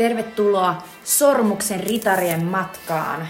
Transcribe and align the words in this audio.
Tervetuloa 0.00 0.82
Sormuksen 1.04 1.80
ritarien 1.80 2.44
matkaan. 2.44 3.28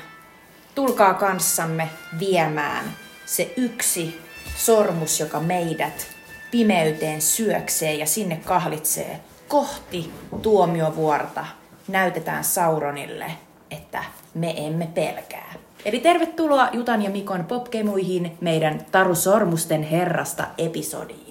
Tulkaa 0.75 1.14
kanssamme 1.14 1.89
viemään 2.19 2.84
se 3.27 3.55
yksi 3.57 4.20
sormus, 4.57 5.20
joka 5.20 5.41
meidät 5.41 6.06
pimeyteen 6.51 7.23
syöksee 7.23 7.95
ja 7.95 8.06
sinne 8.06 8.37
kahlitsee 8.45 9.20
kohti 9.48 10.11
tuomiovuorta. 10.43 11.46
Näytetään 11.88 12.45
Sauronille, 12.45 13.27
että 13.70 14.05
me 14.34 14.55
emme 14.56 14.87
pelkää. 14.87 15.55
Eli 15.84 16.00
tervetuloa 16.00 16.69
Jutan 16.73 17.02
ja 17.02 17.11
Mikon 17.11 17.45
popkemuihin 17.45 18.39
meidän 18.41 18.87
Taru 18.92 19.14
Sormusten 19.14 19.83
herrasta 19.83 20.47
episodiin. 20.59 21.30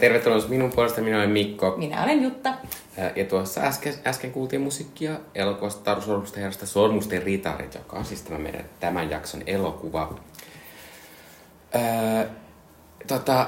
Tervetuloa 0.00 0.48
minun 0.48 0.70
puolesta, 0.70 1.00
minä 1.00 1.16
olen 1.16 1.30
Mikko. 1.30 1.74
Minä 1.76 2.04
olen 2.04 2.22
Jutta. 2.22 2.54
Ja 3.16 3.24
tuossa 3.24 3.60
äsken, 3.60 3.94
äsken 4.06 4.32
kuultiin 4.32 4.62
musiikkia 4.62 5.12
elokuvasta 5.34 5.84
Taru 5.84 6.00
Sormusten 6.00 6.40
herrasta 6.40 6.66
Sormusten 6.66 7.22
ritarit, 7.22 7.74
joka 7.74 7.96
on 7.96 8.04
siis 8.04 8.22
tämä 8.22 8.38
meidän 8.38 8.64
tämän 8.80 9.10
jakson 9.10 9.42
elokuva. 9.46 10.14
Öö, 11.74 12.26
tota, 13.06 13.46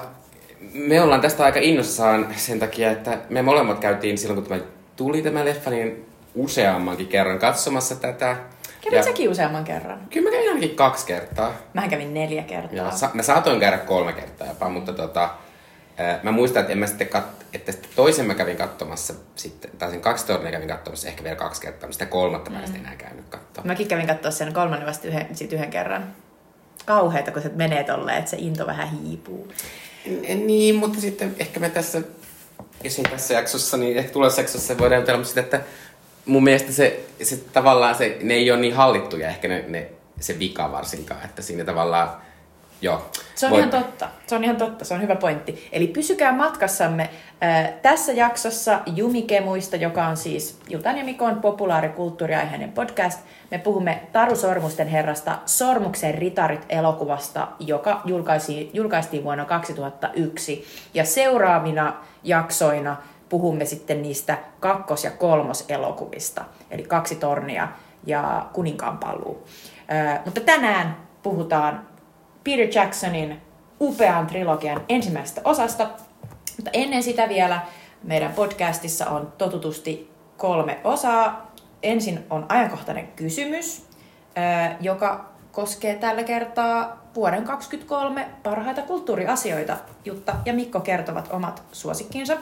me 0.74 1.02
ollaan 1.02 1.20
tästä 1.20 1.44
aika 1.44 1.60
innossaan 1.60 2.34
sen 2.36 2.58
takia, 2.58 2.90
että 2.90 3.18
me 3.28 3.42
molemmat 3.42 3.78
käytiin 3.78 4.18
silloin, 4.18 4.40
kun 4.40 4.48
tämä 4.48 4.60
tuli 4.96 5.22
tämä 5.22 5.44
leffa, 5.44 5.70
niin 5.70 6.06
useammankin 6.34 7.06
kerran 7.06 7.38
katsomassa 7.38 7.96
tätä. 7.96 8.36
Kävit 8.80 8.96
ja... 8.96 9.02
säkin 9.02 9.30
useamman 9.30 9.64
kerran? 9.64 10.00
Kyllä 10.10 10.30
mä 10.30 10.36
kävin 10.36 10.48
ainakin 10.48 10.76
kaksi 10.76 11.06
kertaa. 11.06 11.52
Mä 11.74 11.88
kävin 11.88 12.14
neljä 12.14 12.42
kertaa. 12.42 12.76
Ja 12.76 12.90
sa- 12.90 13.10
mä 13.14 13.22
saatoin 13.22 13.60
käydä 13.60 13.78
kolme 13.78 14.12
kertaa 14.12 14.46
jopa, 14.46 14.68
mutta 14.68 14.92
tota, 14.92 15.30
Mä 16.22 16.32
muistan, 16.32 16.60
että, 16.60 16.72
en 16.72 16.78
mä 16.78 16.86
sitten 16.86 17.08
kat- 17.08 17.44
että 17.52 17.72
sitten 17.72 17.90
toisen 17.96 18.26
mä 18.26 18.34
kävin 18.34 18.56
katsomassa, 18.56 19.14
sitten, 19.36 19.70
tai 19.78 19.90
sen 19.90 20.00
kaksi 20.00 20.26
tornia 20.26 20.50
kävin 20.50 20.68
katsomassa 20.68 21.08
ehkä 21.08 21.24
vielä 21.24 21.36
kaksi 21.36 21.60
kertaa, 21.60 21.80
mutta 21.88 21.92
sitä 21.92 22.06
kolmatta 22.06 22.50
mm. 22.50 22.56
mä 22.56 22.62
en 22.64 22.76
enää 22.76 22.96
käynyt 22.96 23.24
katsoa. 23.28 23.64
Mäkin 23.64 23.88
kävin 23.88 24.06
katsoa 24.06 24.30
sen 24.30 24.52
kolmannen 24.52 24.88
vasta 24.88 25.08
yhden, 25.08 25.28
sit 25.32 25.52
yhden 25.52 25.70
kerran. 25.70 26.12
Kauheeta, 26.84 27.30
kun 27.30 27.42
se 27.42 27.50
menee 27.54 27.84
tolleen, 27.84 28.18
että 28.18 28.30
se 28.30 28.36
into 28.36 28.66
vähän 28.66 28.88
hiipuu. 28.88 29.52
Niin, 30.44 30.74
mutta 30.74 31.00
sitten 31.00 31.36
ehkä 31.38 31.60
me 31.60 31.70
tässä, 31.70 32.02
jos 32.84 32.98
ei 32.98 33.04
tässä 33.04 33.34
jaksossa, 33.34 33.76
niin 33.76 33.96
ehkä 33.96 34.12
tulevassa 34.12 34.40
jaksossa 34.40 34.78
voidaan 34.78 35.02
jutella 35.02 35.24
sitä, 35.24 35.40
että 35.40 35.60
mun 36.26 36.44
mielestä 36.44 36.72
se, 36.72 37.00
se 37.22 37.36
tavallaan 37.36 37.94
se, 37.94 38.18
ne 38.22 38.34
ei 38.34 38.50
ole 38.50 38.60
niin 38.60 38.74
hallittuja 38.74 39.28
ehkä 39.28 39.48
ne, 39.48 39.64
ne 39.68 39.90
se 40.20 40.38
vika 40.38 40.72
varsinkaan, 40.72 41.24
että 41.24 41.42
siinä 41.42 41.64
tavallaan 41.64 42.08
Joo. 42.84 43.02
Se 43.34 43.46
on 43.46 43.52
Voi... 43.52 43.58
ihan 43.58 43.70
totta. 43.70 44.08
Se 44.26 44.34
on 44.34 44.44
ihan 44.44 44.56
totta. 44.56 44.84
Se 44.84 44.94
on 44.94 45.02
hyvä 45.02 45.16
pointti. 45.16 45.68
Eli 45.72 45.86
pysykää 45.86 46.32
matkassamme 46.32 47.10
äh, 47.42 47.72
tässä 47.82 48.12
jaksossa 48.12 48.80
Jumikemuista, 48.86 49.76
joka 49.76 50.06
on 50.06 50.16
siis 50.16 50.58
Jutan 50.68 50.98
ja 50.98 51.04
Mikon 51.04 51.40
populaarikulttuuriaiheinen 51.40 52.72
podcast. 52.72 53.20
Me 53.50 53.58
puhumme 53.58 54.02
Taru 54.12 54.36
Sormusten 54.36 54.88
herrasta 54.88 55.38
Sormuksen 55.46 56.14
ritarit 56.14 56.66
elokuvasta, 56.68 57.48
joka 57.58 58.00
julkaisi, 58.04 58.70
julkaistiin 58.72 59.24
vuonna 59.24 59.44
2001. 59.44 60.64
Ja 60.94 61.04
seuraavina 61.04 61.94
jaksoina 62.22 62.96
puhumme 63.28 63.64
sitten 63.64 64.02
niistä 64.02 64.38
kakkos- 64.60 65.04
ja 65.04 65.10
kolmoselokuvista, 65.10 66.44
eli 66.70 66.82
kaksi 66.82 67.14
tornia 67.14 67.68
ja 68.06 68.46
kuninkaan 68.52 68.98
paluu. 68.98 69.46
Äh, 69.92 70.20
mutta 70.24 70.40
tänään 70.40 70.96
puhutaan 71.22 71.93
Peter 72.44 72.68
Jacksonin 72.74 73.42
upean 73.80 74.26
trilogian 74.26 74.84
ensimmäisestä 74.88 75.40
osasta. 75.44 75.90
Mutta 76.56 76.70
ennen 76.72 77.02
sitä 77.02 77.28
vielä 77.28 77.60
meidän 78.02 78.32
podcastissa 78.32 79.06
on 79.06 79.32
totutusti 79.38 80.10
kolme 80.36 80.78
osaa. 80.84 81.54
Ensin 81.82 82.26
on 82.30 82.46
ajankohtainen 82.48 83.08
kysymys, 83.08 83.86
joka 84.80 85.24
koskee 85.52 85.94
tällä 85.94 86.22
kertaa 86.22 87.04
vuoden 87.14 87.44
2023 87.44 88.28
parhaita 88.42 88.82
kulttuuriasioita. 88.82 89.76
Jutta 90.04 90.34
ja 90.44 90.52
Mikko 90.52 90.80
kertovat 90.80 91.28
omat 91.32 91.62
suosikkinsa. 91.72 92.36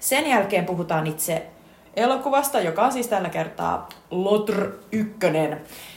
Sen 0.00 0.26
jälkeen 0.26 0.66
puhutaan 0.66 1.06
itse 1.06 1.46
elokuvasta, 1.96 2.60
joka 2.60 2.82
on 2.82 2.92
siis 2.92 3.08
tällä 3.08 3.28
kertaa 3.28 3.88
Lotr 4.10 4.70
1. 4.92 5.18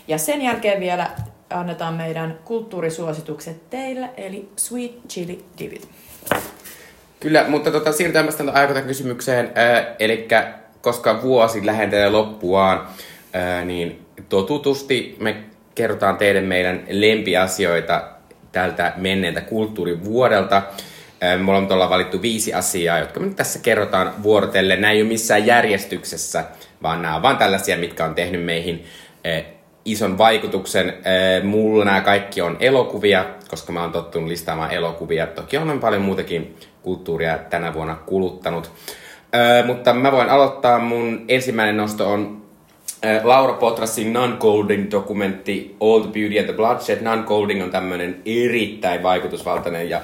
Ja 0.07 0.17
sen 0.17 0.41
jälkeen 0.41 0.79
vielä 0.79 1.09
annetaan 1.51 1.94
meidän 1.94 2.39
kulttuurisuositukset 2.45 3.69
teille, 3.69 4.09
eli 4.17 4.50
Sweet 4.56 4.91
Chili 5.09 5.45
Divid. 5.59 5.81
Kyllä, 7.19 7.45
mutta 7.47 7.72
tota, 7.72 7.91
siirrytään 7.91 8.25
tästä 8.25 8.81
kysymykseen. 8.81 9.45
Äh, 9.45 9.85
eli 10.00 10.28
koska 10.81 11.22
vuosi 11.22 11.66
lähentelee 11.66 12.09
loppuaan, 12.09 12.88
äh, 13.35 13.66
niin 13.66 14.06
totutusti 14.29 15.17
me 15.19 15.35
kerrotaan 15.75 16.17
teille 16.17 16.41
meidän 16.41 16.84
lempiasioita 16.90 18.03
tältä 18.51 18.94
menneeltä 18.97 19.41
kulttuurivuodelta. 19.41 20.57
Äh, 21.23 21.40
me 21.40 21.51
ollaan 21.51 21.90
valittu 21.90 22.22
viisi 22.22 22.53
asiaa, 22.53 23.00
jotka 23.00 23.19
me 23.19 23.25
nyt 23.25 23.35
tässä 23.35 23.59
kerrotaan 23.59 24.23
vuorotellen. 24.23 24.81
Nämä 24.81 24.91
ei 24.91 25.01
ole 25.01 25.09
missään 25.09 25.45
järjestyksessä, 25.45 26.44
vaan 26.84 27.01
nämä 27.01 27.16
on 27.16 27.22
vain 27.22 27.38
tällaisia, 27.38 27.78
mitkä 27.78 28.06
on 28.06 28.16
tehnyt 28.16 28.45
meihin 28.45 28.85
äh, 29.28 29.60
ison 29.85 30.17
vaikutuksen. 30.17 30.93
Mulla 31.43 31.85
nämä 31.85 32.01
kaikki 32.01 32.41
on 32.41 32.57
elokuvia, 32.59 33.25
koska 33.49 33.71
mä 33.71 33.81
oon 33.81 33.91
tottunut 33.91 34.29
listaamaan 34.29 34.71
elokuvia. 34.71 35.27
Toki 35.27 35.57
on 35.57 35.79
paljon 35.79 36.01
muutakin 36.01 36.55
kulttuuria 36.81 37.37
tänä 37.37 37.73
vuonna 37.73 37.95
kuluttanut. 37.95 38.71
Mutta 39.65 39.93
mä 39.93 40.11
voin 40.11 40.29
aloittaa. 40.29 40.79
Mun 40.79 41.25
ensimmäinen 41.27 41.77
nosto 41.77 42.11
on 42.11 42.41
Laura 43.23 43.53
Potrasin 43.53 44.13
non-golding 44.13 44.91
dokumentti 44.91 45.75
the 45.79 46.11
Beauty 46.11 46.39
and 46.39 46.45
the 46.45 46.53
Bloodshed. 46.53 47.01
Non-golding 47.01 47.63
on 47.63 47.71
tämmöinen 47.71 48.21
erittäin 48.25 49.03
vaikutusvaltainen 49.03 49.89
ja, 49.89 50.01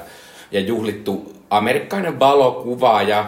ja 0.51 0.59
juhlittu 0.59 1.33
amerikkalainen 1.49 2.19
valokuvaaja, 2.19 3.25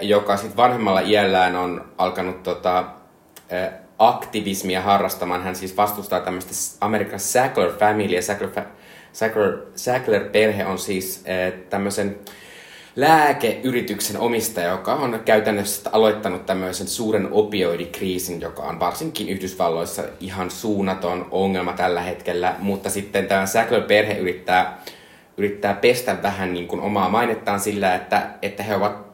joka 0.00 0.36
sitten 0.36 0.56
vanhemmalla 0.56 1.00
iällään 1.00 1.56
on 1.56 1.84
alkanut 1.98 2.42
tota, 2.42 2.84
aktivismia 3.98 4.82
harrastamaan. 4.82 5.42
Hän 5.42 5.56
siis 5.56 5.76
vastustaa 5.76 6.20
tämmöistä 6.20 6.76
Amerikan 6.80 7.20
Sackler 7.20 7.72
Family. 7.78 8.22
Sackler, 8.22 8.64
Sackler, 9.12 9.58
Sackler-perhe 9.74 10.66
on 10.66 10.78
siis 10.78 11.24
äh, 11.28 11.60
tämmöisen 11.70 12.18
lääkeyrityksen 12.96 14.18
omistaja, 14.18 14.70
joka 14.70 14.94
on 14.94 15.20
käytännössä 15.24 15.90
aloittanut 15.92 16.46
tämmöisen 16.46 16.88
suuren 16.88 17.28
opioidikriisin, 17.32 18.40
joka 18.40 18.62
on 18.62 18.80
varsinkin 18.80 19.28
Yhdysvalloissa 19.28 20.02
ihan 20.20 20.50
suunnaton 20.50 21.28
ongelma 21.30 21.72
tällä 21.72 22.02
hetkellä, 22.02 22.54
mutta 22.58 22.90
sitten 22.90 23.26
tämä 23.26 23.46
Sackler-perhe 23.46 24.18
yrittää, 24.18 24.78
yrittää 25.36 25.74
pestä 25.74 26.16
vähän 26.22 26.54
niin 26.54 26.68
kuin 26.68 26.80
omaa 26.80 27.08
mainettaan 27.08 27.60
sillä, 27.60 27.94
että, 27.94 28.30
että 28.42 28.62
he 28.62 28.76
ovat 28.76 29.05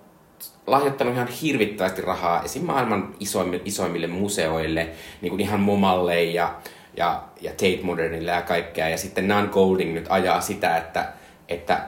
lahjoittanut 0.66 1.14
ihan 1.14 1.28
hirvittävästi 1.28 2.02
rahaa 2.02 2.42
esim. 2.42 2.64
maailman 2.64 3.14
isoimmille, 3.20 3.62
isoimmille 3.64 4.06
museoille, 4.06 4.88
niin 5.20 5.30
kuin 5.30 5.40
ihan 5.40 5.60
Momalle 5.60 6.24
ja, 6.24 6.54
ja, 6.96 7.22
ja 7.40 7.50
Tate 7.50 7.80
Modernille 7.82 8.30
ja 8.30 8.42
kaikkea. 8.42 8.88
Ja 8.88 8.96
sitten 8.96 9.28
Nan 9.28 9.50
Golding 9.52 9.94
nyt 9.94 10.06
ajaa 10.08 10.40
sitä, 10.40 10.76
että, 10.76 11.12
että 11.48 11.80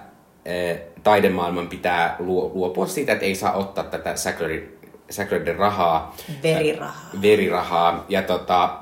e, 0.45 0.75
taidemaailman 1.03 1.69
pitää 1.69 2.17
luopua 2.19 2.87
siitä, 2.87 3.13
että 3.13 3.25
ei 3.25 3.35
saa 3.35 3.53
ottaa 3.53 3.85
tätä 3.85 4.17
Sacklerin 4.17 5.59
rahaa. 5.59 6.17
Verirahaa. 6.43 7.11
Verirahaa. 7.23 8.05
Ja, 8.09 8.23
tota, 8.23 8.75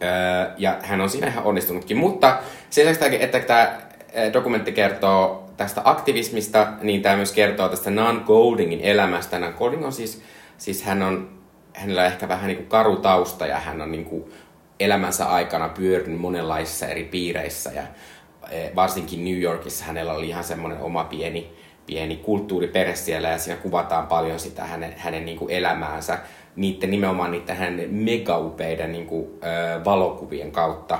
e, 0.00 0.06
ja 0.58 0.76
hän 0.82 1.00
on 1.00 1.10
siinä 1.10 1.26
ihan 1.26 1.44
onnistunutkin. 1.44 1.96
Mutta 1.96 2.38
sen 2.70 2.86
lisäksi, 2.86 3.22
että 3.22 3.40
tämä 3.40 3.78
dokumentti 4.32 4.72
kertoo 4.72 5.47
tästä 5.58 5.80
aktivismista, 5.84 6.72
niin 6.82 7.02
tämä 7.02 7.16
myös 7.16 7.32
kertoo 7.32 7.68
tästä 7.68 7.90
Nan 7.90 8.22
Goldingin 8.26 8.80
elämästä. 8.80 9.38
Nan 9.38 9.54
Golding 9.58 9.84
on 9.84 9.92
siis, 9.92 10.22
siis 10.58 10.82
hän 10.82 11.02
on, 11.02 11.38
hänellä 11.74 12.00
on 12.00 12.06
ehkä 12.06 12.28
vähän 12.28 12.46
niin 12.46 12.56
kuin 12.56 12.68
karu 12.68 12.96
tausta 12.96 13.46
ja 13.46 13.56
hän 13.58 13.80
on 13.80 13.92
niin 13.92 14.04
kuin 14.04 14.24
elämänsä 14.80 15.26
aikana 15.26 15.68
pyörinyt 15.68 16.20
monenlaisissa 16.20 16.86
eri 16.86 17.04
piireissä 17.04 17.70
ja 17.72 17.82
e, 18.50 18.70
varsinkin 18.74 19.24
New 19.24 19.40
Yorkissa 19.40 19.84
hänellä 19.84 20.12
oli 20.12 20.28
ihan 20.28 20.44
semmoinen 20.44 20.80
oma 20.80 21.04
pieni, 21.04 21.52
pieni 21.86 22.16
kulttuuriperhe 22.16 22.94
siellä 22.94 23.28
ja 23.28 23.38
siinä 23.38 23.60
kuvataan 23.60 24.06
paljon 24.06 24.40
sitä 24.40 24.64
hänen, 24.64 24.94
hänen 24.96 25.24
niin 25.24 25.38
kuin 25.38 25.50
elämäänsä 25.50 26.18
niiden, 26.56 26.90
nimenomaan 26.90 27.30
niiden 27.30 27.56
hänen 27.56 27.94
megaupeiden 27.94 28.92
niin 28.92 29.06
kuin, 29.06 29.26
ö, 29.26 29.84
valokuvien 29.84 30.52
kautta. 30.52 30.98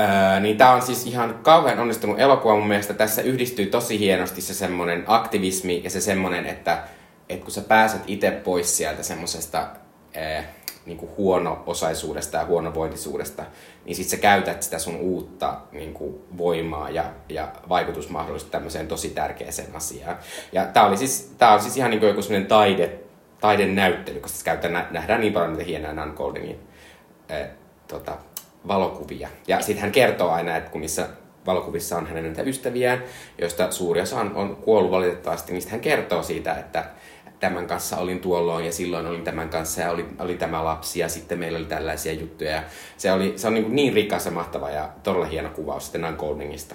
Öö, 0.00 0.40
niin 0.40 0.56
tämä 0.56 0.72
on 0.72 0.82
siis 0.82 1.06
ihan 1.06 1.38
kauhean 1.42 1.78
onnistunut 1.78 2.20
elokuva 2.20 2.56
mun 2.56 2.68
mielestä. 2.68 2.94
Tässä 2.94 3.22
yhdistyy 3.22 3.66
tosi 3.66 3.98
hienosti 3.98 4.40
se 4.40 4.54
semmoinen 4.54 5.04
aktivismi 5.06 5.80
ja 5.84 5.90
se 5.90 6.00
semmoinen, 6.00 6.46
että, 6.46 6.82
että 7.28 7.44
kun 7.44 7.52
sä 7.52 7.60
pääset 7.60 8.02
itse 8.06 8.30
pois 8.30 8.76
sieltä 8.76 9.02
semmoisesta 9.02 9.66
äh, 10.16 10.44
niin 10.86 11.10
huono-osaisuudesta 11.16 12.36
ja 12.36 12.44
huonovointisuudesta, 12.44 13.42
niin 13.84 13.96
sitten 13.96 14.10
sä 14.10 14.22
käytät 14.22 14.62
sitä 14.62 14.78
sun 14.78 14.96
uutta 14.96 15.60
niin 15.72 15.94
kuin, 15.94 16.14
voimaa 16.38 16.90
ja, 16.90 17.04
ja 17.28 17.48
vaikutusmahdollisuutta 17.68 18.58
tämmöiseen 18.58 18.88
tosi 18.88 19.10
tärkeäseen 19.10 19.76
asiaan. 19.76 20.18
Ja 20.52 20.66
tämä 20.66 20.96
siis, 20.96 21.34
tää 21.38 21.52
on 21.52 21.60
siis 21.60 21.76
ihan 21.76 21.90
niin 21.90 22.00
kuin 22.00 22.08
joku 22.08 22.22
semmoinen 22.22 22.48
taide, 22.48 22.98
taidenäyttely, 23.40 24.20
koska 24.20 24.44
käytetään, 24.44 24.88
nähdään 24.90 25.20
niin 25.20 25.32
paljon 25.32 25.52
niitä 25.52 25.64
hienoja 25.64 25.92
Nan 25.92 26.12
Goldingin 26.16 26.60
äh, 27.30 27.48
tota, 27.88 28.16
valokuvia. 28.68 29.28
Ja 29.48 29.60
sitten 29.60 29.82
hän 29.82 29.92
kertoo 29.92 30.30
aina, 30.30 30.56
että 30.56 30.70
kun 30.70 30.80
niissä 30.80 31.08
valokuvissa 31.46 31.96
on 31.96 32.06
hänen 32.06 32.24
näitä 32.24 32.42
ystäviään, 32.42 33.02
joista 33.38 33.70
suuri 33.70 34.00
osa 34.00 34.20
on, 34.20 34.34
on 34.34 34.56
kuollut 34.56 34.90
valitettavasti, 34.90 35.52
niin 35.52 35.70
hän 35.70 35.80
kertoo 35.80 36.22
siitä, 36.22 36.54
että 36.54 36.84
tämän 37.40 37.66
kanssa 37.66 37.96
olin 37.96 38.20
tuolloin 38.20 38.66
ja 38.66 38.72
silloin 38.72 39.06
olin 39.06 39.24
tämän 39.24 39.48
kanssa 39.48 39.80
ja 39.80 39.90
oli, 39.90 40.06
oli 40.18 40.36
tämä 40.36 40.64
lapsi 40.64 41.00
ja 41.00 41.08
sitten 41.08 41.38
meillä 41.38 41.58
oli 41.58 41.66
tällaisia 41.66 42.12
juttuja. 42.12 42.50
Ja 42.50 42.62
se, 42.96 43.12
oli, 43.12 43.32
se 43.36 43.46
on 43.46 43.54
niin, 43.54 43.76
niin 43.76 43.94
rikas 43.94 44.26
ja 44.26 44.32
mahtava 44.32 44.70
ja 44.70 44.88
todella 45.02 45.26
hieno 45.26 45.48
kuvaus 45.48 45.84
sitten 45.84 46.00
Nan 46.00 46.16
Goldingista. 46.18 46.74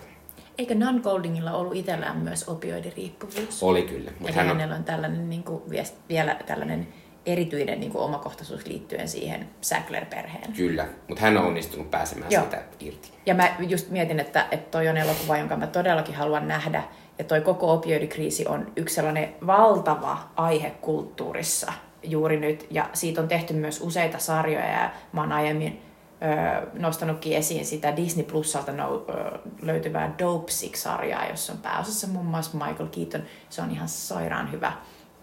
Eikö 0.58 0.76
Nan 0.76 1.02
Goldingilla 1.04 1.52
ollut 1.52 1.76
itsellään 1.76 2.18
myös 2.18 2.50
opioidiriippuvuus? 2.50 3.64
Oli 3.64 3.81
kyllä. 3.81 4.12
Mutta 4.20 4.36
hän 4.36 4.46
on... 4.46 4.58
hänellä 4.58 4.76
on 4.76 4.84
tällainen, 4.84 5.30
niin 5.30 5.44
kuin, 5.44 5.62
vielä 6.10 6.36
tällainen 6.46 6.88
erityinen 7.25 7.80
niin 7.80 7.92
kuin 7.92 8.04
omakohtaisuus 8.04 8.66
liittyen 8.66 9.07
siihen 9.07 9.50
Sackler-perheen. 9.62 10.54
Kyllä, 10.56 10.88
mutta 11.07 11.22
hän 11.22 11.38
on 11.38 11.45
onnistunut 11.45 11.92
pääsemään 11.92 12.31
Joo. 12.31 12.42
siitä 12.42 12.62
irti. 12.80 13.12
Ja 13.25 13.33
mä 13.33 13.56
just 13.60 13.89
mietin, 13.89 14.19
että, 14.19 14.48
että 14.51 14.72
toi 14.72 14.88
on 14.88 14.98
elokuva, 14.98 15.38
jonka 15.38 15.56
mä 15.56 15.68
todellakin 15.68 16.16
haluan 16.16 16.48
nähdä. 16.48 16.83
Ja 17.19 17.24
toi 17.24 17.42
koko 17.42 17.74
opioidikriisi 17.74 18.48
on 18.48 18.72
yksi 18.75 18.95
sellainen 18.95 19.36
valtava 19.48 20.18
aihe 20.36 20.69
kulttuurissa 20.69 21.74
juuri 22.04 22.39
nyt. 22.39 22.68
Ja 22.72 22.89
siitä 22.94 23.22
on 23.22 23.28
tehty 23.28 23.54
myös 23.54 23.81
useita 23.81 24.19
sarjoja 24.19 24.71
ja 24.71 24.92
mä 25.13 25.21
oon 25.21 25.31
aiemmin 25.31 25.81
ö, 26.21 26.68
nostanutkin 26.74 27.38
esiin 27.38 27.66
sitä 27.66 27.95
Disney 27.95 28.25
Plusalta 28.25 28.71
no, 28.71 29.06
ö, 29.10 29.39
löytyvää 29.62 30.16
Dope 30.19 30.51
Sick-sarjaa, 30.51 31.30
jossa 31.30 31.54
on 31.54 31.60
pääosassa 31.60 32.07
muun 32.07 32.25
muassa 32.25 32.57
Michael 32.57 32.89
Keaton. 32.89 33.24
Se 33.50 33.62
on 33.62 33.71
ihan 33.71 33.88
sairaan 33.88 34.51
hyvä 34.51 34.71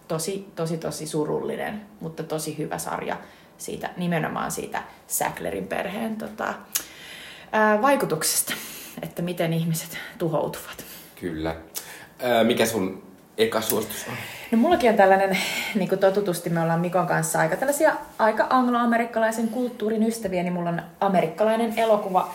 tosi, 0.07 0.47
tosi, 0.55 0.77
tosi 0.77 1.07
surullinen, 1.07 1.81
mutta 1.99 2.23
tosi 2.23 2.57
hyvä 2.57 2.77
sarja 2.77 3.17
siitä, 3.57 3.89
nimenomaan 3.97 4.51
siitä 4.51 4.83
Sacklerin 5.07 5.67
perheen 5.67 6.15
tota, 6.15 6.53
ää, 7.51 7.81
vaikutuksesta, 7.81 8.53
että 9.01 9.21
miten 9.21 9.53
ihmiset 9.53 9.97
tuhoutuvat. 10.17 10.85
Kyllä. 11.19 11.55
Ää, 12.19 12.43
mikä 12.43 12.65
sun 12.65 13.03
eka 13.37 13.61
suositus 13.61 14.05
on? 14.09 14.13
No 14.51 14.57
mullakin 14.57 14.89
on 14.89 14.95
tällainen, 14.95 15.37
niin 15.75 15.89
kuin 15.89 15.99
totutusti 15.99 16.49
me 16.49 16.61
ollaan 16.61 16.79
Mikon 16.79 17.07
kanssa 17.07 17.39
aika 17.39 17.55
tällaisia 17.55 17.93
aika 18.19 18.47
angloamerikkalaisen 18.49 19.47
kulttuurin 19.47 20.03
ystäviä, 20.03 20.43
niin 20.43 20.53
mulla 20.53 20.69
on 20.69 20.81
amerikkalainen 20.99 21.73
elokuva, 21.79 22.33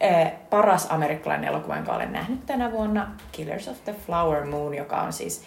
ää, 0.00 0.32
paras 0.50 0.86
amerikkalainen 0.90 1.48
elokuva, 1.48 1.76
jonka 1.76 1.92
olen 1.92 2.12
nähnyt 2.12 2.46
tänä 2.46 2.72
vuonna, 2.72 3.10
Killers 3.32 3.68
of 3.68 3.84
the 3.84 3.94
Flower 4.06 4.44
Moon, 4.44 4.74
joka 4.74 5.00
on 5.00 5.12
siis 5.12 5.42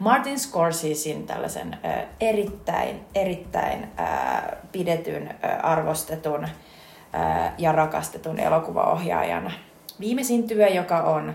Martin 0.00 0.38
Scorsesein 0.38 1.26
tällaisen 1.26 1.78
äh, 1.84 2.04
erittäin, 2.20 3.00
erittäin 3.14 3.88
äh, 4.00 4.42
pidetyn, 4.72 5.28
äh, 5.28 5.58
arvostetun 5.62 6.44
äh, 6.44 7.52
ja 7.58 7.72
rakastetun 7.72 8.38
elokuvaohjaajan 8.38 9.52
viimeisin 10.00 10.48
työ, 10.48 10.68
joka 10.68 11.02
on 11.02 11.34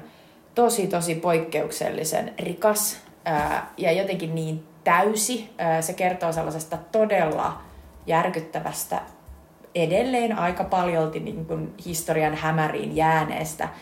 tosi, 0.56 0.88
tosi 0.88 1.15
poikkeuksellisen 1.15 2.33
rikas 2.39 2.97
äh, 3.27 3.63
ja 3.77 3.91
jotenkin 3.91 4.35
niin 4.35 4.67
täysi. 4.83 5.50
Äh, 5.62 5.81
se 5.81 5.94
kertoo 5.94 6.31
sellaisesta 6.31 6.77
todella 6.91 7.62
järkyttävästä 8.07 9.01
edelleen 9.75 10.39
aika 10.39 10.63
paljolti 10.63 11.19
niin 11.19 11.45
kuin 11.45 11.73
historian 11.85 12.35
hämäriin 12.35 12.95
jääneestä 12.95 13.63
ää, 13.63 13.73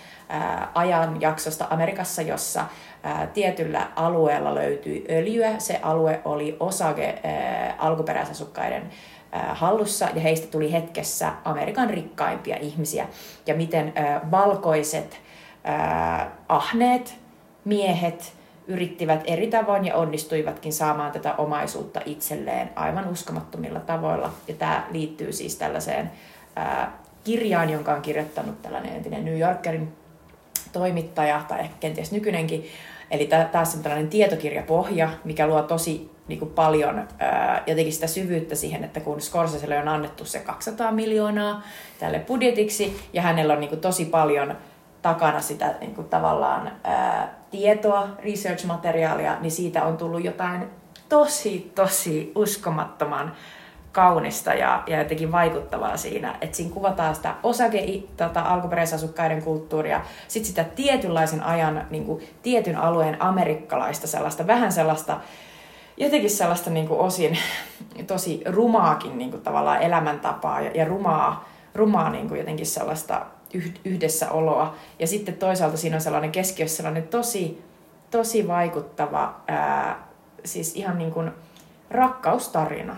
ajanjaksosta 0.74 1.68
Amerikassa, 1.70 2.22
jossa 2.22 2.66
tietyllä 3.34 3.88
alueella 3.96 4.56
löytyi 4.56 5.06
öljyä. 5.10 5.60
Se 5.60 5.80
alue 5.82 6.22
oli 6.26 6.58
osake 6.60 7.22
alkuperäisasukkaiden 7.78 8.84
hallussa 9.50 10.08
ja 10.14 10.22
heistä 10.22 10.48
tuli 10.48 10.72
hetkessä 10.72 11.32
Amerikan 11.46 11.90
rikkaimpia 11.90 12.58
ihmisiä. 12.58 13.08
Ja 13.48 13.56
miten 13.56 13.94
valkoiset, 14.32 15.20
ahneet 16.50 17.16
miehet 17.66 18.34
yrittivät 18.68 19.24
eri 19.26 19.48
tavoin 19.48 19.86
ja 19.86 19.96
onnistuivatkin 19.96 20.74
saamaan 20.74 21.12
tätä 21.12 21.36
omaisuutta 21.36 22.02
itselleen 22.06 22.70
aivan 22.76 23.08
uskomattomilla 23.08 23.80
tavoilla. 23.80 24.30
Ja 24.48 24.54
tämä 24.54 24.88
liittyy 24.92 25.32
siis 25.32 25.56
tällaiseen 25.56 26.12
kirjaan, 27.24 27.70
jonka 27.70 27.94
on 27.94 28.02
kirjoittanut 28.02 28.62
tällainen 28.62 28.96
entinen 28.96 29.26
New 29.26 29.40
Yorkerin 29.40 29.94
toimittaja 30.74 31.42
tai 31.48 31.60
ehkä 31.60 31.76
kenties 31.80 32.12
nykyinenkin. 32.12 32.66
Eli 33.12 33.30
taas 33.52 33.76
on 33.76 33.84
tällainen 33.84 34.10
tietokirjapohja, 34.10 35.10
mikä 35.24 35.48
luo 35.48 35.62
tosi 35.62 36.12
niin 36.28 36.40
kuin 36.40 36.52
paljon 36.52 37.08
ää, 37.20 37.64
jotenkin 37.68 37.94
sitä 37.94 38.08
syvyyttä 38.08 38.56
siihen, 38.56 38.84
että 38.84 39.00
kun 39.00 39.22
Scorseselle 39.22 39.80
on 39.80 39.88
annettu 39.88 40.26
se 40.26 40.40
200 40.40 40.92
miljoonaa 40.92 41.64
tälle 42.00 42.20
budjetiksi, 42.20 43.00
ja 43.14 43.22
hänellä 43.22 43.54
on 43.54 43.60
niin 43.60 43.70
kuin 43.70 43.82
tosi 43.82 44.06
paljon 44.06 44.58
takana 45.02 45.42
sitä 45.42 45.76
niin 45.80 45.96
kuin 45.96 46.10
tavallaan 46.10 46.72
ää, 46.84 47.34
tietoa, 47.52 48.08
research-materiaalia, 48.20 49.40
niin 49.42 49.52
siitä 49.52 49.84
on 49.84 49.98
tullut 49.98 50.24
jotain 50.24 50.68
tosi, 51.10 51.72
tosi 51.76 52.32
uskomattoman 52.36 53.36
kaunista 53.94 54.54
ja, 54.54 54.84
ja 54.88 54.98
jotenkin 55.00 55.32
vaikuttavaa 55.32 55.98
siinä, 55.98 56.36
että 56.42 56.58
siinä 56.58 56.74
kuvataan 56.74 57.16
sitä 57.16 57.36
osake, 57.44 58.04
tota, 58.18 58.42
alkuperäisasukkaiden 58.42 59.42
kulttuuria, 59.42 60.02
sitten 60.28 60.48
sitä 60.48 60.64
tietynlaisen 60.64 61.44
ajan, 61.44 61.88
niin 61.90 62.06
kuin, 62.06 62.24
tietyn 62.44 62.78
alueen 62.78 63.22
amerikkalaista 63.22 64.08
sellaista, 64.08 64.48
vähän 64.48 64.72
sellaista, 64.72 65.20
jotenkin 65.98 66.30
sellaista 66.30 66.70
niin 66.70 66.88
kuin 66.88 67.00
osin 67.00 67.38
tosi 68.08 68.42
rumaakin 68.46 69.18
niin 69.18 69.32
kuin, 69.32 69.42
tavallaan 69.42 69.82
elämäntapaa 69.82 70.62
ja, 70.62 70.72
ja 70.74 70.86
rumaa, 70.86 71.50
rumaa 71.76 72.10
niin 72.10 72.28
kuin, 72.28 72.40
jotenkin 72.40 72.66
sellaista 72.66 73.26
yhdessäoloa. 73.86 74.76
Ja 75.00 75.08
sitten 75.08 75.38
toisaalta 75.38 75.78
siinä 75.78 75.96
on 75.96 76.02
sellainen 76.02 76.32
keskiössä 76.32 76.78
sellainen 76.78 77.08
tosi, 77.08 77.64
tosi 78.12 78.48
vaikuttava, 78.48 79.36
ää, 79.48 80.08
siis 80.46 80.76
ihan 80.76 80.98
niin 80.98 81.12
kuin 81.12 81.32
rakkaustarina, 81.92 82.96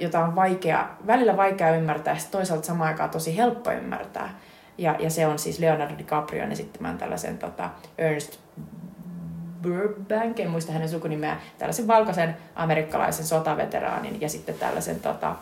jota 0.00 0.24
on 0.24 0.36
vaikea, 0.36 0.88
välillä 1.06 1.36
vaikea 1.36 1.76
ymmärtää 1.76 2.14
ja 2.14 2.20
toisaalta 2.30 2.66
samaan 2.66 2.88
aikaan 2.88 3.10
tosi 3.10 3.36
helppo 3.36 3.70
ymmärtää. 3.70 4.38
Ja, 4.78 4.96
ja 4.98 5.10
se 5.10 5.26
on 5.26 5.38
siis 5.38 5.58
Leonardo 5.58 5.98
DiCaprion 5.98 6.52
esittämään 6.52 6.98
tällaisen 6.98 7.38
tota, 7.38 7.70
Ernst 7.98 8.38
Burbank, 9.62 10.40
en 10.40 10.50
muista 10.50 10.72
hänen 10.72 10.88
sukunimeä, 10.88 11.36
tällaisen 11.58 11.86
valkoisen 11.86 12.36
amerikkalaisen 12.54 13.26
sotaveteraanin 13.26 14.20
ja 14.20 14.28
sitten 14.28 14.54
tällaisen 14.54 15.00
tota, 15.00 15.36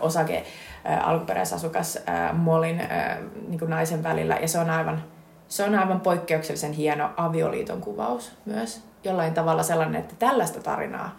osake 0.00 0.44
ää, 0.84 1.00
alkuperäisasukas 1.00 1.98
ää, 2.06 2.32
Molin 2.32 2.80
ää, 2.80 3.18
niin 3.48 3.60
naisen 3.66 4.02
välillä. 4.02 4.36
Ja 4.36 4.48
se 4.48 4.58
on 4.58 4.70
aivan, 4.70 5.04
se 5.48 5.64
on 5.64 5.74
aivan 5.74 6.00
poikkeuksellisen 6.00 6.72
hieno 6.72 7.10
avioliiton 7.16 7.80
kuvaus 7.80 8.32
myös. 8.44 8.84
Jollain 9.04 9.34
tavalla 9.34 9.62
sellainen, 9.62 10.00
että 10.00 10.14
tällaista 10.18 10.60
tarinaa 10.60 11.16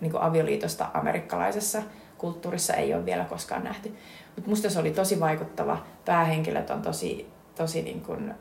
niin 0.00 0.10
kuin 0.10 0.22
avioliitosta 0.22 0.90
amerikkalaisessa 0.94 1.82
kulttuurissa 2.18 2.74
ei 2.74 2.94
ole 2.94 3.06
vielä 3.06 3.24
koskaan 3.24 3.64
nähty. 3.64 3.96
Mutta 4.34 4.50
musta 4.50 4.70
se 4.70 4.78
oli 4.78 4.90
tosi 4.90 5.20
vaikuttava. 5.20 5.78
Päähenkilöt 6.04 6.70
on 6.70 6.82
tosi, 6.82 7.30
tosi 7.54 7.82
niin 7.82 8.00
kuin 8.00 8.34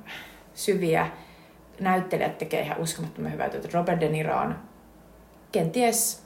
syviä. 0.53 1.07
Näyttelijät 1.79 2.37
tekee 2.37 2.61
ihan 2.61 2.79
uskomattoman 2.79 3.31
hyvää 3.31 3.49
työtä. 3.49 3.69
Robert 3.73 3.99
De 3.99 4.09
Niro 4.09 4.37
on 4.37 4.55
kenties 5.51 6.25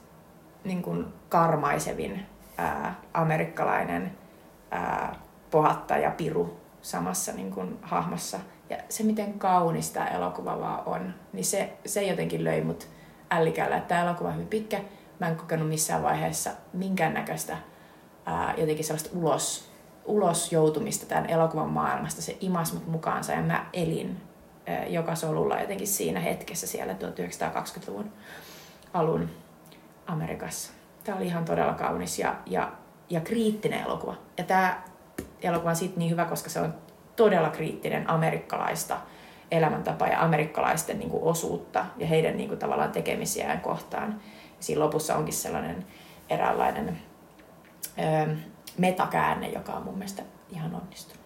niin 0.64 0.82
kuin 0.82 1.06
karmaisevin 1.28 2.26
ää, 2.58 2.94
amerikkalainen 3.14 4.12
ää, 4.70 5.16
pohattaja 5.50 6.10
piru 6.10 6.60
samassa 6.82 7.32
niin 7.32 7.50
kuin, 7.50 7.78
hahmossa. 7.82 8.38
Ja 8.70 8.76
se, 8.88 9.02
miten 9.02 9.38
kaunis 9.38 9.90
tämä 9.90 10.06
elokuva 10.06 10.60
vaan 10.60 10.82
on, 10.86 11.14
niin 11.32 11.44
se, 11.44 11.72
se 11.86 12.02
jotenkin 12.02 12.44
löi 12.44 12.60
mut 12.60 12.88
ällikällä. 13.30 13.80
Tämä 13.80 14.02
elokuva 14.02 14.28
on 14.28 14.34
hyvin 14.34 14.48
pitkä, 14.48 14.80
mä 15.20 15.28
en 15.28 15.36
kokenut 15.36 15.68
missään 15.68 16.02
vaiheessa 16.02 16.50
minkäännäköistä 16.72 17.56
ää, 18.26 18.54
jotenkin 18.56 18.84
sellaista 18.84 19.10
ulos, 19.12 19.70
ulos 20.04 20.52
joutumista 20.52 21.06
tämän 21.06 21.30
elokuvan 21.30 21.70
maailmasta. 21.70 22.22
Se 22.22 22.36
imas 22.40 22.72
mut 22.72 22.86
mukaansa 22.86 23.32
ja 23.32 23.42
mä 23.42 23.66
elin 23.72 24.20
ää, 24.66 24.86
joka 24.86 25.14
solulla 25.14 25.60
jotenkin 25.60 25.86
siinä 25.86 26.20
hetkessä 26.20 26.66
siellä 26.66 26.92
1920-luvun 26.92 28.12
alun 28.94 29.30
Amerikassa. 30.06 30.72
Tämä 31.04 31.16
oli 31.16 31.26
ihan 31.26 31.44
todella 31.44 31.74
kaunis 31.74 32.18
ja, 32.18 32.36
ja, 32.46 32.72
ja 33.10 33.20
kriittinen 33.20 33.80
elokuva. 33.80 34.14
Ja 34.38 34.44
tämä 34.44 34.82
elokuva 35.42 35.70
on 35.70 35.76
siitä 35.76 35.98
niin 35.98 36.10
hyvä, 36.10 36.24
koska 36.24 36.50
se 36.50 36.60
on 36.60 36.74
todella 37.16 37.50
kriittinen 37.50 38.10
amerikkalaista 38.10 38.98
elämäntapaa 39.50 40.08
ja 40.08 40.22
amerikkalaisten 40.22 40.98
niin 40.98 41.10
kuin, 41.10 41.22
osuutta 41.22 41.86
ja 41.96 42.06
heidän 42.06 42.36
niin 42.36 42.48
kuin, 42.48 42.58
tavallaan 42.58 42.92
tekemisiään 42.92 43.60
kohtaan 43.60 44.20
siinä 44.60 44.80
lopussa 44.80 45.16
onkin 45.16 45.34
sellainen 45.34 45.86
eräänlainen 46.30 46.98
ö, 47.98 48.36
metakäänne, 48.78 49.48
joka 49.48 49.72
on 49.72 49.82
mun 49.82 49.98
mielestä 49.98 50.22
ihan 50.50 50.74
onnistunut. 50.74 51.20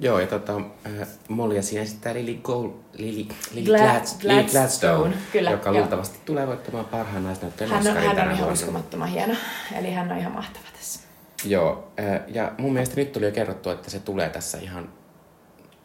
Joo, 0.00 0.20
ja 0.20 0.26
tota, 0.26 0.56
äh, 0.56 1.08
Mollia 1.28 1.62
siinä 1.62 1.82
esittää 1.82 2.14
Lily, 2.14 2.34
Gold, 2.34 2.70
Lily, 2.92 3.26
Lily, 3.52 3.66
Glad- 3.66 3.78
Glad, 3.78 4.04
Lily 4.22 4.50
Gladstone, 4.50 4.50
Gladstone, 4.50 5.16
kyllä, 5.32 5.50
joka 5.50 5.70
joo. 5.70 5.78
luultavasti 5.78 6.18
tulee 6.24 6.46
voittamaan 6.46 6.84
parhaan 6.84 7.24
naisnäyttelijän 7.24 7.84
Hän 7.84 7.96
on, 7.96 8.16
hän 8.16 8.28
on 8.28 8.34
ihan 8.34 8.52
uskomattoman 8.52 9.08
hieno. 9.08 9.34
Eli 9.78 9.92
hän 9.92 10.12
on 10.12 10.18
ihan 10.18 10.32
mahtava 10.32 10.64
tässä. 10.78 11.00
Joo, 11.44 11.92
äh, 12.00 12.20
ja 12.28 12.52
mun 12.58 12.72
mielestä 12.72 12.96
nyt 12.96 13.12
tuli 13.12 13.24
jo 13.24 13.32
kerrottu, 13.32 13.70
että 13.70 13.90
se 13.90 13.98
tulee 13.98 14.30
tässä 14.30 14.58
ihan 14.58 14.88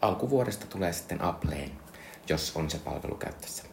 alkuvuodesta 0.00 0.66
tulee 0.66 0.92
sitten 0.92 1.22
Appleen, 1.22 1.70
jos 2.28 2.52
on 2.56 2.70
se 2.70 2.78
palvelu 2.78 3.14
käytössä. 3.14 3.64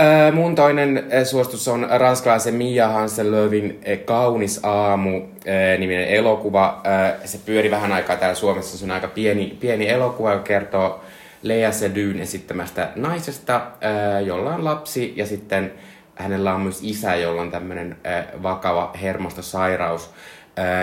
Äh, 0.00 0.32
mun 0.32 0.54
toinen 0.54 1.04
suositus 1.24 1.68
on 1.68 1.86
ranskalaisen 1.90 2.54
Mia 2.54 2.88
Hanselövin 2.88 3.80
äh, 3.88 3.98
Kaunis 4.04 4.60
aamu 4.62 5.16
äh, 5.16 5.78
niminen 5.78 6.08
elokuva. 6.08 6.82
Äh, 6.86 7.12
se 7.24 7.38
pyöri 7.46 7.70
vähän 7.70 7.92
aikaa 7.92 8.16
täällä 8.16 8.34
Suomessa. 8.34 8.78
Se 8.78 8.84
on 8.84 8.90
aika 8.90 9.08
pieni, 9.08 9.56
pieni 9.60 9.88
elokuva, 9.88 10.32
joka 10.32 10.44
kertoo 10.44 11.00
Lea 11.42 11.72
Sedyn 11.72 12.20
esittämästä 12.20 12.88
naisesta, 12.96 13.66
jolla 14.24 14.54
on 14.54 14.64
lapsi 14.64 15.12
ja 15.16 15.26
sitten 15.26 15.72
hänellä 16.14 16.54
on 16.54 16.60
myös 16.60 16.80
isä, 16.82 17.16
jolla 17.16 17.42
on 17.42 17.50
tämmöinen 17.50 17.96
vakava 18.42 18.92
hermostosairaus. 19.02 20.10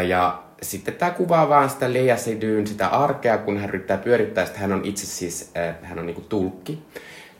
Ja 0.07 0.43
sitten 0.61 0.93
tämä 0.93 1.11
kuvaa 1.11 1.49
vaan 1.49 1.69
sitä 1.69 1.93
Lea 1.93 2.17
Sedyn 2.17 2.67
sitä 2.67 2.87
arkea, 2.87 3.37
kun 3.37 3.57
hän 3.57 3.69
yrittää 3.69 3.97
pyörittää 3.97 4.45
sitä. 4.45 4.59
Hän 4.59 4.73
on 4.73 4.81
itse 4.83 5.05
siis, 5.05 5.51
hän 5.81 5.99
on 5.99 6.05
niinku 6.05 6.21
tulkki, 6.21 6.83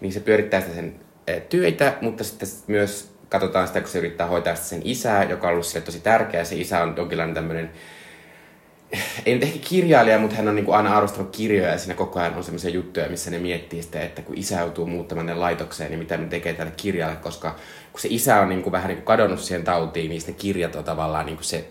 niin 0.01 0.13
se 0.13 0.19
pyörittää 0.19 0.61
sitä 0.61 0.75
sen 0.75 0.95
äh, 1.29 1.41
työitä, 1.50 1.93
mutta 2.01 2.24
sitten 2.24 2.50
myös 2.67 3.12
katsotaan 3.29 3.67
sitä, 3.67 3.81
kun 3.81 3.89
se 3.89 4.00
yrittää 4.00 4.27
hoitaa 4.27 4.55
sen 4.55 4.81
isää, 4.83 5.24
joka 5.24 5.48
on 5.48 5.53
ollut 5.53 5.65
sille 5.65 5.86
tosi 5.86 6.00
tärkeä. 6.00 6.43
Se 6.43 6.55
isä 6.55 6.83
on 6.83 6.93
jonkinlainen 6.98 7.36
tämmöinen 7.36 7.71
ei 9.25 9.33
nyt 9.33 9.43
ehkä 9.43 9.59
kirjailija, 9.69 10.19
mutta 10.19 10.36
hän 10.36 10.48
on 10.48 10.55
niinku 10.55 10.71
aina 10.71 10.98
arvostanut 10.98 11.36
kirjoja 11.36 11.71
ja 11.71 11.77
siinä 11.77 11.95
koko 11.95 12.19
ajan 12.19 12.36
on 12.36 12.43
sellaisia 12.43 12.69
juttuja, 12.69 13.09
missä 13.09 13.31
ne 13.31 13.39
miettii 13.39 13.83
sitä, 13.83 14.01
että 14.01 14.21
kun 14.21 14.38
isä 14.38 14.59
joutuu 14.59 14.86
muuttamaan 14.86 15.25
ne 15.25 15.33
laitokseen, 15.33 15.89
niin 15.89 16.00
mitä 16.00 16.17
ne 16.17 16.27
tekee 16.27 16.53
tälle 16.53 16.74
kirjalle, 16.77 17.15
koska 17.15 17.55
kun 17.91 18.01
se 18.01 18.07
isä 18.12 18.41
on 18.41 18.50
niinku 18.50 18.71
vähän 18.71 18.88
niinku 18.88 19.03
kadonnut 19.03 19.39
siihen 19.39 19.63
tautiin, 19.63 20.09
niin 20.09 20.21
ne 20.27 20.33
kirjat 20.33 20.75
on 20.75 20.83
tavallaan 20.83 21.25
niinku 21.25 21.43
se 21.43 21.65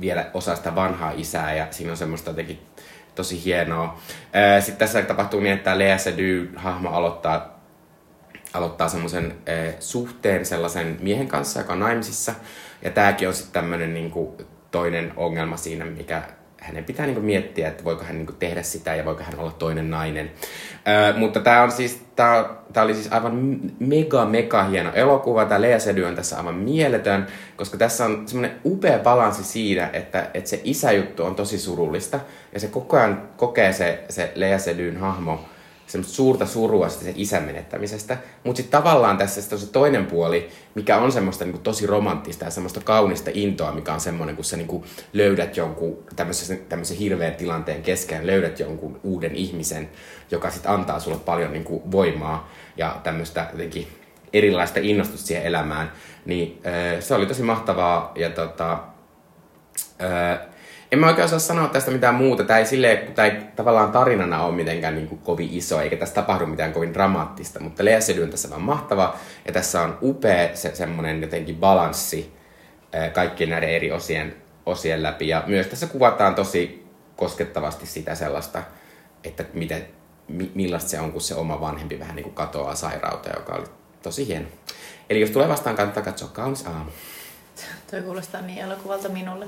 vielä 0.00 0.30
osa 0.34 0.56
sitä 0.56 0.74
vanhaa 0.74 1.12
isää 1.16 1.54
ja 1.54 1.66
siinä 1.70 1.90
on 1.90 1.96
semmoista 1.96 2.30
jotenkin 2.30 2.58
tosi 3.14 3.44
hienoa. 3.44 4.00
Ää, 4.32 4.60
Sitten 4.60 4.78
tässä 4.78 5.02
tapahtuu 5.02 5.40
niin, 5.40 5.54
että 5.54 5.78
Lea 5.78 5.96
Seydoux-hahmo 5.96 6.88
aloittaa 6.88 7.59
aloittaa 8.54 8.88
semmoisen 8.88 9.34
eh, 9.46 9.74
suhteen 9.80 10.46
sellaisen 10.46 10.96
miehen 11.00 11.28
kanssa, 11.28 11.60
joka 11.60 11.72
on 11.72 11.80
naimisissa. 11.80 12.34
Ja 12.82 12.90
tämäkin 12.90 13.28
on 13.28 13.34
sitten 13.34 13.52
tämmöinen 13.52 13.94
niinku, 13.94 14.36
toinen 14.70 15.12
ongelma 15.16 15.56
siinä, 15.56 15.84
mikä 15.84 16.22
hänen 16.60 16.84
pitää 16.84 17.06
niinku, 17.06 17.20
miettiä, 17.20 17.68
että 17.68 17.84
voiko 17.84 18.04
hän 18.04 18.16
niinku, 18.16 18.32
tehdä 18.32 18.62
sitä 18.62 18.94
ja 18.94 19.04
voiko 19.04 19.22
hän 19.22 19.38
olla 19.38 19.52
toinen 19.52 19.90
nainen. 19.90 20.30
Ö, 21.10 21.18
mutta 21.18 21.40
tämä 21.40 21.62
on 21.62 21.72
siis, 21.72 22.02
tää, 22.16 22.44
tää 22.72 22.84
oli 22.84 22.94
siis 22.94 23.12
aivan 23.12 23.60
mega, 23.78 24.24
mega 24.24 24.64
hieno 24.64 24.90
elokuva. 24.94 25.44
Tämä 25.44 25.60
Lea 25.60 25.78
Sedy 25.78 26.04
on 26.04 26.16
tässä 26.16 26.36
aivan 26.36 26.54
mieletön, 26.54 27.26
koska 27.56 27.76
tässä 27.76 28.04
on 28.04 28.28
semmoinen 28.28 28.60
upea 28.64 28.98
balanssi 28.98 29.44
siinä, 29.44 29.90
että, 29.92 30.30
että 30.34 30.50
se 30.50 30.60
isäjuttu 30.64 31.24
on 31.24 31.34
tosi 31.34 31.58
surullista. 31.58 32.20
Ja 32.54 32.60
se 32.60 32.66
koko 32.68 32.96
ajan 32.96 33.28
kokee 33.36 33.72
se, 33.72 34.04
se 34.08 34.32
Lea 34.34 34.58
Sedyn 34.58 34.96
hahmo 34.96 35.44
semmoista 35.90 36.14
suurta 36.14 36.46
surua 36.46 36.88
sen 36.88 37.12
isän 37.16 37.42
menettämisestä. 37.42 38.16
Mutta 38.44 38.56
sitten 38.56 38.82
tavallaan 38.82 39.18
tässä 39.18 39.42
sit 39.42 39.52
on 39.52 39.58
se 39.58 39.66
toinen 39.66 40.06
puoli, 40.06 40.48
mikä 40.74 40.98
on 40.98 41.12
semmoista 41.12 41.44
niinku 41.44 41.60
tosi 41.60 41.86
romanttista 41.86 42.44
ja 42.44 42.50
semmoista 42.50 42.80
kaunista 42.80 43.30
intoa, 43.34 43.72
mikä 43.72 43.94
on 43.94 44.00
semmoinen, 44.00 44.36
kun 44.36 44.44
sä 44.44 44.56
niinku 44.56 44.84
löydät 45.12 45.56
jonkun 45.56 46.04
tämmöisen, 46.16 46.58
tämmöisen 46.68 46.96
hirveän 46.96 47.34
tilanteen 47.34 47.82
keskään, 47.82 48.26
löydät 48.26 48.60
jonkun 48.60 49.00
uuden 49.02 49.34
ihmisen, 49.34 49.90
joka 50.30 50.50
sitten 50.50 50.72
antaa 50.72 51.00
sulle 51.00 51.18
paljon 51.18 51.52
niinku 51.52 51.82
voimaa 51.90 52.50
ja 52.76 53.00
tämmöistä 53.02 53.48
jotenkin 53.52 53.88
erilaista 54.32 54.80
innostusta 54.82 55.26
siihen 55.26 55.46
elämään. 55.46 55.92
Niin 56.24 56.62
se 57.00 57.14
oli 57.14 57.26
tosi 57.26 57.42
mahtavaa 57.42 58.12
ja 58.14 58.30
tota, 58.30 58.78
en 60.92 60.98
mä 60.98 61.06
oikein 61.06 61.24
osaa 61.24 61.38
sanoa 61.38 61.68
tästä 61.68 61.90
mitään 61.90 62.14
muuta. 62.14 62.44
Tämä 62.44 62.58
ei, 62.58 62.66
silleen, 62.66 63.14
tää 63.14 63.24
ei 63.24 63.32
tavallaan 63.56 63.92
tarinana 63.92 64.42
ole 64.42 64.54
mitenkään 64.54 64.94
niin 64.94 65.08
kuin 65.08 65.20
kovin 65.20 65.48
iso, 65.52 65.80
eikä 65.80 65.96
tässä 65.96 66.14
tapahdu 66.14 66.46
mitään 66.46 66.72
kovin 66.72 66.94
dramaattista, 66.94 67.60
mutta 67.60 67.84
Lea 67.84 68.00
Sedy 68.00 68.22
on 68.22 68.30
tässä 68.30 68.50
vaan 68.50 68.62
mahtava. 68.62 69.16
Ja 69.46 69.52
tässä 69.52 69.82
on 69.82 69.98
upea 70.02 70.56
se, 70.56 70.74
semmoinen 70.74 71.22
jotenkin 71.22 71.56
balanssi 71.56 72.32
kaikkien 73.12 73.50
näiden 73.50 73.70
eri 73.70 73.92
osien, 73.92 74.36
osien 74.66 75.02
läpi. 75.02 75.28
Ja 75.28 75.44
myös 75.46 75.66
tässä 75.66 75.86
kuvataan 75.86 76.34
tosi 76.34 76.86
koskettavasti 77.16 77.86
sitä 77.86 78.14
sellaista, 78.14 78.62
että 79.24 79.44
miten, 79.54 79.86
mi, 80.28 80.50
millaista 80.54 80.90
se 80.90 81.00
on, 81.00 81.12
kun 81.12 81.20
se 81.20 81.34
oma 81.34 81.60
vanhempi 81.60 81.98
vähän 81.98 82.16
niin 82.16 82.24
kuin 82.24 82.34
katoaa 82.34 82.74
sairauteen, 82.74 83.36
joka 83.38 83.54
oli 83.54 83.66
tosi 84.02 84.26
hieno. 84.26 84.46
Eli 85.10 85.20
jos 85.20 85.30
tulee 85.30 85.48
vastaan, 85.48 85.76
kannattaa 85.76 86.02
katsoa 86.02 86.28
kaunis 86.28 86.66
aamu. 86.66 86.90
Toi 87.90 88.02
kuulostaa 88.02 88.40
niin 88.40 88.58
elokuvalta 88.58 89.08
minulle. 89.08 89.46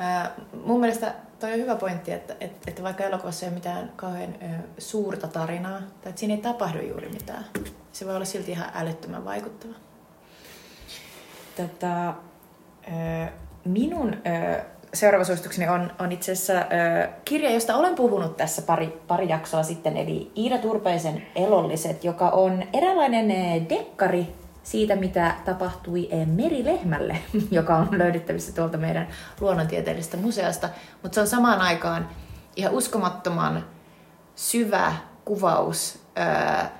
Ää, 0.00 0.30
mun 0.64 0.80
mielestä 0.80 1.14
toi 1.40 1.52
on 1.52 1.58
hyvä 1.58 1.76
pointti, 1.76 2.12
että, 2.12 2.36
että, 2.40 2.70
että 2.70 2.82
vaikka 2.82 3.04
elokuvassa 3.04 3.46
ei 3.46 3.50
ole 3.50 3.54
mitään 3.54 3.92
kauhean 3.96 4.34
ö, 4.42 4.46
suurta 4.78 5.28
tarinaa, 5.28 5.78
tai 5.78 6.08
että 6.08 6.20
siinä 6.20 6.34
ei 6.34 6.40
tapahdu 6.40 6.78
juuri 6.80 7.08
mitään, 7.08 7.44
se 7.92 8.06
voi 8.06 8.14
olla 8.16 8.24
silti 8.24 8.50
ihan 8.50 8.70
älyttömän 8.74 9.24
vaikuttava. 9.24 9.72
Tätä, 11.56 12.08
ö, 12.08 12.12
minun 13.64 14.14
ö, 14.14 14.60
seuraava 14.94 15.24
suositukseni 15.24 15.68
on, 15.68 15.92
on 15.98 16.12
itse 16.12 16.32
asiassa 16.32 16.52
ö, 16.52 17.08
kirja, 17.24 17.50
josta 17.50 17.76
olen 17.76 17.94
puhunut 17.94 18.36
tässä 18.36 18.62
pari, 18.62 19.00
pari 19.08 19.28
jaksoa 19.28 19.62
sitten, 19.62 19.96
eli 19.96 20.32
Iida 20.36 20.58
Turpeisen 20.58 21.26
Elolliset, 21.34 22.04
joka 22.04 22.28
on 22.28 22.62
eräänlainen 22.72 23.68
dekkari 23.68 24.34
siitä, 24.62 24.96
mitä 24.96 25.34
tapahtui 25.44 26.08
eh, 26.10 26.26
merilehmälle, 26.26 27.16
joka 27.50 27.76
on 27.76 27.88
löydettävissä 27.98 28.52
tuolta 28.52 28.78
meidän 28.78 29.08
luonnontieteellisestä 29.40 30.16
museosta. 30.16 30.68
Mutta 31.02 31.14
se 31.14 31.20
on 31.20 31.26
samaan 31.26 31.60
aikaan 31.60 32.08
ihan 32.56 32.72
uskomattoman 32.72 33.64
syvä 34.34 34.94
kuvaus 35.24 35.98
ää, 36.16 36.78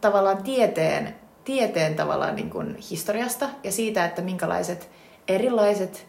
tavallaan 0.00 0.42
tieteen, 0.42 1.14
tieteen 1.44 1.94
tavallaan 1.94 2.36
niin 2.36 2.50
kuin 2.50 2.76
historiasta 2.90 3.48
ja 3.64 3.72
siitä, 3.72 4.04
että 4.04 4.22
minkälaiset 4.22 4.90
erilaiset 5.28 6.06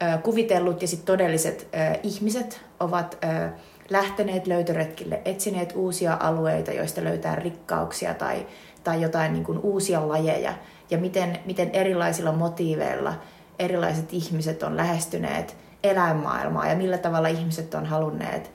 ää, 0.00 0.18
kuvitellut 0.18 0.82
ja 0.82 0.88
sit 0.88 1.04
todelliset 1.04 1.68
ää, 1.72 1.96
ihmiset 2.02 2.60
ovat 2.80 3.18
ää, 3.22 3.52
lähteneet 3.90 4.46
löytöretkille, 4.46 5.22
etsineet 5.24 5.72
uusia 5.76 6.16
alueita, 6.20 6.72
joista 6.72 7.04
löytää 7.04 7.34
rikkauksia 7.34 8.14
tai, 8.14 8.46
tai 8.86 9.02
jotain 9.02 9.32
niin 9.32 9.44
kuin 9.44 9.58
uusia 9.58 10.08
lajeja, 10.08 10.52
ja 10.90 10.98
miten, 10.98 11.38
miten 11.44 11.70
erilaisilla 11.72 12.32
motiiveilla 12.32 13.14
erilaiset 13.58 14.12
ihmiset 14.12 14.62
on 14.62 14.76
lähestyneet 14.76 15.56
eläinmaailmaa, 15.82 16.68
ja 16.68 16.76
millä 16.76 16.98
tavalla 16.98 17.28
ihmiset 17.28 17.74
on 17.74 17.86
halunneet, 17.86 18.50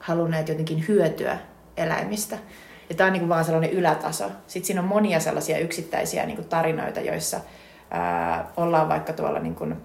halunneet 0.00 0.48
jotenkin 0.48 0.84
hyötyä 0.88 1.38
eläimistä. 1.76 2.38
Ja 2.88 2.94
tämä 2.94 3.06
on 3.06 3.12
niin 3.12 3.20
kuin 3.20 3.28
vaan 3.28 3.44
sellainen 3.44 3.70
ylätaso. 3.70 4.30
Sitten 4.46 4.66
siinä 4.66 4.80
on 4.80 4.88
monia 4.88 5.20
sellaisia 5.20 5.58
yksittäisiä 5.58 6.26
niin 6.26 6.36
kuin 6.36 6.48
tarinoita, 6.48 7.00
joissa 7.00 7.40
ää, 7.90 8.46
ollaan 8.56 8.88
vaikka 8.88 9.12
tuolla 9.12 9.38
niin 9.38 9.54
kuin 9.54 9.76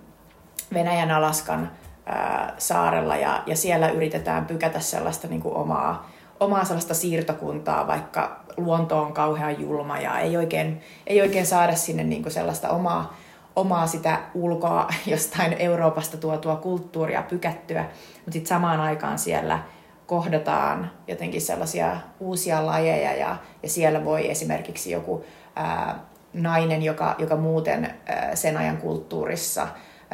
Venäjän 0.74 1.12
Alaskan 1.12 1.72
ää, 2.06 2.54
saarella 2.58 3.18
ja, 3.18 3.44
ja 3.46 3.56
siellä 3.56 3.90
yritetään 3.90 4.46
pykätä 4.46 4.80
sellaista 4.80 5.28
niin 5.28 5.42
kuin 5.42 5.56
omaa, 5.56 6.10
omaa 6.40 6.66
sellaista 6.66 6.94
siirtokuntaa, 6.94 7.88
vaikka 7.88 8.41
luonto 8.58 9.02
on 9.02 9.14
kauhean 9.14 9.62
julma 9.62 10.00
ja 10.00 10.20
ei 10.20 10.38
oikein, 10.38 10.82
ei 11.08 11.22
oikein 11.22 11.46
saada 11.46 11.76
sinne 11.76 12.04
niin 12.04 12.22
kuin 12.22 12.34
sellaista 12.34 12.70
omaa, 12.70 13.18
omaa 13.56 13.88
sitä 13.88 14.20
ulkoa 14.34 14.88
jostain 15.06 15.56
Euroopasta 15.60 16.18
tuotua 16.18 16.56
kulttuuria 16.56 17.24
pykättyä, 17.24 17.82
mutta 18.16 18.32
sitten 18.32 18.50
samaan 18.50 18.80
aikaan 18.80 19.20
siellä 19.20 19.60
kohdataan 20.06 20.92
jotenkin 21.08 21.42
sellaisia 21.42 21.98
uusia 22.20 22.66
lajeja 22.66 23.16
ja, 23.16 23.38
ja 23.64 23.70
siellä 23.70 24.06
voi 24.06 24.32
esimerkiksi 24.32 24.92
joku 24.92 25.26
ää, 25.56 26.00
nainen, 26.34 26.84
joka, 26.84 27.16
joka 27.18 27.36
muuten 27.36 27.94
ää, 28.06 28.36
sen 28.36 28.58
ajan 28.58 28.78
kulttuurissa 28.78 29.68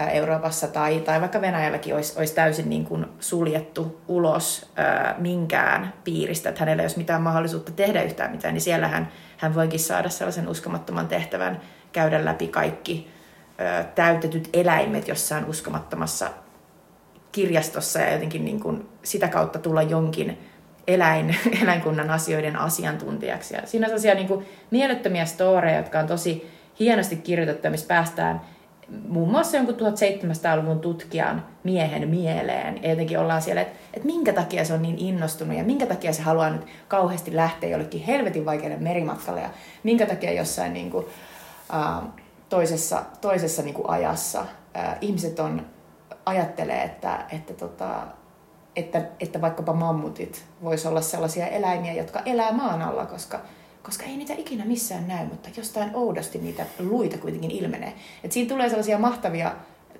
Euroopassa 0.06 0.68
tai, 0.68 1.00
tai 1.00 1.22
vaikka 1.22 1.42
Venäjälläkin 1.42 1.96
olisi, 1.96 2.20
olisi 2.20 2.36
täysin 2.36 2.70
niin 2.70 2.86
kuin 2.86 3.06
suljettu 3.20 4.02
ulos 4.08 4.72
ää, 4.76 5.16
minkään 5.18 5.94
piiristä, 6.04 6.50
että 6.50 6.60
hänellä 6.60 6.82
ei 6.82 6.86
olisi 6.86 6.98
mitään 6.98 7.22
mahdollisuutta 7.22 7.72
tehdä 7.72 8.04
yhtään 8.04 8.32
mitään, 8.32 8.54
niin 8.54 8.62
siellä 8.62 8.88
hän, 8.88 9.12
hän 9.38 9.56
voikin 9.56 9.80
saada 9.80 10.10
sellaisen 10.10 10.50
uskomattoman 10.50 11.08
tehtävän 11.08 11.62
käydä 11.92 12.26
läpi 12.26 12.48
kaikki 12.48 13.12
ää, 13.58 13.84
täytetyt 13.84 14.50
eläimet 14.54 15.08
jossain 15.08 15.46
uskomattomassa 15.46 16.30
kirjastossa 17.32 18.00
ja 18.00 18.14
jotenkin 18.14 18.46
niin 18.46 18.60
kuin 18.60 18.90
sitä 19.04 19.28
kautta 19.28 19.60
tulla 19.60 19.82
jonkin 19.82 20.38
eläin, 20.88 21.36
eläinkunnan 21.64 22.10
asioiden 22.10 22.56
asiantuntijaksi. 22.56 23.56
Ja 23.56 23.62
siinä 23.66 23.86
on 23.86 23.90
sellaisia 23.90 24.16
niin 24.16 24.28
kuin 24.28 24.46
mielettömiä 24.72 25.26
storeja, 25.26 25.78
jotka 25.78 26.00
on 26.00 26.08
tosi 26.08 26.52
hienosti 26.80 27.16
kirjoitettu, 27.16 27.70
missä 27.70 27.88
päästään 27.88 28.42
muun 29.08 29.32
muassa 29.32 29.58
jonkun 29.58 29.76
1700-luvun 29.76 30.80
tutkijan 30.80 31.46
miehen 31.64 32.10
mieleen. 32.10 32.84
Ja 32.84 32.90
jotenkin 32.90 33.20
ollaan 33.20 33.42
siellä, 33.42 33.62
että, 33.62 33.78
että 33.94 34.06
minkä 34.06 34.34
takia 34.34 34.66
se 34.66 34.74
on 34.74 34.82
niin 34.82 34.98
innostunut 34.98 35.58
ja 35.58 35.64
minkä 35.64 35.86
takia 35.86 36.14
se 36.14 36.22
haluaa 36.22 36.50
nyt 36.50 36.66
kauheasti 36.88 37.36
lähteä 37.36 37.70
jollekin 37.70 38.04
helvetin 38.04 38.46
vaikealle 38.46 38.78
merimatkalle 38.78 39.42
ja 39.42 39.50
minkä 39.84 40.06
takia 40.06 40.34
jossain 40.34 40.74
niin 40.74 40.92
kuin, 40.92 41.06
uh, 41.06 42.10
toisessa, 42.50 43.04
toisessa 43.22 43.62
niin 43.62 43.76
kuin 43.76 43.90
ajassa 43.90 44.42
uh, 44.42 44.48
ihmiset 45.02 45.40
on, 45.40 45.66
ajattelee, 46.26 46.84
että, 46.84 47.26
että, 47.32 47.54
tota, 47.54 48.08
että, 48.76 49.02
että 49.20 49.42
vaikkapa 49.42 49.74
mammutit 49.74 50.46
voisi 50.64 50.88
olla 50.88 51.02
sellaisia 51.02 51.48
eläimiä, 51.48 51.94
jotka 51.94 52.22
elää 52.26 52.52
maan 52.52 52.82
alla, 52.82 53.06
koska 53.06 53.40
koska 53.88 54.06
ei 54.06 54.18
niitä 54.18 54.34
ikinä 54.38 54.66
missään 54.66 55.08
näy, 55.08 55.26
mutta 55.26 55.50
jostain 55.58 55.92
oudosti 55.94 56.40
niitä 56.40 56.66
luita 56.80 57.18
kuitenkin 57.18 57.52
ilmenee. 57.52 57.94
Et 58.24 58.32
siinä 58.32 58.50
tulee 58.50 58.70
sellaisia 58.70 58.98
mahtavia 58.98 59.52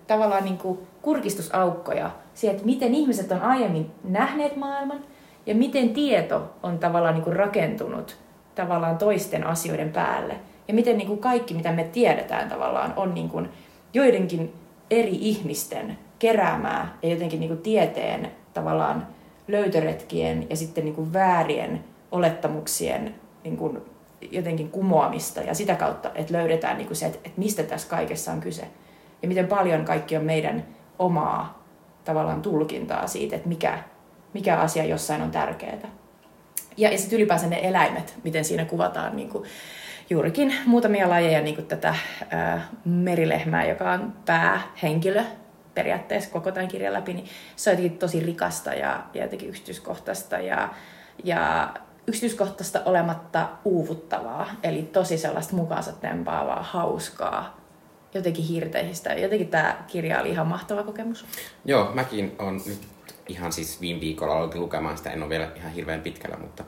tavallaan 0.08 0.44
niin 0.44 0.58
kuin 0.58 0.80
kurkistusaukkoja 1.02 2.12
siihen, 2.34 2.56
että 2.56 2.66
miten 2.66 2.96
ihmiset 2.96 3.32
on 3.32 3.42
aiemmin 3.42 3.92
nähneet 4.04 4.56
maailman 4.56 5.00
ja 5.46 5.56
miten 5.56 5.90
tieto 5.90 6.54
on 6.64 6.80
tavallaan 6.80 7.14
niin 7.14 7.24
kuin 7.24 7.36
rakentunut 7.36 8.18
tavallaan 8.56 8.98
toisten 8.98 9.48
asioiden 9.48 9.90
päälle. 9.90 10.36
Ja 10.68 10.74
miten 10.74 10.98
niin 10.98 11.08
kuin 11.08 11.20
kaikki, 11.20 11.54
mitä 11.54 11.72
me 11.72 11.84
tiedetään 11.84 12.50
tavallaan, 12.50 12.94
on 12.96 13.14
niin 13.14 13.30
kuin 13.30 13.50
joidenkin 13.94 14.54
eri 14.92 15.18
ihmisten 15.22 15.98
keräämää 16.20 16.98
ja 17.02 17.10
jotenkin 17.10 17.40
niin 17.40 17.50
kuin 17.50 17.62
tieteen 17.62 18.32
tavallaan 18.54 19.08
löytöretkien 19.48 20.48
ja 20.50 20.56
sitten 20.56 20.86
niin 20.86 20.96
kuin 20.96 21.14
väärien 21.14 21.84
olettamuksien 22.12 23.16
niin 23.48 23.58
kuin 23.58 23.82
jotenkin 24.32 24.70
kumoamista 24.70 25.42
ja 25.42 25.54
sitä 25.54 25.76
kautta, 25.76 26.12
että 26.16 26.34
löydetään 26.34 26.78
niin 26.78 26.88
kuin 26.88 26.98
se, 26.98 27.06
että, 27.06 27.20
että 27.24 27.40
mistä 27.40 27.64
tässä 27.64 27.90
kaikessa 27.90 28.32
on 28.32 28.42
kyse. 28.42 28.68
Ja 29.22 29.28
miten 29.28 29.48
paljon 29.48 29.86
kaikki 29.86 30.18
on 30.18 30.24
meidän 30.24 30.66
omaa 31.00 31.64
tavallaan 32.06 32.42
tulkintaa 32.42 33.08
siitä, 33.08 33.36
että 33.36 33.50
mikä, 33.50 33.84
mikä 34.34 34.58
asia 34.58 34.84
jossain 34.84 35.22
on 35.22 35.32
tärkeää. 35.32 35.92
Ja, 36.78 36.92
ja 36.92 36.98
sitten 36.98 37.18
ylipäänsä 37.18 37.48
ne 37.48 37.60
eläimet, 37.64 38.16
miten 38.24 38.46
siinä 38.46 38.66
kuvataan 38.66 39.16
niin 39.16 39.30
kuin 39.30 39.44
juurikin 40.10 40.54
muutamia 40.66 41.10
lajeja, 41.10 41.42
niin 41.42 41.56
kuin 41.56 41.68
tätä 41.68 41.96
ää, 42.30 42.68
merilehmää, 42.86 43.66
joka 43.66 43.92
on 43.92 44.14
päähenkilö 44.26 45.24
periaatteessa 45.74 46.32
koko 46.32 46.52
tämän 46.52 46.68
kirjan 46.68 46.94
läpi, 46.94 47.14
niin 47.14 47.28
se 47.56 47.70
on 47.70 47.74
jotenkin 47.78 48.00
tosi 48.00 48.20
rikasta 48.20 48.74
ja, 48.74 49.04
ja 49.14 49.24
jotenkin 49.24 49.50
yksityiskohtaista 49.50 50.38
ja, 50.38 50.70
ja 51.24 51.70
yksityiskohtaista 52.08 52.82
olematta 52.86 53.50
uuvuttavaa, 53.66 54.50
eli 54.64 54.82
tosi 54.82 55.18
sellaista 55.18 55.56
mukaansa 55.56 55.92
tempaavaa, 55.92 56.64
hauskaa, 56.64 57.58
jotenkin 58.14 58.46
hiirteisistä. 58.46 59.14
Jotenkin 59.14 59.48
tämä 59.48 59.84
kirja 59.88 60.22
oli 60.22 60.30
ihan 60.30 60.48
mahtava 60.48 60.84
kokemus. 60.84 61.26
Joo, 61.66 61.92
mäkin 61.94 62.36
on 62.40 62.62
nyt 62.66 62.82
ihan 63.28 63.52
siis 63.52 63.82
viime 63.82 64.02
viikolla 64.02 64.38
aloitin 64.38 64.62
lukemaan 64.62 64.98
sitä, 64.98 65.12
en 65.12 65.24
ole 65.24 65.30
vielä 65.30 65.52
ihan 65.56 65.72
hirveän 65.72 66.02
pitkällä, 66.02 66.38
mutta 66.38 66.64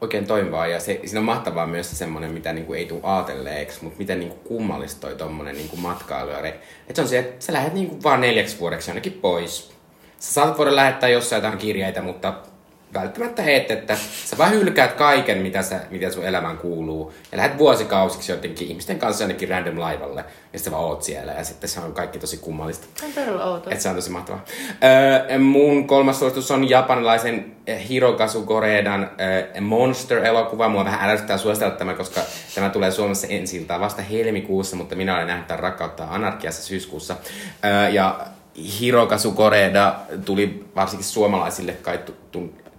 oikein 0.00 0.26
toimivaa. 0.26 0.66
Ja 0.66 0.80
se, 0.80 1.00
siinä 1.04 1.20
on 1.20 1.24
mahtavaa 1.24 1.66
myös 1.66 1.90
se 1.90 1.96
semmoinen, 1.96 2.30
mitä 2.30 2.52
niinku 2.52 2.72
ei 2.72 2.86
tule 2.86 3.00
aatelleeksi, 3.02 3.84
mutta 3.84 3.98
miten 3.98 4.20
niinku 4.20 4.36
kummallista 4.36 5.00
toi 5.00 5.16
tommonen 5.16 5.56
niinku 5.56 5.76
matkailu. 5.76 6.30
Että 6.30 6.94
se 6.94 7.02
on 7.02 7.08
se, 7.08 7.18
että 7.18 7.44
sä 7.44 7.52
lähdet 7.52 7.74
niinku 7.74 8.02
vaan 8.02 8.20
neljäksi 8.20 8.60
vuodeksi 8.60 8.90
jonnekin 8.90 9.12
pois. 9.12 9.74
Sä 10.18 10.32
saatat 10.32 10.58
voida 10.58 10.76
lähettää 10.76 11.08
jossain 11.08 11.42
jotain 11.42 11.58
kirjeitä, 11.58 12.02
mutta 12.02 12.34
välttämättä 12.94 13.42
het, 13.42 13.70
että 13.70 13.96
sä 14.24 14.38
vaan 14.38 14.52
hylkäät 14.52 14.92
kaiken, 14.92 15.38
mitä, 15.38 15.62
sä, 15.62 15.80
mitä 15.90 16.10
sun 16.10 16.24
elämään 16.24 16.58
kuuluu. 16.58 17.14
Ja 17.32 17.38
lähdet 17.38 17.58
vuosikausiksi 17.58 18.32
jotenkin 18.32 18.68
ihmisten 18.68 18.98
kanssa 18.98 19.24
jonnekin 19.24 19.48
random 19.48 19.80
laivalle. 19.80 20.24
Ja 20.52 20.58
sitten 20.58 20.72
vaan 20.72 20.84
oot 20.84 21.02
siellä. 21.02 21.32
Ja 21.32 21.44
sitten 21.44 21.68
se 21.68 21.80
on 21.80 21.92
kaikki 21.92 22.18
tosi 22.18 22.36
kummallista. 22.36 22.86
On 23.04 23.12
todella 23.12 23.44
outoa. 23.44 23.72
Et 23.72 23.80
se 23.80 23.88
on 23.88 23.94
tosi 23.94 24.10
mahtavaa. 24.10 24.44
Öö, 25.28 25.38
mun 25.38 25.86
kolmas 25.86 26.18
suositus 26.18 26.50
on 26.50 26.68
japanilaisen 26.68 27.56
Hirokazu 27.88 28.42
Koreedan 28.42 29.02
äh, 29.02 29.60
Monster-elokuva. 29.60 30.68
Mua 30.68 30.84
vähän 30.84 31.10
ärsyttää 31.10 31.38
suositella 31.38 31.74
tämä, 31.74 31.94
koska 31.94 32.20
tämä 32.54 32.70
tulee 32.70 32.90
Suomessa 32.90 33.26
ensi 33.26 33.66
vasta 33.68 34.02
helmikuussa, 34.02 34.76
mutta 34.76 34.96
minä 34.96 35.14
olen 35.14 35.26
nähnyt 35.26 35.46
tämän 35.46 35.60
Rakkautta 35.60 36.06
anarkiassa 36.10 36.62
syyskuussa. 36.62 37.16
Öö, 37.64 37.88
ja 37.88 38.26
Hirokazu 38.80 39.32
Koreeda 39.32 39.94
tuli 40.24 40.64
varsinkin 40.76 41.06
suomalaisille 41.06 41.72
kai 41.72 41.98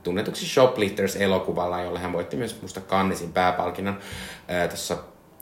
tunnetuksi 0.05 0.45
Shoplifters-elokuvalla, 0.45 1.81
jolla 1.81 1.99
hän 1.99 2.13
voitti 2.13 2.37
myös 2.37 2.61
musta 2.61 2.81
Kannesin 2.81 3.33
pääpalkinnon 3.33 3.97
tuossa 4.69 4.97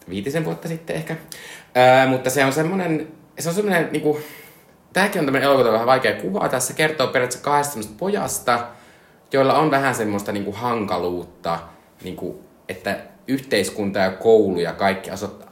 viitisen 0.10 0.46
vuotta 0.46 0.68
sitten 0.68 0.96
ehkä. 0.96 1.16
Ää, 1.76 2.08
mutta 2.08 2.30
se 2.30 2.46
on 2.46 2.54
semmoinen, 2.54 3.08
se 3.40 3.50
on 3.50 3.56
semmoinen 3.56 3.90
niinku, 3.92 4.20
tämäkin 4.94 5.20
on 5.20 5.26
tämmöinen 5.26 5.50
elokuva 5.50 5.72
vähän 5.72 5.88
vaikea 5.88 6.22
kuvaa. 6.22 6.50
Tässä 6.50 6.74
kertoo 6.74 7.08
periaatteessa 7.08 7.46
kahdesta 7.46 7.80
pojasta, 7.98 8.68
joilla 9.34 9.54
on 9.54 9.72
vähän 9.72 9.96
semmoista 9.96 10.32
niinku 10.32 10.52
hankaluutta, 10.52 11.60
niinku, 12.04 12.44
että 12.70 12.98
yhteiskunta 13.28 14.00
ja 14.00 14.12
koulu 14.12 14.60
ja 14.60 14.74
kaikki 14.74 15.10
asot, 15.10 15.46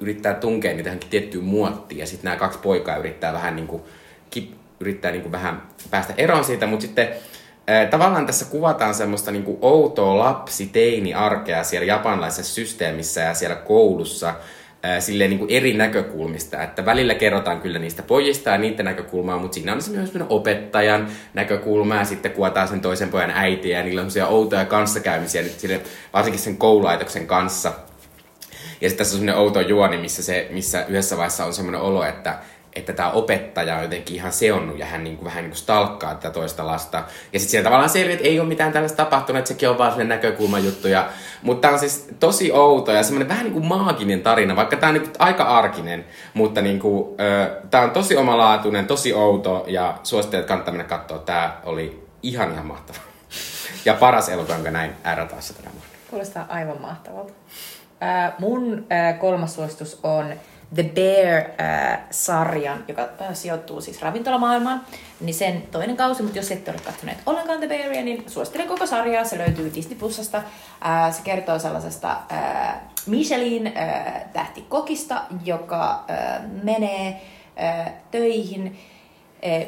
yrittää 0.00 0.34
tunkea 0.34 0.74
niitä 0.74 0.96
tiettyyn 1.10 1.44
muottiin 1.44 1.98
ja 1.98 2.06
sitten 2.06 2.24
nämä 2.24 2.36
kaksi 2.36 2.58
poikaa 2.58 2.96
yrittää 2.96 3.32
vähän 3.32 3.56
niinku, 3.56 3.88
kip, 4.30 4.52
yrittää 4.80 5.10
niinku 5.10 5.32
vähän 5.32 5.62
päästä 5.90 6.14
eroon 6.16 6.44
siitä, 6.44 6.66
mutta 6.66 6.82
sitten 6.82 7.08
Tavallaan 7.90 8.26
tässä 8.26 8.44
kuvataan 8.44 8.94
semmoista 8.94 9.30
niin 9.30 9.44
kuin 9.44 9.58
outoa 9.60 10.18
lapsi-teini-arkea 10.18 11.64
siellä 11.64 11.86
japanlaisessa 11.86 12.54
systeemissä 12.54 13.20
ja 13.20 13.34
siellä 13.34 13.56
koulussa 13.56 14.34
silleen 14.98 15.30
niin 15.30 15.38
kuin 15.38 15.50
eri 15.50 15.72
näkökulmista. 15.72 16.62
Että 16.62 16.84
välillä 16.84 17.14
kerrotaan 17.14 17.60
kyllä 17.60 17.78
niistä 17.78 18.02
pojista 18.02 18.50
ja 18.50 18.58
niiden 18.58 18.84
näkökulmaa, 18.84 19.38
mutta 19.38 19.54
siinä 19.54 19.72
on 19.72 19.80
myös 19.90 20.12
opettajan 20.28 21.08
näkökulma 21.34 21.96
ja 21.96 22.04
sitten 22.04 22.32
kuvataan 22.32 22.68
sen 22.68 22.80
toisen 22.80 23.08
pojan 23.08 23.30
äitiä 23.30 23.78
ja 23.78 23.84
niillä 23.84 24.02
on 24.02 24.10
semmoisia 24.10 24.36
outoja 24.36 24.64
kanssakäymisiä 24.64 25.42
nyt 25.42 25.60
sille, 25.60 25.80
varsinkin 26.12 26.40
sen 26.40 26.56
koululaitoksen 26.56 27.26
kanssa. 27.26 27.72
Ja 28.80 28.88
sitten 28.88 28.98
tässä 28.98 29.14
on 29.14 29.18
semmoinen 29.18 29.42
outo 29.42 29.60
juoni, 29.60 29.96
missä, 29.96 30.22
se, 30.22 30.48
missä 30.50 30.84
yhdessä 30.88 31.16
vaiheessa 31.16 31.44
on 31.44 31.54
semmoinen 31.54 31.80
olo, 31.80 32.04
että 32.04 32.38
että 32.76 32.92
tämä 32.92 33.10
opettaja 33.10 33.76
on 33.76 33.82
jotenkin 33.82 34.16
ihan 34.16 34.32
seonnut 34.32 34.78
ja 34.78 34.86
hän 34.86 35.04
niin 35.04 35.16
kuin, 35.16 35.24
vähän 35.24 35.42
niin 35.42 35.50
kuin 35.50 35.58
stalkkaa 35.58 36.14
tätä 36.14 36.30
toista 36.30 36.66
lasta. 36.66 36.96
Ja 37.32 37.38
sitten 37.38 37.50
siellä 37.50 37.64
tavallaan 37.64 37.90
selviää, 37.90 38.14
että 38.14 38.28
ei 38.28 38.40
ole 38.40 38.48
mitään 38.48 38.72
tällaista 38.72 39.04
tapahtunut, 39.04 39.38
että 39.38 39.48
sekin 39.48 39.68
on 39.68 39.78
vaan 39.78 39.90
sellainen 39.90 40.16
näkökulmajuttu. 40.16 40.88
Ja, 40.88 41.08
mutta 41.42 41.60
tämä 41.60 41.74
on 41.74 41.80
siis 41.80 42.08
tosi 42.20 42.52
outo 42.52 42.92
ja 42.92 43.02
semmoinen 43.02 43.28
vähän 43.28 43.44
niin 43.44 43.52
kuin 43.52 43.66
maaginen 43.66 44.22
tarina, 44.22 44.56
vaikka 44.56 44.76
tämä 44.76 44.90
on 44.92 44.94
niin 44.94 45.12
aika 45.18 45.44
arkinen, 45.44 46.04
mutta 46.34 46.62
niin 46.62 46.78
kuin, 46.78 47.20
äh, 47.20 47.48
tämä 47.70 47.84
on 47.84 47.90
tosi 47.90 48.16
omalaatuinen, 48.16 48.86
tosi 48.86 49.14
outo 49.14 49.64
ja 49.66 49.98
suosittelen, 50.02 50.40
että 50.40 50.48
kannattaa 50.48 50.74
mennä 50.74 50.88
katsoa. 50.88 51.18
Tämä 51.18 51.56
oli 51.64 52.06
ihan 52.22 52.52
ihan 52.52 52.66
mahtava. 52.66 52.98
Ja 53.84 53.94
paras 53.94 54.28
elokuva, 54.28 54.54
jonka 54.54 54.70
näin 54.70 54.90
R-taassa 55.14 55.54
tänä 55.54 55.70
vuonna. 55.72 55.88
Kuulostaa 56.10 56.46
aivan 56.48 56.80
mahtavalta. 56.80 57.32
Äh, 58.02 58.32
mun 58.38 58.86
äh, 58.92 59.18
kolmas 59.18 59.54
suositus 59.54 60.00
on 60.02 60.32
The 60.74 60.82
Bear-sarjan, 60.82 62.84
joka 62.88 63.08
sijoittuu 63.32 63.80
siis 63.80 64.02
ravintolamaailmaan, 64.02 64.80
niin 65.20 65.34
sen 65.34 65.62
toinen 65.62 65.96
kausi, 65.96 66.22
mutta 66.22 66.38
jos 66.38 66.50
ette 66.50 66.70
ole 66.70 66.80
katsoneet 66.84 67.18
ollenkaan 67.26 67.58
The 67.58 67.68
Bearia, 67.68 68.02
niin 68.02 68.24
suosittelen 68.26 68.68
koko 68.68 68.86
sarjaa. 68.86 69.24
Se 69.24 69.38
löytyy 69.38 69.74
Disney 69.74 69.98
Plusasta. 69.98 70.42
Se 71.10 71.22
kertoo 71.24 71.58
sellaisesta 71.58 72.16
Michelin 73.06 73.72
tähtikokista, 74.32 75.22
joka 75.44 76.04
menee 76.62 77.20
töihin 78.10 78.78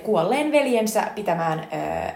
kuolleen 0.03 0.53
veljensä 0.53 1.03
pitämään 1.15 1.69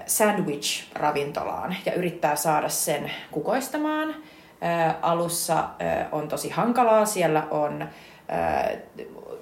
sandwich-ravintolaan 0.06 1.76
ja 1.86 1.92
yrittää 1.92 2.36
saada 2.36 2.68
sen 2.68 3.10
kukoistamaan. 3.30 4.14
Alussa 5.02 5.68
on 6.12 6.28
tosi 6.28 6.50
hankalaa, 6.50 7.06
siellä 7.06 7.46
on 7.50 7.88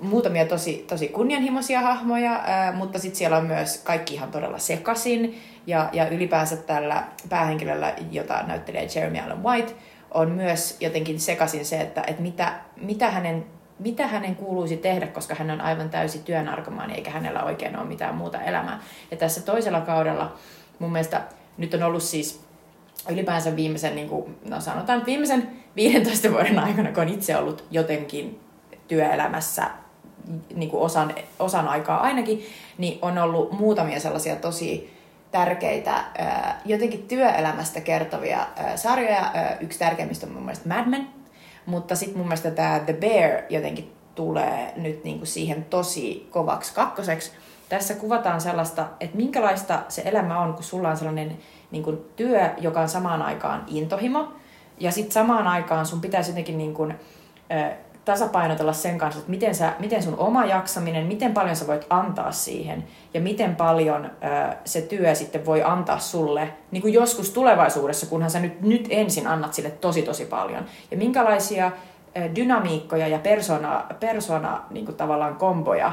muutamia 0.00 0.46
tosi, 0.46 0.84
tosi 0.88 1.08
kunnianhimoisia 1.08 1.80
hahmoja, 1.80 2.44
mutta 2.74 2.98
sitten 2.98 3.18
siellä 3.18 3.36
on 3.36 3.46
myös 3.46 3.78
kaikki 3.84 4.14
ihan 4.14 4.30
todella 4.30 4.58
sekasin. 4.58 5.42
Ja, 5.66 5.88
ja 5.92 6.08
ylipäänsä 6.08 6.56
tällä 6.56 7.04
päähenkilöllä, 7.28 7.94
jota 8.10 8.42
näyttelee 8.46 8.88
Jeremy 8.94 9.18
Allen 9.18 9.42
White, 9.42 9.74
on 10.10 10.30
myös 10.30 10.76
jotenkin 10.80 11.20
sekasin 11.20 11.64
se, 11.64 11.80
että, 11.80 12.02
että 12.06 12.22
mitä, 12.22 12.52
mitä, 12.76 13.10
hänen, 13.10 13.46
mitä 13.78 14.06
hänen 14.06 14.36
kuuluisi 14.36 14.76
tehdä, 14.76 15.06
koska 15.06 15.34
hän 15.34 15.50
on 15.50 15.60
aivan 15.60 15.90
täysi 15.90 16.18
työnarkomaani, 16.18 16.94
eikä 16.94 17.10
hänellä 17.10 17.42
oikein 17.42 17.78
ole 17.78 17.86
mitään 17.86 18.14
muuta 18.14 18.42
elämää. 18.42 18.80
Ja 19.10 19.16
tässä 19.16 19.42
toisella 19.42 19.80
kaudella 19.80 20.36
mun 20.78 20.92
mielestä 20.92 21.22
nyt 21.58 21.74
on 21.74 21.82
ollut 21.82 22.02
siis 22.02 22.44
ylipäänsä 23.10 23.56
viimeisen, 23.56 23.96
niin 23.96 24.08
kuin, 24.08 24.38
no 24.48 24.60
sanotaan 24.60 25.06
viimeisen 25.06 25.48
15 25.76 26.30
vuoden 26.30 26.58
aikana, 26.58 26.92
kun 26.92 27.02
on 27.02 27.08
itse 27.08 27.36
ollut 27.36 27.64
jotenkin 27.70 28.43
työelämässä 28.88 29.70
niin 30.54 30.70
kuin 30.70 30.82
osan, 30.82 31.14
osan 31.38 31.68
aikaa 31.68 32.00
ainakin, 32.00 32.46
niin 32.78 32.98
on 33.02 33.18
ollut 33.18 33.52
muutamia 33.52 34.00
sellaisia 34.00 34.36
tosi 34.36 34.94
tärkeitä 35.30 36.04
jotenkin 36.64 37.02
työelämästä 37.02 37.80
kertovia 37.80 38.46
sarjoja. 38.76 39.32
Yksi 39.60 39.78
tärkeimmistä 39.78 40.26
on 40.26 40.32
mun 40.32 40.42
mielestä 40.42 40.68
Mad 40.68 40.86
Men, 40.86 41.08
mutta 41.66 41.94
sitten 41.96 42.18
mun 42.18 42.26
mielestä 42.26 42.50
tämä 42.50 42.80
The 42.80 42.92
Bear 42.92 43.42
jotenkin 43.48 43.92
tulee 44.14 44.72
nyt 44.76 45.04
niin 45.04 45.18
kuin 45.18 45.26
siihen 45.26 45.64
tosi 45.64 46.28
kovaksi 46.30 46.74
kakkoseksi. 46.74 47.32
Tässä 47.68 47.94
kuvataan 47.94 48.40
sellaista, 48.40 48.86
että 49.00 49.16
minkälaista 49.16 49.82
se 49.88 50.02
elämä 50.04 50.40
on, 50.40 50.54
kun 50.54 50.64
sulla 50.64 50.88
on 50.88 50.96
sellainen 50.96 51.38
niin 51.70 51.82
kuin 51.82 51.98
työ, 52.16 52.50
joka 52.58 52.80
on 52.80 52.88
samaan 52.88 53.22
aikaan 53.22 53.64
intohimo, 53.66 54.28
ja 54.78 54.92
sitten 54.92 55.12
samaan 55.12 55.46
aikaan 55.46 55.86
sun 55.86 56.00
pitäisi 56.00 56.30
jotenkin 56.30 56.58
niin 56.58 56.74
kuin, 56.74 56.94
tasapainotella 58.04 58.72
sen 58.72 58.98
kanssa, 58.98 59.18
että 59.18 59.30
miten, 59.30 59.54
sä, 59.54 59.72
miten 59.78 60.02
sun 60.02 60.18
oma 60.18 60.44
jaksaminen, 60.44 61.06
miten 61.06 61.32
paljon 61.32 61.56
sä 61.56 61.66
voit 61.66 61.86
antaa 61.90 62.32
siihen 62.32 62.84
ja 63.14 63.20
miten 63.20 63.56
paljon 63.56 64.04
ö, 64.04 64.56
se 64.64 64.82
työ 64.82 65.14
sitten 65.14 65.46
voi 65.46 65.62
antaa 65.62 65.98
sulle 65.98 66.48
niin 66.70 66.82
kuin 66.82 66.94
joskus 66.94 67.30
tulevaisuudessa, 67.30 68.06
kunhan 68.06 68.30
sä 68.30 68.40
nyt, 68.40 68.60
nyt 68.60 68.86
ensin 68.90 69.26
annat 69.26 69.54
sille 69.54 69.70
tosi 69.70 70.02
tosi 70.02 70.24
paljon. 70.24 70.64
Ja 70.90 70.96
minkälaisia 70.96 71.72
ö, 72.16 72.20
dynamiikkoja 72.36 73.08
ja 73.08 73.18
persona, 73.18 73.84
persona 74.00 74.62
niin 74.70 74.84
kuin 74.84 74.96
tavallaan 74.96 75.36
komboja 75.36 75.92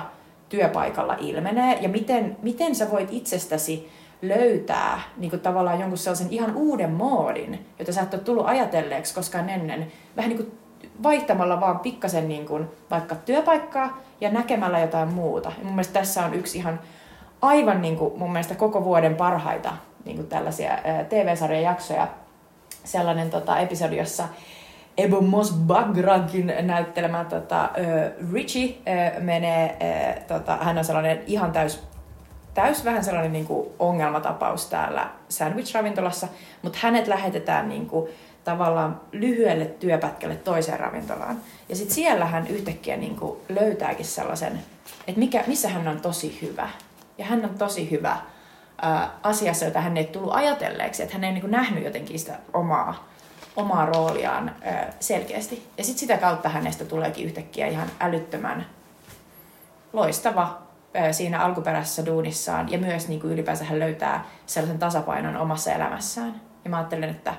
työpaikalla 0.50 1.16
ilmenee 1.20 1.78
ja 1.82 1.90
miten, 1.90 2.38
miten 2.42 2.76
sä 2.76 2.92
voit 2.92 3.08
itsestäsi 3.12 3.90
löytää 4.22 5.02
niin 5.18 5.30
kuin 5.30 5.40
tavallaan 5.40 5.80
jonkun 5.80 5.98
sellaisen 5.98 6.32
ihan 6.32 6.56
uuden 6.56 6.92
moodin, 6.92 7.66
jota 7.80 7.94
sä 7.94 8.02
et 8.02 8.14
ole 8.14 8.22
tullut 8.22 8.48
ajatelleeksi 8.48 9.16
koskaan 9.16 9.50
ennen. 9.50 9.92
Vähän 10.18 10.30
niin 10.30 10.44
kuin 10.44 10.61
vaihtamalla 11.04 11.60
vaan 11.60 11.80
pikkasen 11.80 12.28
niin 12.28 12.46
kuin 12.46 12.68
vaikka 12.92 13.16
työpaikkaa 13.16 13.98
ja 14.22 14.32
näkemällä 14.32 14.80
jotain 14.80 15.10
muuta. 15.10 15.52
Ja 15.58 15.64
mun 15.64 15.74
mielestä 15.74 16.00
tässä 16.00 16.26
on 16.26 16.34
yksi 16.34 16.58
ihan 16.58 16.80
aivan 17.42 17.82
niin 17.82 17.98
kuin 17.98 18.20
mun 18.20 18.32
mielestä 18.32 18.56
koko 18.56 18.84
vuoden 18.84 19.16
parhaita 19.16 19.74
niin 20.06 20.18
kuin 20.18 20.28
tällaisia 20.28 20.78
TV-sarjan 21.10 21.64
jaksoja. 21.64 22.08
Sellainen 22.84 23.30
tota, 23.30 23.60
episodi, 23.60 23.98
jossa 23.98 24.28
Ebo 24.98 25.22
Mos 25.22 25.54
Bagragin 25.54 26.54
näyttelemä 26.62 27.26
tota, 27.26 27.70
Richie 28.34 28.76
menee, 29.20 29.78
tota, 30.28 30.58
hän 30.62 30.78
on 30.78 30.86
sellainen 30.86 31.24
ihan 31.28 31.52
täys, 31.52 31.84
täys 32.54 32.86
vähän 32.86 33.04
sellainen 33.04 33.34
niin 33.34 33.46
kuin 33.46 33.70
ongelmatapaus 33.80 34.66
täällä 34.66 35.10
sandwich-ravintolassa, 35.30 36.28
mutta 36.62 36.80
hänet 36.82 37.08
lähetetään 37.08 37.70
niin 37.70 37.86
kuin, 37.86 38.10
tavallaan 38.44 39.02
lyhyelle 39.12 39.66
työpätkälle 39.66 40.36
toiseen 40.36 40.80
ravintolaan. 40.80 41.38
Ja 41.70 41.76
sitten 41.76 41.96
siellä 41.96 42.26
hän 42.26 42.48
yhtäkkiä 42.48 42.98
niin 42.98 43.16
kuin 43.16 43.40
löytääkin 43.50 44.06
sellaisen, 44.06 44.60
että 45.08 45.20
mikä, 45.20 45.44
missä 45.48 45.70
hän 45.70 45.88
on 45.88 46.02
tosi 46.02 46.40
hyvä. 46.42 46.70
Ja 47.18 47.26
hän 47.26 47.46
on 47.46 47.58
tosi 47.58 47.92
hyvä 47.92 48.18
ää, 48.82 49.12
asiassa, 49.24 49.66
jota 49.66 49.82
hän 49.82 49.98
ei 49.98 50.04
tullut 50.04 50.34
ajatelleeksi, 50.34 51.04
että 51.04 51.16
hän 51.16 51.24
ei 51.24 51.32
niin 51.32 51.42
kuin 51.42 51.52
nähnyt 51.52 51.84
jotenkin 51.84 52.20
sitä 52.20 52.40
omaa, 52.54 53.10
omaa 53.56 53.86
rooliaan 53.86 54.56
ää, 54.62 54.94
selkeästi. 55.00 55.68
Ja 55.78 55.84
sitten 55.84 56.00
sitä 56.00 56.18
kautta 56.18 56.50
hänestä 56.50 56.86
tuleekin 56.86 57.26
yhtäkkiä 57.26 57.68
ihan 57.68 57.88
älyttömän 58.00 58.66
loistava 59.94 60.62
siinä 61.12 61.40
alkuperäisessä 61.40 62.06
duunissaan. 62.06 62.72
Ja 62.72 62.78
myös 62.78 63.08
niin 63.08 63.22
kuin 63.22 63.34
ylipäänsä 63.34 63.66
hän 63.66 63.80
löytää 63.80 64.26
sellaisen 64.46 64.80
tasapainon 64.80 65.38
omassa 65.38 65.72
elämässään. 65.72 66.42
Ja 66.64 66.70
mä 66.70 66.78
ajattelen, 66.78 67.10
että 67.10 67.34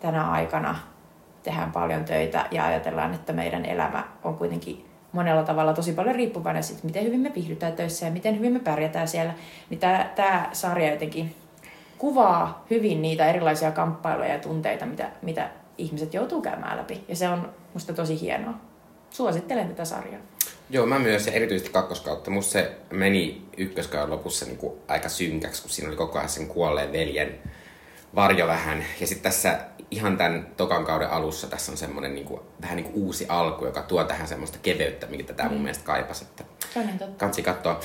tänä 0.00 0.30
aikana 0.30 0.78
tehdään 1.42 1.72
paljon 1.72 2.04
töitä 2.04 2.46
ja 2.50 2.66
ajatellaan, 2.66 3.14
että 3.14 3.32
meidän 3.32 3.64
elämä 3.64 4.04
on 4.24 4.34
kuitenkin 4.34 4.86
monella 5.12 5.42
tavalla 5.42 5.72
tosi 5.72 5.92
paljon 5.92 6.14
riippuvainen 6.14 6.62
siitä, 6.62 6.84
miten 6.84 7.04
hyvin 7.04 7.20
me 7.20 7.32
viihdytään 7.34 7.72
töissä 7.72 8.06
ja 8.06 8.12
miten 8.12 8.36
hyvin 8.36 8.52
me 8.52 8.58
pärjätään 8.58 9.08
siellä. 9.08 9.34
Niin 9.70 9.80
tämä, 10.14 10.48
sarja 10.52 10.92
jotenkin 10.92 11.34
kuvaa 11.98 12.64
hyvin 12.70 13.02
niitä 13.02 13.26
erilaisia 13.26 13.70
kamppailuja 13.70 14.32
ja 14.32 14.38
tunteita, 14.38 14.86
mitä, 14.86 15.10
mitä 15.22 15.50
ihmiset 15.78 16.14
joutuu 16.14 16.42
käymään 16.42 16.78
läpi. 16.78 17.04
Ja 17.08 17.16
se 17.16 17.28
on 17.28 17.52
musta 17.74 17.92
tosi 17.92 18.20
hienoa. 18.20 18.54
Suosittelen 19.10 19.68
tätä 19.68 19.84
sarjaa. 19.84 20.20
Joo, 20.70 20.86
mä 20.86 20.98
myös 20.98 21.26
ja 21.26 21.32
erityisesti 21.32 21.72
kakkoskautta. 21.72 22.30
Musta 22.30 22.52
se 22.52 22.72
meni 22.90 23.42
ykköskauden 23.56 24.10
lopussa 24.10 24.44
niin 24.44 24.56
kuin 24.56 24.72
aika 24.88 25.08
synkäksi, 25.08 25.62
kun 25.62 25.70
siinä 25.70 25.88
oli 25.88 25.96
koko 25.96 26.18
ajan 26.18 26.28
sen 26.28 26.46
kuolleen 26.46 26.92
veljen 26.92 27.38
varjo 28.14 28.46
vähän. 28.46 28.84
Ja 29.00 29.06
sitten 29.06 29.32
tässä 29.32 29.60
ihan 29.96 30.16
tämän 30.16 30.46
tokan 30.56 30.84
kauden 30.84 31.10
alussa 31.10 31.46
tässä 31.46 31.72
on 31.72 31.78
semmoinen 31.78 32.14
niin 32.14 32.26
kuin, 32.26 32.40
vähän 32.62 32.76
niin 32.76 32.84
kuin 32.84 33.04
uusi 33.04 33.26
alku, 33.28 33.64
joka 33.64 33.82
tuo 33.82 34.04
tähän 34.04 34.28
semmoista 34.28 34.58
keveyttä, 34.62 35.06
mitä 35.06 35.32
tämä 35.32 35.48
mun 35.48 35.58
mm. 35.58 35.62
mielestä 35.62 35.84
kaipasi. 35.84 36.24
Että 36.24 36.44
Kansi 37.16 37.42
katsoa. 37.42 37.80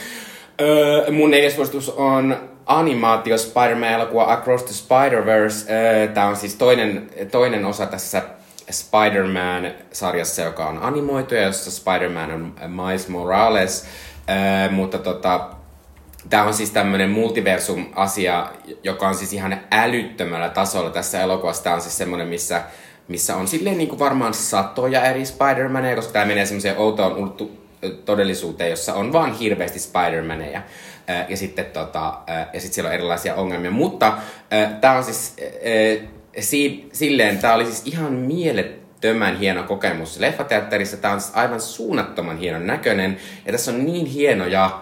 Öö, 0.62 1.12
mun 1.12 1.32
neljäs 1.32 1.56
suositus 1.56 1.90
on 1.90 2.38
animaatio 2.66 3.38
Spider-Man-elokuva 3.38 4.34
Across 4.34 4.64
the 4.64 4.74
Spider-Verse. 4.74 5.72
Öö, 5.72 6.08
tämä 6.08 6.28
on 6.28 6.36
siis 6.36 6.56
toinen, 6.56 7.10
toinen 7.32 7.66
osa 7.66 7.86
tässä 7.86 8.22
Spider-Man-sarjassa, 8.72 10.42
joka 10.42 10.68
on 10.68 10.84
animoitu 10.84 11.36
ja 11.36 11.42
jossa 11.42 11.72
Spider-Man 11.72 12.32
on 12.32 12.56
Miles 12.68 13.08
Morales. 13.08 13.86
Öö, 14.30 14.72
mutta 14.72 14.98
tota, 14.98 15.50
Tämä 16.30 16.44
on 16.44 16.54
siis 16.54 16.72
tämmöinen 16.72 17.10
multiversum-asia, 17.10 18.48
joka 18.84 19.08
on 19.08 19.16
siis 19.16 19.34
ihan 19.34 19.62
älyttömällä 19.72 20.50
tasolla 20.50 20.90
tässä 20.90 21.22
elokuvassa. 21.22 21.64
Tämä 21.64 21.76
on 21.76 21.82
siis 21.82 21.98
semmoinen, 21.98 22.28
missä, 22.28 22.62
missä 23.08 23.36
on 23.36 23.48
silleen 23.48 23.78
niin 23.78 23.90
kuin 23.90 24.00
varmaan 24.00 24.34
satoja 24.34 25.06
eri 25.06 25.24
Spider-Maneja, 25.26 25.96
koska 25.96 26.14
tämä 26.14 26.26
menee 26.26 26.46
semmoiseen 26.46 26.78
outoon 26.78 27.18
ulttu, 27.18 27.62
todellisuuteen, 28.06 28.70
jossa 28.70 28.94
on 28.94 29.14
vaan 29.14 29.34
hirveästi 29.34 29.80
Spider-Maneja. 29.80 30.62
Ja 31.30 31.38
sitten 31.38 31.66
tota, 31.66 32.14
ja 32.54 32.62
sit 32.62 32.74
siellä 32.74 32.88
on 32.88 32.94
erilaisia 32.94 33.36
ongelmia. 33.36 33.72
Mutta 33.72 34.14
tämä 34.82 34.94
on 34.94 35.04
siis 35.04 35.36
si, 36.40 36.90
silleen, 36.94 37.38
tämä 37.38 37.54
oli 37.54 37.66
siis 37.66 37.82
ihan 37.86 38.14
mielettömän 38.14 39.38
hieno 39.38 39.64
kokemus 39.64 40.20
leffateatterissa. 40.20 40.98
Tämä 40.98 41.14
on 41.14 41.22
siis 41.22 41.36
aivan 41.36 41.62
suunnattoman 41.62 42.38
hienon 42.38 42.68
näköinen. 42.68 43.18
Ja 43.46 43.52
tässä 43.52 43.72
on 43.72 43.86
niin 43.86 44.06
hienoja 44.06 44.82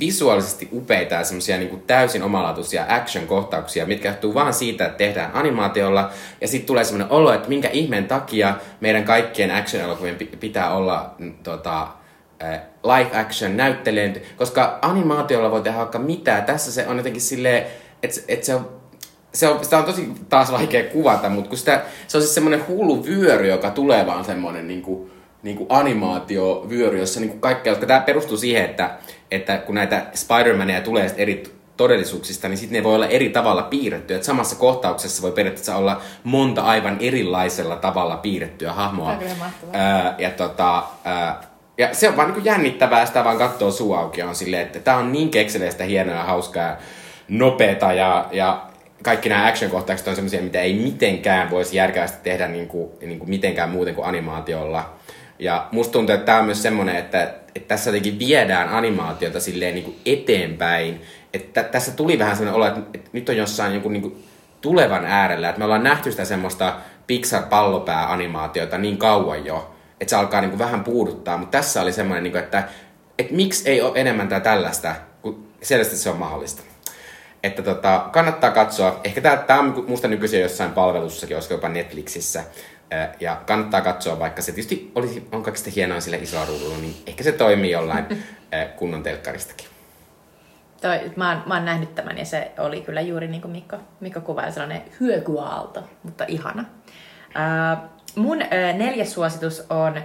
visuaalisesti 0.00 0.68
upeita 0.72 1.14
ja 1.14 1.24
semmoisia 1.24 1.58
niin 1.58 1.82
täysin 1.86 2.22
omalaatuisia 2.22 2.84
action-kohtauksia, 2.88 3.86
mitkä 3.86 4.08
johtuu 4.08 4.34
vaan 4.34 4.54
siitä, 4.54 4.86
että 4.86 4.98
tehdään 4.98 5.30
animaatiolla. 5.34 6.10
Ja 6.40 6.48
sitten 6.48 6.66
tulee 6.66 6.84
semmoinen 6.84 7.12
olo, 7.12 7.32
että 7.32 7.48
minkä 7.48 7.68
ihmeen 7.68 8.06
takia 8.06 8.54
meidän 8.80 9.04
kaikkien 9.04 9.50
action-elokuvien 9.50 10.16
pitää 10.40 10.74
olla 10.74 11.14
mm, 11.18 11.34
tota, 11.42 11.88
live 12.84 13.20
action 13.20 13.56
näyttelijä, 13.56 14.12
koska 14.36 14.78
animaatiolla 14.82 15.50
voi 15.50 15.62
tehdä 15.62 15.78
vaikka 15.78 15.98
mitä. 15.98 16.40
Tässä 16.40 16.72
se 16.72 16.86
on 16.86 16.96
jotenkin 16.96 17.22
silleen, 17.22 17.66
että, 18.02 18.20
että 18.28 18.46
se 18.46 18.54
on 18.54 18.82
se 19.34 19.48
on, 19.48 19.64
sitä 19.64 19.78
on 19.78 19.84
tosi 19.84 20.12
taas 20.28 20.52
vaikea 20.52 20.84
kuvata, 20.84 21.28
mutta 21.28 21.48
kun 21.48 21.58
sitä, 21.58 21.82
se 22.08 22.16
on 22.16 22.22
siis 22.22 22.34
semmoinen 22.34 22.66
hullu 22.68 23.04
vyöry, 23.04 23.48
joka 23.48 23.70
tulee 23.70 24.06
vaan 24.06 24.24
semmoinen 24.24 24.68
niin 24.68 24.82
kuin, 24.82 25.10
niin 25.42 25.56
kuin 25.56 25.66
animaatiovyöry, 25.70 26.98
jossa 26.98 27.20
niin 27.20 27.30
kuin 27.30 27.40
kaikkea, 27.40 27.72
koska 27.72 27.86
tämä 27.86 28.00
perustuu 28.00 28.36
siihen, 28.36 28.64
että, 28.64 28.90
että 29.32 29.58
kun 29.58 29.74
näitä 29.74 30.06
Spider-Maneja 30.14 30.80
tulee 30.80 31.14
eri 31.16 31.42
todellisuuksista, 31.76 32.48
niin 32.48 32.58
sitten 32.58 32.78
ne 32.78 32.84
voi 32.84 32.94
olla 32.94 33.06
eri 33.06 33.28
tavalla 33.28 33.62
piirrettyä. 33.62 34.16
Että 34.16 34.26
samassa 34.26 34.56
kohtauksessa 34.56 35.22
voi 35.22 35.32
periaatteessa 35.32 35.76
olla 35.76 36.00
monta 36.24 36.62
aivan 36.62 36.96
erilaisella 37.00 37.76
tavalla 37.76 38.16
piirrettyä 38.16 38.72
hahmoa. 38.72 39.16
Ää, 39.72 40.14
ja, 40.18 40.30
tota, 40.30 40.82
ää, 41.04 41.40
ja 41.78 41.94
se 41.94 42.08
on 42.08 42.16
vaan 42.16 42.32
niin 42.32 42.44
jännittävää, 42.44 43.06
sitä 43.06 43.24
vaan 43.24 43.38
katsoo 43.38 43.70
suu 43.70 43.94
auki 43.94 44.22
on 44.22 44.34
silleen, 44.34 44.66
että 44.66 44.80
tämä 44.80 44.96
on 44.96 45.12
niin 45.12 45.30
kekseleistä, 45.30 45.84
hienoa 45.84 46.16
ja 46.16 46.22
hauskaa 46.22 46.62
ja 46.62 46.76
nopeeta 47.28 47.92
ja, 47.92 48.26
ja 48.32 48.62
kaikki 49.02 49.28
nämä 49.28 49.46
action-kohtaukset 49.46 50.08
on 50.08 50.14
sellaisia, 50.14 50.42
mitä 50.42 50.60
ei 50.60 50.74
mitenkään 50.74 51.50
voisi 51.50 51.76
järkevästi 51.76 52.18
tehdä 52.22 52.48
niin 52.48 52.68
kuin, 52.68 52.90
niin 53.00 53.18
kuin 53.18 53.30
mitenkään 53.30 53.70
muuten 53.70 53.94
kuin 53.94 54.06
animaatiolla. 54.06 54.92
Ja 55.42 55.68
musta 55.72 55.92
tuntuu, 55.92 56.14
että 56.14 56.26
tämä 56.26 56.38
on 56.38 56.44
myös 56.44 56.62
semmoinen, 56.62 56.96
että, 56.96 57.22
että 57.54 57.68
tässä 57.68 57.90
jotenkin 57.90 58.18
viedään 58.18 58.68
animaatiota 58.68 59.40
silleen 59.40 59.74
niin 59.74 59.84
kuin 59.84 59.96
eteenpäin. 60.06 61.02
Että 61.34 61.62
tässä 61.62 61.92
tuli 61.92 62.18
vähän 62.18 62.36
sellainen 62.36 62.56
olo, 62.56 62.66
että, 62.66 62.80
että 62.94 63.10
nyt 63.12 63.28
on 63.28 63.36
jossain 63.36 63.74
joku 63.74 63.88
niin 63.88 64.02
kuin 64.02 64.24
tulevan 64.60 65.04
äärellä. 65.04 65.48
Että 65.48 65.58
me 65.58 65.64
ollaan 65.64 65.82
nähty 65.82 66.10
sitä 66.10 66.24
semmoista 66.24 66.76
Pixar-pallopää-animaatiota 67.06 68.78
niin 68.78 68.96
kauan 68.96 69.46
jo, 69.46 69.74
että 70.00 70.10
se 70.10 70.16
alkaa 70.16 70.40
niin 70.40 70.50
kuin 70.50 70.58
vähän 70.58 70.84
puuduttaa. 70.84 71.36
Mutta 71.36 71.58
tässä 71.58 71.82
oli 71.82 71.92
semmoinen, 71.92 72.22
niin 72.22 72.32
kuin, 72.32 72.44
että, 72.44 72.68
että 73.18 73.34
miksi 73.34 73.70
ei 73.70 73.82
ole 73.82 74.00
enemmän 74.00 74.28
tää 74.28 74.40
tällaista, 74.40 74.94
kun 75.22 75.48
selvästi 75.62 75.96
se 75.96 76.10
on 76.10 76.16
mahdollista. 76.16 76.62
Että 77.42 77.62
tota, 77.62 78.08
kannattaa 78.12 78.50
katsoa. 78.50 79.00
Ehkä 79.04 79.20
tämä 79.20 79.60
on 79.60 79.84
musta 79.88 80.08
nykyisin 80.08 80.40
jossain 80.40 80.70
palvelussakin, 80.72 81.36
olisiko 81.36 81.54
jopa 81.54 81.68
Netflixissä. 81.68 82.44
Ja 83.20 83.42
kannattaa 83.46 83.80
katsoa, 83.80 84.18
vaikka 84.18 84.42
se 84.42 84.52
tietysti 84.52 84.92
olisi, 84.94 85.28
on 85.32 85.42
kaikista 85.42 85.70
hienoa 85.76 86.00
sille 86.00 86.16
isolla 86.16 86.44
ruudulla, 86.44 86.78
niin 86.78 86.94
ehkä 87.06 87.24
se 87.24 87.32
toimii 87.32 87.70
jollain 87.70 88.06
kunnon 88.78 89.02
telkkaristakin. 89.02 89.66
Toi, 90.80 91.12
mä, 91.16 91.28
oon, 91.28 91.42
mä 91.46 91.54
oon 91.54 91.64
nähnyt 91.64 91.94
tämän 91.94 92.18
ja 92.18 92.24
se 92.24 92.52
oli 92.58 92.80
kyllä 92.80 93.00
juuri 93.00 93.28
niin 93.28 93.42
kuin 93.42 93.52
Mikko, 93.52 93.76
Mikko 94.00 94.20
kuvaa, 94.20 94.50
sellainen 94.50 94.82
hyökyaalto, 95.00 95.84
mutta 96.02 96.24
ihana. 96.28 96.64
Uh, 97.26 97.90
mun 98.16 98.38
uh, 98.42 98.78
neljäs 98.78 99.12
suositus 99.12 99.66
on 99.70 100.02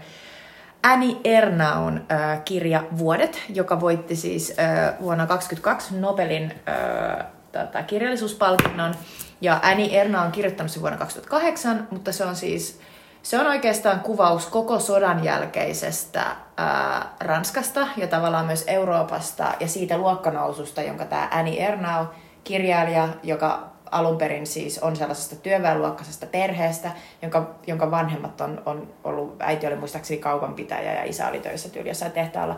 Annie 0.84 1.16
Ernaun 1.24 1.98
uh, 1.98 2.44
kirja 2.46 2.84
Vuodet, 2.98 3.44
joka 3.50 3.80
voitti 3.80 4.16
siis 4.16 4.50
uh, 4.50 5.04
vuonna 5.04 5.28
2022 5.28 6.00
Nobelin 6.00 6.44
uh, 6.44 7.26
tota, 7.52 7.84
kirjallisuuspalkinnon. 7.84 8.96
Ja 9.42 9.60
Annie 9.64 10.02
Erna 10.02 10.22
on 10.22 10.32
kirjoittanut 10.32 10.72
sen 10.72 10.82
vuonna 10.82 10.98
2008, 10.98 11.88
mutta 11.92 12.12
se 12.12 12.26
on 12.26 12.36
siis 12.36 12.80
se 13.24 13.40
on 13.40 13.48
oikeastaan 13.48 14.00
kuvaus 14.00 14.46
koko 14.46 14.80
sodan 14.80 15.24
jälkeisestä 15.24 16.36
ää, 16.58 17.14
Ranskasta 17.20 17.88
ja 17.98 18.08
tavallaan 18.08 18.46
myös 18.46 18.64
Euroopasta 18.68 19.54
ja 19.60 19.68
siitä 19.68 19.98
luokkanoususta, 19.98 20.82
jonka 20.82 21.06
tämä 21.06 21.28
Annie 21.32 21.66
Ernau, 21.68 22.06
kirjailija, 22.44 23.10
joka 23.24 23.70
alun 23.92 24.18
perin 24.18 24.48
siis 24.48 24.80
on 24.80 24.96
sellaisesta 24.96 25.36
työväenluokkaisesta 25.36 26.26
perheestä, 26.26 26.92
jonka, 27.22 27.56
jonka 27.68 27.92
vanhemmat 27.92 28.42
on, 28.42 28.62
on 28.66 28.94
ollut, 29.04 29.36
äiti 29.40 29.68
oli 29.68 29.76
muistaakseni 29.76 30.20
kaupanpitäjä 30.20 30.94
ja 30.94 31.04
isä 31.04 31.28
oli 31.28 31.40
töissä 31.40 31.70
tyyli 31.70 31.92
tehtaalla, 32.14 32.56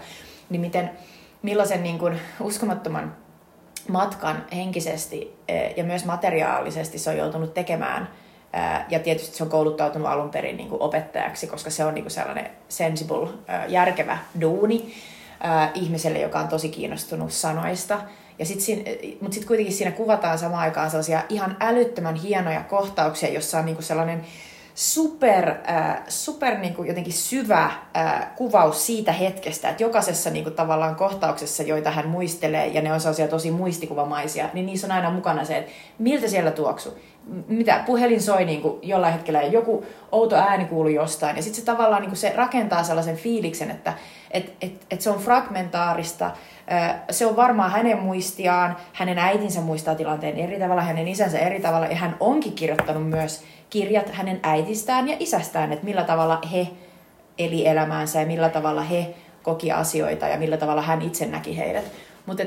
niin 0.49 0.61
miten, 0.61 0.91
millaisen 1.41 1.83
niin 1.83 1.99
kuin 1.99 2.19
uskomattoman 2.39 3.15
matkan 3.89 4.45
henkisesti 4.55 5.37
eh, 5.47 5.73
ja 5.77 5.83
myös 5.83 6.05
materiaalisesti 6.05 6.99
se 6.99 7.09
on 7.09 7.17
joutunut 7.17 7.53
tekemään. 7.53 8.09
Eh, 8.53 8.85
ja 8.89 8.99
tietysti 8.99 9.37
se 9.37 9.43
on 9.43 9.49
kouluttautunut 9.49 10.07
alun 10.07 10.29
perin 10.29 10.57
niin 10.57 10.69
kuin 10.69 10.81
opettajaksi, 10.81 11.47
koska 11.47 11.69
se 11.69 11.85
on 11.85 11.93
niin 11.93 12.03
kuin 12.03 12.11
sellainen 12.11 12.49
sensible, 12.69 13.23
eh, 13.23 13.59
järkevä 13.67 14.17
duuni 14.41 14.93
ihmiselle, 15.73 16.19
joka 16.19 16.39
on 16.39 16.47
tosi 16.47 16.69
kiinnostunut 16.69 17.31
sanoista. 17.31 17.99
Ja 18.39 18.45
sit 18.45 18.59
siinä, 18.59 18.83
mutta 19.21 19.33
sitten 19.33 19.47
kuitenkin 19.47 19.75
siinä 19.75 19.91
kuvataan 19.91 20.39
samaan 20.39 20.61
aikaan 20.61 20.89
sellaisia 20.89 21.23
ihan 21.29 21.57
älyttömän 21.59 22.15
hienoja 22.15 22.63
kohtauksia, 22.63 23.29
jossa 23.29 23.59
on 23.59 23.65
niinku 23.65 23.81
sellainen 23.81 24.25
super, 24.79 25.49
äh, 25.69 26.01
super 26.07 26.57
niin 26.57 26.73
kuin 26.73 26.87
jotenkin 26.87 27.13
syvä 27.13 27.71
äh, 27.97 28.35
kuvaus 28.35 28.85
siitä 28.85 29.11
hetkestä, 29.11 29.69
että 29.69 29.83
jokaisessa 29.83 30.29
niin 30.29 30.43
kuin 30.43 30.55
tavallaan 30.55 30.95
kohtauksessa, 30.95 31.63
joita 31.63 31.91
hän 31.91 32.07
muistelee, 32.07 32.67
ja 32.67 32.81
ne 32.81 32.93
on 32.93 32.99
sellaisia 32.99 33.27
tosi 33.27 33.51
muistikuvamaisia, 33.51 34.49
niin 34.53 34.65
niissä 34.65 34.87
on 34.87 34.91
aina 34.91 35.09
mukana 35.09 35.45
se, 35.45 35.57
että 35.57 35.71
miltä 35.97 36.27
siellä 36.27 36.51
tuoksu, 36.51 36.97
mitä 37.47 37.83
puhelin 37.85 38.21
soi 38.21 38.45
niin 38.45 38.61
kuin 38.61 38.79
jollain 38.83 39.13
hetkellä 39.13 39.41
ja 39.41 39.47
joku 39.47 39.85
outo 40.11 40.35
ääni 40.35 40.65
kuuluu 40.65 40.91
jostain. 40.91 41.35
Ja 41.35 41.43
sitten 41.43 41.59
se 41.59 41.65
tavallaan 41.65 42.01
niin 42.01 42.09
kuin 42.09 42.17
se 42.17 42.33
rakentaa 42.35 42.83
sellaisen 42.83 43.17
fiiliksen, 43.17 43.71
että 43.71 43.93
et, 44.31 44.53
et, 44.61 44.85
et 44.91 45.01
se 45.01 45.09
on 45.09 45.19
fragmentaarista, 45.19 46.31
se 47.09 47.25
on 47.25 47.35
varmaan 47.35 47.71
hänen 47.71 47.99
muistiaan, 47.99 48.77
hänen 48.93 49.17
äitinsä 49.17 49.61
muistaa 49.61 49.95
tilanteen 49.95 50.37
eri 50.37 50.59
tavalla, 50.59 50.81
hänen 50.81 51.07
isänsä 51.07 51.39
eri 51.39 51.59
tavalla, 51.59 51.85
ja 51.85 51.95
hän 51.95 52.15
onkin 52.19 52.53
kirjoittanut 52.53 53.09
myös 53.09 53.43
kirjat 53.69 54.09
hänen 54.09 54.39
äitistään 54.43 55.07
ja 55.07 55.17
isästään, 55.19 55.71
että 55.71 55.85
millä 55.85 56.03
tavalla 56.03 56.41
he 56.53 56.67
eli 57.37 57.67
elämäänsä 57.67 58.19
ja 58.19 58.27
millä 58.27 58.49
tavalla 58.49 58.81
he 58.81 59.15
koki 59.43 59.71
asioita 59.71 60.27
ja 60.27 60.37
millä 60.37 60.57
tavalla 60.57 60.81
hän 60.81 61.01
itse 61.01 61.25
näki 61.25 61.57
heidät. 61.57 61.85
Mutta 62.25 62.43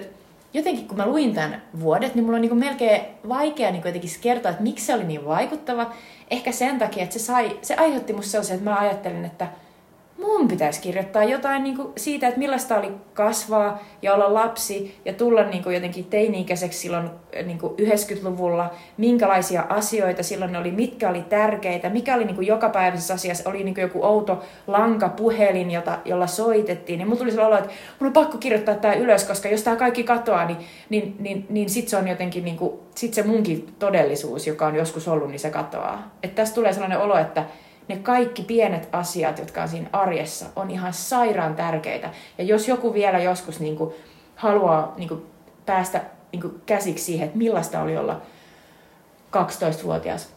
jotenkin 0.55 0.89
kun 0.89 0.97
mä 0.97 1.07
luin 1.07 1.35
tämän 1.35 1.63
vuodet, 1.81 2.15
niin 2.15 2.25
mulla 2.25 2.37
on 2.37 2.43
niin 2.43 2.57
melkein 2.57 3.03
vaikea 3.29 3.71
niin 3.71 3.83
jotenkin 3.85 4.11
kertoa, 4.21 4.51
että 4.51 4.63
miksi 4.63 4.87
se 4.87 4.95
oli 4.95 5.05
niin 5.05 5.27
vaikuttava. 5.27 5.93
Ehkä 6.31 6.53
sen 6.53 6.79
takia, 6.79 7.03
että 7.03 7.13
se, 7.13 7.19
sai, 7.19 7.59
se 7.63 7.75
aiheutti 7.75 8.13
musta 8.13 8.31
sellaisen, 8.31 8.57
että 8.57 8.71
mä 8.71 8.79
ajattelin, 8.79 9.25
että– 9.25 9.49
mun 10.23 10.49
pitäisi 10.49 10.81
kirjoittaa 10.81 11.25
jotain 11.25 11.63
niin 11.63 11.77
kuin 11.77 11.89
siitä, 11.97 12.29
että 12.29 12.39
millaista 12.39 12.77
oli 12.77 12.93
kasvaa 13.15 13.83
ja 14.03 14.15
olla 14.15 14.35
lapsi 14.35 15.01
ja 15.05 15.13
tulla 15.13 15.43
niin 15.43 15.63
kuin 15.63 15.75
jotenkin 15.75 16.05
teini-ikäiseksi 16.05 16.79
silloin 16.79 17.11
niin 17.45 17.59
kuin 17.59 17.73
90-luvulla, 17.73 18.71
minkälaisia 18.97 19.65
asioita 19.69 20.23
silloin 20.23 20.57
oli, 20.57 20.71
mitkä 20.71 21.09
oli 21.09 21.23
tärkeitä, 21.23 21.89
mikä 21.89 22.15
oli 22.15 22.25
niin 22.25 22.35
kuin 22.35 22.47
jokapäiväisessä 22.47 23.15
asiassa, 23.15 23.51
oli 23.51 23.65
niin 23.65 23.75
kuin 23.75 23.83
joku 23.83 24.05
outo 24.05 24.43
lankapuhelin, 24.67 25.71
jota, 25.71 25.99
jolla 26.05 26.27
soitettiin. 26.27 27.01
Ja 27.01 27.07
mun 27.07 27.19
tuli 27.19 27.31
sellainen 27.31 27.59
olo, 27.59 27.65
että 27.65 27.75
mun 28.01 28.07
on 28.07 28.13
pakko 28.13 28.39
kirjoittaa 28.39 28.75
tämä 28.75 28.95
ylös, 28.95 29.25
koska 29.25 29.49
jos 29.49 29.63
tämä 29.63 29.77
kaikki 29.77 30.05
katoaa, 30.05 30.47
niin, 30.47 30.59
niin, 30.91 31.17
niin, 31.19 31.47
niin 31.49 31.71
sitten 31.71 31.91
se 31.91 31.97
on 31.97 32.09
jotenkin 32.09 32.45
niin 32.45 32.57
kuin, 32.57 32.73
sit 32.95 33.15
se 33.15 33.23
munkin 33.23 33.75
todellisuus, 33.79 34.47
joka 34.47 34.67
on 34.67 34.75
joskus 34.75 35.09
ollut, 35.09 35.29
niin 35.29 35.41
se 35.41 35.51
katoaa. 35.51 36.11
Että 36.23 36.37
tästä 36.37 36.55
tulee 36.55 36.73
sellainen 36.73 36.99
olo, 36.99 37.19
että 37.19 37.45
ne 37.93 38.03
kaikki 38.03 38.43
pienet 38.43 38.89
asiat, 38.93 39.39
jotka 39.39 39.63
on 39.63 39.69
siinä 39.69 39.89
arjessa, 39.93 40.47
on 40.57 40.71
ihan 40.71 40.93
sairaan 40.93 41.55
tärkeitä. 41.55 42.11
Ja 42.39 42.45
jos 42.45 42.69
joku 42.69 42.95
vielä 42.95 43.19
joskus 43.19 43.61
niin 43.61 43.77
kuin, 43.77 43.95
haluaa 44.37 44.95
niin 44.97 45.09
kuin, 45.09 45.27
päästä 45.67 46.01
niin 46.33 46.43
kuin, 46.43 46.63
käsiksi 46.67 47.05
siihen, 47.05 47.27
että 47.27 47.39
millaista 47.39 47.83
oli 47.83 47.97
olla 47.97 48.21
12-vuotias 49.37 50.35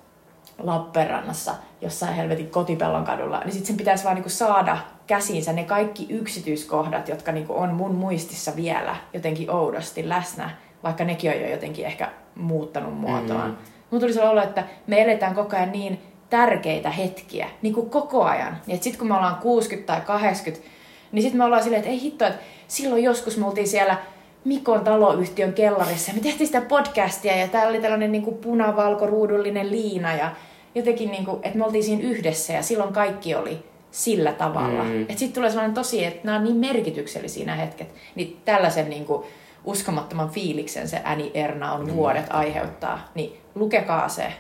Lappeenrannassa 0.58 1.54
jossain 1.82 2.13
helvetin 2.13 2.50
kotipellon 2.50 3.04
kadulla, 3.04 3.39
niin 3.39 3.52
sitten 3.52 3.68
sen 3.68 3.78
pitäisi 3.78 4.04
vaan 4.04 4.15
niin 4.15 4.30
saada 4.30 4.78
käsiinsä 5.08 5.54
ne 5.54 5.63
kaikki 5.63 6.08
yksityiskohdat, 6.10 7.10
jotka 7.10 7.32
niin 7.32 7.46
on 7.50 7.74
mun 7.74 7.96
muistissa 7.96 8.56
vielä 8.56 8.96
jotenkin 9.13 9.52
oudosti 9.52 10.10
läsnä, 10.10 10.50
vaikka 10.84 11.04
nekin 11.04 11.32
on 11.32 11.41
jo 11.41 11.50
jotenkin 11.50 11.86
ehkä 11.86 12.12
muuttanut 12.36 12.94
muotoaan. 12.94 13.50
Mm. 13.50 13.58
Mun 13.91 14.02
tulisi 14.02 14.22
olla, 14.22 14.44
että 14.44 14.63
me 14.88 15.02
eletään 15.02 15.36
koko 15.36 15.56
ajan 15.56 15.72
niin 15.72 16.14
tärkeitä 16.36 16.89
hetkiä 16.89 17.50
niin 17.62 17.74
kuin 17.74 17.89
koko 17.89 18.24
ajan. 18.24 18.58
Niin 18.67 18.84
sitten 18.84 19.00
kun 19.00 19.08
me 19.08 19.15
ollaan 19.15 19.36
60 19.36 19.93
tai 19.93 20.02
80, 20.02 20.67
niin 21.12 21.24
sitten 21.24 21.38
me 21.38 21.43
ollaan 21.43 21.63
silleen, 21.63 21.80
että 21.80 21.91
ei 21.91 22.02
hitto, 22.02 22.26
että 22.26 22.39
silloin 22.67 23.04
joskus 23.04 23.38
me 23.38 23.48
oltiin 23.48 23.67
siellä 23.67 23.98
Mikon 24.45 24.84
taloyhtiön 24.84 25.54
kellarissa. 25.54 26.13
Me 26.13 26.19
tehtiin 26.19 26.48
sitä 26.48 26.62
podcastia 26.62 27.36
ja 27.36 27.48
täällä 27.48 27.69
oli 27.69 27.82
tällainen 27.82 28.12
niin 28.12 28.24
kuin 28.24 28.38
punavalkoruudullinen 28.38 29.71
liina 29.71 30.15
ja 30.15 30.32
jotenkin, 30.76 31.12
niin 31.12 31.26
kuin, 31.26 31.39
että 31.43 31.58
me 31.58 31.65
oltiin 31.65 31.84
siinä 31.84 32.04
yhdessä 32.04 32.54
ja 32.54 32.63
silloin 32.63 32.93
kaikki 32.93 33.36
oli 33.36 33.60
sillä 33.91 34.32
tavalla. 34.32 34.84
Mm. 34.84 35.02
Että 35.02 35.17
sitten 35.17 35.34
tulee 35.34 35.50
sellainen 35.50 35.76
tosi, 35.76 36.06
että 36.06 36.19
nämä 36.24 36.38
on 36.38 36.43
niin 36.43 36.56
merkityksellisiä 36.58 37.45
nämä 37.45 37.58
hetket. 37.58 37.93
Niin 38.15 38.41
tällaisen 38.45 38.89
niin 38.89 39.06
kuin, 39.06 39.24
uskomattoman 39.65 40.30
fiiliksen 40.30 40.88
se 40.88 41.02
Äni 41.06 41.32
Erna 41.34 41.74
on 41.74 41.86
mm. 41.86 41.93
vuodet 41.93 42.26
aiheuttaa. 42.30 43.12
Niin 43.15 43.38
lukekaa 43.56 44.10
se, 44.10 44.34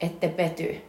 ette 0.00 0.28
pety. 0.28 0.87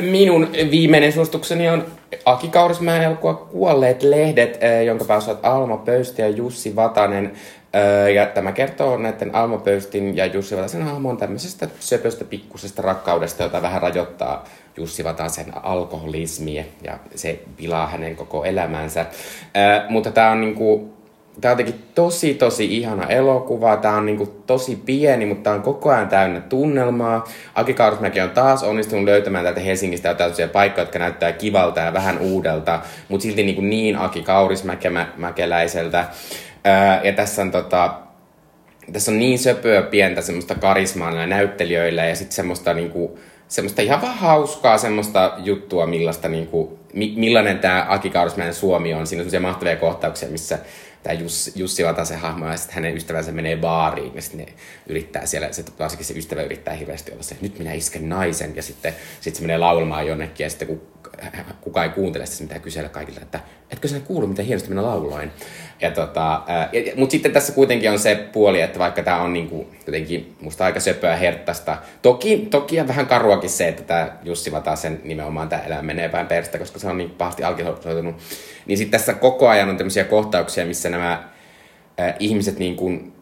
Minun 0.00 0.48
viimeinen 0.70 1.12
suositukseni 1.12 1.68
on 1.68 1.86
Aki 2.24 2.48
Kaurismäen 2.48 3.02
elokuva 3.02 3.34
Kuolleet 3.34 4.02
lehdet, 4.02 4.60
jonka 4.86 5.04
päässä 5.04 5.36
Alma 5.42 5.76
Pöysti 5.76 6.22
ja 6.22 6.28
Jussi 6.28 6.76
Vatanen. 6.76 7.32
Ja 8.14 8.26
tämä 8.26 8.52
kertoo 8.52 8.98
näiden 8.98 9.34
Alma 9.34 9.58
Pöystin 9.58 10.16
ja 10.16 10.26
Jussi 10.26 10.56
Vatasen 10.56 10.82
hahmon 10.82 11.16
tämmöisestä 11.16 11.68
söpöstä 11.80 12.24
pikkusesta 12.24 12.82
rakkaudesta, 12.82 13.42
jota 13.42 13.62
vähän 13.62 13.82
rajoittaa 13.82 14.44
Jussi 14.76 15.04
Vatasen 15.04 15.46
alkoholismia 15.62 16.64
ja 16.82 16.98
se 17.14 17.40
pilaa 17.56 17.86
hänen 17.86 18.16
koko 18.16 18.44
elämänsä. 18.44 19.06
Mutta 19.88 20.10
tämä 20.10 20.30
on 20.30 20.40
niinku 20.40 20.92
Tämä 21.40 21.52
on 21.52 21.58
jotenkin 21.58 21.84
tosi, 21.94 22.34
tosi 22.34 22.76
ihana 22.76 23.06
elokuva. 23.06 23.76
Tämä 23.76 23.96
on 23.96 24.06
niinku 24.06 24.26
tosi 24.26 24.76
pieni, 24.76 25.26
mutta 25.26 25.42
tämä 25.42 25.56
on 25.56 25.62
koko 25.62 25.90
ajan 25.90 26.08
täynnä 26.08 26.40
tunnelmaa. 26.40 27.28
Aki 27.54 27.74
Kaurismäki 27.74 28.20
on 28.20 28.30
taas 28.30 28.62
onnistunut 28.62 29.04
löytämään 29.04 29.44
täältä 29.44 29.60
Helsingistä 29.60 30.08
jotain 30.08 30.50
paikkoja, 30.52 30.82
jotka 30.82 30.98
näyttää 30.98 31.32
kivalta 31.32 31.80
ja 31.80 31.92
vähän 31.92 32.18
uudelta, 32.18 32.80
mutta 33.08 33.22
silti 33.22 33.42
niinku 33.42 33.62
niin 33.62 33.98
Aki 33.98 34.22
Kaurismäkeläiseltä. 34.22 36.04
Ja 37.02 37.12
tässä 37.12 37.42
on 37.42 37.50
tota, 37.50 37.94
tässä 38.92 39.10
on 39.10 39.18
niin 39.18 39.38
söpöä 39.38 39.82
pientä 39.82 40.20
semmoista 40.20 40.54
karismaa 40.54 41.26
näyttelijöillä 41.26 42.04
ja 42.04 42.16
sitten 42.16 42.34
semmoista 42.34 42.74
niinku, 42.74 43.18
semmoista 43.48 43.82
ihan 43.82 44.02
vaan 44.02 44.18
hauskaa 44.18 44.78
semmoista 44.78 45.32
juttua, 45.38 45.86
millaista 45.86 46.28
niinku, 46.28 46.78
millainen 46.94 47.58
tämä 47.58 47.86
Aki 47.88 48.10
Kaurismäen 48.10 48.54
Suomi 48.54 48.94
on. 48.94 49.06
Siinä 49.06 49.20
on 49.20 49.30
semmoisia 49.30 49.40
mahtavia 49.40 49.76
kohtauksia, 49.76 50.28
missä 50.28 50.58
tämä 51.02 51.12
Jussi, 51.12 51.52
Jussi 51.56 51.82
se 52.04 52.16
hahmo 52.16 52.48
ja 52.48 52.56
sitten 52.56 52.74
hänen 52.74 52.96
ystävänsä 52.96 53.32
menee 53.32 53.56
baariin 53.56 54.14
ja 54.14 54.22
sitten 54.22 54.46
ne 54.46 54.52
yrittää 54.86 55.26
siellä, 55.26 55.52
se, 55.52 55.64
varsinkin 55.78 56.06
se 56.06 56.14
ystävä 56.14 56.42
yrittää 56.42 56.74
hirveästi 56.74 57.12
olla 57.12 57.22
se, 57.22 57.36
nyt 57.40 57.58
minä 57.58 57.72
isken 57.72 58.08
naisen 58.08 58.56
ja 58.56 58.62
sitten 58.62 58.94
sit 59.20 59.34
se 59.34 59.42
menee 59.42 59.58
laulamaan 59.58 60.06
jonnekin 60.06 60.44
ja 60.44 60.50
sitten 60.50 60.68
kun 60.68 60.80
kukaan 61.60 61.86
ei 61.86 61.92
kuuntele 61.92 62.26
sitä, 62.26 62.42
mitä 62.42 62.58
kysellä 62.58 62.88
kaikilta, 62.88 63.20
että 63.20 63.40
etkö 63.70 63.88
sä 63.88 64.00
kuulu, 64.00 64.26
miten 64.26 64.44
hienosti 64.44 64.68
minä 64.68 64.82
lauloin. 64.82 65.30
Ja 65.82 65.90
tota, 65.90 66.42
Mutta 66.96 67.12
sitten 67.12 67.32
tässä 67.32 67.52
kuitenkin 67.52 67.90
on 67.90 67.98
se 67.98 68.28
puoli, 68.32 68.60
että 68.60 68.78
vaikka 68.78 69.02
tämä 69.02 69.22
on 69.22 69.32
niinku, 69.32 69.66
jotenkin 69.86 70.34
musta 70.40 70.64
aika 70.64 70.80
söpöä 70.80 71.16
herttasta, 71.16 71.78
toki, 72.02 72.46
toki 72.50 72.80
on 72.80 72.88
vähän 72.88 73.06
karuakin 73.06 73.50
se, 73.50 73.68
että 73.68 73.82
tämä 73.82 74.16
Jussi 74.24 74.52
sen 74.74 75.00
nimenomaan 75.04 75.48
tämä 75.48 75.62
elämä 75.62 75.82
menee 75.82 76.08
päin 76.08 76.26
perstä, 76.26 76.58
koska 76.58 76.78
se 76.78 76.88
on 76.88 76.98
niin 76.98 77.10
pahasti 77.10 77.44
alkisoitunut, 77.44 78.16
niin 78.66 78.78
sitten 78.78 79.00
tässä 79.00 79.14
koko 79.14 79.48
ajan 79.48 79.68
on 79.68 79.76
tämmöisiä 79.76 80.04
kohtauksia, 80.04 80.66
missä 80.66 80.90
nämä 80.90 81.12
äh, 82.00 82.14
ihmiset 82.18 82.58
niin 82.58 82.76
kuin 82.76 83.12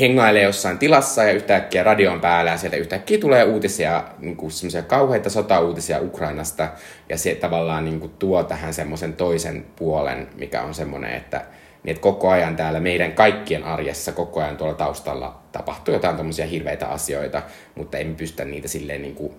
hengailee 0.00 0.42
jossain 0.42 0.78
tilassa 0.78 1.24
ja 1.24 1.32
yhtäkkiä 1.32 1.82
radio 1.82 2.12
on 2.12 2.20
päällä 2.20 2.50
ja 2.50 2.56
sieltä 2.56 2.76
yhtäkkiä 2.76 3.18
tulee 3.18 3.44
uutisia, 3.44 4.04
niin 4.18 4.36
kuin 4.36 4.50
semmoisia 4.50 4.82
kauheita 4.82 5.30
sota-uutisia 5.30 6.00
Ukrainasta. 6.00 6.68
Ja 7.08 7.18
se 7.18 7.34
tavallaan 7.34 7.84
niin 7.84 8.00
kuin 8.00 8.12
tuo 8.18 8.44
tähän 8.44 8.74
semmoisen 8.74 9.12
toisen 9.12 9.66
puolen, 9.76 10.28
mikä 10.36 10.62
on 10.62 10.74
semmoinen, 10.74 11.14
että, 11.14 11.44
niin 11.82 11.90
että 11.90 12.02
koko 12.02 12.28
ajan 12.28 12.56
täällä 12.56 12.80
meidän 12.80 13.12
kaikkien 13.12 13.64
arjessa 13.64 14.12
koko 14.12 14.40
ajan 14.40 14.56
tuolla 14.56 14.74
taustalla 14.74 15.38
tapahtuu 15.52 15.94
jotain 15.94 16.16
tämmöisiä 16.16 16.46
hirveitä 16.46 16.86
asioita, 16.86 17.42
mutta 17.74 17.98
emme 17.98 18.14
pystytä 18.14 18.44
niitä 18.44 18.68
silleen 18.68 19.02
niin 19.02 19.14
kuin, 19.14 19.32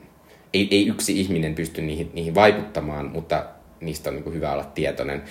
ei, 0.54 0.68
ei 0.72 0.88
yksi 0.88 1.20
ihminen 1.20 1.56
pysty 1.56 1.82
niihin, 1.82 2.12
niihin 2.14 2.36
vaikuttamaan, 2.36 3.06
mutta 3.06 3.46
niistä 3.82 4.10
on 4.10 4.16
niin 4.16 4.24
kuin 4.24 4.36
hyvä 4.36 4.54
olla 4.54 4.64
tietoinen. 4.64 5.24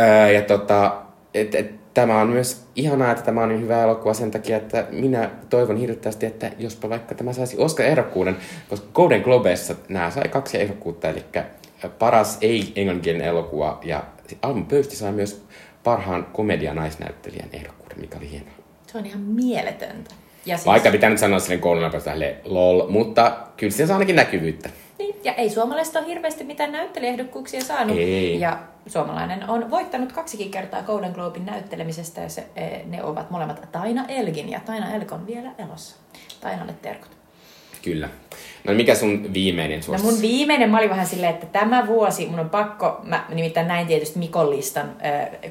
Öö, 0.00 0.30
ja 0.30 0.42
tota, 0.42 1.02
et, 1.34 1.54
et, 1.54 1.94
tämä 1.94 2.20
on 2.20 2.28
myös 2.28 2.66
ihanaa, 2.76 3.12
että 3.12 3.24
tämä 3.24 3.42
on 3.42 3.48
niin 3.48 3.60
hyvä 3.60 3.82
elokuva 3.82 4.14
sen 4.14 4.30
takia, 4.30 4.56
että 4.56 4.86
minä 4.90 5.30
toivon 5.50 5.76
hirveästi, 5.76 6.26
että 6.26 6.50
jospa 6.58 6.88
vaikka 6.88 7.14
tämä 7.14 7.32
saisi 7.32 7.56
Oscar-ehdokkuuden, 7.56 8.36
koska 8.68 8.86
Golden 8.94 9.20
Globessa 9.20 9.74
nämä 9.88 10.10
sai 10.10 10.28
kaksi 10.28 10.60
ehdokkuutta, 10.60 11.08
eli 11.08 11.24
paras 11.98 12.38
ei-englanninkielinen 12.40 13.28
elokuva 13.28 13.80
ja 13.84 14.04
Alma 14.42 14.64
Pöysti 14.68 14.96
sai 14.96 15.12
myös 15.12 15.44
parhaan 15.84 16.26
komedianaisnäyttelijän 16.32 17.48
ehdokkuuden, 17.52 18.00
mikä 18.00 18.18
oli 18.18 18.30
hienoa. 18.30 18.54
Se 18.86 18.98
on 18.98 19.06
ihan 19.06 19.20
mieletöntä. 19.20 20.14
Ja 20.46 20.56
siis... 20.56 20.66
Vaikka 20.66 20.90
pitää 20.90 21.10
nyt 21.10 21.18
sanoa 21.18 21.38
silleen 21.38 21.60
koulun 21.60 21.90
lol, 22.44 22.88
mutta 22.88 23.36
kyllä 23.56 23.72
se 23.72 23.86
saa 23.86 23.96
ainakin 23.96 24.16
näkyvyyttä. 24.16 24.70
Niin, 24.98 25.14
ja 25.24 25.34
ei 25.34 25.50
suomalaista 25.50 25.98
ole 25.98 26.06
hirveästi 26.08 26.44
mitään 26.44 26.72
näyttelijäehdokkuuksia 26.72 27.60
saanut. 27.60 27.98
Ei. 27.98 28.40
Ja 28.40 28.58
suomalainen 28.86 29.50
on 29.50 29.70
voittanut 29.70 30.12
kaksikin 30.12 30.50
kertaa 30.50 30.82
Golden 30.82 31.12
Globin 31.12 31.46
näyttelemisestä, 31.46 32.20
ja 32.20 32.28
se, 32.28 32.46
e, 32.56 32.66
ne 32.86 33.02
ovat 33.02 33.30
molemmat 33.30 33.72
Taina 33.72 34.04
Elgin, 34.08 34.48
ja 34.48 34.60
Taina 34.60 34.94
Elk 34.94 35.12
on 35.12 35.26
vielä 35.26 35.50
elossa. 35.58 35.96
Tainalle 36.40 36.74
terkut. 36.82 37.21
Kyllä. 37.82 38.08
No 38.64 38.74
mikä 38.74 38.94
sun 38.94 39.34
viimeinen 39.34 39.82
suositus? 39.82 40.10
No 40.10 40.12
mun 40.12 40.22
viimeinen, 40.22 40.70
mä 40.70 40.78
olin 40.78 40.90
vähän 40.90 41.06
silleen, 41.06 41.34
että 41.34 41.46
tämä 41.46 41.86
vuosi, 41.86 42.26
mun 42.26 42.40
on 42.40 42.50
pakko, 42.50 43.00
mä 43.04 43.24
nimittäin 43.28 43.68
näin 43.68 43.86
tietysti 43.86 44.18
Mikon 44.18 44.50
listan, 44.50 44.92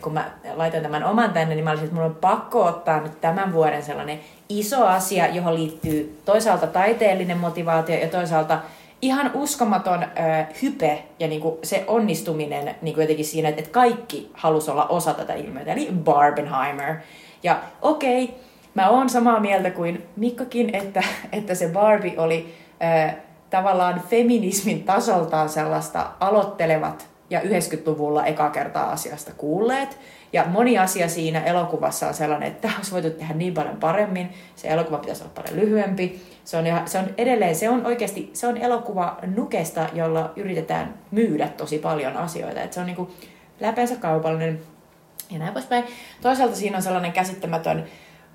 kun 0.02 0.14
mä 0.14 0.32
laitoin 0.54 0.84
tämän 0.84 1.04
oman 1.04 1.34
tänne, 1.34 1.56
niin 1.56 1.64
mä 1.64 1.70
olisin, 1.70 1.86
että 1.86 1.96
mun 1.96 2.06
on 2.06 2.16
pakko 2.16 2.66
ottaa 2.66 3.02
nyt 3.02 3.22
tämän 3.22 3.54
vuoden 3.54 3.84
sellainen 3.84 4.20
iso 4.50 4.86
asia, 4.86 5.28
johon 5.28 5.56
liittyy 5.56 6.20
toisaalta 6.26 6.68
taiteellinen 6.68 7.38
motivaatio 7.38 8.00
ja 8.00 8.08
toisaalta 8.08 8.60
ihan 9.02 9.32
uskomaton 9.34 10.04
äh, 10.04 10.48
hype 10.62 11.04
ja 11.20 11.28
niinku 11.28 11.60
se 11.64 11.84
onnistuminen 11.88 12.76
niinku 12.82 13.02
jotenkin 13.02 13.26
siinä, 13.26 13.50
että, 13.50 13.60
että 13.60 13.72
kaikki 13.72 14.30
halusi 14.34 14.72
olla 14.72 14.86
osa 14.86 15.14
tätä 15.14 15.34
ilmiötä, 15.34 15.74
eli 15.74 15.90
Barbenheimer. 16.04 16.96
Ja 17.44 17.60
okei, 17.82 18.24
okay, 18.24 18.36
mä 18.74 18.90
oon 18.90 19.10
samaa 19.10 19.40
mieltä 19.40 19.72
kuin 19.72 20.04
Mikkokin, 20.16 20.76
että, 20.76 21.04
että 21.32 21.56
se 21.56 21.68
Barbie 21.68 22.20
oli 22.20 22.56
äh, 22.84 23.16
tavallaan 23.50 24.02
feminismin 24.10 24.84
tasoltaan 24.84 25.50
sellaista 25.50 26.12
aloittelevat 26.20 27.12
ja 27.32 27.40
90-luvulla 27.40 28.26
eka 28.26 28.50
kertaa 28.50 28.92
asiasta 28.92 29.32
kuulleet. 29.38 29.98
Ja 30.34 30.46
moni 30.48 30.78
asia 30.78 31.10
siinä 31.10 31.44
elokuvassa 31.44 32.08
on 32.08 32.14
sellainen, 32.14 32.48
että 32.48 32.62
tämä 32.62 32.74
olisi 32.78 32.92
voitu 32.92 33.10
tehdä 33.10 33.34
niin 33.34 33.54
paljon 33.54 33.78
paremmin. 33.78 34.30
Se 34.56 34.68
elokuva 34.68 34.98
pitäisi 34.98 35.24
olla 35.24 35.34
paljon 35.36 35.60
lyhyempi. 35.60 36.22
Se 36.46 36.58
on, 36.58 36.66
se 36.86 37.00
on 37.00 37.06
edelleen, 37.18 37.56
se 37.56 37.70
on 37.70 37.86
oikeasti, 37.86 38.30
se 38.34 38.48
on 38.48 38.58
elokuva 38.58 39.18
nukesta, 39.36 39.90
jolla 39.94 40.34
yritetään 40.36 40.94
myydä 41.12 41.48
tosi 41.48 41.78
paljon 41.78 42.18
asioita. 42.18 42.62
Että 42.62 42.74
se 42.74 42.80
on 42.80 42.86
niin 42.86 42.96
kuin 42.96 43.10
läpeensä 43.60 43.96
kaupallinen 43.96 44.60
ja 45.30 45.40
näin 45.40 45.54
poispäin. 45.54 45.84
Toisaalta 46.22 46.56
siinä 46.56 46.78
on 46.78 46.84
sellainen 46.84 47.12
käsittämätön 47.12 47.86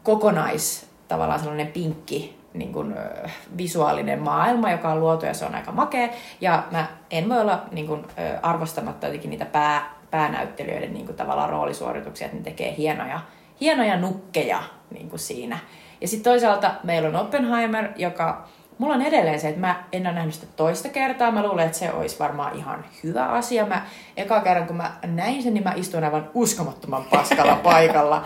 kokonais, 0.07 0.87
tavallaan 1.09 1.41
sellainen 1.41 1.67
pinkki 1.67 2.37
niin 2.55 2.73
kuin, 2.73 2.93
ö, 2.99 3.29
visuaalinen 3.57 4.23
maailma, 4.23 4.71
joka 4.71 4.93
on 4.93 5.01
luotu 5.01 5.27
ja 5.27 5.35
se 5.35 5.45
on 5.45 5.55
aika 5.55 5.73
makea. 5.73 6.09
Ja 6.41 6.63
mä 6.71 6.87
en 7.11 7.29
voi 7.29 7.41
olla 7.41 7.63
niin 7.73 7.87
kuin, 7.87 8.05
ö, 8.19 8.39
arvostamatta 8.43 9.07
jotenkin 9.07 9.31
niitä 9.31 9.45
pää, 9.45 9.95
päänäyttelijöiden 10.11 10.95
niin 10.95 11.07
kuin, 11.07 11.17
tavallaan 11.17 11.51
roolisuorituksia, 11.51 12.25
että 12.25 12.37
ne 12.37 12.43
tekee 12.43 12.75
hienoja, 12.77 13.21
hienoja 13.61 13.97
nukkeja 13.97 14.63
niin 14.91 15.11
kuin 15.11 15.21
siinä. 15.21 15.59
Ja 16.01 16.09
sitten 16.09 16.33
toisaalta 16.33 16.75
meillä 16.85 17.09
on 17.09 17.17
Oppenheimer, 17.17 17.89
joka 17.97 18.49
Mulla 18.79 18.95
on 18.95 19.03
edelleen 19.03 19.41
se, 19.41 19.49
että 19.49 19.61
mä 19.61 19.85
en 19.93 20.07
ole 20.07 20.15
nähnyt 20.15 20.35
sitä 20.35 20.47
toista 20.57 20.89
kertaa. 20.89 21.31
Mä 21.31 21.43
luulen, 21.43 21.67
että 21.67 21.79
se 21.79 21.93
olisi 21.93 22.19
varmaan 22.19 22.57
ihan 22.57 22.85
hyvä 23.05 23.25
asia. 23.25 23.67
Mä, 23.67 23.87
eka 24.17 24.41
kerran 24.41 24.67
kun 24.67 24.77
mä 24.77 24.93
näin 25.07 25.43
sen, 25.43 25.55
niin 25.55 25.65
mä 25.65 25.73
istuin 25.77 26.05
aivan 26.05 26.31
uskomattoman 26.35 27.05
paskalla 27.05 27.57
paikalla. 27.71 28.25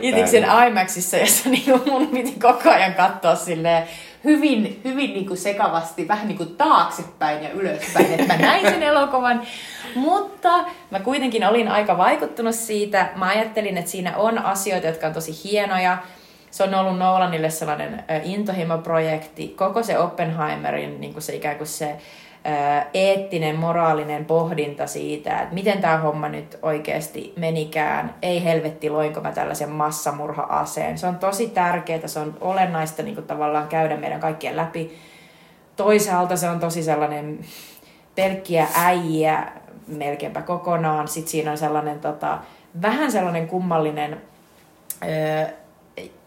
Itiksen 0.00 0.46
IMAXissa, 0.68 1.16
jossa 1.16 1.48
niin 1.48 1.82
mun 1.86 2.06
piti 2.06 2.32
koko 2.40 2.70
ajan 2.70 2.94
katsoa 2.94 3.34
silleen 3.34 3.88
hyvin, 4.24 4.80
hyvin 4.84 5.12
niin 5.12 5.26
kuin 5.26 5.38
sekavasti, 5.38 6.08
vähän 6.08 6.28
niin 6.28 6.38
kuin 6.38 6.56
taaksepäin 6.56 7.44
ja 7.44 7.50
ylöspäin, 7.50 8.06
että 8.06 8.34
mä 8.34 8.42
näin 8.42 8.66
sen 8.66 8.82
elokuvan. 8.82 9.42
Mutta 9.94 10.64
mä 10.90 11.00
kuitenkin 11.00 11.48
olin 11.48 11.68
aika 11.68 11.98
vaikuttunut 11.98 12.54
siitä. 12.54 13.08
Mä 13.16 13.26
ajattelin, 13.26 13.78
että 13.78 13.90
siinä 13.90 14.16
on 14.16 14.38
asioita, 14.38 14.86
jotka 14.86 15.06
on 15.06 15.12
tosi 15.12 15.32
hienoja 15.44 15.98
se 16.54 16.62
on 16.62 16.74
ollut 16.74 16.98
Nolanille 16.98 17.50
sellainen 17.50 18.04
intohimo-projekti, 18.22 19.48
koko 19.48 19.82
se 19.82 19.98
Oppenheimerin 19.98 21.00
niin 21.00 21.12
kuin 21.12 21.22
se 21.22 21.34
ikään 21.34 21.56
kuin 21.56 21.66
se 21.66 21.96
eettinen, 22.94 23.56
moraalinen 23.56 24.24
pohdinta 24.24 24.86
siitä, 24.86 25.40
että 25.40 25.54
miten 25.54 25.80
tämä 25.80 25.96
homma 25.96 26.28
nyt 26.28 26.58
oikeasti 26.62 27.32
menikään. 27.36 28.14
Ei 28.22 28.44
helvetti, 28.44 28.90
loinko 28.90 29.20
mä 29.20 29.32
tällaisen 29.32 29.70
massamurha-aseen. 29.70 30.98
Se 30.98 31.06
on 31.06 31.18
tosi 31.18 31.48
tärkeää, 31.48 32.06
se 32.06 32.20
on 32.20 32.36
olennaista 32.40 33.02
niin 33.02 33.14
kuin 33.14 33.26
tavallaan 33.26 33.68
käydä 33.68 33.96
meidän 33.96 34.20
kaikkien 34.20 34.56
läpi. 34.56 34.98
Toisaalta 35.76 36.36
se 36.36 36.48
on 36.48 36.60
tosi 36.60 36.82
sellainen 36.82 37.38
pelkkiä 38.14 38.66
äijiä 38.74 39.52
melkeinpä 39.86 40.42
kokonaan. 40.42 41.08
Sitten 41.08 41.30
siinä 41.30 41.50
on 41.50 41.58
sellainen 41.58 42.00
tota, 42.00 42.38
vähän 42.82 43.12
sellainen 43.12 43.48
kummallinen 43.48 44.20
että 45.02 45.63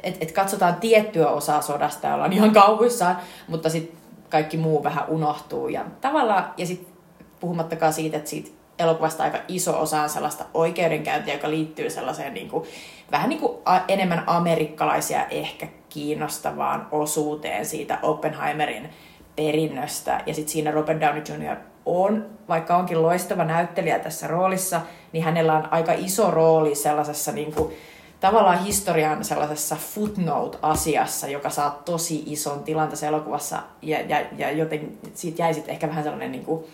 et 0.04 0.32
katsotaan 0.32 0.76
tiettyä 0.76 1.30
osaa 1.30 1.62
sodasta 1.62 2.08
ja 2.08 2.14
ollaan 2.14 2.34
ihan 2.34 2.52
kauhuissaan, 2.54 3.18
mutta 3.48 3.70
sitten 3.70 3.98
kaikki 4.30 4.58
muu 4.58 4.84
vähän 4.84 5.06
unohtuu. 5.08 5.68
Ja 5.70 5.86
tavallaan, 6.02 6.54
ja 6.58 6.66
sitten 6.66 6.94
puhumattakaan 7.40 7.94
siitä, 7.94 8.18
että 8.18 8.30
siitä 8.30 8.50
elokuvasta 8.80 9.24
aika 9.24 9.38
iso 9.48 9.82
osa 9.82 10.02
on 10.02 10.10
sellaista 10.10 10.46
oikeudenkäyntiä, 10.54 11.34
joka 11.34 11.50
liittyy 11.50 11.90
sellaiseen 11.90 12.34
niin 12.34 12.50
kuin, 12.50 12.68
vähän 13.12 13.30
niin 13.30 13.40
kuin 13.40 13.58
a, 13.66 13.80
enemmän 13.88 14.24
amerikkalaisia 14.28 15.26
ehkä 15.26 15.68
kiinnostavaan 15.90 16.88
osuuteen 16.92 17.66
siitä 17.66 18.00
Oppenheimerin 18.02 18.90
perinnöstä. 19.36 20.24
Ja 20.26 20.34
sitten 20.34 20.52
siinä 20.52 20.72
Robert 20.72 21.02
Downey 21.02 21.24
Jr. 21.30 21.56
on, 21.86 22.26
vaikka 22.48 22.78
onkin 22.78 23.02
loistava 23.02 23.44
näyttelijä 23.44 24.00
tässä 24.00 24.28
roolissa, 24.28 24.82
niin 25.12 25.24
hänellä 25.24 25.54
on 25.54 25.68
aika 25.72 25.94
iso 25.94 26.32
rooli 26.32 26.76
sellaisessa 26.76 27.32
niin 27.32 27.54
kuin, 27.54 27.74
tavallaan 28.20 28.64
historian 28.64 29.24
sellaisessa 29.24 29.76
footnote-asiassa, 29.76 31.28
joka 31.28 31.50
saa 31.50 31.82
tosi 31.86 32.24
ison 32.26 32.64
tilan 32.64 32.90
tässä 32.90 33.08
elokuvassa. 33.08 33.62
Ja, 33.82 34.02
ja, 34.02 34.22
ja 34.38 34.52
joten 34.52 34.98
siitä 35.14 35.42
jäi 35.42 35.54
sitten 35.54 35.74
ehkä 35.74 35.88
vähän 35.88 36.04
sellainen, 36.04 36.32
niin 36.32 36.46
kuin, 36.46 36.66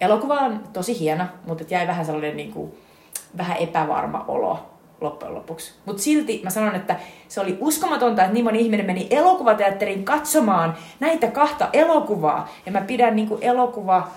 elokuva 0.00 0.34
on 0.34 0.64
tosi 0.72 1.00
hieno, 1.00 1.24
mutta 1.46 1.64
jäi 1.70 1.86
vähän 1.86 2.06
sellainen 2.06 2.36
niin 2.36 2.52
kuin, 2.52 2.74
vähän 3.36 3.56
epävarma 3.56 4.24
olo 4.28 4.70
loppujen 5.00 5.34
lopuksi. 5.34 5.74
Mutta 5.86 6.02
silti 6.02 6.40
mä 6.44 6.50
sanon, 6.50 6.74
että 6.74 6.96
se 7.28 7.40
oli 7.40 7.58
uskomatonta, 7.60 8.22
että 8.22 8.34
niin 8.34 8.44
moni 8.44 8.60
ihminen 8.60 8.86
meni 8.86 9.06
elokuvateatteriin 9.10 10.04
katsomaan 10.04 10.76
näitä 11.00 11.26
kahta 11.26 11.68
elokuvaa. 11.72 12.48
Ja 12.66 12.72
mä 12.72 12.80
pidän 12.80 13.16
niin 13.16 13.28
kuin 13.28 13.42
elokuva 13.42 14.08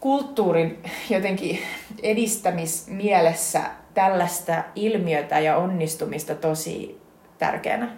kulttuurin 0.00 0.82
jotenkin 1.10 1.58
edistämismielessä 2.02 3.60
tällaista 3.94 4.54
ilmiötä 4.74 5.38
ja 5.38 5.56
onnistumista 5.56 6.34
tosi 6.34 7.00
tärkeänä. 7.38 7.88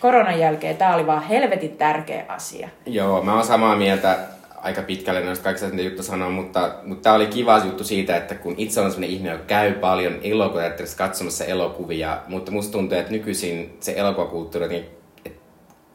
Koronan 0.00 0.38
jälkeen 0.38 0.76
tämä 0.76 0.94
oli 0.94 1.06
vaan 1.06 1.22
helvetin 1.22 1.76
tärkeä 1.76 2.24
asia. 2.28 2.68
Joo, 2.86 3.22
mä 3.22 3.34
oon 3.34 3.44
samaa 3.44 3.76
mieltä 3.76 4.18
aika 4.62 4.82
pitkälle 4.82 5.24
noista 5.24 5.44
kaikista, 5.44 5.68
mitä 5.68 5.82
Juttu 5.82 6.02
sanoi, 6.02 6.30
mutta, 6.30 6.74
mutta 6.84 7.02
tämä 7.02 7.16
oli 7.16 7.26
kiva 7.26 7.58
juttu 7.58 7.84
siitä, 7.84 8.16
että 8.16 8.34
kun 8.34 8.54
itse 8.56 8.80
on 8.80 8.90
sellainen 8.90 9.10
ihminen, 9.10 9.32
joka 9.32 9.44
käy 9.44 9.72
paljon 9.72 10.18
elokuvateatterissa 10.22 10.98
katsomassa 10.98 11.44
elokuvia, 11.44 12.18
mutta 12.28 12.52
musta 12.52 12.72
tuntuu, 12.72 12.98
että 12.98 13.12
nykyisin 13.12 13.76
se 13.80 13.94
elokuvakulttuuri, 13.96 14.68
niin, 14.68 14.84
että 15.24 15.40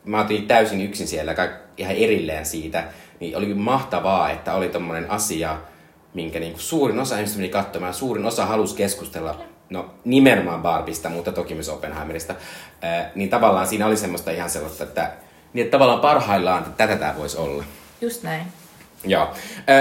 mä 0.05 0.21
otin 0.21 0.47
täysin 0.47 0.81
yksin 0.81 1.07
siellä, 1.07 1.35
ihan 1.77 1.95
erilleen 1.95 2.45
siitä, 2.45 2.83
niin 3.19 3.37
oli 3.37 3.53
mahtavaa, 3.53 4.31
että 4.31 4.53
oli 4.53 4.69
tommonen 4.69 5.11
asia, 5.11 5.57
minkä 6.13 6.39
niin 6.39 6.51
kuin 6.51 6.61
suurin 6.61 6.99
osa 6.99 7.15
ihmistä 7.15 7.37
meni 7.37 7.49
katsomaan, 7.49 7.93
suurin 7.93 8.25
osa 8.25 8.45
halusi 8.45 8.75
keskustella 8.75 9.39
no 9.69 9.85
nimenomaan 10.05 10.61
Barbista, 10.61 11.09
mutta 11.09 11.31
toki 11.31 11.53
myös 11.53 11.69
Oppenheimerista, 11.69 12.35
niin 13.15 13.29
tavallaan 13.29 13.67
siinä 13.67 13.87
oli 13.87 13.97
semmoista 13.97 14.31
ihan 14.31 14.49
sellaista, 14.49 14.83
että, 14.83 15.11
niin 15.53 15.63
että 15.65 15.71
tavallaan 15.71 15.99
parhaillaan 15.99 16.63
että 16.63 16.87
tätä 16.87 16.95
tämä 16.95 17.15
voisi 17.17 17.37
olla. 17.37 17.63
Just 18.01 18.23
näin. 18.23 18.43
Joo. 19.05 19.31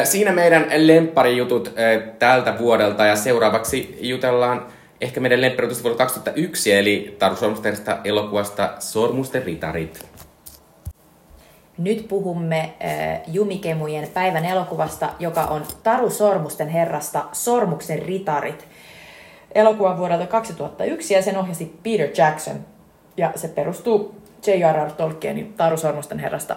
Siinä 0.05 0.33
meidän 0.33 0.67
lempparijutut 0.77 1.75
tältä 2.19 2.59
vuodelta 2.59 3.07
ja 3.07 3.17
seuraavaksi 3.17 3.99
jutellaan 4.01 4.67
ehkä 5.01 5.21
meidän 5.21 5.41
lempparijutusta 5.41 5.83
vuodelta 5.83 6.05
2001, 6.05 6.73
eli 6.73 7.17
Taru 7.19 7.37
Sormusten 7.37 7.77
elokuvasta 8.05 8.75
Sormusten 8.79 9.45
ritarit. 9.45 10.07
Nyt 11.83 12.09
puhumme 12.09 12.61
äh, 12.61 13.21
Jumikemujen 13.27 14.09
päivän 14.15 14.45
elokuvasta, 14.45 15.09
joka 15.19 15.43
on 15.43 15.63
Taru 15.83 16.11
Sormusten 16.11 16.69
herrasta 16.69 17.25
Sormuksen 17.33 17.99
ritarit. 18.03 18.69
Elokuvan 19.55 19.99
vuodelta 19.99 20.27
2001 20.27 21.15
ja 21.15 21.23
sen 21.23 21.39
ohjasi 21.39 21.79
Peter 21.83 22.09
Jackson. 22.17 22.57
Ja 23.17 23.33
se 23.37 23.49
perustuu 23.49 24.15
J.R.R. 24.47 24.91
Tolkienin 24.93 25.53
Taru 25.53 25.77
Sormusten 25.77 26.19
herrasta 26.19 26.57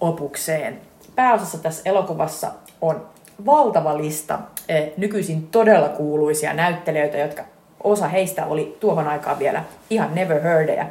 opukseen. 0.00 0.80
Pääosassa 1.14 1.58
tässä 1.58 1.82
elokuvassa 1.84 2.50
on 2.80 3.06
valtava 3.46 3.98
lista 3.98 4.38
eh, 4.68 4.92
nykyisin 4.96 5.46
todella 5.46 5.88
kuuluisia 5.88 6.52
näyttelijöitä, 6.52 7.18
jotka 7.18 7.44
osa 7.84 8.08
heistä 8.08 8.46
oli 8.46 8.76
tuohon 8.80 9.08
aikaan 9.08 9.38
vielä 9.38 9.64
ihan 9.90 10.14
never 10.14 10.42
heardeja. 10.42 10.86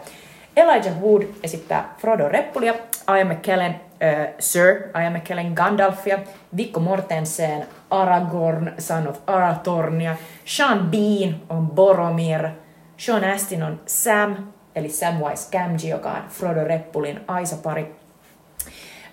Elijah 0.56 1.02
Wood 1.02 1.24
esittää 1.44 1.96
Frodo 1.98 2.30
Reppulia, 2.30 2.74
Ian 3.16 3.28
McKellen 3.28 3.76
äh, 4.02 4.34
Sir 4.40 4.92
Ian 5.02 5.14
McKellen 5.14 5.54
Gandalfia, 5.54 6.20
Viggo 6.58 6.80
Mortensen 6.80 7.66
Aragorn, 7.90 8.74
Son 8.80 9.08
of 9.08 9.20
Arathornia, 9.28 10.16
Sean 10.46 10.92
Bean 10.92 11.42
on 11.50 11.68
Boromir, 11.68 12.50
Sean 12.98 13.24
Astin 13.24 13.64
on 13.64 13.82
Sam, 13.86 14.54
eli 14.76 14.90
Samwise 14.90 15.52
Gamgee, 15.52 15.90
joka 15.90 16.12
on 16.12 16.24
Frodo 16.30 16.64
Reppulin 16.64 17.22
Aisa-pari. 17.28 17.96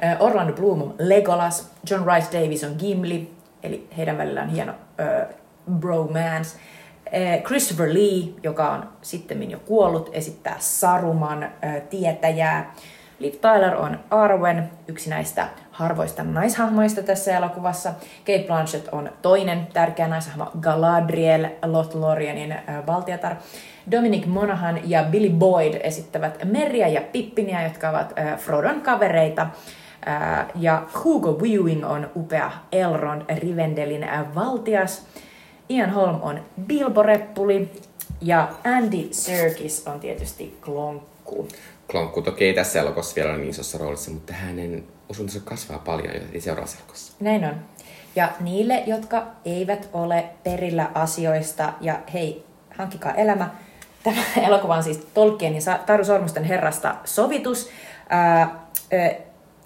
Äh, 0.04 0.16
Orlando 0.20 0.52
Bloom 0.52 0.82
on 0.82 0.94
Legolas, 0.98 1.70
John 1.90 2.06
Rice 2.06 2.40
Davis 2.40 2.64
on 2.64 2.76
Gimli, 2.78 3.30
eli 3.62 3.88
heidän 3.96 4.18
välillään 4.18 4.48
hieno 4.48 4.72
äh, 5.00 5.34
bromance. 5.72 6.58
Äh, 7.06 7.42
Christopher 7.42 7.94
Lee, 7.94 8.34
joka 8.42 8.70
on 8.70 8.88
sitten 9.02 9.50
jo 9.50 9.58
kuollut, 9.58 10.10
esittää 10.12 10.56
Saruman 10.58 11.42
äh, 11.42 11.82
tietäjää. 11.90 12.74
Liv 13.18 13.32
Tyler 13.32 13.74
on 13.76 13.98
Arwen, 14.10 14.70
yksi 14.88 15.10
näistä 15.10 15.48
harvoista 15.70 16.22
naishahmoista 16.22 17.02
tässä 17.02 17.36
elokuvassa. 17.36 17.92
Kate 18.18 18.44
Blanchett 18.46 18.88
on 18.92 19.10
toinen 19.22 19.66
tärkeä 19.72 20.08
naishahmo, 20.08 20.50
Galadriel, 20.60 21.46
Lothlorienin 21.66 22.54
valtiatar. 22.86 23.34
Dominic 23.90 24.26
Monaghan 24.26 24.90
ja 24.90 25.02
Billy 25.02 25.30
Boyd 25.30 25.74
esittävät 25.82 26.44
Merja 26.44 26.88
ja 26.88 27.00
Pippinia, 27.00 27.62
jotka 27.62 27.90
ovat 27.90 28.12
Frodon 28.36 28.80
kavereita. 28.80 29.46
Ja 30.54 30.82
Hugo 31.04 31.32
Weaving 31.32 31.90
on 31.90 32.10
upea 32.16 32.50
Elrond 32.72 33.22
Rivendelin 33.38 34.06
valtias. 34.34 35.06
Ian 35.70 35.90
Holm 35.90 36.18
on 36.22 36.40
Bilbo-reppuli 36.66 37.72
ja 38.20 38.48
Andy 38.64 39.08
Serkis 39.10 39.86
on 39.86 40.00
tietysti 40.00 40.58
Klonkku. 40.64 41.48
Klonkku 41.90 42.22
toki 42.22 42.44
ei 42.44 42.54
tässä 42.54 42.80
elokuvassa 42.80 43.16
vielä 43.16 43.30
ole 43.30 43.38
niin 43.38 43.50
isossa 43.50 43.78
roolissa, 43.78 44.10
mutta 44.10 44.32
hänen 44.32 44.84
osuutensa 45.08 45.40
kasvaa 45.44 45.78
paljon 45.78 46.14
jo 46.34 46.40
seuraavassa 46.40 46.78
elokuvassa. 46.78 47.12
Näin 47.20 47.44
on. 47.44 47.54
Ja 48.16 48.28
niille, 48.40 48.82
jotka 48.86 49.26
eivät 49.44 49.88
ole 49.92 50.24
perillä 50.44 50.90
asioista, 50.94 51.72
ja 51.80 51.98
hei, 52.12 52.44
hankkikaa 52.76 53.14
elämä. 53.14 53.50
Tämä 54.02 54.22
elokuva 54.48 54.76
on 54.76 54.82
siis 54.82 55.06
Tolkienin 55.14 55.62
Taru 55.86 56.04
Sormusten 56.04 56.44
herrasta 56.44 56.94
sovitus, 57.04 57.68
ää, 58.08 58.64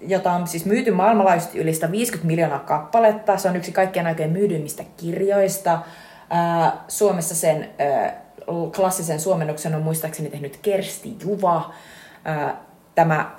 jota 0.01 0.33
on 0.33 0.47
siis 0.47 0.65
myyty 0.65 0.91
maailmanlaajuisesti 0.91 1.59
yli 1.59 1.75
150 1.75 2.27
miljoonaa 2.27 2.59
kappaletta. 2.59 3.39
Se 3.39 3.49
on 3.49 3.57
yksi 3.57 3.73
kaikkien 3.73 4.07
aikojen 4.07 4.31
myydyimmistä 4.31 4.85
kirjoista. 4.97 5.79
Ää, 6.31 6.85
Suomessa 6.89 7.35
sen 7.35 7.71
ää, 7.79 8.23
klassisen 8.77 9.21
suomennoksen 9.21 9.75
on 9.75 9.83
muistaakseni 9.83 10.31
tehnyt 10.31 10.57
Kersti 10.63 11.17
Juva. 11.23 11.73
Tämä 12.95 13.31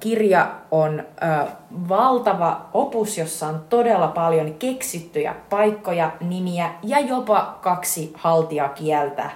kirja 0.00 0.50
on 0.70 1.02
valtava 1.88 2.66
opus, 2.74 3.18
jossa 3.18 3.46
on 3.46 3.64
todella 3.68 4.08
paljon 4.08 4.54
keksittyjä 4.54 5.34
paikkoja, 5.50 6.10
nimiä 6.20 6.70
ja 6.82 7.00
jopa 7.00 7.58
kaksi 7.60 8.12
haltiakieltä, 8.16 9.30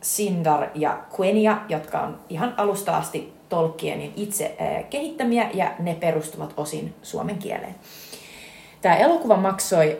Sindar 0.00 0.66
ja 0.74 0.98
Quenya, 1.20 1.56
jotka 1.68 2.00
on 2.00 2.18
ihan 2.28 2.54
alusta 2.56 2.96
asti 2.96 3.32
Tolkienin 3.48 4.12
itse 4.16 4.56
kehittämiä 4.90 5.50
ja 5.54 5.70
ne 5.78 5.94
perustuvat 5.94 6.54
osin 6.56 6.94
suomen 7.02 7.38
kieleen. 7.38 7.74
Tämä 8.82 8.96
elokuva 8.96 9.36
maksoi 9.36 9.96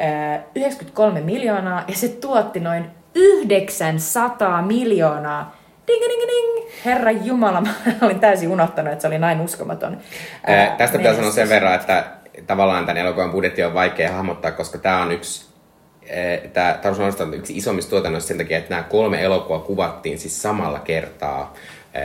93 0.55 1.21
miljoonaa 1.21 1.85
ja 1.89 1.95
se 1.95 2.09
tuotti 2.09 2.61
noin 2.61 2.91
900 3.15 4.63
miljoonaa 4.63 5.58
ding, 5.89 6.03
ding, 6.03 6.23
ding. 6.23 6.69
Herra 6.85 7.11
Jumala, 7.11 7.61
mä 7.67 7.71
olin 8.03 8.21
täysin 8.21 8.49
unohtanut, 8.49 8.93
että 8.93 9.03
se 9.03 9.09
oli 9.09 9.19
näin 9.19 9.41
uskomaton. 9.41 9.99
Ää, 10.47 10.75
tästä 10.79 10.99
pitää 10.99 11.15
sanoa 11.15 11.31
sen 11.31 11.49
verran, 11.49 11.75
että 11.75 12.05
tavallaan 12.47 12.87
tämän 12.87 12.97
elokuvan 12.97 13.31
budjetti 13.31 13.65
on 13.65 13.75
vaikea 13.75 14.13
hahmottaa, 14.13 14.51
koska 14.51 14.79
tämä 14.79 15.03
on 15.03 15.13
yksi 15.13 15.49
Tämä 16.53 16.75
on 17.21 17.35
yksi 17.35 17.57
isommista 17.57 17.91
tuotannoista 17.91 18.29
sen 18.29 18.39
takia, 18.39 18.59
että 18.59 18.71
nämä 18.71 18.83
kolme 18.83 19.23
elokuvaa 19.23 19.61
kuvattiin 19.61 20.19
siis 20.19 20.43
samalla 20.43 20.79
kertaa, 20.79 21.55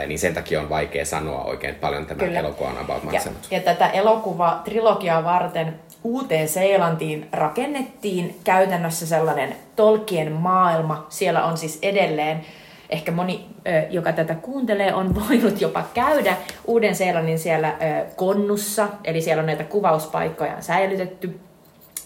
niin 0.08 0.20
sen 0.20 0.34
takia 0.34 0.62
on 0.62 0.70
vaikea 0.70 1.06
sanoa 1.06 1.44
oikein 1.44 1.76
paljon 1.76 2.06
tämä 2.06 2.20
Kyllä. 2.20 2.40
elokuva 2.40 2.70
on 2.70 2.78
about 2.78 3.04
maksanut. 3.04 3.48
Ja, 3.52 3.58
ja 3.58 3.64
tätä 3.64 3.90
elokuva 3.90 4.62
trilogiaa 4.66 5.24
varten 5.24 5.80
Uuteen 6.04 6.48
Seelantiin 6.48 7.28
rakennettiin 7.32 8.40
käytännössä 8.44 9.08
sellainen 9.08 9.56
Tolkien 9.76 10.32
maailma. 10.32 11.06
Siellä 11.10 11.46
on 11.46 11.58
siis 11.58 11.80
edelleen 11.82 12.46
ehkä 12.90 13.12
moni, 13.12 13.46
joka 13.90 14.14
tätä 14.14 14.36
kuuntelee, 14.36 14.94
on 14.94 15.16
voinut 15.30 15.62
jopa 15.62 15.84
käydä 15.94 16.38
Uuden-Seelannin 16.66 17.40
siellä 17.40 17.76
konnussa, 18.16 18.88
eli 19.04 19.22
siellä 19.22 19.42
on 19.42 19.48
näitä 19.48 19.64
kuvauspaikkoja 19.64 20.62
säilytetty. 20.62 21.40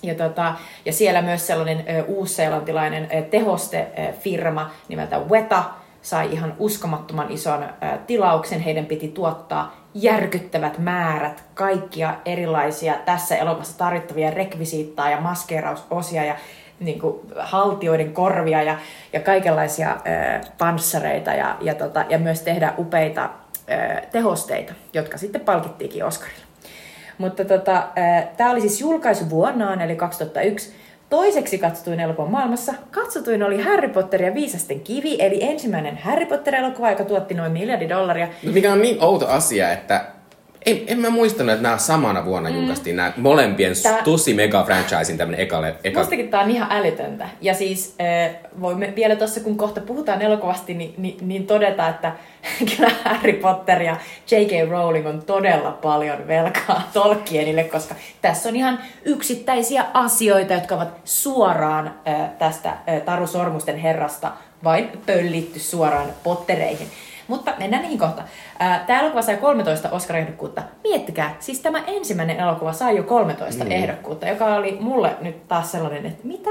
Ja, 0.03 0.15
tota, 0.15 0.55
ja 0.85 0.93
siellä 0.93 1.21
myös 1.21 1.47
sellainen 1.47 1.85
uusseelantilainen 2.07 3.07
tehostefirma 3.29 4.71
nimeltä 4.87 5.19
Weta 5.19 5.63
sai 6.01 6.33
ihan 6.33 6.53
uskomattoman 6.59 7.31
ison 7.31 7.65
tilauksen. 8.07 8.59
Heidän 8.59 8.85
piti 8.85 9.07
tuottaa 9.07 9.87
järkyttävät 9.93 10.77
määrät 10.77 11.43
kaikkia 11.53 12.15
erilaisia 12.25 12.93
tässä 13.05 13.35
elokuvassa 13.35 13.77
tarvittavia 13.77 14.31
rekvisiittaa 14.31 15.09
ja 15.09 15.21
maskeerausosia 15.21 16.23
ja 16.25 16.35
niin 16.79 16.99
kuin, 16.99 17.19
haltioiden 17.37 18.13
korvia 18.13 18.63
ja, 18.63 18.77
ja 19.13 19.19
kaikenlaisia 19.19 19.91
ö, 19.91 20.47
panssareita 20.57 21.31
ja, 21.31 21.57
ja, 21.61 21.75
tota, 21.75 22.05
ja 22.09 22.17
myös 22.17 22.41
tehdä 22.41 22.73
upeita 22.77 23.29
ö, 23.69 24.01
tehosteita, 24.11 24.73
jotka 24.93 25.17
sitten 25.17 25.41
palkittiinkin 25.41 26.05
Oscarilla. 26.05 26.47
Mutta 27.17 27.45
tota, 27.45 27.87
tämä 28.37 28.51
oli 28.51 28.61
siis 28.61 28.81
julkaisu 28.81 29.29
vuonnaan, 29.29 29.81
eli 29.81 29.95
2001. 29.95 30.73
Toiseksi 31.09 31.57
katsotuin 31.57 31.99
elokuva 31.99 32.27
maailmassa 32.27 32.73
katsotuin 32.91 33.43
oli 33.43 33.61
Harry 33.61 33.89
Potter 33.89 34.23
ja 34.23 34.33
Viisasten 34.33 34.79
kivi, 34.79 35.17
eli 35.19 35.43
ensimmäinen 35.43 35.97
Harry 35.97 36.25
Potter-elokuva, 36.25 36.91
joka 36.91 37.03
tuotti 37.03 37.33
noin 37.33 37.51
miljardi 37.51 37.89
dollaria. 37.89 38.27
No, 38.43 38.51
mikä 38.51 38.73
on 38.73 38.81
niin 38.81 39.03
outo 39.03 39.27
asia, 39.27 39.71
että 39.71 40.05
en, 40.67 40.83
en 40.87 40.99
mä 40.99 41.09
muistanut, 41.09 41.53
että 41.53 41.63
nämä 41.63 41.77
samana 41.77 42.25
vuonna 42.25 42.49
mm. 42.49 42.55
julkaistiin 42.55 42.95
nämä 42.95 43.13
molempien 43.17 43.73
Tää... 43.83 44.03
tosi 44.03 44.33
mega 44.33 44.63
franchisein 44.63 45.17
tämmönen 45.17 45.39
eka... 45.39 45.61
eka... 45.83 45.99
Mustakin 45.99 46.29
tää 46.29 46.41
on 46.41 46.51
ihan 46.51 46.71
älytöntä. 46.71 47.29
Ja 47.41 47.53
siis 47.53 47.95
äh, 48.01 48.35
voimme 48.61 48.93
vielä 48.95 49.15
tuossa, 49.15 49.39
kun 49.39 49.57
kohta 49.57 49.81
puhutaan 49.81 50.21
elokuvasti, 50.21 50.73
niin, 50.73 50.93
niin, 50.97 51.17
niin 51.21 51.47
todeta, 51.47 51.89
että 51.89 52.11
kyllä 52.75 52.91
Harry 53.03 53.33
Potter 53.33 53.81
ja 53.81 53.95
J.K. 54.31 54.69
Rowling 54.69 55.07
on 55.07 55.21
todella 55.25 55.71
paljon 55.71 56.27
velkaa 56.27 56.89
Tolkienille, 56.93 57.63
koska 57.63 57.95
tässä 58.21 58.49
on 58.49 58.55
ihan 58.55 58.79
yksittäisiä 59.05 59.85
asioita, 59.93 60.53
jotka 60.53 60.75
ovat 60.75 60.99
suoraan 61.03 61.93
äh, 62.07 62.29
tästä 62.39 62.69
äh, 62.69 63.01
Taru 63.05 63.27
Sormusten 63.27 63.77
herrasta 63.77 64.31
vain 64.63 64.89
pöllitty 65.05 65.59
suoraan 65.59 66.07
Pottereihin. 66.23 66.87
Mutta 67.27 67.53
mennään 67.59 67.83
niihin 67.83 67.99
kohta. 67.99 68.23
Tämä 68.87 68.99
elokuva 69.01 69.21
sai 69.21 69.37
13 69.37 69.89
Oscar-ehdokkuutta. 69.89 70.61
Miettikää, 70.83 71.35
siis 71.39 71.59
tämä 71.59 71.83
ensimmäinen 71.87 72.39
elokuva 72.39 72.73
sai 72.73 72.97
jo 72.97 73.03
13 73.03 73.63
mm. 73.63 73.71
ehdokkuutta, 73.71 74.27
joka 74.27 74.55
oli 74.55 74.77
mulle 74.79 75.15
nyt 75.21 75.47
taas 75.47 75.71
sellainen, 75.71 76.05
että 76.05 76.27
mitä? 76.27 76.49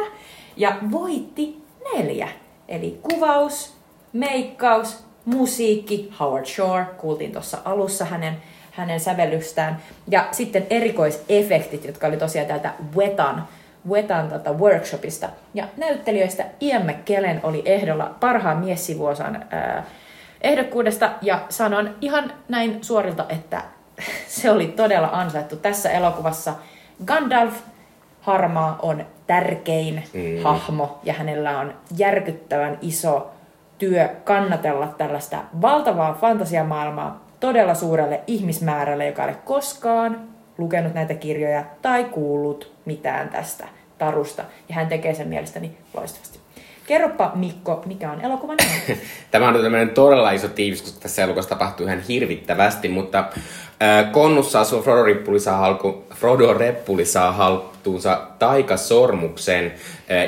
Ja 0.56 0.76
voitti 0.90 1.62
neljä. 1.94 2.28
Eli 2.68 3.00
kuvaus, 3.02 3.76
meikkaus, 4.12 5.04
musiikki, 5.24 6.12
Howard 6.20 6.46
Shore, 6.46 6.84
kuultiin 6.84 7.32
tuossa 7.32 7.58
alussa 7.64 8.04
hänen, 8.04 8.36
hänen 8.72 9.00
sävellystään, 9.00 9.82
ja 10.08 10.28
sitten 10.32 10.66
erikoisefektit, 10.70 11.84
jotka 11.84 12.06
oli 12.06 12.16
tosiaan 12.16 12.48
täältä 12.48 12.72
Wetan, 12.96 13.48
Wetan 13.88 14.28
tota 14.28 14.52
workshopista. 14.52 15.28
Ja 15.54 15.68
näyttelijöistä 15.76 16.44
Ian 16.60 16.86
McKellen 16.86 17.40
oli 17.42 17.62
ehdolla 17.64 18.14
parhaan 18.20 18.58
miessivuosan 18.58 19.44
ää, 19.50 19.84
ehdokkuudesta 20.46 21.10
ja 21.22 21.40
sanon 21.48 21.94
ihan 22.00 22.32
näin 22.48 22.84
suorilta, 22.84 23.26
että 23.28 23.62
se 24.28 24.50
oli 24.50 24.66
todella 24.66 25.08
ansaittu 25.12 25.56
tässä 25.56 25.90
elokuvassa. 25.90 26.54
Gandalf 27.04 27.54
Harmaa 28.20 28.78
on 28.82 29.06
tärkein 29.26 30.04
mm. 30.14 30.42
hahmo 30.42 31.00
ja 31.02 31.12
hänellä 31.12 31.58
on 31.58 31.74
järkyttävän 31.96 32.78
iso 32.80 33.30
työ 33.78 34.08
kannatella 34.24 34.86
tällaista 34.86 35.38
valtavaa 35.62 36.14
fantasiamaailmaa 36.14 37.26
todella 37.40 37.74
suurelle 37.74 38.20
ihmismäärälle, 38.26 39.06
joka 39.06 39.22
ei 39.22 39.28
ole 39.28 39.38
koskaan 39.44 40.28
lukenut 40.58 40.94
näitä 40.94 41.14
kirjoja 41.14 41.64
tai 41.82 42.04
kuullut 42.04 42.72
mitään 42.84 43.28
tästä 43.28 43.68
tarusta. 43.98 44.44
Ja 44.68 44.74
hän 44.74 44.86
tekee 44.86 45.14
sen 45.14 45.28
mielestäni 45.28 45.78
loistavasti. 45.94 46.45
Kerropa 46.86 47.32
Mikko, 47.34 47.82
mikä 47.86 48.12
on 48.12 48.20
elokuvan 48.20 48.56
Tämä 49.30 49.48
on 49.48 49.54
tämmöinen 49.62 49.90
todella 49.90 50.30
iso 50.30 50.48
tiivis, 50.48 50.82
koska 50.82 51.00
tässä 51.00 51.22
elokuvassa 51.22 51.48
tapahtuu 51.48 51.86
ihan 51.86 52.00
hirvittävästi, 52.00 52.88
mutta 52.88 53.24
Konnussa 54.12 54.60
asuu 54.60 54.82
Frodo 54.82 55.02
Rippuli 55.02 55.40
saa, 55.40 55.56
halku, 55.56 56.04
Frodo 56.14 56.54
Reppuli 56.54 57.04
saa 57.04 57.32
haltuunsa 57.32 58.20
taikasormuksen, 58.38 59.72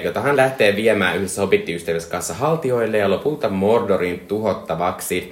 jota 0.05 0.21
hän 0.21 0.37
lähtee 0.37 0.77
viemään 0.77 1.17
yhdessä 1.17 1.41
hobittiystävänsä 1.41 2.11
kanssa 2.11 2.35
haltioille 2.35 2.99
ja 2.99 3.11
lopulta 3.11 3.49
Mordorin 3.49 4.21
tuhottavaksi. 4.21 5.31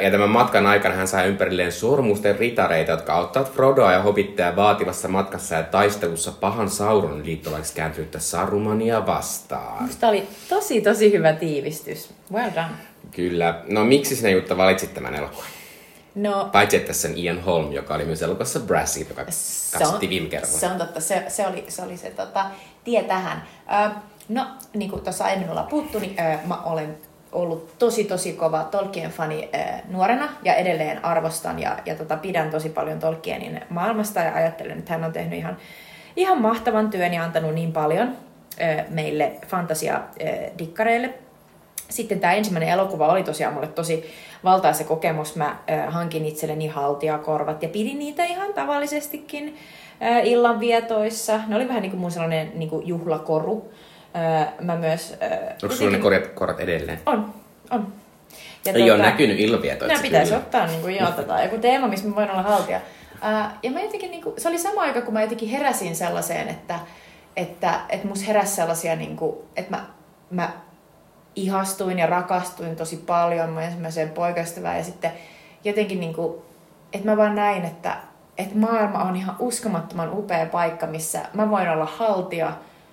Ja 0.00 0.10
tämän 0.10 0.28
matkan 0.28 0.66
aikana 0.66 0.94
hän 0.94 1.08
saa 1.08 1.24
ympärilleen 1.24 1.72
sormusten 1.72 2.38
ritareita, 2.38 2.90
jotka 2.90 3.14
auttavat 3.14 3.52
Frodoa 3.52 3.92
ja 3.92 4.02
Hobitteja 4.02 4.56
vaativassa 4.56 5.08
matkassa 5.08 5.54
ja 5.54 5.62
taistelussa 5.62 6.32
pahan 6.32 6.70
Sauron 6.70 7.24
liittolaiksi 7.24 7.74
kääntynyttä 7.74 8.18
Sarumania 8.18 9.06
vastaan. 9.06 9.82
Musta 9.82 10.08
oli 10.08 10.22
tosi, 10.48 10.80
tosi 10.80 11.12
hyvä 11.12 11.32
tiivistys. 11.32 12.10
Well 12.32 12.50
done. 12.54 12.68
Kyllä. 13.16 13.60
No 13.68 13.84
miksi 13.84 14.16
sinä 14.16 14.30
Jutta 14.30 14.56
valitsit 14.56 14.94
tämän 14.94 15.14
elokuvan? 15.14 15.44
No, 16.14 16.48
Paitsi 16.52 16.76
että 16.76 16.86
tässä 16.86 17.08
on 17.08 17.18
Ian 17.18 17.40
Holm, 17.40 17.72
joka 17.72 17.94
oli 17.94 18.04
myös 18.04 18.22
elokuvassa 18.22 18.60
Brassy, 18.60 19.00
joka 19.00 19.24
Se 19.30 19.78
katsottiin 19.78 20.10
viime 20.10 20.28
kerralla. 20.28 20.58
Se 20.58 20.66
on 20.66 20.78
totta, 20.78 21.00
se, 21.00 21.24
se 21.28 21.46
oli 21.46 21.64
se, 21.68 21.82
oli 21.82 21.96
se 21.96 22.10
tota, 22.10 22.46
tie 22.84 23.02
tähän. 23.02 23.42
Ö, 23.86 23.90
no, 24.28 24.46
niin 24.74 24.90
kuin 24.90 25.02
tuossa 25.02 25.24
aiemmin 25.24 25.50
ollaan 25.50 25.66
puhuttu, 25.66 25.98
niin 25.98 26.16
ö, 26.20 26.38
mä 26.46 26.62
olen 26.62 26.98
ollut 27.32 27.78
tosi 27.78 28.04
tosi 28.04 28.32
kova 28.32 28.64
Tolkien-fani 28.64 29.48
ö, 29.54 29.58
nuorena 29.88 30.28
ja 30.42 30.54
edelleen 30.54 31.04
arvostan 31.04 31.58
ja, 31.58 31.78
ja 31.86 31.94
tota, 31.94 32.16
pidän 32.16 32.50
tosi 32.50 32.68
paljon 32.68 32.98
Tolkienin 32.98 33.60
maailmasta 33.68 34.20
ja 34.20 34.34
ajattelen, 34.34 34.78
että 34.78 34.92
hän 34.92 35.04
on 35.04 35.12
tehnyt 35.12 35.38
ihan, 35.38 35.56
ihan 36.16 36.40
mahtavan 36.40 36.90
työn 36.90 37.14
ja 37.14 37.24
antanut 37.24 37.54
niin 37.54 37.72
paljon 37.72 38.16
ö, 38.60 38.84
meille 38.88 39.32
fantasia-dikkareille 39.46 41.14
sitten 41.90 42.20
tämä 42.20 42.32
ensimmäinen 42.32 42.68
elokuva 42.68 43.08
oli 43.08 43.22
tosiaan 43.22 43.54
mulle 43.54 43.68
tosi 43.68 44.10
valtaisa 44.44 44.84
kokemus. 44.84 45.36
Mä 45.36 45.56
äh, 45.70 45.92
hankin 45.92 46.26
itselleni 46.26 46.66
haltijakorvat 46.66 47.62
ja 47.62 47.68
pidin 47.68 47.98
niitä 47.98 48.24
ihan 48.24 48.54
tavallisestikin 48.54 49.56
äh, 50.02 50.26
illanvietoissa. 50.26 51.40
Ne 51.46 51.56
oli 51.56 51.68
vähän 51.68 51.82
niin 51.82 51.90
kuin 51.90 52.00
mun 52.00 52.10
sellainen 52.10 52.52
niin 52.54 52.70
kuin 52.70 52.88
juhlakoru. 52.88 53.72
Äh, 54.16 54.48
mä 54.60 54.76
myös... 54.76 55.16
Äh, 55.22 55.38
Onko 55.62 55.74
sulla 55.74 55.90
ne 55.90 55.98
korjat, 55.98 56.26
korot 56.26 56.60
edelleen? 56.60 57.00
On, 57.06 57.34
on. 57.70 57.92
Ja 58.64 58.72
Ei 58.72 58.90
ole 58.90 59.02
näkynyt 59.02 59.40
illanvietoissa. 59.40 59.94
Nämä 59.94 60.02
pitäisi 60.02 60.32
kyllä. 60.32 60.44
ottaa 60.44 60.66
niin 60.66 60.80
kuin, 60.80 60.96
joo, 60.96 61.10
tota, 61.10 61.42
joku 61.42 61.58
teema, 61.58 61.88
missä 61.88 62.08
mä 62.08 62.14
voin 62.14 62.30
olla 62.30 62.42
haltija. 62.42 62.80
Ää, 63.20 63.58
ja 63.62 63.70
mä 63.70 63.80
jotenkin, 63.80 64.10
niin 64.10 64.22
kuin, 64.22 64.40
se 64.40 64.48
oli 64.48 64.58
sama 64.58 64.80
aika, 64.80 65.00
kun 65.00 65.14
mä 65.14 65.22
jotenkin 65.22 65.48
heräsin 65.48 65.96
sellaiseen, 65.96 66.48
että, 66.48 66.78
että, 67.36 67.80
että 67.88 68.08
mus 68.08 68.26
heräsi 68.26 68.54
sellaisia, 68.54 68.96
niin 68.96 69.16
kuin, 69.16 69.36
että 69.56 69.70
mä, 69.70 69.86
mä 70.30 70.52
ihastuin 71.36 71.98
ja 71.98 72.06
rakastuin 72.06 72.76
tosi 72.76 72.96
paljon 72.96 73.50
mun 73.50 73.62
ensimmäiseen 73.62 74.10
poikaystävään 74.10 74.76
ja 74.76 74.84
sitten 74.84 75.12
jotenkin 75.64 76.00
niin 76.00 76.14
kuin, 76.14 76.42
että 76.92 77.10
mä 77.10 77.16
vaan 77.16 77.34
näin, 77.34 77.64
että, 77.64 77.96
että 78.38 78.58
maailma 78.58 79.02
on 79.02 79.16
ihan 79.16 79.36
uskomattoman 79.38 80.18
upea 80.18 80.46
paikka, 80.46 80.86
missä 80.86 81.20
mä 81.34 81.50
voin 81.50 81.68
olla 81.68 81.86
haltija 81.86 82.52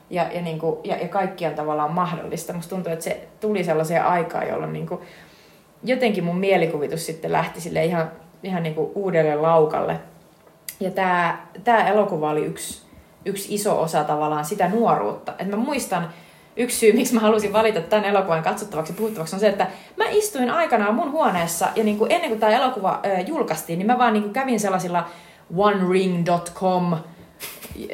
ja, 0.09 0.31
ja, 0.31 0.41
niin 0.41 0.59
kuin, 0.59 0.77
ja, 0.83 0.95
ja 0.95 1.07
kaikki 1.07 1.45
on 1.45 1.55
tavallaan 1.55 1.91
mahdollista. 1.91 2.53
Musta 2.53 2.75
tuntuu, 2.75 2.93
että 2.93 3.05
se 3.05 3.27
tuli 3.39 3.63
sellaiseen 3.63 4.05
aikaan, 4.05 4.47
jolloin 4.47 4.73
niin 4.73 4.87
kuin, 4.87 5.01
jotenkin 5.83 6.23
mun 6.23 6.37
mielikuvitus 6.37 7.05
sitten 7.05 7.31
lähti 7.31 7.61
sille 7.61 7.85
ihan, 7.85 8.11
ihan 8.43 8.63
niin 8.63 8.75
kuin 8.75 8.91
uudelle 8.95 9.35
laukalle. 9.35 9.99
Ja 10.79 10.91
tämä, 10.91 11.47
tämä 11.63 11.87
elokuva 11.87 12.29
oli 12.29 12.45
yksi, 12.45 12.81
yksi 13.25 13.55
iso 13.55 13.81
osa 13.81 14.03
tavallaan 14.03 14.45
sitä 14.45 14.69
nuoruutta. 14.69 15.33
Et 15.39 15.47
mä 15.47 15.55
muistan, 15.55 16.09
yksi 16.57 16.77
syy, 16.77 16.93
miksi 16.93 17.13
mä 17.13 17.19
halusin 17.19 17.53
valita 17.53 17.81
tämän 17.81 18.05
elokuvan 18.05 18.43
katsottavaksi 18.43 18.93
ja 18.93 18.97
puhuttavaksi, 18.97 19.35
on 19.35 19.39
se, 19.39 19.47
että 19.47 19.67
mä 19.97 20.05
istuin 20.09 20.49
aikanaan 20.49 20.95
mun 20.95 21.11
huoneessa 21.11 21.67
ja 21.75 21.83
niin 21.83 21.97
kuin 21.97 22.11
ennen 22.11 22.29
kuin 22.29 22.39
tämä 22.39 22.51
elokuva 22.51 23.01
julkaistiin, 23.27 23.79
niin 23.79 23.87
mä 23.87 23.97
vaan 23.97 24.13
niin 24.13 24.23
kuin 24.23 24.33
kävin 24.33 24.59
sellaisilla 24.59 25.09
onering.com 25.57 26.97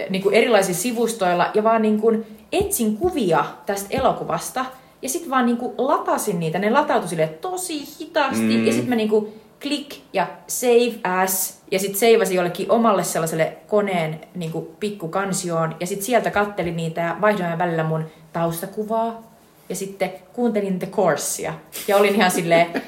niin 0.10 0.24
kuin 0.24 0.36
erilaisilla 0.36 0.80
sivustoilla 0.80 1.52
ja 1.54 1.64
vaan 1.64 1.82
niin 1.82 2.02
kuin 2.02 2.38
etsin 2.52 2.98
kuvia 2.98 3.46
tästä 3.66 3.88
elokuvasta 3.92 4.66
ja 5.02 5.10
sitten 5.10 5.30
vaan 5.30 5.46
niin 5.46 5.58
kuin 5.58 5.74
latasin 5.78 6.40
niitä. 6.40 6.60
Ne 6.60 6.70
latautui 6.70 7.10
sille 7.10 7.28
tosi 7.28 7.84
hitaasti 8.00 8.58
mm. 8.58 8.66
ja 8.66 8.72
sitten 8.72 8.90
mä 8.90 8.96
niin 8.96 9.10
kuin 9.10 9.34
click 9.62 10.02
ja 10.14 10.28
save 10.48 10.94
as 11.04 11.62
ja 11.72 11.80
sitten 11.80 12.00
seivasin 12.00 12.36
jollekin 12.36 12.72
omalle 12.72 13.04
sellaiselle 13.04 13.58
koneen 13.68 14.20
niin 14.36 14.52
kuin 14.52 14.68
pikkukansioon 14.80 15.76
ja 15.80 15.88
sitten 15.88 16.06
sieltä 16.06 16.32
kattelin 16.32 16.76
niitä 16.76 17.02
ja 17.02 17.18
vaihdoin 17.22 17.58
välillä 17.58 17.84
mun 17.84 18.06
taustakuvaa 18.34 19.34
ja 19.70 19.76
sitten 19.76 20.14
kuuntelin 20.34 20.80
The 20.80 20.88
Coursia 20.88 21.54
ja 21.88 21.98
olin 21.98 22.16
ihan 22.16 22.32
silleen, 22.32 22.82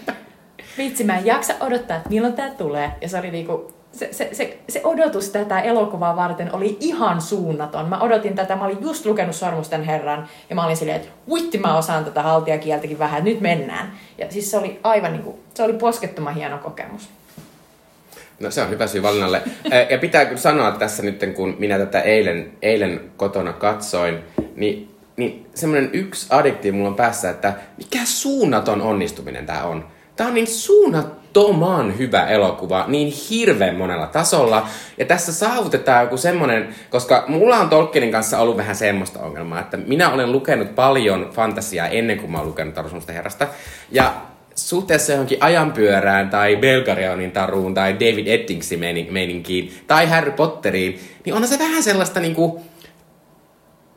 vitsi 0.78 1.04
mä 1.04 1.18
en 1.18 1.26
jaksa 1.26 1.54
odottaa, 1.60 1.98
että 1.98 2.10
milloin 2.10 2.34
tää 2.34 2.50
tulee. 2.50 2.92
Ja 3.02 3.10
se 3.10 3.20
oli 3.20 3.32
niinku, 3.32 3.74
se, 3.92 4.10
se, 4.12 4.30
se, 4.34 4.58
se 4.70 4.82
odotus 4.84 5.30
tätä 5.30 5.62
elokuvaa 5.62 6.16
varten 6.16 6.56
oli 6.56 6.78
ihan 6.80 7.22
suunnaton. 7.22 7.90
Mä 7.90 8.00
odotin 8.00 8.36
tätä, 8.36 8.56
mä 8.56 8.66
olin 8.66 8.82
just 8.82 9.06
lukenut 9.06 9.36
Sormusten 9.36 9.84
herran 9.84 10.28
ja 10.50 10.56
mä 10.56 10.66
olin 10.66 10.78
silleen, 10.78 11.02
että 11.02 11.10
vitti 11.34 11.58
mä 11.58 11.78
osaan 11.78 12.06
tätä 12.06 12.22
haltijakieltäkin 12.22 13.00
vähän, 13.00 13.24
nyt 13.24 13.42
mennään. 13.42 13.92
Ja 14.18 14.32
siis 14.32 14.52
se 14.52 14.58
oli 14.58 14.80
aivan 14.84 15.12
niinku, 15.12 15.40
se 15.54 15.64
oli 15.64 15.74
poskettoman 15.74 16.36
hieno 16.36 16.58
kokemus. 16.58 17.10
No 18.40 18.52
se 18.52 18.62
on 18.62 18.70
hyvä 18.70 18.88
syy 18.88 19.04
valinnalle. 19.04 19.42
Ja 19.90 19.98
pitää 19.98 20.38
sanoa 20.38 20.72
tässä 20.72 21.04
nyt, 21.04 21.24
kun 21.36 21.56
minä 21.60 21.78
tätä 21.78 22.02
eilen, 22.02 22.52
eilen 22.62 23.12
kotona 23.18 23.54
katsoin, 23.54 24.20
niin, 24.56 24.95
niin 25.18 25.48
semmoinen 25.56 25.90
yksi 25.94 26.28
adjektiivi 26.30 26.78
mulla 26.78 26.90
on 26.90 26.96
päässä, 26.96 27.30
että 27.30 27.54
mikä 27.78 28.00
suunnaton 28.04 28.82
onnistuminen 28.82 29.46
tämä 29.46 29.64
on. 29.64 29.86
Tämä 30.16 30.28
on 30.28 30.34
niin 30.34 30.48
suunnattoman 30.48 31.98
hyvä 31.98 32.28
elokuva, 32.28 32.86
niin 32.88 33.14
hirveän 33.30 33.76
monella 33.76 34.08
tasolla. 34.08 34.68
Ja 34.98 35.06
tässä 35.06 35.34
saavutetaan 35.34 36.04
joku 36.04 36.18
semmoinen, 36.18 36.76
koska 36.90 37.24
mulla 37.28 37.58
on 37.58 37.70
Tolkienin 37.70 38.12
kanssa 38.12 38.40
ollut 38.40 38.58
vähän 38.58 38.76
semmoista 38.76 39.20
ongelmaa, 39.20 39.60
että 39.60 39.78
minä 39.78 40.10
olen 40.10 40.32
lukenut 40.32 40.76
paljon 40.76 41.30
fantasiaa 41.34 41.88
ennen 41.88 42.18
kuin 42.18 42.32
mä 42.32 42.38
oon 42.38 42.48
lukenut 42.48 42.74
Tarusunsta 42.74 43.14
herrasta. 43.14 43.48
Ja 43.92 44.14
suhteessa 44.56 45.12
johonkin 45.12 45.44
ajanpyörään 45.44 46.30
tai 46.30 46.56
Belgarionin 46.56 47.32
taruun 47.32 47.74
tai 47.74 47.94
David 47.94 48.28
Ettingsin 48.28 48.80
meininkiin 49.12 49.74
tai 49.88 50.10
Harry 50.10 50.32
Potteriin, 50.32 51.00
niin 51.26 51.34
onhan 51.34 51.48
se 51.48 51.60
vähän 51.60 51.84
sellaista 51.84 52.20
niinku, 52.20 52.62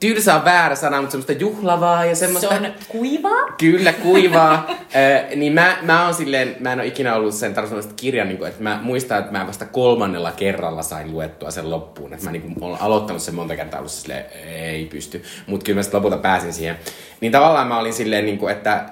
tylsä 0.01 0.34
on 0.34 0.44
väärä 0.44 0.74
sana, 0.74 1.01
mutta 1.01 1.11
semmoista 1.11 1.32
juhlavaa 1.32 2.05
ja 2.05 2.16
semmoista... 2.16 2.49
Se 2.49 2.55
on 2.55 2.72
kuivaa? 2.88 3.53
Kyllä, 3.59 3.92
kuivaa. 3.92 4.66
Ö, 5.30 5.36
niin 5.36 5.53
mä, 5.53 5.76
mä 5.82 6.05
oon 6.05 6.14
silleen, 6.14 6.57
mä 6.61 6.72
en 6.72 6.78
ole 6.78 6.86
ikinä 6.86 7.14
ollut 7.14 7.34
sen 7.34 7.55
tarvitsemasta 7.55 7.94
kirjan, 7.96 8.28
niin 8.28 8.38
kuin, 8.38 8.49
että 8.49 8.62
mä 8.62 8.80
muistan, 8.82 9.18
että 9.18 9.32
mä 9.32 9.46
vasta 9.46 9.66
kolmannella 9.66 10.32
kerralla 10.32 10.82
sain 10.82 11.12
luettua 11.12 11.51
sen 11.51 11.70
loppuun. 11.70 12.12
Että 12.12 12.24
mä 12.24 12.32
niin 12.32 12.42
kuin, 12.42 12.55
olen 12.61 12.82
aloittanut 12.82 13.22
sen 13.22 13.34
monta 13.34 13.57
kertaa, 13.57 13.80
ollut 13.80 13.92
silleen, 13.92 14.24
ei 14.46 14.84
pysty. 14.84 15.22
Mutta 15.46 15.64
kyllä 15.64 15.78
mä 15.78 15.82
sitten 15.82 15.99
lopulta 15.99 16.16
pääsin 16.16 16.53
siihen. 16.53 16.78
Niin 17.20 17.32
tavallaan 17.32 17.68
mä 17.68 17.78
olin 17.78 17.92
silleen, 17.92 18.26
niin 18.26 18.38
kuin, 18.38 18.53
että 18.53 18.84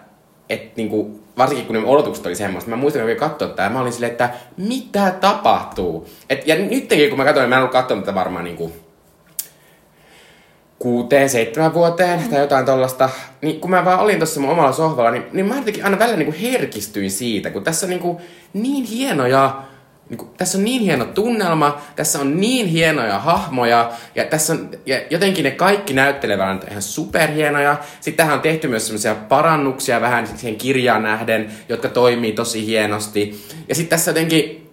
et, 0.49 0.77
niin 0.77 0.89
kuin, 0.89 1.23
varsinkin 1.39 1.67
kun 1.67 1.77
ne 1.77 1.83
odotukset 1.87 2.27
oli 2.27 2.35
semmoista, 2.35 2.71
mä 2.71 2.77
muistan, 2.77 3.03
että 3.03 3.25
mä 3.25 3.29
katsoa 3.29 3.49
tätä, 3.49 3.63
ja 3.63 3.71
mä 3.71 3.81
olin 3.81 3.93
silleen, 3.93 4.13
että 4.13 4.31
mitä 4.57 5.11
tapahtuu? 5.21 6.09
Et, 6.31 6.47
ja 6.47 6.55
nytkin, 6.55 7.09
kun 7.09 7.19
mä 7.19 7.25
katsoin, 7.25 7.49
mä 7.49 7.55
en 7.55 7.59
ollut 7.59 7.73
katsonut 7.73 8.05
tätä 8.05 8.15
varmaan 8.15 8.45
niin 8.45 8.57
kuin, 8.57 8.73
kuuteen, 10.87 11.31
seitsemän 11.31 11.75
vuoteen 11.75 12.21
tai 12.31 12.41
jotain 12.41 12.67
tollasta, 12.67 13.09
niin 13.43 13.61
kun 13.61 13.71
mä 13.71 13.85
vaan 13.85 14.01
olin 14.01 14.19
tuossa 14.19 14.41
mun 14.41 14.51
omalla 14.51 14.73
sohvalla, 14.73 15.11
niin, 15.11 15.23
niin 15.33 15.47
mä 15.47 15.57
jotenkin 15.57 15.85
aina 15.85 15.99
välillä 15.99 16.17
niin 16.17 16.33
kuin 16.33 16.41
herkistyin 16.41 17.11
siitä, 17.11 17.51
kun 17.51 17.65
tässä 17.65 17.87
on 17.87 17.91
niin, 17.91 18.01
kuin 18.01 18.17
niin 18.53 18.85
hienoja, 18.85 19.63
niin 20.09 20.19
kuin, 20.19 20.31
tässä 20.37 20.59
on 20.59 20.65
niin 20.65 20.83
hieno 20.83 21.05
tunnelma, 21.05 21.81
tässä 21.97 22.21
on 22.21 22.41
niin 22.41 22.67
hienoja 22.67 23.19
hahmoja, 23.19 23.91
ja 24.15 24.25
tässä 24.25 24.53
on, 24.53 24.71
ja 24.87 25.01
jotenkin 25.11 25.45
ne 25.45 25.51
kaikki 25.51 25.93
näyttelevät 25.93 26.65
ihan 26.71 26.83
superhienoja. 26.83 27.77
Sitten 28.01 28.17
tähän 28.17 28.35
on 28.35 28.43
tehty 28.43 28.69
myös 28.69 28.87
semmoisia 28.87 29.15
parannuksia 29.15 30.01
vähän 30.01 30.27
siihen 30.27 30.57
kirjaan 30.57 31.03
nähden, 31.03 31.51
jotka 31.69 31.89
toimii 31.89 32.33
tosi 32.33 32.67
hienosti. 32.67 33.45
Ja 33.69 33.75
sitten 33.75 33.99
tässä 33.99 34.11
jotenkin, 34.11 34.71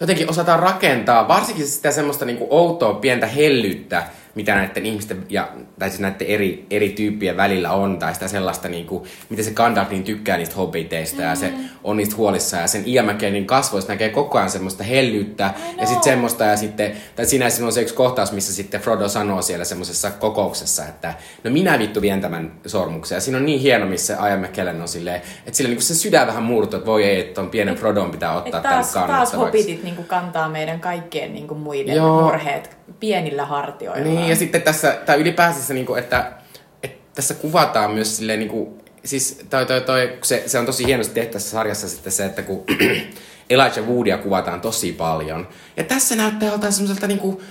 jotenkin 0.00 0.30
osataan 0.30 0.60
rakentaa, 0.60 1.28
varsinkin 1.28 1.66
sitä 1.66 1.90
semmoista 1.90 2.24
niin 2.24 2.38
kuin 2.38 2.48
outoa 2.50 2.94
pientä 2.94 3.26
hellyyttä, 3.26 4.06
mitä 4.36 4.54
näiden 4.54 4.86
ihmisten, 4.86 5.24
ja, 5.28 5.48
tai 5.78 5.90
siis 5.90 6.00
näiden 6.00 6.26
eri, 6.26 6.66
eri 6.70 6.88
tyyppien 6.88 7.36
välillä 7.36 7.72
on, 7.72 7.98
tai 7.98 8.14
sitä 8.14 8.28
sellaista, 8.28 8.68
niin 8.68 8.86
kuin, 8.86 9.04
miten 9.28 9.44
se 9.44 9.50
Gandalf 9.50 9.90
niin 9.90 10.04
tykkää 10.04 10.36
niistä 10.36 10.56
hobbiteista, 10.56 11.22
mm. 11.22 11.28
ja 11.28 11.34
se 11.34 11.52
on 11.84 11.96
niistä 11.96 12.16
huolissaan, 12.16 12.60
ja 12.60 12.68
sen 12.68 12.82
Ian 12.86 13.06
McKellenin 13.06 13.46
kasvoissa 13.46 13.92
näkee 13.92 14.08
koko 14.08 14.38
ajan 14.38 14.50
semmoista 14.50 14.84
hellyyttä, 14.84 15.54
ja 15.80 15.86
sitten 15.86 16.04
semmoista, 16.04 16.44
ja 16.44 16.56
sitten, 16.56 16.92
tai 17.16 17.26
siinä 17.26 17.46
on 17.64 17.72
se 17.72 17.82
yksi 17.82 17.94
kohtaus, 17.94 18.32
missä 18.32 18.52
sitten 18.52 18.80
Frodo 18.80 19.08
sanoo 19.08 19.42
siellä 19.42 19.64
semmoisessa 19.64 20.10
kokouksessa, 20.10 20.84
että 20.84 21.14
no 21.44 21.50
minä 21.50 21.78
vittu 21.78 22.00
vien 22.00 22.20
tämän 22.20 22.52
sormuksen, 22.66 23.16
ja 23.16 23.20
siinä 23.20 23.38
on 23.38 23.46
niin 23.46 23.60
hieno, 23.60 23.86
missä 23.86 24.16
Ian 24.28 24.40
McKellen 24.40 24.82
on 24.82 24.88
silleen, 24.88 25.22
että 25.46 25.56
sillä 25.56 25.70
niin 25.70 25.82
se 25.82 25.94
sydän 25.94 26.26
vähän 26.26 26.42
murtuu, 26.42 26.78
että 26.78 26.86
voi 26.86 27.04
ei, 27.04 27.20
että 27.20 27.40
on 27.40 27.50
pienen 27.50 27.74
Frodon 27.74 28.10
pitää 28.10 28.36
ottaa 28.36 28.60
taas, 28.60 28.92
tämän 28.92 29.08
taas 29.08 29.30
kannettavaksi. 29.30 29.36
hobbitit 29.36 29.82
niin 29.82 30.04
kantaa 30.06 30.48
meidän 30.48 30.80
kaikkien 30.80 31.34
niin 31.34 31.56
muiden 31.56 31.96
Joo. 31.96 32.22
murheet 32.22 32.76
pienillä 33.00 33.44
hartioilla. 33.44 34.04
Niin, 34.04 34.28
ja 34.28 34.36
sitten 34.36 34.62
tässä, 34.62 34.98
tai 35.06 35.20
ylipäänsä 35.20 35.74
niin 35.74 35.86
kuin, 35.86 35.98
että, 35.98 36.32
että 36.82 36.98
tässä 37.14 37.34
kuvataan 37.34 37.90
myös 37.90 38.16
silleen, 38.16 38.38
niin 38.38 38.48
kuin, 38.50 38.68
siis 39.04 39.38
toi, 39.50 39.66
toi, 39.66 39.80
toi, 39.80 40.18
se, 40.22 40.42
se 40.46 40.58
on 40.58 40.66
tosi 40.66 40.86
hienosti 40.86 41.14
tehty 41.14 41.32
tässä 41.32 41.50
sarjassa 41.50 41.88
sitten 41.88 42.12
se, 42.12 42.24
että 42.24 42.42
kun 42.42 42.64
Elijah 43.50 43.86
Woodia 43.86 44.18
kuvataan 44.18 44.60
tosi 44.60 44.92
paljon. 44.92 45.48
Ja 45.76 45.84
tässä 45.84 46.16
näyttää 46.16 46.52
jotain 46.52 46.72
semmoiselta 46.72 47.06
niinku 47.06 47.42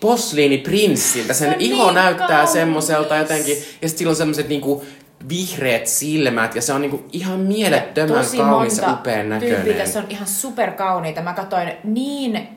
posliiniprinssiltä. 0.00 1.34
Sen 1.34 1.50
Se 1.50 1.56
iho 1.58 1.84
niin 1.84 1.94
näyttää 1.94 2.26
kaunis. 2.28 2.52
semmoiselta 2.52 3.16
jotenkin. 3.16 3.56
Ja 3.56 3.62
sitten 3.88 3.98
sillä 3.98 4.10
on 4.10 4.16
semmoiset 4.16 4.48
niinku 4.48 4.84
vihreät 5.28 5.86
silmät 5.86 6.54
ja 6.54 6.62
se 6.62 6.72
on 6.72 6.80
niinku 6.80 7.04
ihan 7.12 7.40
mielettömän 7.40 8.24
Tosi 8.24 8.36
kaunis 8.36 8.78
ja 8.78 8.92
upean 8.92 9.28
näköinen. 9.28 9.76
tässä 9.76 9.98
on 9.98 10.06
ihan 10.08 10.26
superkauniita. 10.26 11.22
Mä 11.22 11.32
katsoin 11.32 11.72
niin 11.84 12.48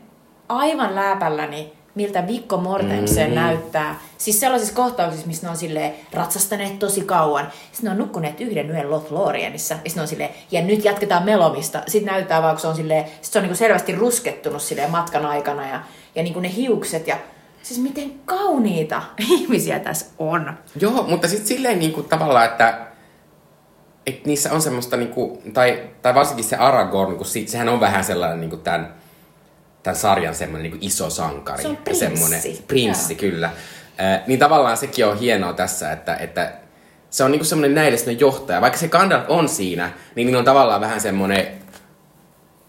aivan 0.50 0.95
läpälläni, 0.95 1.74
miltä 1.95 2.22
Mikko 2.22 2.58
Mortensen 2.58 3.24
Mhm. 3.30 3.38
mm. 3.39 3.41
näyttää. 3.43 4.00
Siis 4.18 4.39
sellaisissa 4.39 4.74
kohtauksissa, 4.76 5.28
missä 5.28 5.47
ne 5.47 5.52
on 5.52 5.58
silleen 5.58 5.93
ratsastaneet 6.14 6.80
tosi 6.80 7.02
kauan. 7.02 7.47
Sitten 7.72 7.86
ne 7.86 7.91
on 7.91 7.97
nukkuneet 7.97 8.41
yhden 8.41 8.70
yön 8.70 8.91
Lothlorienissa. 8.91 9.74
Ja 9.74 9.80
sitten 9.86 10.02
on 10.02 10.08
silleen, 10.08 10.30
ja 10.52 10.62
nyt 10.62 10.86
jatketaan 10.86 11.24
melomista. 11.26 11.84
Sitten 11.88 12.14
näyttää 12.14 12.41
vaan, 12.41 12.56
kun 12.56 12.62
se 12.62 12.68
on 12.68 12.76
silleen, 12.76 13.06
sit 13.22 13.34
se 13.34 13.39
on 13.39 13.43
niinku 13.43 13.58
selvästi 13.58 13.95
ruskettunut 13.95 14.62
silleen 14.62 14.91
matkan 14.91 15.26
aikana. 15.26 15.68
Ja, 15.68 15.80
ja 16.16 16.24
niinku 16.24 16.39
ne 16.39 16.56
hiukset 16.56 17.08
ja 17.08 17.18
Siis 17.64 17.80
miten 17.82 18.12
kauniita 18.26 19.02
ihmisiä 19.32 19.80
tässä 19.80 20.06
on. 20.20 20.54
Joo, 20.82 21.04
mutta 21.08 21.28
sitten 21.28 21.47
silleen 21.47 21.80
niinku 21.80 22.04
tavallaan, 22.04 22.45
että 22.45 22.80
et 24.08 24.26
niissä 24.26 24.54
on 24.54 24.62
semmoista, 24.62 24.97
niinku, 24.97 25.41
tai, 25.54 25.84
tai 26.02 26.16
varsinkin 26.16 26.45
se 26.45 26.56
Aragorn, 26.56 27.16
kun 27.18 27.26
sit, 27.26 27.47
sehän 27.50 27.70
on 27.70 27.80
vähän 27.80 28.04
sellainen 28.04 28.41
niinku 28.41 28.58
tämän, 28.58 28.93
tämän 29.84 29.96
sarjan 29.96 30.36
semmoinen 30.36 30.72
niinku 30.72 30.86
iso 30.86 31.10
sankari. 31.10 31.62
Se 31.62 31.68
on 31.68 31.78
prinssi. 31.78 32.06
Semmoinen, 32.06 32.42
prinssi, 32.68 33.16
kyllä. 33.16 33.48
Äh, 34.02 34.22
niin 34.28 34.40
tavallaan 34.40 34.78
sekin 34.78 35.06
on 35.06 35.20
hienoa 35.20 35.54
tässä, 35.54 35.92
että, 35.92 36.16
että 36.16 36.54
se 37.10 37.24
on 37.24 37.32
niinku 37.32 37.46
semmoinen 37.46 37.76
näille 37.76 37.98
semmoinen 37.98 38.20
johtaja. 38.20 38.62
Vaikka 38.62 38.80
se 38.80 38.88
Gandalf 38.88 39.24
on 39.28 39.50
siinä, 39.50 39.92
niin 40.16 40.26
niillä 40.26 40.40
on 40.40 40.46
tavallaan 40.46 40.82
vähän 40.82 41.02
semmoinen 41.02 41.48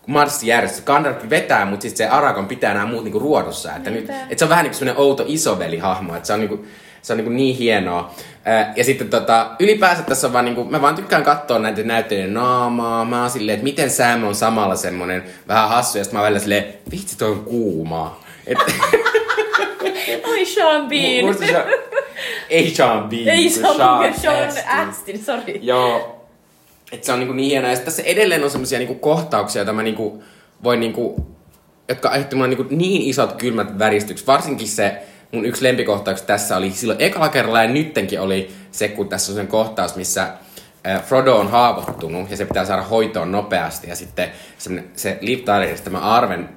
marssijärjestys. 0.06 0.84
Gandalf 0.84 1.16
vetää, 1.30 1.64
mutta 1.64 1.82
sitten 1.82 2.06
se 2.06 2.10
Aragorn 2.10 2.48
pitää 2.48 2.74
nämä 2.74 2.86
muut 2.86 3.04
niinku 3.04 3.18
ruodussa. 3.18 3.76
Että, 3.76 3.90
nyt, 3.90 4.10
että 4.10 4.38
se 4.38 4.44
on 4.44 4.48
vähän 4.48 4.64
niin 4.64 4.70
kuin 4.70 4.78
semmoinen 4.78 5.02
outo 5.02 5.24
isoveli-hahmo, 5.26 6.16
että 6.16 6.26
se 6.26 6.32
on, 6.32 6.40
niinku, 6.40 6.64
se 7.02 7.12
on 7.12 7.16
niinku 7.16 7.32
niin 7.32 7.56
hienoa. 7.56 8.14
Ää, 8.44 8.72
Ja 8.76 8.84
sitten 8.84 9.08
tota, 9.08 9.50
ylipäänsä 9.60 10.02
tässä 10.02 10.26
on 10.26 10.32
vaan 10.32 10.44
niinku, 10.44 10.64
mä 10.64 10.82
vaan 10.82 10.94
tykkään 10.94 11.22
katsoa 11.22 11.58
näitä 11.58 11.82
näyttelijöiden 11.82 12.34
naamaa. 12.34 13.04
Mä 13.04 13.20
oon 13.20 13.30
silleen, 13.30 13.54
että 13.54 13.64
miten 13.64 13.90
Sam 13.90 14.24
on 14.24 14.34
samalla 14.34 14.76
semmonen 14.76 15.22
vähän 15.48 15.68
hassu, 15.68 15.98
ja 15.98 16.04
sitten 16.04 16.16
mä 16.16 16.20
oon 16.20 16.24
välillä 16.24 16.40
silleen, 16.40 16.64
vitsi 16.90 17.18
toi 17.18 17.30
on 17.30 17.44
kuumaa. 17.44 18.24
Et, 18.46 18.58
Oi 20.28 20.46
Sean 20.46 20.88
Bean. 20.88 21.24
musta 21.26 21.46
se, 21.46 21.64
ei 22.50 22.70
Sean 22.74 23.08
Bean, 23.08 23.28
Ei 23.28 23.50
se 23.50 23.60
Sean, 23.60 23.76
Sean, 23.76 24.14
Sean 24.20 24.48
Astin. 24.48 24.64
Astin, 24.68 25.24
sorry. 25.24 25.54
Joo. 25.60 26.16
Että 26.92 27.06
se 27.06 27.12
on 27.12 27.18
niinku 27.18 27.34
niin 27.34 27.50
hienoa. 27.50 27.70
Ja 27.70 27.76
tässä 27.76 28.02
edelleen 28.02 28.44
on 28.44 28.50
semmosia 28.50 28.78
niinku 28.78 28.94
kohtauksia, 28.94 29.60
joita 29.60 29.72
mä 29.72 29.82
niinku 29.82 30.22
voin 30.64 30.80
niinku, 30.80 31.26
jotka 31.88 32.08
aiheutti 32.08 32.36
mulle 32.36 32.48
niinku 32.48 32.66
niin 32.70 33.02
isot 33.02 33.32
kylmät 33.32 33.78
väristykset. 33.78 34.26
Varsinkin 34.26 34.68
se 34.68 35.02
mun 35.32 35.44
yksi 35.44 35.64
lempikohtaus 35.64 36.22
tässä 36.22 36.56
oli 36.56 36.70
silloin 36.70 37.00
ekalla 37.00 37.28
kerralla 37.28 37.62
ja 37.62 37.68
nyttenkin 37.68 38.20
oli 38.20 38.50
se, 38.72 38.88
kun 38.88 39.08
tässä 39.08 39.32
on 39.32 39.36
sen 39.36 39.48
kohtaus, 39.48 39.96
missä 39.96 40.28
Frodo 41.06 41.36
on 41.36 41.50
haavoittunut 41.50 42.30
ja 42.30 42.36
se 42.36 42.44
pitää 42.44 42.64
saada 42.64 42.82
hoitoon 42.82 43.32
nopeasti. 43.32 43.88
Ja 43.88 43.96
sitten 43.96 44.28
se, 44.58 44.84
se 44.96 45.18
Liv 45.20 45.38
Tylerista 45.38 45.84
tämä 45.84 45.98
Arven 45.98 46.48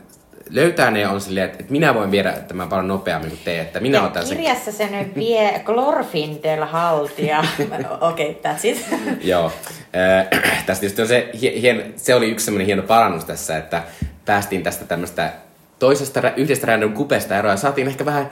löytää 0.49 0.91
ne 0.91 1.07
on 1.07 1.21
silleen, 1.21 1.45
että, 1.45 1.57
että 1.59 1.71
minä 1.71 1.93
voin 1.93 2.11
viedä 2.11 2.31
tämän 2.31 2.69
paljon 2.69 2.87
nopeammin 2.87 3.29
kuin 3.29 3.41
te, 3.45 3.61
että 3.61 3.79
minä 3.79 3.97
Ja 3.97 4.03
otan 4.03 4.27
sen 4.27 4.37
kirjassa 4.37 4.71
se 4.71 4.89
nyt 4.89 5.15
vie 5.15 5.61
Glorfindel 5.65 6.65
haltia. 6.65 7.43
Okei, 8.01 8.29
okay, 8.29 8.53
that's 8.53 8.59
it. 8.63 8.85
Joo. 9.23 9.51
Äh, 9.95 10.63
tästä 10.65 10.79
tietysti 10.79 11.01
on 11.01 11.07
se, 11.07 11.29
hie- 11.33 11.59
hien, 11.61 11.93
se 11.95 12.15
oli 12.15 12.29
yksi 12.29 12.45
semmoinen 12.45 12.65
hieno 12.65 12.83
parannus 12.83 13.25
tässä, 13.25 13.57
että 13.57 13.83
päästiin 14.25 14.63
tästä 14.63 14.85
tämmöistä 14.85 15.31
toisesta, 15.79 16.31
yhdestä 16.35 16.67
random 16.67 16.93
kupesta 16.93 17.37
eroa 17.37 17.51
ja 17.51 17.57
saatiin 17.57 17.87
ehkä 17.87 18.05
vähän 18.05 18.29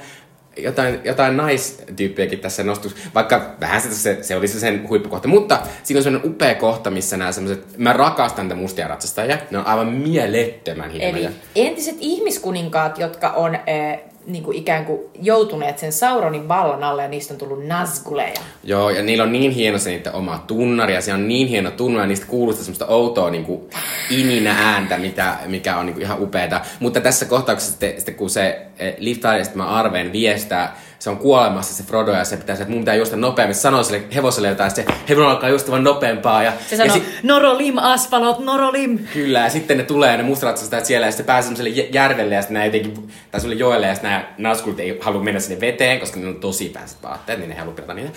jotain, 0.58 1.00
jotain 1.04 1.38
naistyyppiäkin 1.38 2.40
tässä 2.40 2.64
nostus, 2.64 2.96
vaikka 3.16 3.56
vähän 3.60 3.82
se, 3.82 4.24
se, 4.24 4.36
oli 4.36 4.48
se 4.48 4.60
sen 4.60 4.90
huippukohta, 4.90 5.28
mutta 5.28 5.60
siinä 5.84 6.00
on 6.00 6.04
semmoinen 6.04 6.32
upea 6.32 6.56
kohta, 6.56 6.92
missä 6.92 7.18
nämä 7.18 7.32
semmoiset, 7.32 7.78
mä 7.78 7.94
rakastan 7.94 8.48
tätä 8.50 8.62
mustia 8.62 8.88
ratsastajia, 8.88 9.38
ne 9.52 9.58
on 9.58 9.66
aivan 9.66 9.88
mielettömän 9.88 10.92
hienoja. 10.92 11.30
Eli 11.30 11.36
entiset 11.56 11.96
ihmiskuninkaat, 12.00 12.98
jotka 12.98 13.30
on 13.30 13.56
äh, 13.56 14.00
niin 14.26 14.44
kuin 14.44 14.58
ikään 14.58 14.86
kuin 14.86 15.00
joutuneet 15.22 15.80
sen 15.80 15.94
Sauronin 15.94 16.48
vallan 16.48 16.84
alle 16.84 17.02
ja 17.02 17.08
niistä 17.08 17.34
on 17.34 17.38
tullut 17.38 17.66
Nazguleja. 17.66 18.42
Joo, 18.64 18.90
ja 18.90 19.04
niillä 19.04 19.24
on 19.24 19.32
niin 19.32 19.52
hieno 19.52 19.78
se 19.78 19.90
niiden 19.90 20.14
oma 20.14 20.44
tunnari, 20.48 20.94
ja 20.94 21.02
se 21.02 21.14
on 21.14 21.28
niin 21.28 21.48
hieno 21.48 21.72
tunnari, 21.72 22.04
ja 22.04 22.08
niistä 22.08 22.26
kuuluu 22.26 22.54
sitä 22.54 22.66
semmoista 22.66 22.86
outoa 22.86 23.30
niin 23.30 23.46
kuin 23.46 23.62
ininä 24.10 24.56
ääntä, 24.60 24.98
mitä, 24.98 25.38
mikä 25.46 25.78
on 25.78 25.86
niin 25.86 25.94
kuin 25.94 26.04
ihan 26.04 26.22
upeeta. 26.22 26.62
Mutta 26.80 27.02
tässä 27.02 27.26
kohtauksessa 27.26 27.72
sitten, 27.72 27.94
sitten 27.96 28.16
kun 28.16 28.30
se 28.30 28.62
eh, 28.80 28.96
Liv 28.98 29.18
Tyler, 29.18 29.48
tämä 29.48 29.66
Arven 29.66 30.12
viestää, 30.12 30.78
se 31.02 31.10
on 31.10 31.18
kuolemassa 31.18 31.74
se 31.74 31.84
Frodo, 31.84 32.12
ja 32.12 32.24
se 32.24 32.38
pitää, 32.38 32.54
että 32.54 32.70
mun 32.70 32.80
pitää 32.80 32.96
juosta 32.96 33.16
nopeammin. 33.16 33.56
Se 33.56 33.62
sanoo 33.62 33.84
sille 33.84 34.04
hevoselle 34.16 34.48
jotain, 34.48 34.68
ja 34.70 34.76
se 34.76 34.86
hevonen 35.10 35.30
alkaa 35.30 35.50
juosta 35.50 35.72
vaan 35.72 35.84
nopeampaa. 35.84 36.44
Ja, 36.44 36.54
Se 36.70 36.78
sanoo, 36.78 36.96
ja 36.96 37.02
Norolim 37.24 37.78
Asfalot, 37.78 38.40
Norolim. 38.40 39.00
Kyllä, 39.14 39.40
ja 39.40 39.50
sitten 39.50 39.78
ne 39.78 39.84
tulee 39.84 40.18
ne 40.18 40.24
mustaratsastajat 40.24 40.86
siellä 40.86 41.08
ja 41.08 41.12
sitten 41.12 41.26
pääsee 41.26 41.44
semmoiselle 41.56 41.70
jä- 41.82 41.88
järvelle 41.92 42.36
ja 42.36 42.42
sitten 42.42 42.54
nämä 42.54 42.66
jotenkin, 42.66 42.94
tai 42.94 43.02
semmoiselle 43.42 43.56
joelle 43.56 43.88
ja 43.88 43.94
sitten 43.94 44.12
nämä 44.12 44.26
naskulit 44.38 44.80
ei 44.80 44.98
halua 45.02 45.24
mennä 45.24 45.40
sinne 45.40 45.62
veteen, 45.62 46.00
koska 46.00 46.20
ne 46.20 46.28
on 46.28 46.36
tosi 46.36 46.70
pääset 46.70 47.04
vaatteet, 47.04 47.40
niin 47.40 47.50
ne 47.50 47.56
ei 47.56 47.60
halua 47.60 47.74
pilata 47.74 47.94
niitä. 47.94 48.12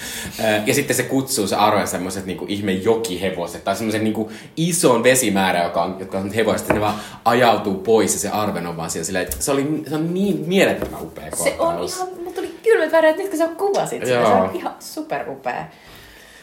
Ja 0.67 0.75
sitten 0.75 0.97
se 0.97 1.03
kutsuu 1.03 1.47
se 1.47 1.57
Aroja 1.57 1.87
semmoiset 1.87 2.27
niinku 2.27 2.45
ihme 2.49 2.73
jokihevoset 2.73 3.65
tai 3.65 3.77
semmoisen 3.77 4.05
niinku 4.05 4.33
ison 4.57 5.03
vesimäärä, 5.03 5.63
joka 5.63 5.83
on, 5.83 5.97
jotka 5.99 6.19
on 6.19 6.33
hevoset, 6.33 6.69
ne 6.69 6.81
vaan 6.81 6.95
ajautuu 7.25 7.75
pois 7.75 8.13
ja 8.13 8.19
se 8.21 8.29
Arven 8.29 8.67
on 8.67 8.77
vaan 8.77 8.91
siellä 8.91 9.05
silleen, 9.07 9.25
että 9.25 9.37
se, 9.41 9.51
oli, 9.53 9.83
se 9.89 9.95
on 9.95 10.15
niin 10.15 10.45
mielettömän 10.47 11.03
upea 11.03 11.25
Se 11.37 11.49
on 11.51 11.57
kohtaus. 11.59 11.97
ihan, 11.97 12.09
mulla 12.19 12.31
tuli 12.33 12.54
kylmät 12.65 12.93
väreet 12.93 13.17
nyt 13.17 13.29
kun 13.29 13.39
sä 13.39 13.49
kuvasit 13.49 14.05
sitä. 14.05 14.27
Se 14.27 14.33
on 14.33 14.51
ihan 14.55 14.75
superupea. 14.81 15.65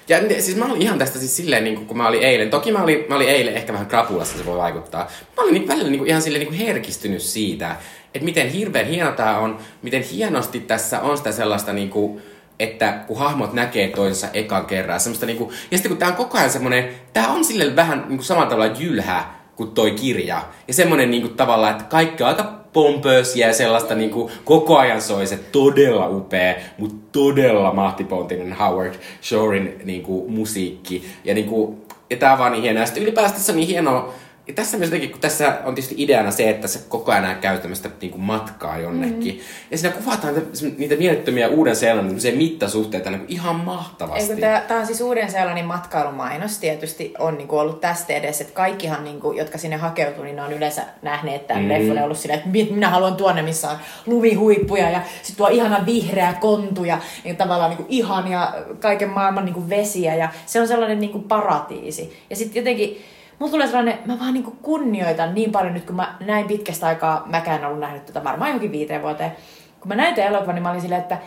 Ja 0.08 0.20
siis 0.40 0.58
mä 0.58 0.66
olin 0.66 0.82
ihan 0.82 1.00
tästä 1.00 1.20
siis 1.20 1.38
silleen, 1.38 1.64
niin 1.64 1.86
kun 1.86 1.98
mä 1.98 2.08
olin 2.08 2.24
eilen. 2.24 2.50
Toki 2.50 2.72
mä 2.72 2.84
olin, 2.84 3.06
mä 3.10 3.16
olin 3.16 3.30
eilen 3.30 3.54
ehkä 3.54 3.74
vähän 3.74 3.88
krapulassa, 3.88 4.38
se 4.38 4.46
voi 4.46 4.58
vaikuttaa. 4.58 5.08
Mä 5.38 5.44
olin 5.44 5.54
niin 5.54 5.68
välillä 5.68 5.90
niin 5.90 6.08
ihan 6.08 6.22
silleen 6.22 6.46
niin 6.46 6.66
herkistynyt 6.68 7.22
siitä, 7.22 7.76
että 8.16 8.26
miten 8.26 8.50
hirveän 8.50 8.86
hieno 8.86 9.12
tää 9.12 9.40
on, 9.40 9.58
miten 9.82 10.02
hienosti 10.02 10.60
tässä 10.60 11.02
on 11.02 11.18
sitä 11.18 11.32
sellaista 11.32 11.74
niin 11.74 11.90
kuin, 11.90 12.22
että 12.60 12.92
kun 13.08 13.18
hahmot 13.18 13.54
näkee 13.54 13.88
toisensa 13.88 14.28
ekan 14.34 14.66
kerran, 14.66 15.00
semmoista 15.00 15.26
niinku, 15.26 15.52
ja 15.72 15.78
sitten 15.78 15.90
kun 15.90 16.00
tää 16.00 16.10
on 16.10 16.16
koko 16.16 16.38
ajan 16.38 16.50
semmonen, 16.50 16.90
tää 17.14 17.28
on 17.28 17.46
sille 17.46 17.76
vähän 17.76 18.06
niinku 18.08 18.24
samalla 18.24 18.50
tavalla 18.50 18.76
jylhä 18.80 19.26
kuin 19.56 19.72
toi 19.72 19.92
kirja. 19.92 20.42
Ja 20.68 20.74
semmonen 20.74 21.12
niinku 21.12 21.30
tavallaan, 21.30 21.72
että 21.72 21.84
kaikki 21.84 22.24
on 22.24 22.30
aika 22.30 22.61
pompöösiä 22.74 23.48
ja 23.48 23.54
sellaista 23.54 23.96
niinku 23.96 24.32
koko 24.46 24.78
ajan 24.78 25.02
soi 25.02 25.28
se 25.28 25.38
todella 25.52 26.10
upea, 26.10 26.56
mutta 26.78 26.96
todella 27.12 27.74
mahtipontinen 27.74 28.54
Howard 28.54 28.94
Shorein 29.24 29.82
niinku 29.84 30.26
musiikki. 30.30 31.06
Ja 31.26 31.34
niinku, 31.34 31.86
ja 32.10 32.18
tää 32.18 32.38
vaan 32.38 32.52
niin 32.52 32.62
hienoa. 32.62 32.82
Ja 32.82 32.86
sitten 32.86 33.04
ylipäätään 33.04 33.34
tässä 33.34 33.52
on 33.52 33.58
niin 33.58 33.68
hienoa, 33.68 34.14
ja 34.48 34.54
tässä 34.54 34.78
myös 34.78 34.88
jotenkin, 34.88 35.12
kun 35.12 35.22
tässä 35.22 35.58
on 35.66 35.76
tietysti 35.76 35.96
ideana 35.98 36.32
se, 36.32 36.50
että 36.50 36.68
se 36.68 36.80
koko 36.90 37.12
ajan 37.12 37.36
käy 37.36 37.60
tämmöistä 37.60 37.90
niin 38.02 38.12
kuin 38.12 38.22
matkaa 38.22 38.78
jonnekin. 38.78 39.34
Mm. 39.34 39.42
Ja 39.72 39.78
siinä 39.78 39.96
kuvataan 39.96 40.34
niitä, 40.78 40.96
mielettömiä 40.96 41.48
uuden 41.48 41.76
seelannin 41.76 42.38
mittasuhteita 42.38 43.10
niin 43.10 43.20
kuin 43.20 43.32
ihan 43.32 43.56
mahtavasti. 43.56 44.42
Tämä 44.68 44.80
on 44.80 44.86
siis 44.86 45.02
uuden 45.02 45.32
seelannin 45.32 45.66
matkailumainos 45.66 46.58
tietysti 46.58 47.14
on 47.20 47.38
niinku 47.38 47.58
ollut 47.58 47.82
tästä 47.82 48.14
edes, 48.14 48.42
että 48.42 48.54
kaikkihan, 48.54 49.04
niinku, 49.04 49.32
jotka 49.32 49.58
sinne 49.58 49.78
hakeutuu, 49.78 50.24
niin 50.24 50.36
ne 50.36 50.42
on 50.42 50.54
yleensä 50.54 50.82
nähneet 51.02 51.48
tämän 51.48 51.64
mm. 51.64 51.70
leffon 51.70 51.96
ja 51.96 52.04
ollut 52.04 52.18
silleen, 52.18 52.40
että 52.40 52.52
mi- 52.52 52.72
minä 52.72 52.90
haluan 52.90 53.16
tuonne, 53.16 53.42
missä 53.42 53.70
on 53.70 53.78
lumihuippuja 54.06 54.90
ja 54.90 55.02
sitten 55.16 55.38
tuo 55.38 55.48
ihana 55.48 55.86
vihreä 55.86 56.34
kontu 56.34 56.84
ja 56.84 56.98
niin 57.24 57.38
tavallaan 57.38 57.70
niinku 57.70 57.86
ihania 57.90 58.54
kaiken 58.80 59.10
maailman 59.10 59.46
niinku 59.46 59.70
vesiä 59.70 60.16
ja 60.16 60.30
se 60.46 60.62
on 60.62 60.68
sellainen 60.68 61.00
niinku 61.00 61.20
paratiisi. 61.20 62.18
Ja 62.30 62.36
sitten 62.36 62.60
jotenkin 62.60 63.02
Mulla 63.42 63.52
tulee 63.52 63.68
sellainen, 63.68 64.00
mä 64.06 64.20
vaan 64.20 64.34
niinku 64.34 64.52
kunnioitan 64.62 65.34
niin 65.34 65.52
paljon 65.52 65.74
nyt, 65.74 65.86
kun 65.86 65.96
mä 65.96 66.16
näin 66.20 66.48
pitkästä 66.48 66.88
aikaa, 66.88 67.24
mäkään 67.26 67.60
en 67.60 67.66
ollut 67.66 67.80
nähnyt 67.80 68.06
tätä 68.06 68.24
varmaan 68.24 68.50
johonkin 68.50 68.72
viiteen 68.72 69.02
vuoteen. 69.02 69.32
Kun 69.80 69.88
mä 69.88 69.96
näin 69.96 70.16
tämän 70.16 70.30
elokuvan, 70.30 70.56
niin 70.56 70.64
mä 70.64 70.70
olin 70.70 70.82
silleen, 70.82 71.02
että 71.02 71.18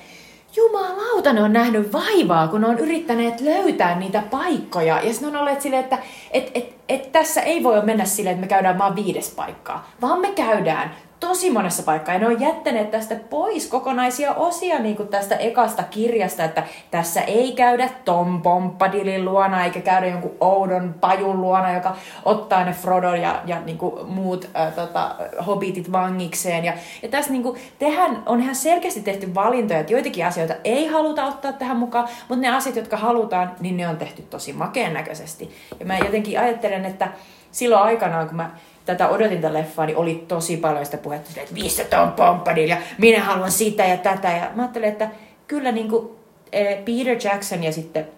jumalauta, 0.56 1.32
ne 1.32 1.42
on 1.42 1.52
nähnyt 1.52 1.92
vaivaa, 1.92 2.48
kun 2.48 2.60
ne 2.60 2.66
on 2.66 2.78
yrittäneet 2.78 3.40
löytää 3.40 3.98
niitä 3.98 4.22
paikkoja. 4.30 5.02
Ja 5.02 5.12
sitten 5.12 5.28
on 5.28 5.36
olleet 5.36 5.60
silleen, 5.60 5.82
että 5.82 5.98
et, 6.30 6.50
et, 6.54 6.74
et 6.88 7.12
tässä 7.12 7.40
ei 7.40 7.62
voi 7.62 7.82
mennä 7.82 8.04
silleen, 8.04 8.34
että 8.34 8.46
me 8.46 8.48
käydään 8.48 8.78
vaan 8.78 8.96
viides 8.96 9.30
paikkaa, 9.30 9.90
vaan 10.00 10.20
me 10.20 10.32
käydään 10.32 10.94
tosi 11.28 11.50
monessa 11.50 11.82
paikkaa. 11.82 12.14
Ja 12.14 12.18
ne 12.18 12.26
on 12.26 12.40
jättäneet 12.40 12.90
tästä 12.90 13.16
pois 13.30 13.66
kokonaisia 13.66 14.34
osia 14.34 14.78
niin 14.78 14.96
kuin 14.96 15.08
tästä 15.08 15.36
ekasta 15.36 15.82
kirjasta, 15.82 16.44
että 16.44 16.62
tässä 16.90 17.20
ei 17.20 17.52
käydä 17.52 17.88
Tom 18.04 18.42
Pompadilin 18.42 19.24
luona, 19.24 19.64
eikä 19.64 19.80
käydä 19.80 20.06
jonkun 20.06 20.36
oudon 20.40 20.94
pajun 21.00 21.40
luona, 21.40 21.74
joka 21.74 21.96
ottaa 22.24 22.64
ne 22.64 22.72
Frodon 22.72 23.20
ja, 23.20 23.42
ja 23.46 23.60
niin 23.60 23.78
kuin 23.78 24.06
muut 24.06 24.48
äh, 24.56 24.72
tota, 24.72 25.14
hobbitit 25.46 25.92
vangikseen. 25.92 26.64
Ja, 26.64 26.72
ja 27.02 27.08
tässä 27.08 27.32
niin 27.32 27.42
kuin, 27.42 27.58
tehän, 27.78 28.22
on 28.26 28.40
ihan 28.40 28.54
selkeästi 28.54 29.00
tehty 29.00 29.34
valintoja, 29.34 29.80
että 29.80 29.92
joitakin 29.92 30.26
asioita 30.26 30.54
ei 30.64 30.86
haluta 30.86 31.24
ottaa 31.24 31.52
tähän 31.52 31.76
mukaan, 31.76 32.08
mutta 32.28 32.42
ne 32.42 32.56
asiat, 32.56 32.76
jotka 32.76 32.96
halutaan, 32.96 33.52
niin 33.60 33.76
ne 33.76 33.88
on 33.88 33.96
tehty 33.96 34.22
tosi 34.22 34.52
makeen 34.52 34.94
näköisesti. 34.94 35.50
Ja 35.80 35.86
mä 35.86 35.98
jotenkin 35.98 36.40
ajattelen, 36.40 36.84
että 36.84 37.08
silloin 37.50 37.82
aikanaan, 37.82 38.26
kun 38.26 38.36
mä 38.36 38.50
tätä 38.86 39.08
odotin 39.08 39.40
tätä 39.40 39.54
leffaa, 39.54 39.86
niin 39.86 39.96
oli 39.96 40.24
tosi 40.28 40.56
paljon 40.56 40.84
sitä 40.84 40.96
puhetta, 40.96 41.30
että 41.40 41.54
missä 41.54 41.84
Tom 41.84 42.12
Pompadil 42.12 42.68
ja 42.68 42.76
minä 42.98 43.24
haluan 43.24 43.50
sitä 43.50 43.84
ja 43.84 43.96
tätä. 43.96 44.30
Ja 44.30 44.50
mä 44.54 44.62
ajattelin, 44.62 44.88
että 44.88 45.08
kyllä 45.46 45.72
niin 45.72 45.88
kuin, 45.88 46.08
eh, 46.52 46.78
Peter 46.84 47.16
Jackson 47.24 47.64
ja 47.64 47.72
sitten 47.72 48.08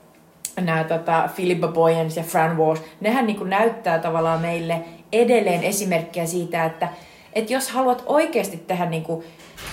nämä 0.60 0.84
tota, 0.84 1.28
Philippa 1.34 1.68
Boyens 1.68 2.16
ja 2.16 2.22
Fran 2.22 2.56
Walsh, 2.56 2.82
nehän 3.00 3.26
niin 3.26 3.36
kuin 3.36 3.50
näyttää 3.50 3.98
tavallaan 3.98 4.40
meille 4.40 4.80
edelleen 5.12 5.64
esimerkkiä 5.64 6.26
siitä, 6.26 6.64
että, 6.64 6.88
että 7.32 7.52
jos 7.52 7.70
haluat 7.70 8.02
oikeasti 8.06 8.56
tehdä 8.56 8.86
niin 8.86 9.02
kuin 9.02 9.24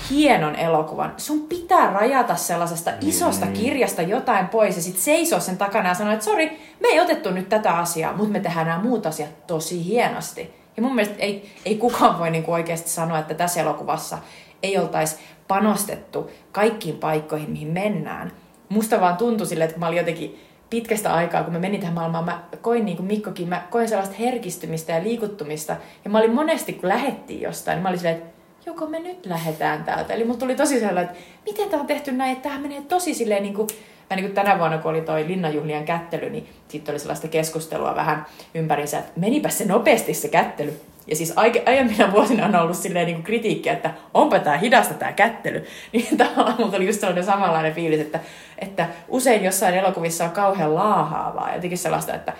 hienon 0.09 0.55
elokuvan, 0.55 1.13
sun 1.17 1.41
pitää 1.41 1.93
rajata 1.93 2.35
sellaisesta 2.35 2.91
mm. 2.91 2.97
isosta 3.01 3.47
kirjasta 3.47 4.01
jotain 4.01 4.47
pois 4.47 4.75
ja 4.75 4.81
sitten 4.81 5.03
seisoo 5.03 5.39
sen 5.39 5.57
takana 5.57 5.89
ja 5.89 5.95
sanoa, 5.95 6.13
että 6.13 6.25
sori, 6.25 6.75
me 6.79 6.87
ei 6.87 6.99
otettu 6.99 7.31
nyt 7.31 7.49
tätä 7.49 7.71
asiaa, 7.71 8.13
mutta 8.13 8.31
me 8.31 8.39
tehdään 8.39 8.67
nämä 8.67 8.83
muut 8.83 9.05
asiat 9.05 9.47
tosi 9.47 9.85
hienosti. 9.85 10.62
Ja 10.77 10.83
mun 10.83 10.95
mielestä 10.95 11.19
ei, 11.19 11.51
ei 11.65 11.75
kukaan 11.77 12.19
voi 12.19 12.31
niin 12.31 12.43
kuin 12.43 12.53
oikeasti 12.53 12.89
sanoa, 12.89 13.19
että 13.19 13.33
tässä 13.33 13.61
elokuvassa 13.61 14.17
ei 14.63 14.77
oltaisi 14.77 15.15
panostettu 15.47 16.31
kaikkiin 16.51 16.97
paikkoihin, 16.97 17.51
mihin 17.51 17.67
mennään. 17.67 18.31
Musta 18.69 19.01
vaan 19.01 19.17
tuntui 19.17 19.47
silleen, 19.47 19.69
että 19.69 19.79
mä 19.79 19.87
olin 19.87 19.97
jotenkin 19.97 20.39
pitkästä 20.69 21.13
aikaa, 21.13 21.43
kun 21.43 21.53
mä 21.53 21.59
menin 21.59 21.79
tähän 21.79 21.93
maailmaan, 21.93 22.25
mä 22.25 22.43
koin 22.61 22.85
niin 22.85 22.97
kuin 22.97 23.07
Mikkokin, 23.07 23.49
mä 23.49 23.67
koin 23.69 23.89
sellaista 23.89 24.15
herkistymistä 24.19 24.93
ja 24.93 25.03
liikuttumista. 25.03 25.75
Ja 26.03 26.09
mä 26.09 26.17
olin 26.17 26.35
monesti, 26.35 26.73
kun 26.73 26.89
lähettiin 26.89 27.41
jostain, 27.41 27.75
niin 27.75 27.83
mä 27.83 27.89
olin 27.89 27.99
silleen, 27.99 28.17
että 28.17 28.33
joko 28.65 28.87
me 28.87 28.99
nyt 28.99 29.25
lähdetään 29.25 29.83
täältä. 29.83 30.13
Eli 30.13 30.23
mulla 30.23 30.39
tuli 30.39 30.55
tosi 30.55 30.79
sellainen, 30.79 31.03
että 31.03 31.17
miten 31.45 31.69
tämä 31.69 31.81
on 31.81 31.87
tehty 31.87 32.11
näin, 32.11 32.31
että 32.31 32.43
tämähän 32.43 32.61
menee 32.61 32.81
tosi 32.81 33.13
silleen 33.13 33.43
niin 33.43 33.53
kuin, 33.53 33.67
mä 34.09 34.15
niin 34.15 34.25
kuin 34.25 34.35
tänä 34.35 34.59
vuonna, 34.59 34.77
kun 34.77 34.91
oli 34.91 35.01
toi 35.01 35.27
Linnanjuhlien 35.27 35.85
kättely, 35.85 36.29
niin 36.29 36.49
sitten 36.67 36.93
oli 36.93 36.99
sellaista 36.99 37.27
keskustelua 37.27 37.95
vähän 37.95 38.25
ympärinsä, 38.55 38.99
että 38.99 39.11
menipä 39.15 39.49
se 39.49 39.65
nopeasti 39.65 40.13
se 40.13 40.27
kättely. 40.27 40.79
Ja 41.07 41.15
siis 41.15 41.33
aiemmina 41.65 42.11
vuosina 42.11 42.45
on 42.45 42.55
ollut 42.55 42.77
silleen 42.77 43.05
niin 43.05 43.15
kuin 43.15 43.23
kritiikkiä, 43.23 43.73
että 43.73 43.93
onpa 44.13 44.39
tämä 44.39 44.57
hidasta 44.57 44.93
tämä 44.93 45.11
kättely. 45.11 45.65
Niin 45.91 46.17
tavallaan 46.17 46.55
mulla 46.57 46.71
tuli 46.71 46.85
just 46.85 46.99
sellainen 46.99 47.23
samanlainen 47.23 47.73
fiilis, 47.73 47.99
että, 47.99 48.19
että 48.59 48.87
usein 49.07 49.43
jossain 49.43 49.75
elokuvissa 49.75 50.23
on 50.23 50.31
kauhean 50.31 50.75
laahaavaa. 50.75 51.55
Jotenkin 51.55 51.77
sellaista, 51.77 52.15
että 52.15 52.33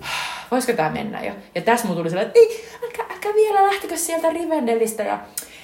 voisiko 0.50 0.76
tämä 0.76 0.90
mennä 0.90 1.24
jo. 1.24 1.32
Ja 1.54 1.60
tässä 1.60 1.86
mulla 1.86 1.98
tuli 1.98 2.10
sellainen, 2.10 2.32
että 2.36 2.86
älkää, 2.86 3.14
älkää 3.14 3.34
vielä 3.34 3.62
lähtikö 3.62 3.96
sieltä 3.96 4.30
Rivendellistä. 4.30 5.02
Ja 5.02 5.18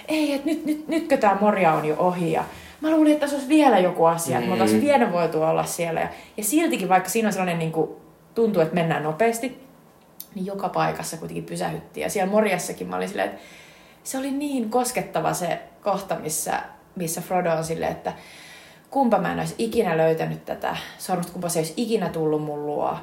ei, 0.08 0.32
että 0.32 0.46
nyt, 0.46 0.64
nyt, 0.64 0.88
nytkö 0.88 1.16
tämä 1.16 1.36
Morja 1.40 1.72
on 1.72 1.84
jo 1.84 1.94
ohi. 1.98 2.32
Ja 2.32 2.44
mä 2.84 2.96
luulin, 2.96 3.12
että 3.12 3.20
tässä 3.20 3.36
olisi 3.36 3.48
vielä 3.48 3.78
joku 3.78 4.04
asia, 4.04 4.36
mm. 4.36 4.38
että 4.38 4.46
me 4.46 4.52
oltaisiin 4.52 4.82
vielä 4.82 5.12
voitu 5.12 5.42
olla 5.42 5.64
siellä. 5.64 6.00
Ja, 6.00 6.08
ja 6.36 6.44
siltikin, 6.44 6.88
vaikka 6.88 7.08
siinä 7.08 7.28
on 7.28 7.32
sellainen 7.32 7.58
niin 7.58 7.72
kuin, 7.72 7.90
tuntuu, 8.34 8.62
että 8.62 8.74
mennään 8.74 9.02
nopeasti, 9.02 9.64
niin 10.34 10.46
joka 10.46 10.68
paikassa 10.68 11.16
kuitenkin 11.16 11.44
pysähyttiin. 11.44 12.02
Ja 12.02 12.10
siellä 12.10 12.32
Morjassakin 12.32 12.88
mä 12.88 12.96
olin 12.96 13.08
silleen, 13.08 13.28
että 13.28 13.40
se 14.04 14.18
oli 14.18 14.30
niin 14.30 14.70
koskettava 14.70 15.32
se 15.32 15.58
kohta, 15.82 16.14
missä, 16.14 16.62
missä 16.96 17.20
Frodo 17.20 17.52
on 17.52 17.64
silleen, 17.64 17.92
että 17.92 18.12
kumpa 18.90 19.18
mä 19.18 19.32
en 19.32 19.38
olisi 19.38 19.54
ikinä 19.58 19.96
löytänyt 19.96 20.44
tätä 20.44 20.76
sormusta, 20.98 21.32
kumpa 21.32 21.48
se 21.48 21.58
olisi 21.58 21.74
ikinä 21.76 22.08
tullut 22.08 22.42
mun 22.42 22.66
luo. 22.66 22.96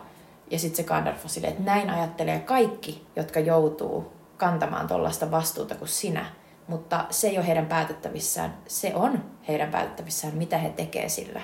Ja 0.52 0.60
sitten 0.60 0.78
se 0.78 0.84
Gandalf 0.84 1.24
on 1.24 1.30
silleen, 1.30 1.54
että 1.54 1.72
näin 1.72 1.90
ajattelee 1.90 2.40
kaikki, 2.40 3.06
jotka 3.16 3.40
joutuu 3.40 4.12
kantamaan 4.38 4.88
tuollaista 4.88 5.32
vastuuta 5.32 5.76
kuin 5.76 5.90
sinä. 5.90 6.26
Mutta 6.68 7.06
se 7.10 7.28
ei 7.28 7.38
ole 7.38 7.48
heidän 7.48 7.66
päätettävissään. 7.66 8.54
Se 8.68 8.92
on 8.96 9.24
heidän 9.48 9.72
päätettävissään, 9.72 10.34
mitä 10.34 10.58
he 10.58 10.70
tekee 10.70 11.10
sillä 11.10 11.42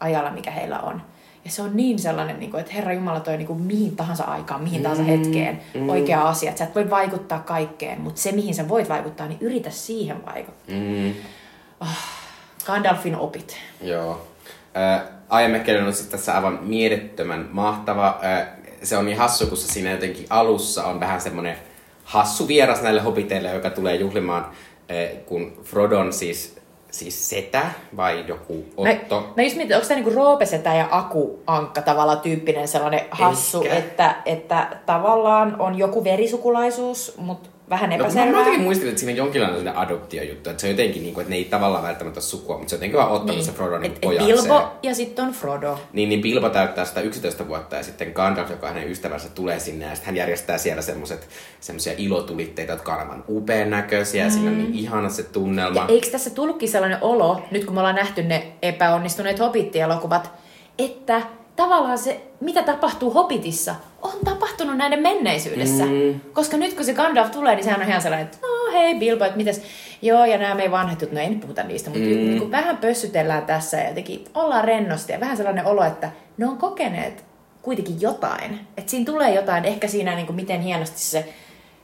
ajalla, 0.00 0.30
mikä 0.30 0.50
heillä 0.50 0.80
on. 0.80 1.02
Ja 1.44 1.50
se 1.50 1.62
on 1.62 1.76
niin 1.76 1.98
sellainen, 1.98 2.40
niin 2.40 2.50
kuin, 2.50 2.60
että 2.60 2.72
Herra 2.72 2.92
Jumala 2.92 3.20
toi 3.20 3.36
niin 3.36 3.46
kuin 3.46 3.62
mihin 3.62 3.96
tahansa 3.96 4.24
aikaan, 4.24 4.62
mihin 4.62 4.82
tahansa 4.82 5.02
mm, 5.02 5.08
hetkeen 5.08 5.60
mm. 5.74 5.88
oikea 5.88 6.28
asia. 6.28 6.48
Että 6.48 6.58
sä 6.58 6.64
et 6.64 6.74
voi 6.74 6.90
vaikuttaa 6.90 7.38
kaikkeen, 7.38 8.00
mutta 8.00 8.20
se 8.20 8.32
mihin 8.32 8.54
sä 8.54 8.68
voit 8.68 8.88
vaikuttaa, 8.88 9.28
niin 9.28 9.40
yritä 9.40 9.70
siihen 9.70 10.26
vaikuttaa. 10.26 10.76
Mm. 10.76 11.14
Oh, 11.80 11.88
Gandalfin 12.66 13.16
opit. 13.16 13.56
Joo. 13.80 14.26
Äh, 14.76 15.02
Ajamäkkelön 15.28 15.86
on 15.86 15.92
siis 15.92 16.08
tässä 16.08 16.34
aivan 16.34 16.58
mielettömän 16.62 17.48
mahtava. 17.52 18.20
Äh, 18.24 18.48
se 18.82 18.96
on 18.96 19.06
niin 19.06 19.18
hassu, 19.18 19.46
kun 19.46 19.56
se 19.56 19.72
siinä 19.72 19.90
jotenkin 19.90 20.26
alussa 20.30 20.84
on 20.84 21.00
vähän 21.00 21.20
semmoinen 21.20 21.56
hassu 22.10 22.48
vieras 22.48 22.82
näille 22.82 23.00
hobiteille, 23.00 23.50
joka 23.50 23.70
tulee 23.70 23.96
juhlimaan, 23.96 24.44
äh, 24.44 25.24
kun 25.26 25.52
Frodon 25.64 26.12
siis 26.12 26.60
siis 26.90 27.28
setä 27.30 27.62
vai 27.96 28.24
joku 28.26 28.64
Otto? 28.76 29.20
Mä, 29.20 29.26
mä 29.36 29.42
just 29.42 29.56
mietin, 29.56 29.76
onko 29.76 29.88
tämä 29.88 30.00
niinku 30.00 30.20
Roopesetä 30.20 30.74
ja 30.74 30.88
Aku-ankka 30.90 31.82
tavallaan 31.82 32.20
tyyppinen 32.20 32.68
sellainen 32.68 33.00
hassu, 33.10 33.64
että, 33.70 34.16
että 34.24 34.76
tavallaan 34.86 35.60
on 35.60 35.78
joku 35.78 36.04
verisukulaisuus, 36.04 37.14
mutta 37.16 37.48
vähän 37.70 37.92
epäselvää. 37.92 38.26
No, 38.26 38.32
mä 38.32 38.38
jotenkin 38.38 38.62
muistin, 38.62 38.88
että 38.88 39.00
siinä 39.00 39.12
on 39.12 39.16
jonkinlainen 39.16 39.76
adoptiojuttu, 39.76 40.50
että 40.50 40.60
se 40.60 40.66
on 40.66 40.70
jotenkin, 40.70 41.02
niin 41.02 41.14
kuin, 41.14 41.22
että 41.22 41.30
ne 41.30 41.36
ei 41.36 41.44
tavallaan 41.44 41.84
välttämättä 41.84 42.18
ole 42.18 42.24
sukua, 42.24 42.56
mutta 42.56 42.70
se 42.70 42.76
on 42.76 42.78
jotenkin 42.78 42.98
vaan 42.98 43.10
ottanut 43.10 43.36
niin. 43.36 43.44
se 43.44 43.52
Frodo 43.52 43.78
niin 43.78 43.92
et, 43.92 44.00
Bilbo 44.00 44.68
ja 44.82 44.94
sitten 44.94 45.24
on 45.24 45.32
Frodo. 45.32 45.78
Niin, 45.92 46.08
niin 46.08 46.22
Bilbo 46.22 46.48
täyttää 46.48 46.84
sitä 46.84 47.00
11 47.00 47.48
vuotta 47.48 47.76
ja 47.76 47.82
sitten 47.82 48.12
Gandalf, 48.12 48.50
joka 48.50 48.68
hänen 48.68 48.90
ystävänsä, 48.90 49.28
tulee 49.28 49.60
sinne 49.60 49.84
ja 49.84 49.90
sitten 49.90 50.06
hän 50.06 50.16
järjestää 50.16 50.58
siellä 50.58 50.82
semmoiset 50.82 51.28
semmoisia 51.60 51.92
ilotulitteita, 51.96 52.72
jotka 52.72 52.92
on 52.92 53.00
aivan 53.00 53.24
upean 53.28 53.70
näköisiä 53.70 54.24
mm. 54.24 54.30
siinä 54.30 54.50
on 54.50 54.58
niin 54.58 54.74
ihana 54.74 55.08
se 55.08 55.22
tunnelma. 55.22 55.80
Ja 55.80 55.86
eikö 55.88 56.10
tässä 56.10 56.30
tullutkin 56.30 56.68
sellainen 56.68 56.98
olo, 57.00 57.42
nyt 57.50 57.64
kun 57.64 57.74
me 57.74 57.80
ollaan 57.80 57.94
nähty 57.94 58.22
ne 58.22 58.52
epäonnistuneet 58.62 59.38
Hobbit-elokuvat, 59.38 60.30
että 60.78 61.22
tavallaan 61.56 61.98
se, 61.98 62.20
mitä 62.40 62.62
tapahtuu 62.62 63.10
Hobbitissa, 63.10 63.74
on 64.02 64.12
tapahtunut 64.24 64.76
näiden 64.76 65.02
menneisyydessä. 65.02 65.84
Mm. 65.84 66.20
Koska 66.32 66.56
nyt 66.56 66.74
kun 66.74 66.84
se 66.84 66.94
Gandalf 66.94 67.30
tulee, 67.30 67.54
niin 67.54 67.64
sehän 67.64 67.80
on 67.80 67.88
ihan 67.88 68.02
sellainen, 68.02 68.26
että 68.26 68.38
no 68.42 68.72
hei 68.72 68.94
Bilbo, 68.94 69.24
että 69.24 69.36
mitäs, 69.36 69.62
joo 70.02 70.24
ja 70.24 70.38
nämä 70.38 70.54
meidän 70.54 70.72
vanhat 70.72 71.12
no 71.12 71.20
ei 71.20 71.30
nyt 71.30 71.40
puhuta 71.40 71.62
niistä, 71.62 71.90
mutta 71.90 72.04
mm. 72.04 72.14
niin 72.14 72.38
kuin 72.38 72.50
vähän 72.50 72.76
pössytellään 72.76 73.46
tässä 73.46 73.76
ja 73.76 73.88
jotenkin 73.88 74.24
ollaan 74.34 74.64
rennosti 74.64 75.12
ja 75.12 75.20
vähän 75.20 75.36
sellainen 75.36 75.66
olo, 75.66 75.84
että 75.84 76.10
ne 76.36 76.46
on 76.46 76.58
kokeneet 76.58 77.24
kuitenkin 77.62 78.00
jotain. 78.00 78.60
Että 78.76 78.90
siinä 78.90 79.06
tulee 79.06 79.34
jotain, 79.34 79.64
ehkä 79.64 79.88
siinä 79.88 80.14
niin 80.14 80.26
kuin 80.26 80.36
miten 80.36 80.60
hienosti 80.60 81.00
se, 81.00 81.28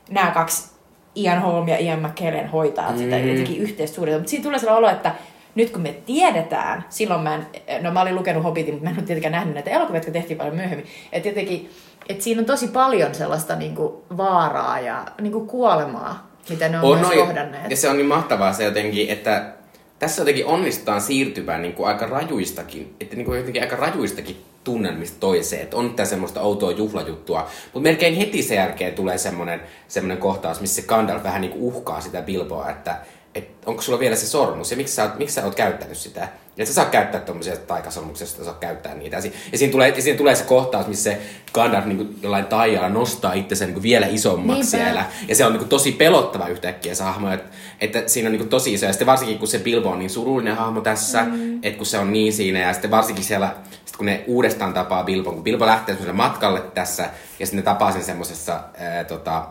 nämä 0.09 0.31
kaksi 0.31 0.69
Ian 1.15 1.41
Holm 1.41 1.67
ja 1.67 1.77
Ian 1.77 1.99
McKellen 1.99 2.47
hoitaa 2.47 2.91
mm. 2.91 2.97
sitä 2.97 3.17
jotenkin 3.17 3.57
yhteistyötä. 3.57 4.17
Mutta 4.17 4.29
siinä 4.29 4.43
tulee 4.43 4.59
sellainen 4.59 4.85
olo, 4.85 4.89
että 4.89 5.15
nyt 5.57 5.69
kun 5.69 5.81
me 5.81 5.95
tiedetään, 6.05 6.85
silloin 6.89 7.21
mä 7.21 7.35
en, 7.35 7.83
no 7.83 7.91
mä 7.91 8.01
olin 8.01 8.15
lukenut 8.15 8.43
Hobbitin, 8.43 8.73
mutta 8.73 8.83
mä 8.83 8.89
en 8.89 8.97
ole 8.97 9.05
tietenkään 9.05 9.31
nähnyt 9.31 9.53
näitä 9.53 9.69
elokuvia, 9.69 9.97
jotka 9.97 10.11
tehtiin 10.11 10.37
paljon 10.37 10.55
myöhemmin. 10.55 10.85
Että 11.11 11.29
jotenkin, 11.29 11.69
että 12.09 12.23
siinä 12.23 12.39
on 12.39 12.45
tosi 12.45 12.67
paljon 12.67 13.15
sellaista 13.15 13.55
niin 13.55 13.75
kuin 13.75 13.93
vaaraa 14.17 14.79
ja 14.79 15.05
niin 15.21 15.33
kuin 15.33 15.47
kuolemaa, 15.47 16.31
mitä 16.49 16.69
ne 16.69 16.79
on, 16.79 16.83
on 16.83 16.99
myös 16.99 17.15
no, 17.15 17.25
kohdanneet. 17.25 17.69
Ja 17.71 17.77
se 17.77 17.89
on 17.89 17.97
niin 17.97 18.07
mahtavaa 18.07 18.53
se 18.53 18.63
jotenkin, 18.63 19.09
että 19.09 19.53
tässä 19.99 20.21
jotenkin 20.21 20.45
onnistutaan 20.45 21.01
siirtymään 21.01 21.61
niin 21.61 21.73
kuin 21.73 21.87
aika 21.87 22.05
rajuistakin, 22.05 22.95
että 22.99 23.15
niin 23.15 23.25
kuin 23.25 23.37
jotenkin 23.37 23.61
aika 23.61 23.75
rajuistakin 23.75 24.43
tunnelmista 24.63 25.19
toiseen, 25.19 25.61
että 25.61 25.77
on 25.77 25.93
tämä 25.93 26.07
semmoista 26.07 26.41
outoa 26.41 26.71
juhlajuttua, 26.71 27.49
mutta 27.73 27.89
melkein 27.89 28.15
heti 28.15 28.43
sen 28.43 28.55
jälkeen 28.55 28.93
tulee 28.93 29.17
semmoinen, 29.17 29.61
semmoinen 29.87 30.17
kohtaus, 30.17 30.61
missä 30.61 30.81
se 30.81 30.87
Gandalf 30.87 31.23
vähän 31.23 31.41
niin 31.41 31.51
kuin 31.51 31.63
uhkaa 31.63 32.01
sitä 32.01 32.21
Bilboa, 32.21 32.69
että 32.69 32.97
että 33.37 33.69
onko 33.69 33.81
sulla 33.81 33.99
vielä 33.99 34.15
se 34.15 34.27
sormus 34.27 34.71
ja 34.71 34.77
miksi 34.77 34.93
sä, 34.93 35.09
miksi 35.17 35.35
sä 35.35 35.45
oot 35.45 35.55
käyttänyt 35.55 35.97
sitä. 35.97 36.29
Ja 36.57 36.63
et 36.63 36.67
sä 36.67 36.73
saa 36.73 36.85
käyttää 36.85 37.21
tuommoisia 37.21 37.57
taikasormuksia, 37.57 38.27
että 38.27 38.43
saa 38.43 38.53
käyttää 38.53 38.93
niitä. 38.95 39.17
Ja 39.51 39.57
siinä 39.57 39.71
tulee, 39.71 39.89
ja 39.89 40.01
siinä 40.01 40.17
tulee 40.17 40.35
se 40.35 40.43
kohtaus, 40.43 40.87
missä 40.87 41.03
se 41.03 41.21
Gandalf 41.53 41.85
niin 41.85 41.97
kuin 41.97 42.19
jollain 42.21 42.45
taijalla 42.45 42.89
nostaa 42.89 43.33
itsensä 43.33 43.65
niin 43.65 43.73
kuin 43.73 43.83
vielä 43.83 44.07
isommaksi 44.07 44.61
Niinpä. 44.61 44.85
siellä. 44.85 45.05
Ja 45.27 45.35
se 45.35 45.45
on 45.45 45.51
niin 45.51 45.59
kuin 45.59 45.69
tosi 45.69 45.91
pelottava 45.91 46.47
yhtäkkiä 46.47 46.95
se 46.95 47.03
hahmo, 47.03 47.31
että, 47.31 47.49
että 47.79 48.03
siinä 48.07 48.27
on 48.27 48.31
niin 48.31 48.39
kuin 48.39 48.49
tosi 48.49 48.73
iso. 48.73 48.85
Ja 48.85 48.93
sitten 48.93 49.07
varsinkin 49.07 49.39
kun 49.39 49.47
se 49.47 49.59
Bilbo 49.59 49.89
on 49.89 49.99
niin 49.99 50.09
surullinen 50.09 50.55
hahmo 50.55 50.81
tässä, 50.81 51.23
mm. 51.23 51.59
että 51.63 51.77
kun 51.77 51.85
se 51.85 51.99
on 51.99 52.13
niin 52.13 52.33
siinä. 52.33 52.59
Ja 52.59 52.73
sitten 52.73 52.91
varsinkin 52.91 53.25
siellä, 53.25 53.55
sit 53.85 53.97
kun 53.97 54.05
ne 54.05 54.23
uudestaan 54.27 54.73
tapaa 54.73 55.03
Bilbon, 55.03 55.33
kun 55.33 55.43
Bilbo 55.43 55.65
lähtee 55.65 55.95
semmoiselle 55.95 56.17
matkalle 56.17 56.61
tässä, 56.61 57.09
ja 57.39 57.45
sitten 57.45 57.57
ne 57.57 57.63
tapaa 57.63 57.91
sen 57.91 58.03
semmoisessa 58.03 58.59
tota, 59.07 59.47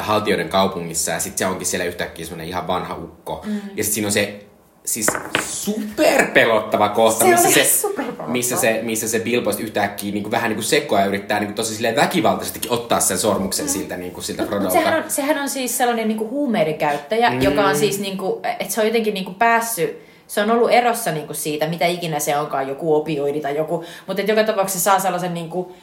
haltioiden 0.00 0.48
kaupungissa 0.48 1.10
ja 1.10 1.20
sitten 1.20 1.38
se 1.38 1.46
onkin 1.46 1.66
siellä 1.66 1.84
yhtäkkiä 1.84 2.24
semmoinen 2.24 2.48
ihan 2.48 2.66
vanha 2.66 2.96
ukko. 2.96 3.42
Mm. 3.46 3.54
Ja 3.54 3.84
sitten 3.84 3.94
siinä 3.94 4.08
on 4.08 4.12
se 4.12 4.44
siis 4.84 5.06
superpelottava 5.42 6.88
kohta, 6.88 7.24
se 7.24 7.30
missä, 7.30 7.64
se, 7.64 7.86
missä, 8.26 8.56
se, 8.56 8.80
missä 8.82 9.08
se 9.08 9.18
Bilbo 9.20 9.50
yhtäkkiä 9.58 10.12
niin 10.12 10.22
kuin, 10.22 10.30
vähän 10.30 10.48
niin 10.48 10.56
kuin 10.56 10.64
sekoa 10.64 11.00
ja 11.00 11.06
yrittää 11.06 11.40
niin 11.40 11.48
kuin, 11.48 11.54
tosi 11.54 11.74
silleen 11.74 11.96
väkivaltaisestikin 11.96 12.72
ottaa 12.72 13.00
sen 13.00 13.18
sormuksen 13.18 13.66
mm. 13.66 13.70
siltä, 13.70 13.96
niin 13.96 14.12
kuin, 14.12 14.24
siltä 14.24 14.46
Frodolta. 14.46 14.72
Sehän 14.72 15.04
on, 15.04 15.10
sehän 15.10 15.38
on 15.38 15.48
siis 15.48 15.78
sellainen 15.78 16.08
niin 16.08 16.18
kuin 16.18 16.30
huumeiden 16.30 16.74
käyttäjä, 16.74 17.30
mm. 17.30 17.42
joka 17.42 17.66
on 17.66 17.76
siis, 17.76 17.98
niin 17.98 18.18
kuin, 18.18 18.46
että 18.58 18.74
se 18.74 18.80
on 18.80 18.86
jotenkin 18.86 19.14
niin 19.14 19.24
kuin 19.24 19.34
päässyt 19.34 20.08
se 20.28 20.42
on 20.42 20.50
ollut 20.50 20.70
erossa 20.70 21.12
niin 21.12 21.26
kuin 21.26 21.36
siitä, 21.36 21.68
mitä 21.68 21.86
ikinä 21.86 22.18
se 22.18 22.38
onkaan, 22.38 22.68
joku 22.68 22.94
opioidi 22.94 23.40
tai 23.40 23.56
joku, 23.56 23.84
mutta 24.06 24.22
joka 24.22 24.44
tapauksessa 24.44 24.90
saa 24.90 24.98
sellaisen 24.98 25.34
niin 25.34 25.48
kuin, 25.48 25.74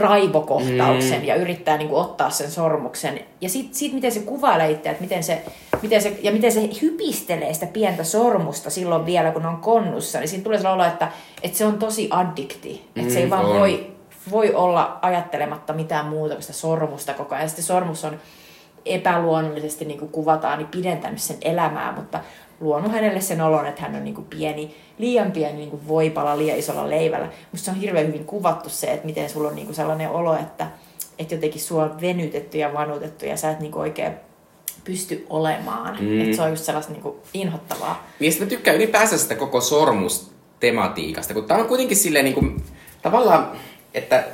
raivokohtauksen 0.00 1.20
mm. 1.20 1.24
ja 1.24 1.34
yrittää 1.34 1.76
niin 1.76 1.88
kuin, 1.88 2.00
ottaa 2.00 2.30
sen 2.30 2.50
sormuksen. 2.50 3.20
Ja 3.40 3.48
sitten 3.48 3.74
sit, 3.74 3.92
miten 3.92 4.12
se 4.12 4.20
kuvailee 4.20 4.70
itse, 4.70 4.90
että 4.90 5.02
miten 5.02 5.22
se, 5.22 5.42
miten 5.82 6.02
se, 6.02 6.18
ja 6.22 6.32
miten 6.32 6.52
se 6.52 6.68
hypistelee 6.82 7.54
sitä 7.54 7.66
pientä 7.66 8.04
sormusta 8.04 8.70
silloin 8.70 9.06
vielä, 9.06 9.30
kun 9.30 9.46
on 9.46 9.56
konnussa, 9.56 10.18
niin 10.18 10.28
siinä 10.28 10.44
tulee 10.44 10.58
sellainen 10.58 10.84
olo, 10.84 10.92
että, 10.92 11.08
että 11.42 11.58
se 11.58 11.64
on 11.64 11.78
tosi 11.78 12.08
addikti. 12.10 12.84
Että 12.86 13.00
mm, 13.00 13.10
se 13.10 13.18
ei 13.18 13.24
mm, 13.24 13.30
vaan 13.30 13.44
on. 13.44 13.58
voi 13.58 13.92
voi 14.30 14.54
olla 14.54 14.98
ajattelematta 15.02 15.72
mitään 15.72 16.06
muuta 16.06 16.34
kuin 16.34 16.42
sitä 16.42 16.52
sormusta 16.52 17.14
koko 17.14 17.34
ajan. 17.34 17.48
Sitten 17.48 17.64
sormus 17.64 18.04
on 18.04 18.20
epäluonnollisesti 18.84 19.84
niin 19.84 19.98
kuin 19.98 20.10
kuvataan, 20.10 20.58
niin 20.58 20.68
pidentänyt 20.68 21.20
sen 21.20 21.36
elämää, 21.40 21.92
mutta 21.92 22.20
luonut 22.62 22.92
hänelle 22.92 23.20
sen 23.20 23.40
olon, 23.40 23.66
että 23.66 23.82
hän 23.82 23.94
on 23.94 24.04
niin 24.04 24.14
kuin 24.14 24.26
pieni, 24.26 24.74
liian 24.98 25.32
pieni 25.32 25.56
niin 25.56 25.70
kuin 25.70 25.88
voipala 25.88 26.38
liian 26.38 26.58
isolla 26.58 26.90
leivällä. 26.90 27.28
Musta 27.52 27.64
se 27.64 27.70
on 27.70 27.76
hirveän 27.76 28.06
hyvin 28.06 28.24
kuvattu 28.24 28.68
se, 28.68 28.86
että 28.86 29.06
miten 29.06 29.30
sulla 29.30 29.48
on 29.48 29.54
niin 29.54 29.66
kuin 29.66 29.76
sellainen 29.76 30.10
olo, 30.10 30.34
että, 30.34 30.66
että 31.18 31.34
jotenkin 31.34 31.60
sua 31.60 31.82
on 31.82 32.00
venytetty 32.00 32.58
ja 32.58 32.74
vanutettu 32.74 33.26
ja 33.26 33.36
sä 33.36 33.50
et 33.50 33.60
niin 33.60 33.72
kuin 33.72 33.80
oikein 33.80 34.12
pysty 34.84 35.26
olemaan. 35.30 35.98
Mm. 36.00 36.20
Että 36.20 36.36
se 36.36 36.42
on 36.42 36.50
just 36.50 36.64
sellaista 36.64 36.92
niin 36.92 37.02
kuin 37.02 37.16
inhottavaa. 37.34 38.06
Niin 38.20 38.32
mä 38.40 38.46
tykkään 38.46 38.76
ylipäänsä 38.76 39.18
sitä 39.18 39.34
koko 39.34 39.60
sormustematiikasta, 39.60 41.34
kun 41.34 41.44
tää 41.44 41.58
on 41.58 41.68
kuitenkin 41.68 41.96
silleen 41.96 42.24
niin 42.24 42.34
kuin, 42.34 42.64
tavallaan, 43.02 43.52
että 43.94 44.24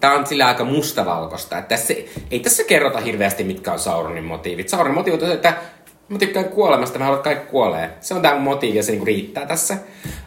tämä 0.00 0.14
on 0.14 0.26
sillä 0.26 0.46
aika 0.46 0.64
mustavalkoista. 0.64 1.58
Että 1.58 1.68
tässä, 1.68 1.94
ei 2.30 2.40
tässä 2.40 2.64
kerrota 2.64 3.00
hirveästi, 3.00 3.44
mitkä 3.44 3.72
on 3.72 3.78
Sauronin 3.78 4.24
motiivit. 4.24 4.68
Sauronin 4.68 4.98
motiivit 4.98 5.22
on, 5.22 5.32
että 5.32 5.54
mä 6.08 6.18
tykkään 6.18 6.48
kuolemasta, 6.48 6.98
mä 6.98 7.04
haluan, 7.04 7.22
kaikki 7.22 7.50
kuolee. 7.50 7.90
Se 8.00 8.14
on 8.14 8.22
tämä 8.22 8.38
motiivi 8.38 8.76
ja 8.76 8.82
se 8.82 8.90
niinku 8.90 9.04
riittää 9.04 9.46
tässä. 9.46 9.76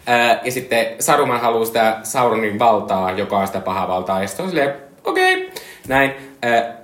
Ää, 0.06 0.40
ja 0.44 0.52
sitten 0.52 0.86
Saruman 1.00 1.42
haluaa 1.42 1.66
sitä 1.66 1.98
Sauronin 2.04 2.60
valtaa, 2.60 3.12
joka 3.12 3.38
on 3.38 3.48
sitä 3.48 3.60
pahaa 3.60 3.88
valtaa. 3.88 4.22
Ja 4.22 4.28
sitten 4.28 4.44
on 4.44 4.50
silleen, 4.50 4.74
okei, 5.04 5.36
okay, 5.36 5.50
näin. 5.88 6.12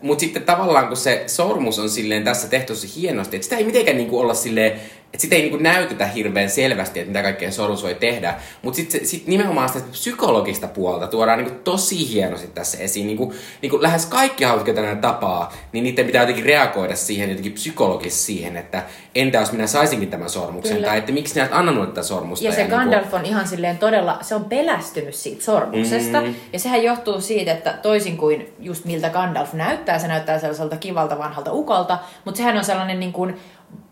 Mutta 0.01 0.19
sitten 0.19 0.43
tavallaan 0.43 0.87
kun 0.87 0.97
se 0.97 1.23
sormus 1.27 1.79
on 1.79 1.89
silleen 1.89 2.23
tässä 2.23 2.47
tehty 2.47 2.73
hienosti, 2.95 3.35
että 3.35 3.43
sitä 3.43 3.57
ei 3.57 3.63
mitenkään 3.63 3.97
niinku 3.97 4.19
olla 4.19 4.33
silleen, 4.33 4.81
että 5.13 5.21
sitä 5.21 5.35
ei 5.35 5.41
niinku 5.41 5.57
näytetä 5.57 6.05
hirveän 6.05 6.49
selvästi, 6.49 6.99
että 6.99 7.09
mitä 7.09 7.23
kaikkea 7.23 7.51
sormus 7.51 7.83
voi 7.83 7.95
tehdä. 7.95 8.35
Mutta 8.61 8.75
sitten 8.75 9.05
sit 9.05 9.27
nimenomaan 9.27 9.69
sitä 9.69 9.85
psykologista 9.91 10.67
puolta 10.67 11.07
tuodaan 11.07 11.39
niinku 11.39 11.59
tosi 11.63 12.13
hienosti 12.13 12.47
tässä 12.47 12.77
esiin. 12.77 13.07
Niinku, 13.07 13.33
niinku 13.61 13.81
lähes 13.81 14.05
kaikki 14.05 14.43
hahmot, 14.43 14.65
ketä 14.65 14.95
tapaa, 14.95 15.53
niin 15.71 15.83
niiden 15.83 16.05
pitää 16.05 16.21
jotenkin 16.21 16.45
reagoida 16.45 16.95
siihen 16.95 17.29
jotenkin 17.29 17.51
psykologisesti 17.51 18.25
siihen, 18.25 18.57
että 18.57 18.83
entä 19.15 19.37
jos 19.37 19.51
minä 19.51 19.67
saisinkin 19.67 20.09
tämän 20.09 20.29
sormuksen, 20.29 20.75
Kyllä. 20.75 20.87
tai 20.87 20.97
että 20.97 21.11
miksi 21.11 21.33
sinä 21.33 21.45
et 21.45 21.53
anna 21.53 21.71
minulle 21.71 21.89
tätä 21.89 22.03
sormusta. 22.03 22.45
Ja 22.45 22.51
se 22.51 22.61
ja 22.61 22.67
Gandalf 22.67 23.01
niinku... 23.01 23.15
on 23.15 23.25
ihan 23.25 23.47
silleen 23.47 23.77
todella, 23.77 24.17
se 24.21 24.35
on 24.35 24.45
pelästynyt 24.45 25.15
siitä 25.15 25.43
sormuksesta. 25.43 26.21
Mm. 26.21 26.35
Ja 26.53 26.59
sehän 26.59 26.83
johtuu 26.83 27.21
siitä, 27.21 27.51
että 27.51 27.73
toisin 27.73 28.17
kuin 28.17 28.53
just 28.59 28.85
miltä 28.85 29.09
Gandalf 29.09 29.53
näyttää, 29.53 29.99
se 29.99 30.07
näyttää 30.07 30.39
sellaiselta 30.39 30.77
kivalta 30.77 31.17
vanhalta 31.17 31.51
ukolta, 31.51 31.99
mutta 32.25 32.37
sehän 32.37 32.57
on 32.57 32.65
sellainen 32.65 32.99
niin 32.99 33.13
kuin 33.13 33.39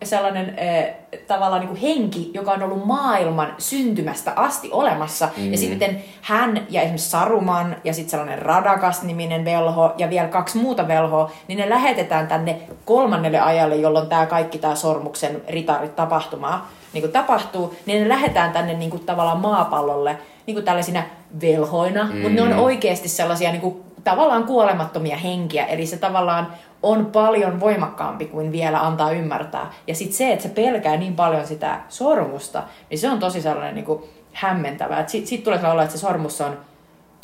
sellainen 0.03 0.55
äh, 0.59 0.95
tavallaan 1.27 1.59
niin 1.61 1.69
kuin 1.69 1.81
henki, 1.81 2.31
joka 2.33 2.51
on 2.51 2.63
ollut 2.63 2.85
maailman 2.85 3.55
syntymästä 3.57 4.33
asti 4.35 4.69
olemassa. 4.71 5.29
Mm. 5.37 5.51
Ja 5.51 5.57
sitten 5.57 6.03
hän 6.21 6.65
ja 6.69 6.81
esimerkiksi 6.81 7.09
Saruman 7.09 7.75
ja 7.83 7.93
sitten 7.93 8.09
sellainen 8.09 8.39
Radakas-niminen 8.39 9.45
velho 9.45 9.93
ja 9.97 10.09
vielä 10.09 10.27
kaksi 10.27 10.57
muuta 10.57 10.87
velhoa, 10.87 11.31
niin 11.47 11.59
ne 11.59 11.69
lähetetään 11.69 12.27
tänne 12.27 12.61
kolmannelle 12.85 13.39
ajalle, 13.39 13.75
jolloin 13.75 14.07
tämä 14.07 14.25
kaikki 14.25 14.57
tämä 14.57 14.75
sormuksen 14.75 15.41
ritarit 15.47 15.95
tapahtumaa 15.95 16.69
niin 16.93 17.01
kuin 17.01 17.11
tapahtuu, 17.11 17.75
niin 17.85 18.03
ne 18.03 18.09
lähetään 18.09 18.51
tänne 18.51 18.73
niin 18.73 18.91
kuin 18.91 19.05
tavallaan 19.05 19.39
maapallolle 19.39 20.17
niin 20.45 20.55
kuin 20.55 20.65
tällaisina 20.65 21.03
velhoina, 21.41 22.03
mm. 22.03 22.17
mutta 22.17 22.29
ne 22.29 22.41
on 22.41 22.53
oikeasti 22.53 23.09
sellaisia 23.09 23.51
niin 23.51 23.61
kuin, 23.61 23.83
tavallaan 24.05 24.43
kuolemattomia 24.43 25.17
henkiä, 25.17 25.65
eli 25.65 25.85
se 25.85 25.97
tavallaan 25.97 26.47
on 26.83 27.05
paljon 27.05 27.59
voimakkaampi 27.59 28.25
kuin 28.25 28.51
vielä 28.51 28.79
antaa 28.79 29.11
ymmärtää. 29.11 29.73
Ja 29.87 29.95
sitten 29.95 30.17
se, 30.17 30.31
että 30.31 30.43
se 30.43 30.49
pelkää 30.49 30.97
niin 30.97 31.15
paljon 31.15 31.47
sitä 31.47 31.79
sormusta, 31.89 32.63
niin 32.89 32.99
se 32.99 33.09
on 33.09 33.19
tosi 33.19 33.41
sellainen 33.41 33.75
niin 33.75 33.85
kuin 33.85 34.03
hämmentävää. 34.33 35.07
Sitten 35.07 35.27
sit 35.27 35.43
tulee 35.43 35.71
olla, 35.71 35.83
että 35.83 35.95
se 35.97 36.01
sormus 36.01 36.41
on 36.41 36.57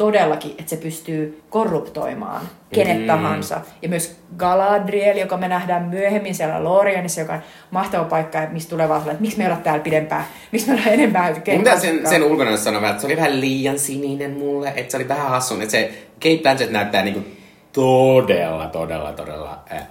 todellakin, 0.02 0.52
että 0.52 0.70
se 0.70 0.78
pystyy 0.78 1.42
korruptoimaan 1.50 2.42
kenet 2.74 3.02
mm. 3.02 3.08
tahansa. 3.08 3.62
Ja 3.82 3.90
myös 3.90 4.16
Galadriel, 4.38 5.18
joka 5.18 5.38
me 5.38 5.48
nähdään 5.48 5.84
myöhemmin 5.84 6.36
siellä 6.36 6.64
Lorienissa, 6.64 7.22
joka 7.22 7.34
on 7.34 7.42
mahtava 7.72 8.04
paikka, 8.04 8.48
mistä 8.52 8.70
tulee 8.70 8.90
vaan 8.90 9.02
että 9.02 9.22
miksi 9.22 9.38
me 9.38 9.44
ei 9.44 9.52
olla 9.52 9.62
täällä 9.62 9.84
pidempään, 9.84 10.26
miksi 10.52 10.68
me 10.68 10.74
ollaan 10.74 10.94
enempää 10.94 11.34
Mitä 11.58 11.80
sen, 11.80 12.08
sen 12.08 12.24
ulkona 12.24 12.58
sanoa, 12.58 12.90
että 12.90 13.02
se 13.02 13.08
oli 13.08 13.18
vähän 13.18 13.42
liian 13.42 13.80
sininen 13.80 14.32
mulle, 14.32 14.74
että 14.76 14.92
se 14.92 14.98
oli 14.98 15.08
vähän 15.08 15.30
hassun, 15.30 15.62
että 15.62 15.72
se 15.72 15.92
Kate 16.24 16.40
Blanchett 16.42 16.72
näyttää 16.72 17.04
niinku 17.04 17.22
todella, 17.74 18.68
todella, 18.68 19.14
todella 19.14 19.60
äh, 19.74 19.88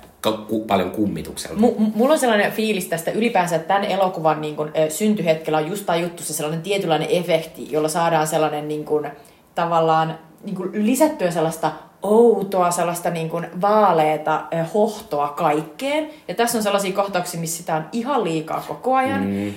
ku, 0.49 0.65
paljon 0.65 0.91
kummitukselta. 0.91 1.57
M- 1.57 1.93
mulla 1.95 2.13
on 2.13 2.19
sellainen 2.19 2.53
fiilis 2.53 2.87
tästä 2.87 3.11
ylipäänsä, 3.11 3.57
että 3.57 3.69
tämän 3.69 3.85
elokuvan 3.85 4.41
niin 4.41 4.57
kun, 4.57 4.69
äh, 4.69 4.89
syntyhetkellä 4.89 5.59
on 5.59 5.69
just 5.69 5.87
tajuttu 5.87 6.23
se 6.23 6.33
sellainen 6.33 6.63
tietynlainen 6.63 7.09
efekti, 7.11 7.73
jolla 7.73 7.89
saadaan 7.89 8.27
sellainen 8.27 8.69
niin 8.69 8.85
kun, 8.85 9.07
tavallaan 9.55 10.19
niin 10.45 10.57
kun, 10.57 10.71
lisättyä 10.73 11.31
sellaista 11.31 11.73
outoa, 12.03 12.71
sellaista 12.71 13.11
niin 13.11 13.31
kuin 13.31 13.47
vaaleeta 13.61 14.45
hohtoa 14.75 15.29
kaikkeen. 15.29 16.11
Ja 16.29 16.35
tässä 16.35 16.59
on 16.59 16.63
sellaisia 16.63 16.93
kohtauksia, 16.93 17.41
missä 17.41 17.57
sitä 17.57 17.77
on 17.77 17.85
ihan 17.93 18.25
liikaa 18.25 18.65
koko 18.69 18.95
ajan. 18.95 19.27
Mm. 19.27 19.55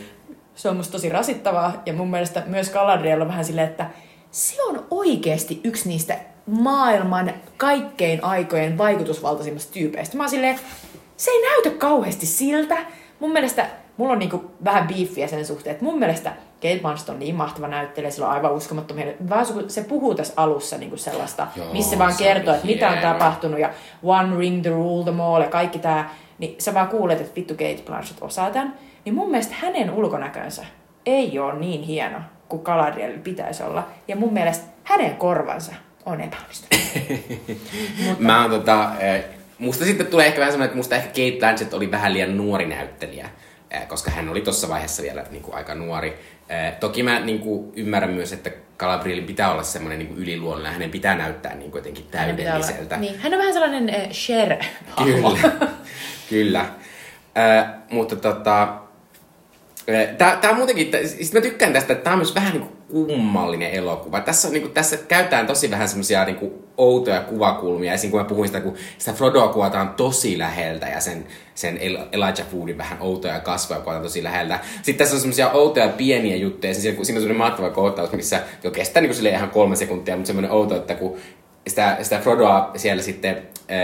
Se 0.56 0.70
on 0.70 0.78
musta 0.78 0.92
tosi 0.92 1.10
rasittavaa. 1.10 1.74
Ja 1.86 1.94
mun 1.94 2.10
mielestä 2.10 2.44
myös 2.46 2.70
Galadriel 2.70 3.22
on 3.22 3.28
vähän 3.28 3.46
silleen, 3.46 3.70
että 3.70 3.90
se 4.32 4.64
on 4.64 4.86
oikeasti 4.92 5.62
yksi 5.64 5.90
niistä 5.90 6.20
maailman 6.46 7.34
kaikkein 7.58 8.24
aikojen 8.24 8.78
vaikutusvaltaisimmista 8.78 9.74
tyypeistä. 9.74 10.18
Mä 10.18 10.24
oon 10.24 10.30
silleen, 10.30 10.60
se 11.18 11.32
ei 11.32 11.42
näytä 11.42 11.70
kauheasti 11.70 12.26
siltä. 12.26 12.78
Mun 13.20 13.32
mielestä, 13.32 13.70
mulla 13.98 14.14
on 14.14 14.20
niinku 14.20 14.52
vähän 14.64 14.88
beefiä 14.88 15.28
sen 15.28 15.46
suhteen, 15.46 15.72
että 15.72 15.86
mun 15.86 16.00
mielestä 16.00 16.34
Kate 16.64 16.80
Blanchett 16.82 17.10
on 17.10 17.20
niin 17.20 17.36
mahtava 17.36 17.68
näyttelijä, 17.68 18.12
sillä 18.12 18.28
on 18.28 18.34
aivan 18.34 18.52
uskomattomia. 18.52 19.06
Vaan 19.30 19.46
se 19.68 19.84
puhuu 19.84 20.16
tässä 20.16 20.34
alussa 20.38 20.78
niinku 20.78 20.98
sellaista, 20.98 21.48
Joo, 21.56 21.74
missä 21.74 22.00
vaan 22.00 22.16
kertoo, 22.18 22.54
että 22.54 22.68
mitä 22.68 22.90
on 22.90 22.98
tapahtunut 22.98 23.60
ja 23.60 23.70
one 24.04 24.38
ring 24.38 24.62
the 24.62 24.70
rule 24.70 25.04
the 25.04 25.22
all 25.22 25.42
ja 25.42 25.50
kaikki 25.50 25.80
tää. 25.80 26.16
Niin 26.38 26.56
sä 26.60 26.74
vaan 26.74 26.88
kuulet, 26.88 27.22
että 27.22 27.36
vittu 27.36 27.54
Kate 27.54 27.84
Blanchett 27.86 28.22
osaa 28.22 28.52
tämän. 28.52 28.78
Niin 29.06 29.16
mun 29.16 29.32
mielestä 29.32 29.56
hänen 29.62 29.92
ulkonäkönsä 29.92 30.66
ei 31.06 31.40
ole 31.40 31.54
niin 31.54 31.82
hieno 31.82 32.18
kuin 32.50 32.64
Galadriel 32.64 33.18
pitäisi 33.18 33.64
olla. 33.64 33.88
Ja 34.08 34.16
mun 34.16 34.34
mielestä 34.34 34.66
hänen 34.84 35.16
korvansa 35.16 35.74
on 36.06 36.22
epäonnistunut. 36.22 36.84
Mutta... 38.06 38.24
Mä 38.24 38.42
oon 38.42 38.52
tota, 38.52 38.92
eh, 39.00 39.24
musta 39.60 39.86
sitten 39.86 40.08
tulee 40.08 40.26
ehkä 40.26 40.40
vähän 40.40 40.52
semmoinen, 40.52 40.68
että 40.68 40.78
musta 40.78 40.96
ehkä 40.96 41.08
Kate 41.08 41.40
Blanchett 41.40 41.74
oli 41.74 41.92
vähän 41.92 42.14
liian 42.14 42.38
nuori 42.38 42.66
näyttelijä, 42.66 43.30
koska 43.88 44.12
hän 44.12 44.30
oli 44.30 44.42
tuossa 44.42 44.70
vaiheessa 44.70 45.04
vielä 45.04 45.26
niin 45.32 45.44
kuin, 45.44 45.56
aika 45.56 45.76
nuori. 45.76 46.20
Eh, 46.50 46.74
toki 46.80 47.04
mä 47.04 47.20
niin 47.20 47.40
kuin, 47.40 47.72
ymmärrän 47.76 48.14
myös, 48.14 48.34
että 48.34 48.52
Galadrielin 48.78 49.26
pitää 49.26 49.52
olla 49.52 49.64
semmoinen 49.64 50.00
niin 50.00 50.18
yliluonnollinen, 50.18 50.74
hänen 50.74 50.92
pitää 50.92 51.16
näyttää 51.16 51.56
niin 51.56 51.72
kuin, 51.72 51.80
jotenkin 51.80 52.08
täydelliseltä. 52.12 52.98
Niin, 52.98 53.20
hän 53.20 53.34
on 53.34 53.40
vähän 53.40 53.54
sellainen 53.54 53.90
äh, 53.90 54.10
Cher 54.10 54.58
Kyllä, 55.04 55.52
kyllä. 56.30 56.66
Äh, 57.38 57.66
mutta 57.90 58.16
tota, 58.16 58.84
Tää, 60.18 60.36
tää 60.36 60.54
muutenkin, 60.54 60.92
siis 61.06 61.34
mä 61.34 61.42
tykkään 61.42 61.74
tästä, 61.74 61.94
että 61.94 62.04
tää 62.04 62.14
on 62.14 62.20
myös 62.20 62.36
vähän 62.36 62.54
niin 62.54 62.70
kummallinen 62.94 63.72
elokuva. 63.72 64.20
Tässä, 64.20 64.50
niin 64.50 64.62
kuin, 64.62 64.74
tässä 64.74 64.98
käytetään 64.98 65.48
tosi 65.48 65.72
vähän 65.72 65.90
semmoisia 65.90 66.26
niin 66.26 66.54
outoja 66.78 67.22
kuvakulmia. 67.22 67.94
Esimerkiksi 67.94 68.12
kun 68.12 68.20
mä 68.20 68.26
puhuin 68.26 68.48
sitä, 68.48 68.62
kun 68.62 68.76
sitä 68.98 69.14
Frodoa 69.14 69.48
kuvataan 69.48 69.90
tosi 69.90 70.38
läheltä 70.38 70.88
ja 70.88 71.00
sen, 71.00 71.26
sen 71.56 71.78
Elijah 72.12 72.54
Woodin 72.54 72.78
vähän 72.78 72.98
outoja 73.02 73.40
kasvoja 73.40 73.80
kuvataan 73.82 74.04
tosi 74.04 74.24
läheltä. 74.24 74.60
Sitten 74.76 74.96
tässä 74.96 75.16
on 75.16 75.22
semmoisia 75.22 75.52
outoja 75.52 75.90
pieniä 75.90 76.36
juttuja. 76.36 76.74
Siinä, 76.74 76.84
siinä 76.84 77.00
on 77.00 77.06
semmoinen 77.06 77.38
mahtava 77.38 77.70
kohtaus, 77.70 78.12
missä 78.12 78.42
jo 78.64 78.72
kestää 78.72 79.02
niin 79.02 79.16
kuin 79.16 79.28
ihan 79.28 79.50
kolme 79.50 79.76
sekuntia, 79.76 80.16
mutta 80.16 80.28
semmoinen 80.28 80.52
outo, 80.52 80.76
että 80.76 80.96
kun 80.96 81.18
sitä, 81.68 81.98
sitä 82.02 82.20
Frodoa 82.20 82.72
siellä 82.76 83.04
sitten 83.04 83.42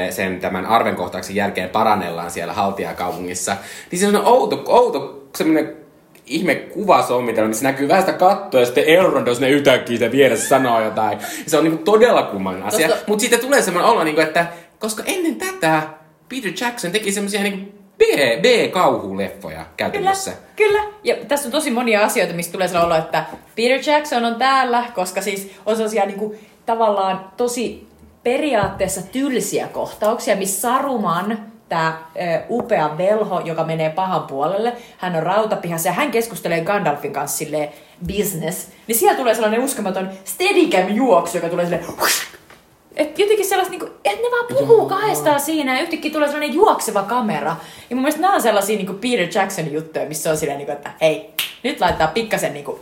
sen 0.09 0.39
tämän 0.39 0.65
arvenkohtauksen 0.65 1.35
jälkeen 1.35 1.69
parannellaan 1.69 2.31
siellä 2.31 2.53
haltijakaupungissa, 2.53 3.57
niin 3.91 3.99
se 3.99 4.07
on 4.07 4.25
outo, 4.25 4.63
outo 4.67 5.27
semmoinen 5.37 5.88
ihme 6.29 6.55
kuvasommitelma, 6.55 7.47
missä 7.47 7.63
näkyy 7.63 7.87
vähän 7.87 8.03
sitä 8.03 8.17
kattoa 8.17 8.59
ja 8.59 8.65
sitten 8.65 8.83
Elrond, 8.83 9.27
jos 9.27 9.39
ne 9.39 9.49
yhtäkkiä 9.49 9.97
sitä 9.97 10.11
vieressä 10.11 10.47
sanoo 10.47 10.81
jotain. 10.81 11.19
Se 11.47 11.57
on 11.57 11.63
niinku 11.63 11.83
todella 11.83 12.23
kummallinen 12.23 12.67
asia. 12.67 12.87
Tosta... 12.87 13.03
Mutta 13.07 13.21
sitten 13.21 13.39
tulee 13.39 13.61
semmoinen 13.61 13.91
olo, 13.91 14.03
niinku, 14.03 14.21
että 14.21 14.45
koska 14.79 15.03
ennen 15.05 15.35
tätä 15.35 15.81
Peter 16.29 16.51
Jackson 16.61 16.91
teki 16.91 17.11
semmoisia 17.11 17.43
niinku 17.43 17.71
B, 17.97 18.01
B-kauhuleffoja 18.41 19.65
käytännössä. 19.77 20.31
Kyllä, 20.55 20.79
kyllä. 20.79 20.93
Ja 21.03 21.15
tässä 21.27 21.47
on 21.47 21.51
tosi 21.51 21.71
monia 21.71 22.03
asioita, 22.03 22.33
mistä 22.33 22.51
tulee 22.51 22.67
sellainen 22.67 22.95
olo, 22.95 23.05
että 23.05 23.25
Peter 23.55 23.79
Jackson 23.85 24.25
on 24.25 24.35
täällä, 24.35 24.83
koska 24.95 25.21
siis 25.21 25.51
on 25.65 25.75
sellaisia 25.75 26.05
niinku, 26.05 26.35
tavallaan 26.65 27.31
tosi 27.37 27.87
periaatteessa 28.23 29.01
tylsiä 29.01 29.67
kohtauksia, 29.67 30.35
missä 30.35 30.61
Saruman 30.61 31.48
tämä 31.69 31.97
upea 32.49 32.97
velho, 32.97 33.39
joka 33.39 33.63
menee 33.63 33.89
pahan 33.89 34.23
puolelle. 34.23 34.73
Hän 34.97 35.15
on 35.15 35.23
rautapihassa 35.23 35.89
ja 35.89 35.93
hän 35.93 36.11
keskustelee 36.11 36.61
Gandalfin 36.61 37.13
kanssa 37.13 37.37
silleen 37.37 37.69
business. 38.07 38.67
Niin 38.87 38.95
siellä 38.95 39.17
tulee 39.17 39.33
sellainen 39.33 39.63
uskomaton 39.63 40.09
steadicam 40.25 40.95
juoksu, 40.95 41.37
joka 41.37 41.49
tulee 41.49 41.65
silleen 41.65 41.85
et 42.99 43.19
jotenkin 43.19 43.45
sellaista, 43.45 43.71
niinku, 43.71 43.85
että 43.85 44.21
ne 44.21 44.31
vaan 44.31 44.45
puhuu 44.47 44.77
Joo. 44.77 44.89
kahdestaan 44.89 45.39
siinä 45.39 45.75
ja 45.75 45.81
yhtäkkiä 45.81 46.11
tulee 46.11 46.27
sellainen 46.27 46.53
juokseva 46.53 47.03
kamera. 47.03 47.55
Ja 47.89 47.95
mun 47.95 48.01
mielestä 48.01 48.21
nämä 48.21 48.35
on 48.35 48.41
sellaisia 48.41 48.77
niinku 48.77 48.93
Peter 48.93 49.27
Jackson 49.33 49.73
juttuja, 49.73 50.05
missä 50.05 50.31
on 50.31 50.37
silleen, 50.37 50.57
niinku, 50.57 50.71
että 50.71 50.91
hei, 51.01 51.33
nyt 51.63 51.81
laittaa 51.81 52.07
pikkasen 52.07 52.53
niinku 52.53 52.79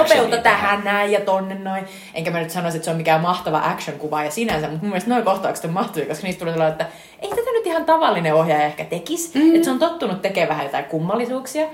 Actionia 0.00 0.38
tähän 0.42 0.84
näin 0.84 1.12
ja 1.12 1.20
tonne 1.20 1.54
noin. 1.54 1.84
Enkä 2.14 2.30
mä 2.30 2.40
nyt 2.40 2.50
sanoisi, 2.50 2.76
että 2.76 2.84
se 2.84 2.90
on 2.90 2.96
mikään 2.96 3.20
mahtava 3.20 3.58
action-kuva 3.64 4.24
ja 4.24 4.30
sinänsä, 4.30 4.68
mutta 4.68 4.82
mun 4.82 4.90
mielestä 4.90 5.10
noin 5.10 5.24
kohtaukset 5.24 5.64
on 5.64 5.70
mahtavia, 5.70 6.08
koska 6.08 6.22
niistä 6.26 6.38
tulee 6.38 6.54
sellainen, 6.54 6.80
että 6.80 6.96
ei 7.22 7.30
tätä 7.30 7.52
nyt 7.52 7.66
ihan 7.66 7.84
tavallinen 7.84 8.34
ohjaaja 8.34 8.64
ehkä 8.64 8.84
tekisi. 8.84 9.38
Mm. 9.38 9.54
Että 9.54 9.64
se 9.64 9.70
on 9.70 9.78
tottunut 9.78 10.22
tekemään 10.22 10.48
vähän 10.48 10.64
jotain 10.64 10.84
kummallisuuksia 10.84 11.66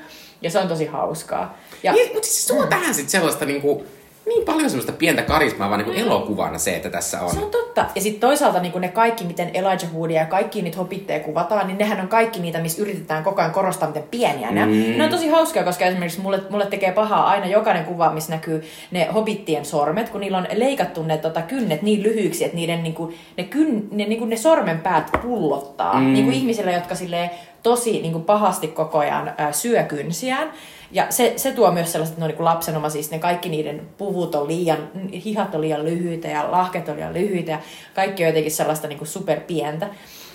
ja 0.43 0.51
se 0.51 0.59
on 0.59 0.69
tosi 0.69 0.87
hauskaa. 0.87 1.59
Ja, 1.83 1.93
Niin, 1.93 2.13
mutta 2.13 2.29
siis 2.29 2.47
se 2.47 2.55
tuo 2.55 2.67
tähän 2.67 2.95
sitten 2.95 3.11
sellaista 3.11 3.45
niinku, 3.45 3.85
niin 4.29 4.45
paljon 4.45 4.71
semmoista 4.71 4.93
pientä 4.93 5.23
karismaa 5.23 5.71
vaan 5.71 5.81
niinku 5.81 6.01
elokuvana 6.01 6.59
se, 6.59 6.77
että 6.77 6.91
tässä 6.91 7.21
on. 7.21 7.31
Se 7.31 7.41
on 7.41 7.51
totta. 7.51 7.87
Ja 7.95 8.01
sitten 8.01 8.21
toisaalta 8.21 8.61
niin 8.61 8.81
ne 8.81 8.89
kaikki, 8.89 9.25
miten 9.25 9.51
Elijah 9.55 9.95
Woodia 9.95 10.21
ja 10.21 10.27
kaikki 10.27 10.63
niitä 10.63 10.79
hobitteja 10.79 11.21
kuvataan, 11.21 11.67
niin 11.67 11.79
nehän 11.79 12.01
on 12.01 12.09
kaikki 12.09 12.41
niitä, 12.41 12.61
missä 12.61 12.83
yritetään 12.83 13.25
koko 13.25 13.41
ajan 13.41 13.53
korostaa, 13.53 13.89
miten 13.89 14.05
pieniä 14.11 14.51
ne 14.51 14.63
on. 14.63 14.69
Mm. 14.69 14.99
Ne 14.99 15.05
on 15.05 15.11
tosi 15.11 15.29
hauskaa, 15.29 15.65
koska 15.65 15.85
esimerkiksi 15.85 16.21
mulle, 16.21 16.43
mulle 16.51 16.67
tekee 16.67 16.93
pahaa 16.93 17.29
aina 17.29 17.47
jokainen 17.47 17.85
kuva, 17.85 18.11
missä 18.11 18.33
näkyy 18.33 18.65
ne 18.91 19.09
hobittien 19.15 19.65
sormet, 19.65 20.09
kun 20.09 20.21
niillä 20.21 20.39
on 20.39 20.47
leikattu 20.55 21.03
ne 21.03 21.19
tota, 21.19 21.43
kynnet 21.43 21.83
niin 21.83 22.03
lyhyiksi, 22.03 22.45
että 22.45 22.57
niiden 22.57 22.83
niinku, 22.83 23.13
ne, 23.37 23.45
kyn, 23.45 23.89
ne, 23.91 24.05
niinku, 24.05 24.25
ne 24.25 24.37
sormenpäät 24.37 25.11
pullottaa. 25.23 26.01
Mm. 26.01 26.13
Niin 26.13 26.25
kuin 26.25 26.37
ihmisillä, 26.37 26.73
jotka 26.73 26.95
silleen, 26.95 27.31
tosi 27.63 27.93
niin 27.93 28.13
kuin 28.13 28.25
pahasti 28.25 28.69
koko 28.69 28.99
ajan 28.99 29.35
ää, 29.39 29.53
syö 29.53 29.83
kynsiään. 29.83 30.53
Ja 30.91 31.07
se, 31.11 31.33
se 31.37 31.53
tuo 31.53 31.71
myös 31.71 31.93
sellaiset, 31.93 32.13
että 32.13 32.27
ne 32.27 32.33
on 32.33 32.37
niin 32.37 32.45
lapsenoma, 32.45 32.91
siis 32.91 33.11
ne 33.11 33.19
kaikki 33.19 33.49
niiden 33.49 33.89
puvut 33.99 34.35
on 34.35 34.49
liian, 34.49 34.79
hihat 35.25 35.55
on 35.55 35.61
liian 35.61 35.85
lyhyitä 35.85 36.29
ja 36.29 36.51
lahket 36.51 36.89
on 36.89 36.97
liian 36.97 37.15
lyhyitä 37.15 37.53
ja 37.53 37.59
kaikki 37.95 38.23
on 38.23 38.29
jotenkin 38.29 38.53
sellaista 38.53 38.89
niin 38.89 38.99
kuin 38.99 39.09
superpientä. 39.09 39.89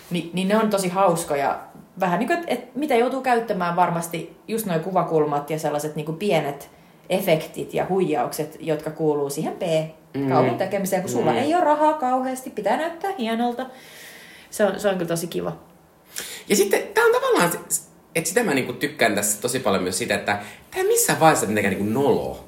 Ni, 0.10 0.30
niin 0.34 0.47
ne 0.47 0.58
on 0.58 0.70
tosi 0.70 0.89
hauskoja. 0.89 1.60
Vähän 1.99 2.20
niin 2.20 2.28
kuin, 2.28 2.39
että, 2.39 2.54
että 2.54 2.80
mitä 2.80 2.95
joutuu 2.95 3.22
käyttämään 3.22 3.76
varmasti 3.76 4.38
just 4.47 4.66
noin 4.66 4.82
kuvakulmat 4.82 5.49
ja 5.49 5.60
sellaiset 5.60 5.95
niin 5.95 6.06
kuin 6.06 6.18
pienet 6.18 6.70
efektit 7.10 7.74
ja 7.74 7.86
huijaukset, 7.89 8.58
jotka 8.60 8.91
kuuluu 8.91 9.30
siihen 9.30 9.54
P-kaulun 9.54 10.58
tekemiseen, 10.58 11.01
kun 11.01 11.12
sulla 11.12 11.32
Mm. 11.32 11.38
ei 11.38 11.56
ole 11.56 11.64
rahaa 11.64 11.93
kauheasti, 11.93 12.49
pitää 12.49 12.78
näyttää 12.78 13.12
hienolta. 13.18 13.66
Se 14.49 14.66
on, 14.66 14.80
se 14.80 14.89
on 14.89 14.95
kyllä 14.95 15.08
tosi 15.10 15.28
kiva. 15.28 15.51
Ja 16.49 16.56
sitten 16.56 16.84
tää 16.93 17.04
on 17.06 17.12
tavallaan, 17.12 17.51
että 18.16 18.28
sitä 18.28 18.43
mä 18.43 18.53
niinku 18.53 18.74
tykkään 18.74 19.16
tässä 19.16 19.41
tosi 19.41 19.59
paljon 19.59 19.84
myös 19.84 19.97
sitä, 19.97 20.16
että 20.16 20.39
ei 20.76 20.84
missään 20.84 21.20
vaiheessa 21.20 21.45
mitenkään 21.45 21.76
niinku 21.76 21.99
nolo. 21.99 22.45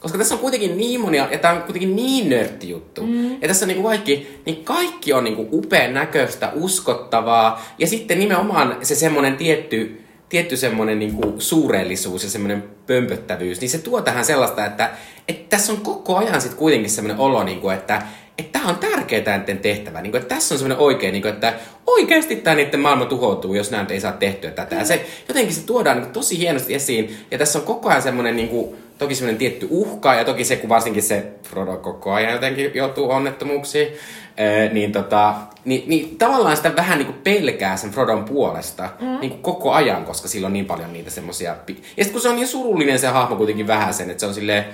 Koska 0.00 0.18
tässä 0.18 0.34
on 0.34 0.40
kuitenkin 0.40 0.76
niin 0.76 1.00
monia, 1.00 1.28
ja 1.30 1.38
tää 1.38 1.52
on 1.52 1.62
kuitenkin 1.62 1.96
niin 1.96 2.30
nörtti 2.30 2.68
juttu. 2.68 3.06
Mm. 3.06 3.42
Ja 3.42 3.48
tässä 3.48 3.64
on 3.64 3.68
niinku 3.68 3.82
kaikki, 3.88 4.40
niin 4.46 4.64
kaikki 4.64 5.12
on 5.12 5.24
niinku 5.24 5.48
upean 5.52 5.94
näköistä, 5.94 6.52
uskottavaa. 6.54 7.64
Ja 7.78 7.86
sitten 7.86 8.18
nimenomaan 8.18 8.76
se 8.82 8.94
semmonen 8.94 9.36
tietty, 9.36 10.00
tietty 10.28 10.56
semmonen 10.56 10.98
niinku 10.98 11.34
suurellisuus 11.38 12.22
ja 12.22 12.30
semmonen 12.30 12.64
pömpöttävyys, 12.86 13.60
niin 13.60 13.70
se 13.70 13.78
tuo 13.78 14.02
tähän 14.02 14.24
sellaista, 14.24 14.66
että, 14.66 14.90
että 15.28 15.56
tässä 15.56 15.72
on 15.72 15.80
koko 15.80 16.16
ajan 16.16 16.40
sit 16.40 16.54
kuitenkin 16.54 16.90
semmonen 16.90 17.18
olo, 17.18 17.44
niinku, 17.44 17.68
että 17.68 18.02
että 18.38 18.58
tämä 18.58 18.70
on 18.70 18.78
tärkeää 18.78 19.22
näiden 19.38 19.58
tehtävä. 19.58 20.02
Niin 20.02 20.10
kuin, 20.10 20.22
että 20.22 20.34
tässä 20.34 20.54
on 20.54 20.58
semmoinen 20.58 20.84
oikein, 20.84 21.12
niin 21.12 21.22
kuin, 21.22 21.34
että 21.34 21.54
oikeasti 21.86 22.36
tämä 22.36 22.56
niiden 22.56 22.80
maailma 22.80 23.04
tuhoutuu, 23.04 23.54
jos 23.54 23.70
näin 23.70 23.92
ei 23.92 24.00
saa 24.00 24.12
tehtyä 24.12 24.50
tätä. 24.50 24.74
Ja 24.74 24.84
se, 24.84 25.06
jotenkin 25.28 25.54
se 25.54 25.66
tuodaan 25.66 25.96
niin 25.96 26.04
kuin, 26.04 26.12
tosi 26.12 26.38
hienosti 26.38 26.74
esiin. 26.74 27.16
Ja 27.30 27.38
tässä 27.38 27.58
on 27.58 27.64
koko 27.64 27.88
ajan 27.88 28.02
semmoinen, 28.02 28.36
niin 28.36 28.48
kuin, 28.48 28.76
toki 28.98 29.14
semmoinen 29.14 29.38
tietty 29.38 29.66
uhka, 29.70 30.14
ja 30.14 30.24
toki 30.24 30.44
se, 30.44 30.56
kun 30.56 30.68
varsinkin 30.68 31.02
se 31.02 31.26
Frodo 31.42 31.76
koko 31.76 32.12
ajan 32.12 32.32
jotenkin 32.32 32.70
joutuu 32.74 33.10
onnettomuuksiin, 33.10 33.88
ää, 34.36 34.68
niin, 34.72 34.92
tota, 34.92 35.34
niin, 35.64 35.84
niin 35.86 36.18
tavallaan 36.18 36.56
sitä 36.56 36.76
vähän 36.76 36.98
niin 36.98 37.06
kuin 37.06 37.18
pelkää 37.24 37.76
sen 37.76 37.90
Frodon 37.90 38.24
puolesta 38.24 38.88
mm. 39.00 39.20
niin 39.20 39.30
kuin 39.30 39.42
koko 39.42 39.72
ajan, 39.72 40.04
koska 40.04 40.28
sillä 40.28 40.46
on 40.46 40.52
niin 40.52 40.66
paljon 40.66 40.92
niitä 40.92 41.10
semmoisia... 41.10 41.56
Ja 41.68 41.74
sitten 42.04 42.12
kun 42.12 42.20
se 42.20 42.28
on 42.28 42.36
niin 42.36 42.48
surullinen 42.48 42.98
se 42.98 43.06
hahmo 43.06 43.36
kuitenkin 43.36 43.66
vähän 43.66 43.94
sen, 43.94 44.10
että 44.10 44.20
se 44.20 44.26
on 44.26 44.34
silleen, 44.34 44.64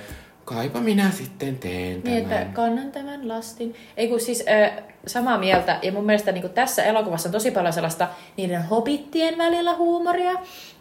kaipa 0.45 0.79
minä 0.79 1.11
sitten 1.11 1.57
teen 1.57 2.01
tämän. 2.01 2.17
Niin, 2.17 2.31
että 2.31 2.45
kannan 2.53 2.91
tämän 2.91 3.27
lastin. 3.27 3.75
Ei 3.97 4.07
kun 4.07 4.19
siis 4.19 4.43
äh, 4.47 4.83
samaa 5.07 5.37
mieltä. 5.37 5.79
Ja 5.81 5.91
mun 5.91 6.05
mielestä 6.05 6.31
niin 6.31 6.49
tässä 6.49 6.83
elokuvassa 6.83 7.29
on 7.29 7.33
tosi 7.33 7.51
paljon 7.51 7.73
sellaista 7.73 8.07
niiden 8.37 8.63
hobittien 8.63 9.37
välillä 9.37 9.75
huumoria. 9.75 10.31
Ja 10.31 10.37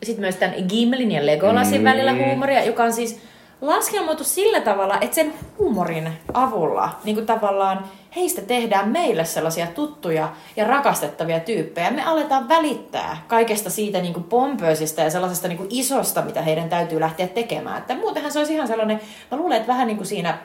sitten 0.07 0.21
myös 0.21 0.37
tämän 0.37 0.57
Gimlin 0.69 1.13
ja 1.13 1.27
Legolasin 1.27 1.81
Mm. 1.81 1.85
välillä 1.85 2.15
huumoria, 2.15 2.65
joka 2.65 2.85
on 2.85 2.93
siis 2.93 3.21
laskelmoitu 3.63 4.25
sillä 4.25 4.61
tavalla, 4.61 4.99
että 5.01 5.15
sen 5.15 5.35
huumorin 5.59 6.13
avulla 6.35 6.91
niin 7.05 7.17
kuin 7.17 7.27
tavallaan 7.27 7.85
heistä 8.17 8.43
tehdään 8.43 8.89
meille 8.89 9.25
sellaisia 9.25 9.67
tuttuja 9.67 10.29
ja 10.57 10.67
rakastettavia 10.67 11.41
tyyppejä. 11.41 11.91
Me 11.91 12.05
aletaan 12.05 12.49
välittää 12.49 13.25
kaikesta 13.29 13.71
siitä 13.71 14.01
niin 14.01 14.13
kuin 14.13 14.25
pompöisistä 14.25 15.03
ja 15.03 15.11
sellaisesta 15.11 15.49
niin 15.49 15.59
kuin 15.59 15.69
isosta, 15.71 16.23
mitä 16.23 16.43
heidän 16.43 16.69
täytyy 16.69 17.01
lähteä 17.01 17.27
tekemään. 17.27 17.79
Että 17.79 17.95
muutenhan 17.95 18.33
se 18.33 18.39
olisi 18.39 18.55
ihan 18.55 18.69
sellainen, 18.69 19.01
mä 19.31 19.39
luulen, 19.39 19.57
että 19.57 19.73
vähän 19.73 19.87
niin 19.87 19.97
kuin 19.97 20.07
siinä 20.07 20.39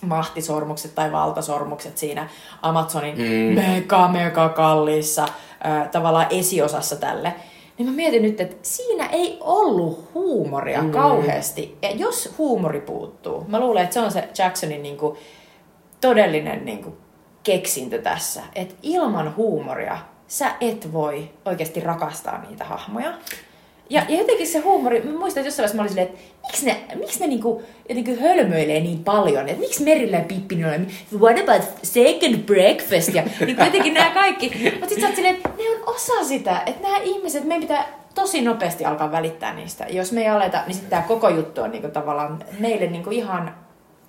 mahtisormukset 0.00 0.94
tai 0.94 1.12
valtasormukset 1.12 1.98
siinä 1.98 2.28
Amazonin 2.62 3.18
mm. 3.18 3.54
mega 3.54 4.08
mega 4.08 4.48
kalliissa 4.48 5.22
äh, 5.66 5.88
tavallaan 5.90 6.26
esiosassa 6.30 6.96
tälle. 6.96 7.34
Niin 7.78 7.88
mä 7.88 7.92
mietin 7.92 8.22
nyt, 8.22 8.40
että 8.40 8.56
siinä 8.62 9.06
ei 9.06 9.38
ollut 9.40 10.10
huumoria 10.14 10.82
mm. 10.82 10.90
kauheasti. 10.90 11.78
Ja 11.82 11.90
jos 11.90 12.34
huumori 12.38 12.80
puuttuu, 12.80 13.44
mä 13.48 13.60
luulen, 13.60 13.84
että 13.84 13.94
se 13.94 14.00
on 14.00 14.12
se 14.12 14.28
Jacksonin 14.38 14.82
niinku 14.82 15.16
todellinen 16.00 16.64
niinku 16.64 16.96
keksintö 17.42 18.02
tässä. 18.02 18.42
Että 18.54 18.74
ilman 18.82 19.36
huumoria 19.36 19.98
sä 20.28 20.54
et 20.60 20.92
voi 20.92 21.30
oikeasti 21.44 21.80
rakastaa 21.80 22.42
niitä 22.48 22.64
hahmoja. 22.64 23.14
Ja, 23.90 24.02
ja 24.08 24.18
jotenkin 24.18 24.46
se 24.46 24.58
huumori, 24.58 25.00
mä 25.00 25.18
muistan, 25.18 25.40
että 25.40 25.48
jossain 25.48 25.56
vaiheessa 25.56 25.76
mä 25.76 25.82
olin 25.82 25.90
silleen, 25.90 26.08
että 26.08 26.46
miksi 26.46 26.66
ne, 26.66 26.76
miksi 26.94 27.20
ne 27.20 27.26
niinku, 27.26 27.62
jotenkin 27.88 28.20
hölmöilee 28.20 28.80
niin 28.80 29.04
paljon, 29.04 29.48
että 29.48 29.60
miksi 29.60 29.84
Merillä 29.84 30.16
ja 30.16 30.24
Pippin 30.24 30.64
on, 30.64 30.86
what 31.20 31.38
about 31.38 31.62
second 31.82 32.36
breakfast, 32.36 33.14
ja 33.14 33.22
niin 33.40 33.56
jotenkin 33.64 33.94
nämä 33.94 34.10
kaikki. 34.10 34.48
Mutta 34.48 34.88
sitten 34.88 35.00
sä 35.00 35.06
oot 35.06 35.16
silleen, 35.16 35.34
että 35.36 35.48
ne 35.48 35.70
on 35.70 35.94
osa 35.94 36.24
sitä, 36.24 36.62
että 36.66 36.82
nämä 36.82 36.98
ihmiset, 37.04 37.44
meidän 37.44 37.62
pitää 37.62 37.86
tosi 38.14 38.42
nopeasti 38.42 38.84
alkaa 38.84 39.12
välittää 39.12 39.54
niistä. 39.54 39.86
Jos 39.90 40.12
me 40.12 40.20
ei 40.20 40.28
aleta, 40.28 40.62
niin 40.66 40.74
sitten 40.74 40.90
tämä 40.90 41.02
koko 41.02 41.28
juttu 41.28 41.62
on 41.62 41.70
niinku 41.70 41.88
tavallaan 41.88 42.44
meille 42.58 42.86
niinku 42.86 43.10
ihan 43.10 43.54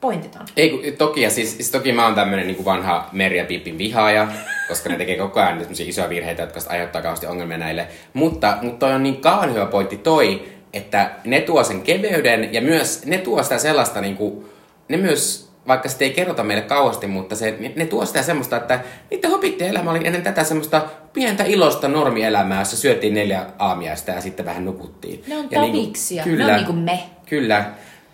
pointiton. 0.01 0.45
Ei, 0.57 0.69
kun- 0.69 0.81
toki, 0.97 1.21
ja 1.21 1.29
siis, 1.29 1.55
siis 1.55 1.71
toki 1.71 1.91
mä 1.91 2.05
oon 2.05 2.15
tämmönen 2.15 2.47
niin 2.47 2.65
vanha 2.65 3.09
Meri 3.11 3.37
ja 3.37 3.45
Pippin 3.45 3.77
vihaaja, 3.77 4.27
koska 4.67 4.89
ne 4.89 4.97
tekee 4.97 5.17
koko 5.17 5.39
ajan 5.39 5.65
isoja 5.87 6.09
virheitä, 6.09 6.41
jotka 6.41 6.59
aiheuttaa 6.69 7.01
kauheasti 7.01 7.27
ongelmia 7.27 7.57
näille. 7.57 7.87
Mutta, 8.13 8.57
mutta 8.61 8.85
toi 8.85 8.95
on 8.95 9.03
niin 9.03 9.17
kauan 9.21 9.53
hyvä 9.53 9.65
pointti 9.65 9.97
toi, 9.97 10.47
että 10.73 11.11
ne 11.25 11.41
tuo 11.41 11.63
sen 11.63 11.81
keveyden 11.81 12.53
ja 12.53 12.61
myös 12.61 13.05
ne 13.05 13.17
tuo 13.17 13.43
sitä 13.43 13.57
sellaista 13.57 14.01
niinku, 14.01 14.49
ne 14.89 14.97
myös, 14.97 15.49
vaikka 15.67 15.89
sitä 15.89 16.03
ei 16.03 16.11
kerrota 16.11 16.43
meille 16.43 16.63
kauheasti, 16.63 17.07
mutta 17.07 17.35
se, 17.35 17.55
ne, 17.59 17.71
ne 17.75 17.85
tuo 17.85 18.05
sitä 18.05 18.23
semmoista, 18.23 18.57
että 18.57 18.79
niiden 19.11 19.31
hobittien 19.31 19.69
elämä 19.69 19.91
oli 19.91 20.01
ennen 20.07 20.21
tätä 20.21 20.43
semmoista 20.43 20.81
pientä 21.13 21.43
ilosta 21.43 21.87
normielämää, 21.87 22.61
jossa 22.61 22.77
syötiin 22.77 23.13
neljä 23.13 23.45
aamiaista 23.59 24.11
ja 24.11 24.21
sitten 24.21 24.45
vähän 24.45 24.65
nukuttiin. 24.65 25.23
Ne 25.27 25.37
on 25.37 25.47
Ja 25.51 25.61
niinku- 25.61 25.77
taviksia, 25.77 26.23
ne 26.25 26.45
on 26.45 26.53
niinku 26.55 26.73
me. 26.73 26.99
Kyllä. 27.29 27.65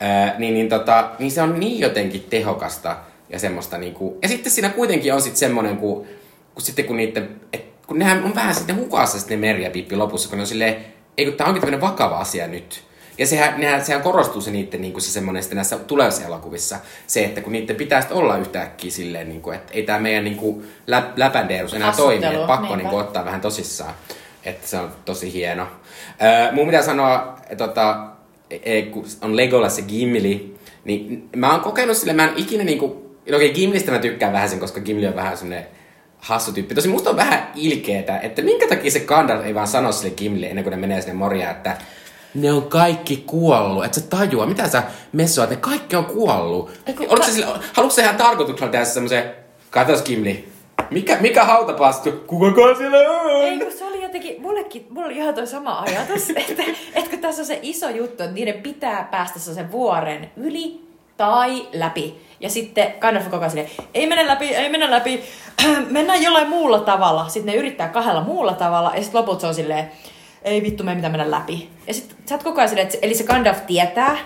Ää, 0.03 0.35
niin, 0.37 0.53
niin, 0.53 0.69
tota, 0.69 1.09
niin 1.19 1.31
se 1.31 1.41
on 1.41 1.59
niin 1.59 1.79
jotenkin 1.79 2.25
tehokasta 2.29 2.97
ja 3.29 3.39
semmoista 3.39 3.77
niinku... 3.77 4.17
Ja 4.21 4.27
sitten 4.27 4.51
siinä 4.51 4.69
kuitenkin 4.69 5.13
on 5.13 5.21
sitten 5.21 5.39
semmoinen, 5.39 5.77
kun, 5.77 6.07
kun 6.53 6.61
sitten 6.61 6.85
kun 6.85 6.97
niiden... 6.97 7.29
Et, 7.53 7.65
kun 7.87 7.99
nehän 7.99 8.23
on 8.23 8.35
vähän 8.35 8.55
sitten 8.55 8.75
hukassa 8.75 9.19
sitten 9.19 9.41
ne 9.41 9.47
Meri 9.47 9.63
ja 9.63 9.71
Pippi 9.71 9.95
lopussa, 9.95 10.29
kun 10.29 10.37
ne 10.37 10.41
on 10.41 10.47
silleen, 10.47 10.75
ei 11.17 11.25
kun 11.25 11.33
tää 11.33 11.47
onkin 11.47 11.61
tämmöinen 11.61 11.81
vakava 11.81 12.17
asia 12.17 12.47
nyt. 12.47 12.83
Ja 13.17 13.27
sehän, 13.27 13.59
nehän, 13.59 13.85
sehän 13.85 14.01
korostuu 14.01 14.41
se 14.41 14.51
niiden 14.51 14.81
niinku 14.81 14.99
se 14.99 15.11
semmoinen 15.11 15.43
sitten 15.43 15.55
näissä 15.55 15.77
tulevissa 15.77 16.25
elokuvissa, 16.25 16.79
se, 17.07 17.23
että 17.23 17.41
kun 17.41 17.53
niiden 17.53 17.75
pitää 17.75 18.01
sitten 18.01 18.17
olla 18.17 18.37
yhtäkkiä 18.37 18.91
silleen, 18.91 19.29
niinku, 19.29 19.51
että 19.51 19.73
ei 19.73 19.83
tämä 19.83 19.99
meidän 19.99 20.23
niinku 20.23 20.63
lä, 20.87 21.03
läpändeerus 21.15 21.73
enää 21.73 21.87
Hassuttelu, 21.87 22.21
toimi, 22.21 22.35
että 22.35 22.47
pakko 22.47 22.67
niinpä. 22.67 22.77
niinku 22.77 22.97
ottaa 22.97 23.25
vähän 23.25 23.41
tosissaan. 23.41 23.93
Että 24.43 24.67
se 24.67 24.77
on 24.77 24.91
tosi 25.05 25.33
hieno. 25.33 25.67
Öö, 26.23 26.51
mun 26.51 26.65
pitää 26.65 26.81
sanoa, 26.81 27.37
että 27.49 27.67
tota, 27.67 28.07
kun 28.91 29.05
on 29.21 29.37
Legolas 29.37 29.77
ja 29.77 29.83
Gimli, 29.83 30.55
niin 30.85 31.29
mä 31.35 31.51
oon 31.51 31.61
kokenut 31.61 31.97
sille, 31.97 32.13
mä 32.13 32.23
en 32.23 32.33
ikinä 32.35 32.63
niinku, 32.63 33.15
no 33.29 33.35
okei 33.37 33.53
Gimlistä 33.53 33.91
mä 33.91 33.99
tykkään 33.99 34.33
vähän 34.33 34.49
sen, 34.49 34.59
koska 34.59 34.81
Gimli 34.81 35.07
on 35.07 35.15
vähän 35.15 35.37
semmonen 35.37 35.65
hassu 36.17 36.51
tyyppi. 36.53 36.75
Tosi 36.75 36.87
musta 36.87 37.09
on 37.09 37.15
vähän 37.15 37.51
ilkeetä, 37.55 38.17
että 38.19 38.41
minkä 38.41 38.67
takia 38.67 38.91
se 38.91 38.99
Gandalf 38.99 39.45
ei 39.45 39.55
vaan 39.55 39.67
sano 39.67 39.91
sille 39.91 40.13
Gimli 40.15 40.45
ennen 40.45 40.63
kuin 40.63 40.71
ne 40.71 40.77
menee 40.77 41.01
sinne 41.01 41.13
morjaan, 41.13 41.55
että 41.55 41.77
ne 42.33 42.53
on 42.53 42.63
kaikki 42.63 43.23
kuollut. 43.27 43.85
Et 43.85 43.93
sä 43.93 44.01
tajua, 44.01 44.45
mitä 44.45 44.67
sä 44.69 44.83
messoat, 45.11 45.49
ne 45.49 45.55
kaikki 45.55 45.95
on 45.95 46.05
kuollut. 46.05 46.69
Ei 46.87 46.93
kun- 46.93 47.05
Oliko 47.09 47.25
se 47.25 47.31
sille, 47.31 47.45
haluatko 47.73 47.89
se 47.95 48.01
ihan 48.01 48.15
tarkoituksella 48.15 48.71
tehdä 48.71 48.85
semmoisen, 48.85 49.23
katos 49.69 50.01
Gimli, 50.03 50.47
mikä, 50.91 51.17
mikä 51.21 51.43
hautapastu, 51.43 52.11
kukakaan 52.27 52.75
siellä 52.77 52.97
on? 52.97 53.31
Ei, 53.45 53.59
kun 53.59 53.71
se 53.71 53.82
jotenkin, 54.13 54.41
mullekin, 54.41 54.87
mulla 54.89 55.07
oli 55.07 55.17
ihan 55.17 55.35
toi 55.35 55.47
sama 55.47 55.79
ajatus, 55.79 56.29
että, 56.49 56.63
että 56.95 57.09
kun 57.09 57.19
tässä 57.19 57.41
on 57.41 57.45
se 57.45 57.59
iso 57.61 57.89
juttu, 57.89 58.23
että 58.23 58.35
niiden 58.35 58.61
pitää 58.61 59.07
päästä 59.11 59.39
sen 59.39 59.71
vuoren 59.71 60.31
yli 60.37 60.87
tai 61.17 61.67
läpi. 61.73 62.21
Ja 62.39 62.49
sitten 62.49 62.93
Gandalf 62.99 63.29
koko 63.29 63.45
ajan 63.45 63.67
ei 63.93 64.07
mennä 64.07 64.27
läpi, 64.27 64.55
ei 64.55 64.69
mennä 64.69 64.91
läpi, 64.91 65.23
mennään 65.89 66.23
jollain 66.23 66.49
muulla 66.49 66.79
tavalla. 66.79 67.29
Sitten 67.29 67.53
ne 67.53 67.59
yrittää 67.59 67.87
kahdella 67.87 68.21
muulla 68.23 68.53
tavalla 68.53 68.91
ja 68.95 69.01
sitten 69.01 69.21
loput 69.21 69.41
se 69.41 69.47
on 69.47 69.55
silleen, 69.55 69.91
ei 70.43 70.63
vittu, 70.63 70.83
me 70.83 70.91
ei 70.91 70.95
mitään 70.95 71.11
mennä 71.11 71.31
läpi. 71.31 71.69
Ja 71.87 71.93
sitten 71.93 72.17
sä 72.25 72.35
oot 72.35 72.43
koko 72.43 72.57
ajan 72.57 72.69
silleen, 72.69 72.89
eli 73.01 73.15
se 73.15 73.23
Gandalf 73.23 73.61
tietää, 73.67 74.17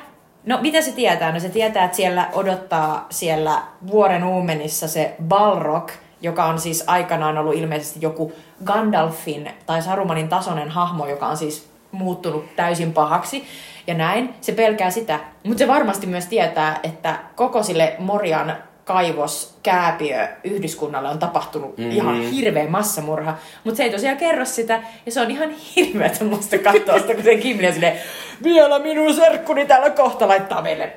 No 0.46 0.58
mitä 0.62 0.82
se 0.82 0.92
tietää? 0.92 1.32
No 1.32 1.40
se 1.40 1.50
tietää, 1.50 1.86
että 1.86 1.98
siellä 1.98 2.30
odottaa 2.34 3.08
siellä 3.10 3.62
vuoren 3.88 4.24
uumenissa 4.24 4.88
se 4.88 5.16
Balrog, 5.24 5.92
joka 6.22 6.46
on 6.46 6.60
siis 6.60 6.84
aikanaan 6.88 7.38
ollut 7.38 7.56
ilmeisesti 7.56 8.00
joku 8.02 8.34
Gandalfin 8.66 9.50
tai 9.66 9.82
Sarumanin 9.82 10.30
tasoinen 10.30 10.70
hahmo, 10.70 11.08
joka 11.08 11.28
on 11.28 11.38
siis 11.38 11.70
muuttunut 11.92 12.56
täysin 12.56 12.94
pahaksi 12.94 13.44
ja 13.88 13.94
näin. 13.94 14.34
Se 14.42 14.52
pelkää 14.52 14.92
sitä, 14.92 15.20
mutta 15.44 15.60
se 15.60 15.68
varmasti 15.68 16.08
myös 16.08 16.26
tietää, 16.26 16.80
että 16.84 17.20
koko 17.36 17.64
sille 17.64 17.96
Morian 18.00 18.58
kaivos, 18.86 19.58
kääpiö, 19.64 20.28
yhdyskunnalle 20.44 21.10
on 21.10 21.20
tapahtunut 21.20 21.78
mm-hmm. 21.78 21.92
ihan 21.92 22.22
hirveä 22.22 22.70
massamurha, 22.70 23.36
mutta 23.64 23.78
se 23.78 23.84
ei 23.84 23.92
tosiaan 23.92 24.18
kerro 24.18 24.46
sitä, 24.46 24.84
ja 25.06 25.12
se 25.12 25.22
on 25.22 25.32
ihan 25.32 25.50
hirveä 25.76 26.12
musta 26.30 26.58
katsoa 26.58 27.00
sitä, 27.00 27.14
kun 27.14 27.24
se 27.24 27.36
Kimli 27.36 27.68
on 27.68 27.74
silleen, 27.74 27.98
vielä 28.44 28.80
minun 28.80 29.14
serkkuni 29.14 29.66
täällä 29.66 29.90
kohta 29.90 30.28
laittaa 30.28 30.62
meille 30.62 30.94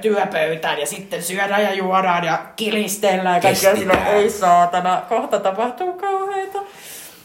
työpöytään 0.00 0.80
ja 0.80 0.86
sitten 0.86 1.22
syödään 1.22 1.62
ja 1.62 1.74
juodaan 1.74 2.24
ja 2.24 2.38
kilistellään 2.56 3.36
ja 3.36 3.42
kaikkea 3.42 3.76
silloin, 3.76 4.06
ei 4.06 4.30
saatana, 4.30 5.02
kohta 5.08 5.40
tapahtuu 5.40 5.92
kauheita. 5.92 6.58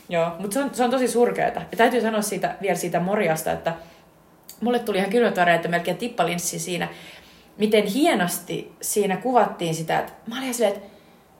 Joo, 0.10 0.32
mutta 0.40 0.54
se 0.54 0.60
on, 0.60 0.70
se 0.74 0.84
on 0.84 0.92
tosi 0.92 1.08
surkeeta. 1.08 1.62
Ja 1.72 1.78
täytyy 1.78 2.02
sanoa 2.02 2.22
siitä, 2.22 2.56
vielä 2.62 2.78
siitä 2.78 3.00
Moriasta, 3.00 3.52
että 3.52 3.74
mulle 4.62 4.80
tuli 4.80 4.98
ihan 4.98 5.10
kylmät 5.10 5.38
että 5.38 5.68
melkein 5.68 5.98
tippalinssi 5.98 6.60
siinä, 6.60 6.88
miten 7.58 7.86
hienosti 7.86 8.76
siinä 8.82 9.18
kuvattiin 9.18 9.76
sitä, 9.76 10.00
että 10.00 10.14
mä 10.28 10.40
olin 10.40 10.54
silleen, 10.54 10.76
että, 10.76 10.88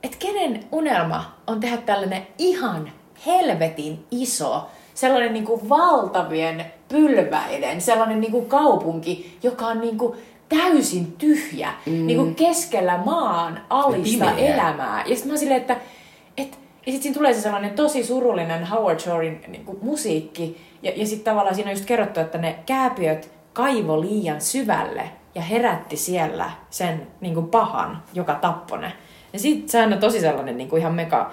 että 0.02 0.16
kenen 0.18 0.64
unelma 0.72 1.36
on 1.46 1.60
tehdä 1.60 1.76
tällainen 1.76 2.26
ihan 2.38 2.92
helvetin 3.26 4.06
iso, 4.10 4.70
sellainen 4.94 5.32
niin 5.32 5.44
kuin 5.44 5.68
valtavien 5.68 6.66
pylväiden, 6.88 7.80
sellainen 7.80 8.20
niin 8.20 8.32
kuin 8.32 8.46
kaupunki, 8.46 9.38
joka 9.42 9.66
on 9.66 9.80
niin 9.80 9.98
kuin 9.98 10.18
täysin 10.48 11.12
tyhjä, 11.12 11.72
mm. 11.86 12.06
niin 12.06 12.18
kuin 12.18 12.34
keskellä 12.34 12.98
maan 13.04 13.60
alista 13.70 14.30
elämää. 14.30 15.04
Ja 15.06 15.16
sitten 15.16 15.32
mä 15.32 15.38
silleen, 15.38 15.60
että, 15.60 15.76
että 16.36 16.56
ja 16.86 16.92
sitten 16.92 17.02
siinä 17.02 17.14
tulee 17.14 17.34
se 17.34 17.40
sellainen 17.40 17.70
tosi 17.70 18.04
surullinen 18.04 18.66
Howard 18.66 19.00
Shorein 19.00 19.40
niin 19.48 19.64
kuin 19.64 19.78
musiikki. 19.82 20.60
Ja, 20.82 20.92
ja 20.96 21.06
sitten 21.06 21.24
tavallaan 21.24 21.54
siinä 21.54 21.70
on 21.70 21.76
just 21.76 21.86
kerrottu, 21.86 22.20
että 22.20 22.38
ne 22.38 22.58
kääpiöt 22.66 23.30
kaivo 23.52 24.00
liian 24.00 24.40
syvälle 24.40 25.10
ja 25.34 25.42
herätti 25.42 25.96
siellä 25.96 26.50
sen 26.70 27.06
niin 27.20 27.34
kuin 27.34 27.48
pahan, 27.48 28.02
joka 28.14 28.34
tappone. 28.34 28.92
Ja 29.32 29.38
sitten 29.38 29.68
sehän 29.68 29.92
on 29.92 29.98
tosi 29.98 30.20
sellainen 30.20 30.58
niin 30.58 30.68
kuin 30.68 30.80
ihan 30.80 30.94
mega 30.94 31.30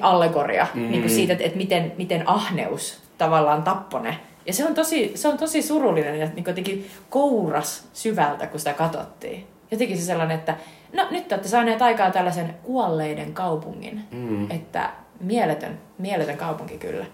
allegoria 0.00 0.66
mm. 0.74 0.90
niin 0.90 1.00
kuin 1.00 1.10
siitä, 1.10 1.32
että, 1.32 1.44
että 1.44 1.56
miten, 1.56 1.92
miten 1.98 2.28
ahneus 2.28 3.02
tavallaan 3.18 3.62
tappone. 3.62 4.18
Ja 4.46 4.52
se 4.52 4.66
on 4.66 4.74
tosi, 4.74 5.12
se 5.14 5.28
on 5.28 5.38
tosi 5.38 5.62
surullinen 5.62 6.20
ja 6.20 6.28
niin 6.34 6.44
jotenkin 6.46 6.90
kouras 7.10 7.88
syvältä, 7.92 8.46
kun 8.46 8.58
sitä 8.58 8.72
katsottiin. 8.72 9.46
Jotenkin 9.70 9.98
se 9.98 10.04
sellainen, 10.04 10.38
että 10.38 10.56
no 10.92 11.06
nyt 11.10 11.28
te 11.28 11.34
olette 11.34 11.48
saaneet 11.48 11.82
aikaa 11.82 12.10
tällaisen 12.10 12.54
kuolleiden 12.62 13.34
kaupungin. 13.34 14.00
Mm. 14.10 14.50
Että 14.50 14.90
mieletön, 15.20 15.78
mieletön 15.98 16.36
kaupunki 16.36 16.78
kyllä. 16.78 17.06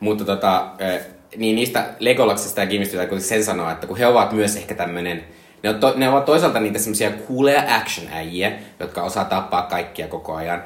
Mutta 0.00 0.24
tota, 0.24 0.70
niin 1.36 1.56
niistä 1.56 1.86
Legolaksista 1.98 2.60
ja 2.60 2.66
Gimistä 2.66 3.06
kun 3.06 3.20
sen 3.20 3.44
sanoa, 3.44 3.72
että 3.72 3.86
kun 3.86 3.96
he 3.96 4.06
ovat 4.06 4.32
myös 4.32 4.56
ehkä 4.56 4.74
tämmöinen, 4.74 5.24
ne, 5.62 5.70
on 5.70 5.80
to, 5.80 5.92
ne 5.96 6.08
ovat 6.08 6.24
toisaalta 6.24 6.60
niitä 6.60 6.78
semmoisia 6.78 7.10
cooleja 7.28 7.76
action-äijiä, 7.76 8.52
jotka 8.80 9.02
osaa 9.02 9.24
tappaa 9.24 9.62
kaikkia 9.62 10.08
koko 10.08 10.34
ajan. 10.34 10.62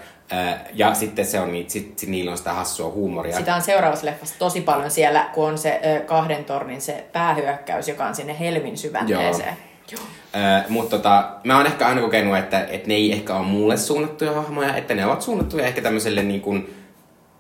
Ja 0.75 0.95
sitten 0.95 1.27
se 1.27 1.41
on, 1.41 1.51
sit, 1.69 1.99
sit 1.99 2.09
niillä 2.09 2.31
on 2.31 2.39
sitä 2.39 2.53
hassua 2.53 2.91
huumoria. 2.91 3.37
Sitä 3.37 3.55
on 3.55 3.63
seuraavassa 3.63 4.07
leffassa 4.07 4.35
tosi 4.39 4.61
paljon 4.61 4.91
siellä, 4.91 5.31
kun 5.35 5.49
on 5.49 5.59
se 5.59 5.81
kahden 6.07 6.45
tornin 6.45 6.81
se 6.81 7.05
päähyökkäys, 7.13 7.89
joka 7.89 8.05
on 8.07 8.15
sinne 8.15 8.39
helmin 8.39 8.79
syvänteeseen. 8.79 9.57
Joo. 9.93 10.03
Äh, 10.37 10.69
mutta 10.69 10.97
tota, 10.97 11.31
mä 11.45 11.57
oon 11.57 11.67
ehkä 11.67 11.87
aina 11.87 12.01
kokenut, 12.01 12.39
että, 12.39 12.61
että 12.71 12.89
ne 12.89 12.95
ei 12.95 13.13
ehkä 13.13 13.35
ole 13.35 13.47
mulle 13.47 13.77
suunnattuja 13.77 14.33
hahmoja, 14.33 14.77
että 14.77 14.95
ne 14.95 15.07
ovat 15.07 15.23
suunnattuja 15.23 15.67
ehkä 15.67 15.83
tämmöiselle 15.83 16.23
niin 16.23 16.41
kuin, 16.41 16.75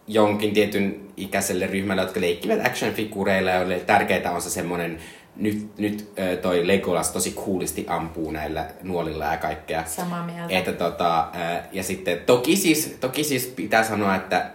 jonkin 0.06 0.54
tietyn 0.54 1.00
ikäiselle 1.16 1.66
ryhmälle, 1.66 2.02
jotka 2.02 2.20
leikkivät 2.20 2.66
action-figureilla, 2.66 3.50
joille 3.50 3.80
tärkeää 3.80 4.32
on 4.32 4.42
se 4.42 4.50
semmoinen, 4.50 4.98
nyt, 5.40 5.78
nyt 5.78 6.12
toi 6.42 6.66
Legolas 6.66 7.10
tosi 7.10 7.32
coolisti 7.32 7.84
ampuu 7.88 8.30
näillä 8.30 8.66
nuolilla 8.82 9.24
ja 9.24 9.36
kaikkea. 9.36 9.84
Samaa 9.86 10.26
mieltä. 10.26 10.58
Että 10.58 10.72
tota, 10.72 11.28
ja 11.72 11.82
sitten 11.82 12.18
toki 12.26 12.56
siis, 12.56 12.96
toki 13.00 13.24
siis 13.24 13.46
pitää 13.46 13.84
sanoa, 13.84 14.16
että 14.16 14.50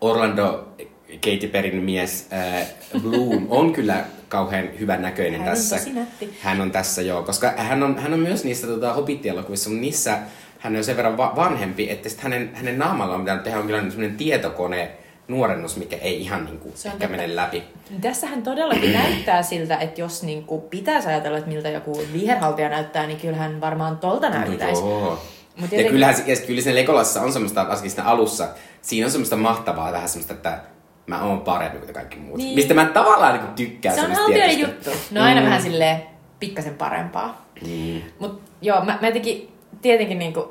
Orlando 0.00 0.68
Katy 1.14 1.48
Perryn 1.48 1.82
mies 1.82 2.28
äh, 2.32 2.66
Bloom 3.02 3.46
on 3.48 3.72
kyllä 3.72 4.04
kauhean 4.28 4.68
hyvän 4.78 5.02
näköinen 5.02 5.40
hän 5.40 5.50
tässä. 5.50 5.76
On 5.76 6.06
hän 6.40 6.60
on 6.60 6.70
tässä 6.70 7.02
joo, 7.02 7.22
koska 7.22 7.52
hän 7.56 7.82
on, 7.82 7.98
hän 7.98 8.12
on 8.12 8.20
myös 8.20 8.44
niistä 8.44 8.66
tota, 8.66 8.92
Hobbit-elokuvissa, 8.92 9.70
mutta 9.70 9.80
niissä 9.80 10.18
hän 10.58 10.76
on 10.76 10.84
sen 10.84 10.96
verran 10.96 11.16
va- 11.16 11.32
vanhempi, 11.36 11.90
että 11.90 12.08
sit 12.08 12.20
hänen, 12.20 12.50
hänen 12.54 12.78
naamalla 12.78 13.14
on 13.14 13.20
pitänyt 13.20 13.42
tehdä 13.42 13.58
jonkinlainen 13.58 13.90
sellainen 13.90 14.16
tietokone, 14.16 14.90
nuorennus, 15.30 15.76
mikä 15.76 15.96
ei 15.96 16.20
ihan 16.20 16.44
niin 16.44 16.58
kuin, 16.58 16.74
ehkä 16.86 17.08
mene 17.08 17.36
läpi. 17.36 17.62
Tässähän 18.00 18.42
todellakin 18.42 18.92
näyttää 19.02 19.42
siltä, 19.42 19.76
että 19.76 20.00
jos 20.00 20.22
niin 20.22 20.44
kuin 20.44 20.62
pitäisi 20.62 21.08
ajatella, 21.08 21.38
että 21.38 21.50
miltä 21.50 21.68
joku 21.68 22.02
viherhaltija 22.12 22.68
näyttää, 22.68 23.06
niin 23.06 23.20
kyllähän 23.20 23.60
varmaan 23.60 23.98
tolta 23.98 24.30
näyttäisi. 24.30 24.82
No 24.82 24.88
joo. 24.88 25.22
Mut 25.56 25.64
jotenkin... 25.64 25.84
Ja 25.84 25.90
kyllähän 25.90 26.14
ja 26.26 26.36
kyllä 26.46 26.62
sen 26.62 26.74
Legolassa 26.74 27.22
on 27.22 27.32
semmoista, 27.32 27.68
varsinkin 27.68 27.90
siinä 27.90 28.08
alussa, 28.08 28.48
siinä 28.82 29.06
on 29.06 29.10
semmoista 29.10 29.36
mahtavaa 29.36 29.92
vähän 29.92 30.08
semmoista, 30.08 30.34
että 30.34 30.60
mä 31.06 31.22
oon 31.22 31.40
parempi 31.40 31.78
kuin 31.78 31.94
kaikki 31.94 32.16
muut. 32.16 32.38
Niin. 32.38 32.54
Mistä 32.54 32.74
mä 32.74 32.84
tavallaan 32.84 33.34
niin 33.34 33.54
tykkään. 33.54 33.94
Se 33.94 34.00
on 34.00 34.12
haltijoiden 34.12 34.60
juttu. 34.60 34.90
No 35.10 35.22
aina 35.22 35.40
mm. 35.40 35.46
vähän 35.46 35.62
silleen 35.62 36.02
pikkasen 36.40 36.74
parempaa. 36.74 37.46
Mm. 37.66 38.02
Mut 38.18 38.42
joo, 38.62 38.84
mä, 38.84 38.98
mä 39.00 39.06
jotenkin 39.06 39.52
tietenkin 39.82 40.18
niin 40.18 40.32
kuin, 40.32 40.46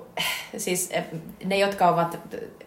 siis 0.57 0.89
eh, 0.91 1.03
ne, 1.45 1.57
jotka 1.57 1.87
ovat 1.87 2.19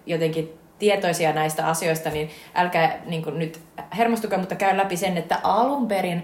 jotenkin 0.06 0.61
tietoisia 0.82 1.32
näistä 1.32 1.66
asioista, 1.66 2.10
niin 2.10 2.30
älkää 2.54 3.00
niin 3.06 3.22
kuin 3.22 3.38
nyt 3.38 3.60
hermostukaa, 3.96 4.38
mutta 4.38 4.54
käy 4.54 4.76
läpi 4.76 4.96
sen, 4.96 5.16
että 5.16 5.40
alun 5.42 5.88
perin 5.88 6.22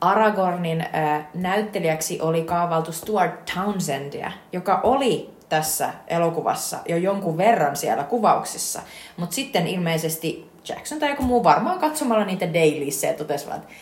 Aragornin 0.00 0.80
äh, 0.80 1.26
näyttelijäksi 1.34 2.20
oli 2.20 2.42
kaavaltu 2.42 2.92
Stuart 2.92 3.50
Townsendia, 3.54 4.32
joka 4.52 4.80
oli 4.82 5.30
tässä 5.48 5.92
elokuvassa 6.08 6.78
jo 6.88 6.96
jonkun 6.96 7.36
verran 7.36 7.76
siellä 7.76 8.04
kuvauksissa. 8.04 8.82
Mutta 9.16 9.34
sitten 9.34 9.66
ilmeisesti 9.66 10.50
Jackson 10.68 10.98
tai 10.98 11.10
joku 11.10 11.22
muu 11.22 11.44
varmaan 11.44 11.78
katsomalla 11.78 12.24
niitä 12.24 12.54
dailies 12.54 13.02
ja 13.02 13.14
totesi 13.14 13.46
vaan, 13.46 13.58
että 13.58 13.72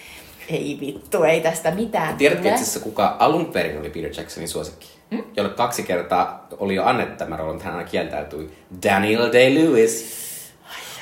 ei 0.51 0.79
vittu, 0.81 1.23
ei 1.23 1.41
tästä 1.41 1.71
mitään 1.71 2.17
Tiedätkö 2.17 2.49
itse 2.49 2.63
asiassa, 2.63 2.81
kuka 2.81 3.17
alun 3.19 3.47
perin 3.47 3.79
oli 3.79 3.91
Peter 3.91 4.11
Jacksonin 4.17 4.49
suosikki? 4.49 4.89
Hmm? 5.11 5.25
Jolle 5.37 5.51
kaksi 5.51 5.83
kertaa 5.83 6.47
oli 6.59 6.75
jo 6.75 6.85
annettu 6.85 7.17
tämä 7.17 7.37
rooli, 7.37 7.53
mutta 7.53 7.65
hän 7.65 7.77
aina 7.77 7.91
kieltäytyi. 7.91 8.51
Daniel 8.83 9.29
Day-Lewis. 9.33 10.25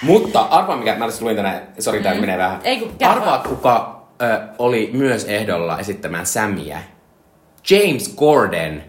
Mutta 0.02 0.40
arvaa 0.40 0.76
mikä, 0.76 0.94
mä 0.94 1.08
luin 1.20 1.36
tänään, 1.36 1.68
sori 1.78 1.98
mm. 1.98 2.02
tämä 2.02 2.20
menee 2.20 2.38
vähän. 2.38 2.60
Ei, 2.64 2.78
kun, 2.80 2.92
arvaa 3.02 3.38
kuka 3.38 4.02
ö, 4.22 4.40
oli 4.58 4.90
myös 4.92 5.24
ehdolla 5.24 5.78
esittämään 5.78 6.26
Samia. 6.26 6.78
James 7.70 8.14
Gordon. 8.16 8.82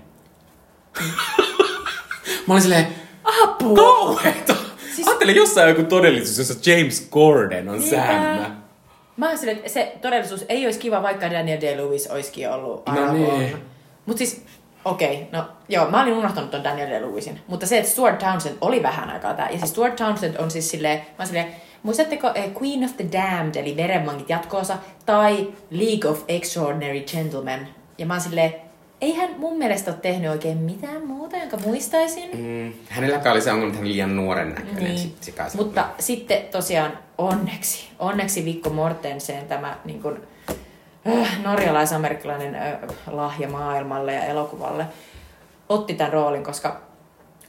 mä 2.47 2.53
olin 2.53 2.61
silleen, 2.61 2.88
apua. 3.43 3.75
Kauheeta. 3.75 4.55
Siis... 4.95 5.07
Ajattelin 5.07 5.35
jossain 5.35 5.69
joku 5.69 5.84
todellisuus, 5.84 6.38
jossa 6.38 6.71
James 6.71 7.07
Gordon 7.11 7.69
on 7.69 7.81
Sam. 7.81 8.62
Mä 9.18 9.27
ajattelin, 9.27 9.57
että 9.57 9.69
se 9.69 9.98
todellisuus 10.02 10.45
ei 10.49 10.65
olisi 10.65 10.80
kiva, 10.80 11.03
vaikka 11.03 11.31
Daniel 11.31 11.61
Day-Lewis 11.61 12.11
olisikin 12.11 12.49
ollut. 12.49 12.88
No 12.88 13.14
niin. 13.14 13.56
Mutta 14.06 14.18
siis, 14.18 14.45
okei, 14.85 15.14
okay, 15.14 15.26
no 15.31 15.45
joo, 15.69 15.90
mä 15.90 16.02
olin 16.02 16.14
unohtanut 16.14 16.52
ton 16.52 16.64
Daniel 16.64 16.90
Day-Lewisin. 16.90 17.40
Mutta 17.48 17.65
se, 17.65 17.77
että 17.77 17.90
Stuart 17.90 18.19
Townsend 18.19 18.57
oli 18.61 18.84
vähän 18.84 19.10
aikaa 19.10 19.34
tää. 19.34 19.49
Ja 19.49 19.57
siis 19.57 19.69
Stuart 19.69 19.95
Townsend 19.95 20.35
on 20.35 20.52
siis 20.52 20.69
silleen, 20.69 21.02
mä 21.19 21.26
silleen, 21.26 21.56
muistatteko 21.84 22.31
eh, 22.35 22.52
Queen 22.61 22.84
of 22.84 22.98
the 22.98 23.06
Damned, 23.11 23.56
eli 23.56 23.77
Verenvangit 23.77 24.30
jatkoosa, 24.30 24.77
tai 25.06 25.53
League 25.72 26.11
of 26.11 26.23
Extraordinary 26.27 26.99
Gentlemen. 26.99 27.68
Ja 27.98 28.06
mä 28.06 28.14
oon 28.14 28.22
silleen, 28.22 28.53
ei 29.03 29.15
hän 29.15 29.30
mun 29.38 29.57
mielestä 29.57 29.91
ole 29.91 29.99
tehnyt 30.01 30.31
oikein 30.31 30.57
mitään 30.57 31.07
muuta, 31.07 31.38
jonka 31.38 31.57
muistaisin. 31.57 32.30
Mm, 32.34 32.73
hänelläkään 32.89 33.34
oli 33.34 33.41
se 33.41 33.51
ongelma, 33.51 33.67
että 33.67 33.80
hän 33.80 33.88
liian 33.88 34.15
nuoren 34.15 34.49
näköinen. 34.49 34.84
Niin. 34.84 35.15
Sit, 35.21 35.35
Mutta 35.55 35.89
sitten 35.99 36.41
tosiaan 36.51 36.97
onneksi, 37.17 37.89
onneksi 37.99 38.45
Vikko 38.45 38.69
Mortensen 38.69 39.47
tämä 39.47 39.77
niin 39.85 40.01
kuin, 40.01 40.21
äh, 41.07 41.43
norjalais-amerikkalainen 41.43 42.55
äh, 42.55 42.77
lahja 43.07 43.49
maailmalle 43.49 44.13
ja 44.13 44.25
elokuvalle 44.25 44.85
otti 45.69 45.93
tämän 45.93 46.13
roolin, 46.13 46.43
koska 46.43 46.81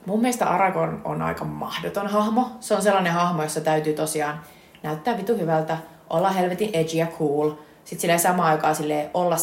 mun 0.07 0.21
mielestä 0.21 0.47
Aragorn 0.47 1.01
on 1.05 1.23
aika 1.23 1.45
mahdoton 1.45 2.07
hahmo. 2.07 2.51
Se 2.61 2.75
on 2.75 2.83
sellainen 2.83 3.13
hahmo, 3.13 3.43
jossa 3.43 3.61
täytyy 3.61 3.93
tosiaan 3.93 4.41
näyttää 4.83 5.17
vitu 5.17 5.37
hyvältä, 5.37 5.79
olla 6.11 6.31
helvetin 6.31 6.71
edgy 6.73 6.97
ja 6.97 7.07
cool, 7.07 7.51
sitten 7.85 8.01
sille 8.01 8.19
samaan 8.19 8.53
aikaan 8.53 8.77
sille 8.77 9.11
olla 9.15 9.37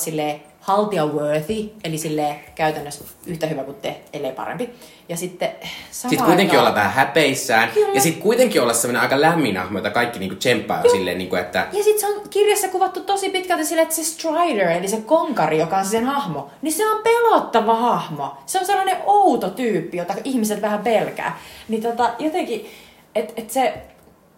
sille 0.62 1.02
haltia-worthy, 1.02 1.70
eli 1.84 1.98
sille 1.98 2.36
käytännössä 2.56 3.04
yhtä 3.26 3.48
hyvä 3.48 3.64
kuin 3.64 3.78
te, 3.82 4.02
ellei 4.14 4.32
parempi. 4.32 4.70
Ja 5.10 5.18
sitten 5.18 5.50
Sitten 5.92 6.24
kuitenkin 6.24 6.60
olla 6.60 6.76
vähän 6.76 6.92
häpeissään. 6.92 7.70
Kyllä. 7.70 7.94
Ja 7.94 8.02
sitten 8.02 8.22
kuitenkin 8.22 8.62
olla 8.62 8.74
sellainen 8.74 9.02
aika 9.02 9.22
lämmin 9.22 9.58
hahmo, 9.58 9.80
jota 9.80 9.90
kaikki 9.90 10.20
niinku 10.20 10.36
tsemppaa 10.36 10.82
jo 10.84 10.90
silleen, 10.92 11.18
niinku, 11.18 11.36
että... 11.36 11.68
Ja 11.72 11.84
sitten 11.84 12.00
se 12.00 12.08
on 12.08 12.30
kirjassa 12.30 12.68
kuvattu 12.68 13.00
tosi 13.00 13.30
pitkälti 13.30 13.66
silleen, 13.66 13.84
että 13.84 13.96
se 13.96 14.04
Strider, 14.04 14.68
eli 14.68 14.88
se 14.88 14.98
konkari, 14.98 15.60
joka 15.60 15.78
on 15.78 15.86
se 15.86 15.90
sen 15.90 16.06
hahmo, 16.06 16.50
niin 16.62 16.74
se 16.74 16.90
on 16.90 17.04
pelottava 17.04 17.76
hahmo. 17.76 18.38
Se 18.46 18.60
on 18.60 18.66
sellainen 18.66 18.98
outo 19.06 19.50
tyyppi, 19.50 19.98
jota 19.98 20.14
ihmiset 20.24 20.62
vähän 20.62 20.80
pelkää. 20.80 21.40
Niin 21.68 21.84
tota, 21.84 22.10
jotenkin, 22.20 22.72
että 23.16 23.34
et 23.38 23.50
se... 23.50 23.74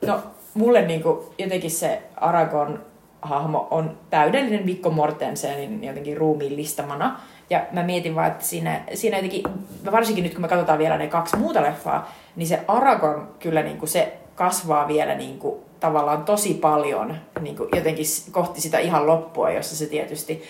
No, 0.06 0.20
mulle 0.54 0.82
niinku 0.82 1.34
jotenkin 1.38 1.72
se 1.72 2.02
Aragon 2.16 2.93
hahmo 3.24 3.68
on 3.72 3.98
täydellinen 4.10 4.66
Mikko 4.66 4.90
Mortensenin 4.90 5.84
jotenkin 5.84 6.18
ruumiillistamana. 6.18 7.20
Ja 7.50 7.66
mä 7.72 7.84
mietin 7.84 8.16
vaan, 8.16 8.28
että 8.28 8.46
siinä, 8.46 8.82
siinä 8.94 9.18
jotenkin, 9.18 9.44
varsinkin 9.92 10.24
nyt 10.24 10.34
kun 10.34 10.42
me 10.42 10.48
katsotaan 10.48 10.80
vielä 10.80 10.98
ne 10.98 11.08
kaksi 11.08 11.38
muuta 11.38 11.62
leffaa, 11.62 12.12
niin 12.36 12.48
se 12.48 12.62
Aragon 12.68 13.28
kyllä 13.40 13.64
niin 13.64 13.78
kuin 13.78 13.90
se 13.90 14.18
kasvaa 14.36 14.88
vielä 14.88 15.16
niin 15.16 15.40
kuin, 15.40 15.56
tavallaan 15.80 16.24
tosi 16.24 16.54
paljon 16.54 17.16
niin 17.42 17.56
kuin 17.56 17.70
jotenkin 17.76 18.06
kohti 18.32 18.62
sitä 18.62 18.80
ihan 18.80 19.08
loppua, 19.08 19.52
jossa 19.52 19.76
se 19.76 19.86
tietysti 19.86 20.44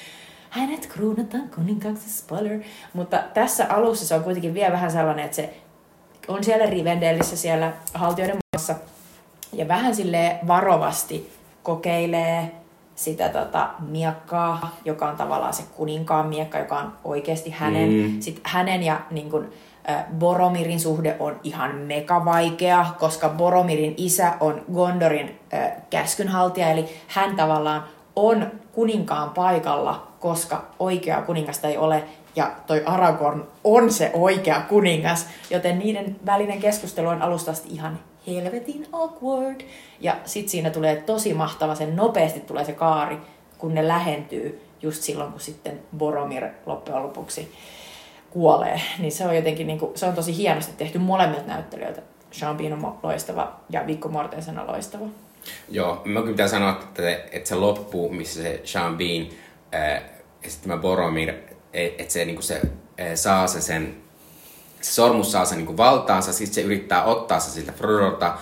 hänet 0.49 0.87
kruunataan 0.87 1.49
kuninkaaksi 1.55 2.09
spoiler. 2.09 2.59
Mutta 2.93 3.23
tässä 3.33 3.65
alussa 3.69 4.07
se 4.07 4.15
on 4.15 4.23
kuitenkin 4.23 4.53
vielä 4.53 4.71
vähän 4.71 4.91
sellainen, 4.91 5.25
että 5.25 5.35
se 5.35 5.53
on 6.27 6.43
siellä 6.43 6.65
Rivendellissä 6.65 7.37
siellä 7.37 7.73
haltioiden 7.93 8.37
maassa 8.55 8.75
ja 9.53 9.67
vähän 9.67 9.95
sille 9.95 10.39
varovasti 10.47 11.31
kokeilee 11.63 12.51
sitä 12.95 13.29
tota, 13.29 13.69
miekkaa, 13.79 14.75
joka 14.85 15.09
on 15.09 15.15
tavallaan 15.15 15.53
se 15.53 15.63
kuninkaan 15.75 16.27
miekka, 16.27 16.59
joka 16.59 16.77
on 16.77 16.93
oikeasti 17.03 17.49
hänen. 17.49 17.89
Mm. 17.89 18.19
Sitten 18.19 18.43
hänen 18.45 18.83
ja 18.83 19.01
niin 19.11 19.31
kun, 19.31 19.49
äh, 19.89 20.05
Boromirin 20.19 20.79
suhde 20.79 21.15
on 21.19 21.39
ihan 21.43 21.75
mega 21.75 22.25
vaikea, 22.25 22.85
koska 22.99 23.29
Boromirin 23.29 23.93
isä 23.97 24.33
on 24.39 24.61
Gondorin 24.73 25.39
äh, 25.53 25.71
käskynhaltija, 25.89 26.69
eli 26.69 26.85
hän 27.07 27.35
tavallaan 27.35 27.83
on 28.15 28.51
kuninkaan 28.71 29.29
paikalla, 29.29 30.07
koska 30.19 30.65
oikea 30.79 31.21
kuningasta 31.21 31.67
ei 31.67 31.77
ole, 31.77 32.03
ja 32.35 32.51
toi 32.67 32.83
Aragorn 32.85 33.43
on 33.63 33.93
se 33.93 34.11
oikea 34.13 34.61
kuningas, 34.61 35.27
joten 35.49 35.79
niiden 35.79 36.15
välinen 36.25 36.59
keskustelu 36.59 37.07
on 37.07 37.21
alusta 37.21 37.51
asti 37.51 37.69
ihan 37.69 37.99
helvetin 38.27 38.87
awkward. 38.91 39.61
Ja 39.99 40.15
sit 40.25 40.49
siinä 40.49 40.69
tulee 40.69 40.95
tosi 40.95 41.33
mahtava, 41.33 41.75
sen 41.75 41.95
nopeasti 41.95 42.39
tulee 42.39 42.65
se 42.65 42.71
kaari, 42.71 43.17
kun 43.57 43.73
ne 43.73 43.87
lähentyy 43.87 44.61
just 44.81 45.03
silloin, 45.03 45.31
kun 45.31 45.41
sitten 45.41 45.79
Boromir 45.97 46.47
loppujen 46.65 47.03
lopuksi 47.03 47.51
kuolee. 48.29 48.81
Niin 48.99 49.11
se 49.11 49.27
on 49.27 49.35
jotenkin, 49.35 49.67
niin 49.67 49.79
kuin, 49.79 49.97
se 49.97 50.05
on 50.05 50.13
tosi 50.13 50.37
hienosti 50.37 50.73
tehty 50.77 50.97
molemmilta 50.99 51.47
näyttelijöiltä. 51.47 52.01
Sean 52.31 52.57
Bean 52.57 52.73
on 52.73 52.99
loistava 53.03 53.59
ja 53.69 53.87
Viggo 53.87 54.09
Mortensen 54.09 54.59
on 54.59 54.67
loistava. 54.67 55.05
Joo, 55.69 56.01
mä 56.05 56.19
kyllä 56.19 56.31
pitää 56.31 56.47
sanoa, 56.47 56.71
että, 56.71 57.09
että 57.31 57.49
se 57.49 57.55
loppu, 57.55 58.09
missä 58.09 58.43
se 58.43 58.61
Sean 58.63 58.97
Bean 58.97 59.27
ää, 59.71 60.01
sitten 60.47 60.79
Boromir, 60.79 61.33
että 61.73 62.13
se, 62.13 62.25
niin 62.25 62.43
se 62.43 62.61
ää, 62.97 63.15
saa 63.15 63.47
se 63.47 63.61
sen 63.61 63.95
se 63.95 64.02
sormus 64.91 65.31
saa 65.31 65.45
sen 65.45 65.57
niin 65.57 65.77
valtaansa, 65.77 66.33
sitten 66.33 66.55
se 66.55 66.61
yrittää 66.61 67.03
ottaa 67.03 67.39
se 67.39 67.51
siltä 67.51 67.71
Frodolta, 67.71 68.37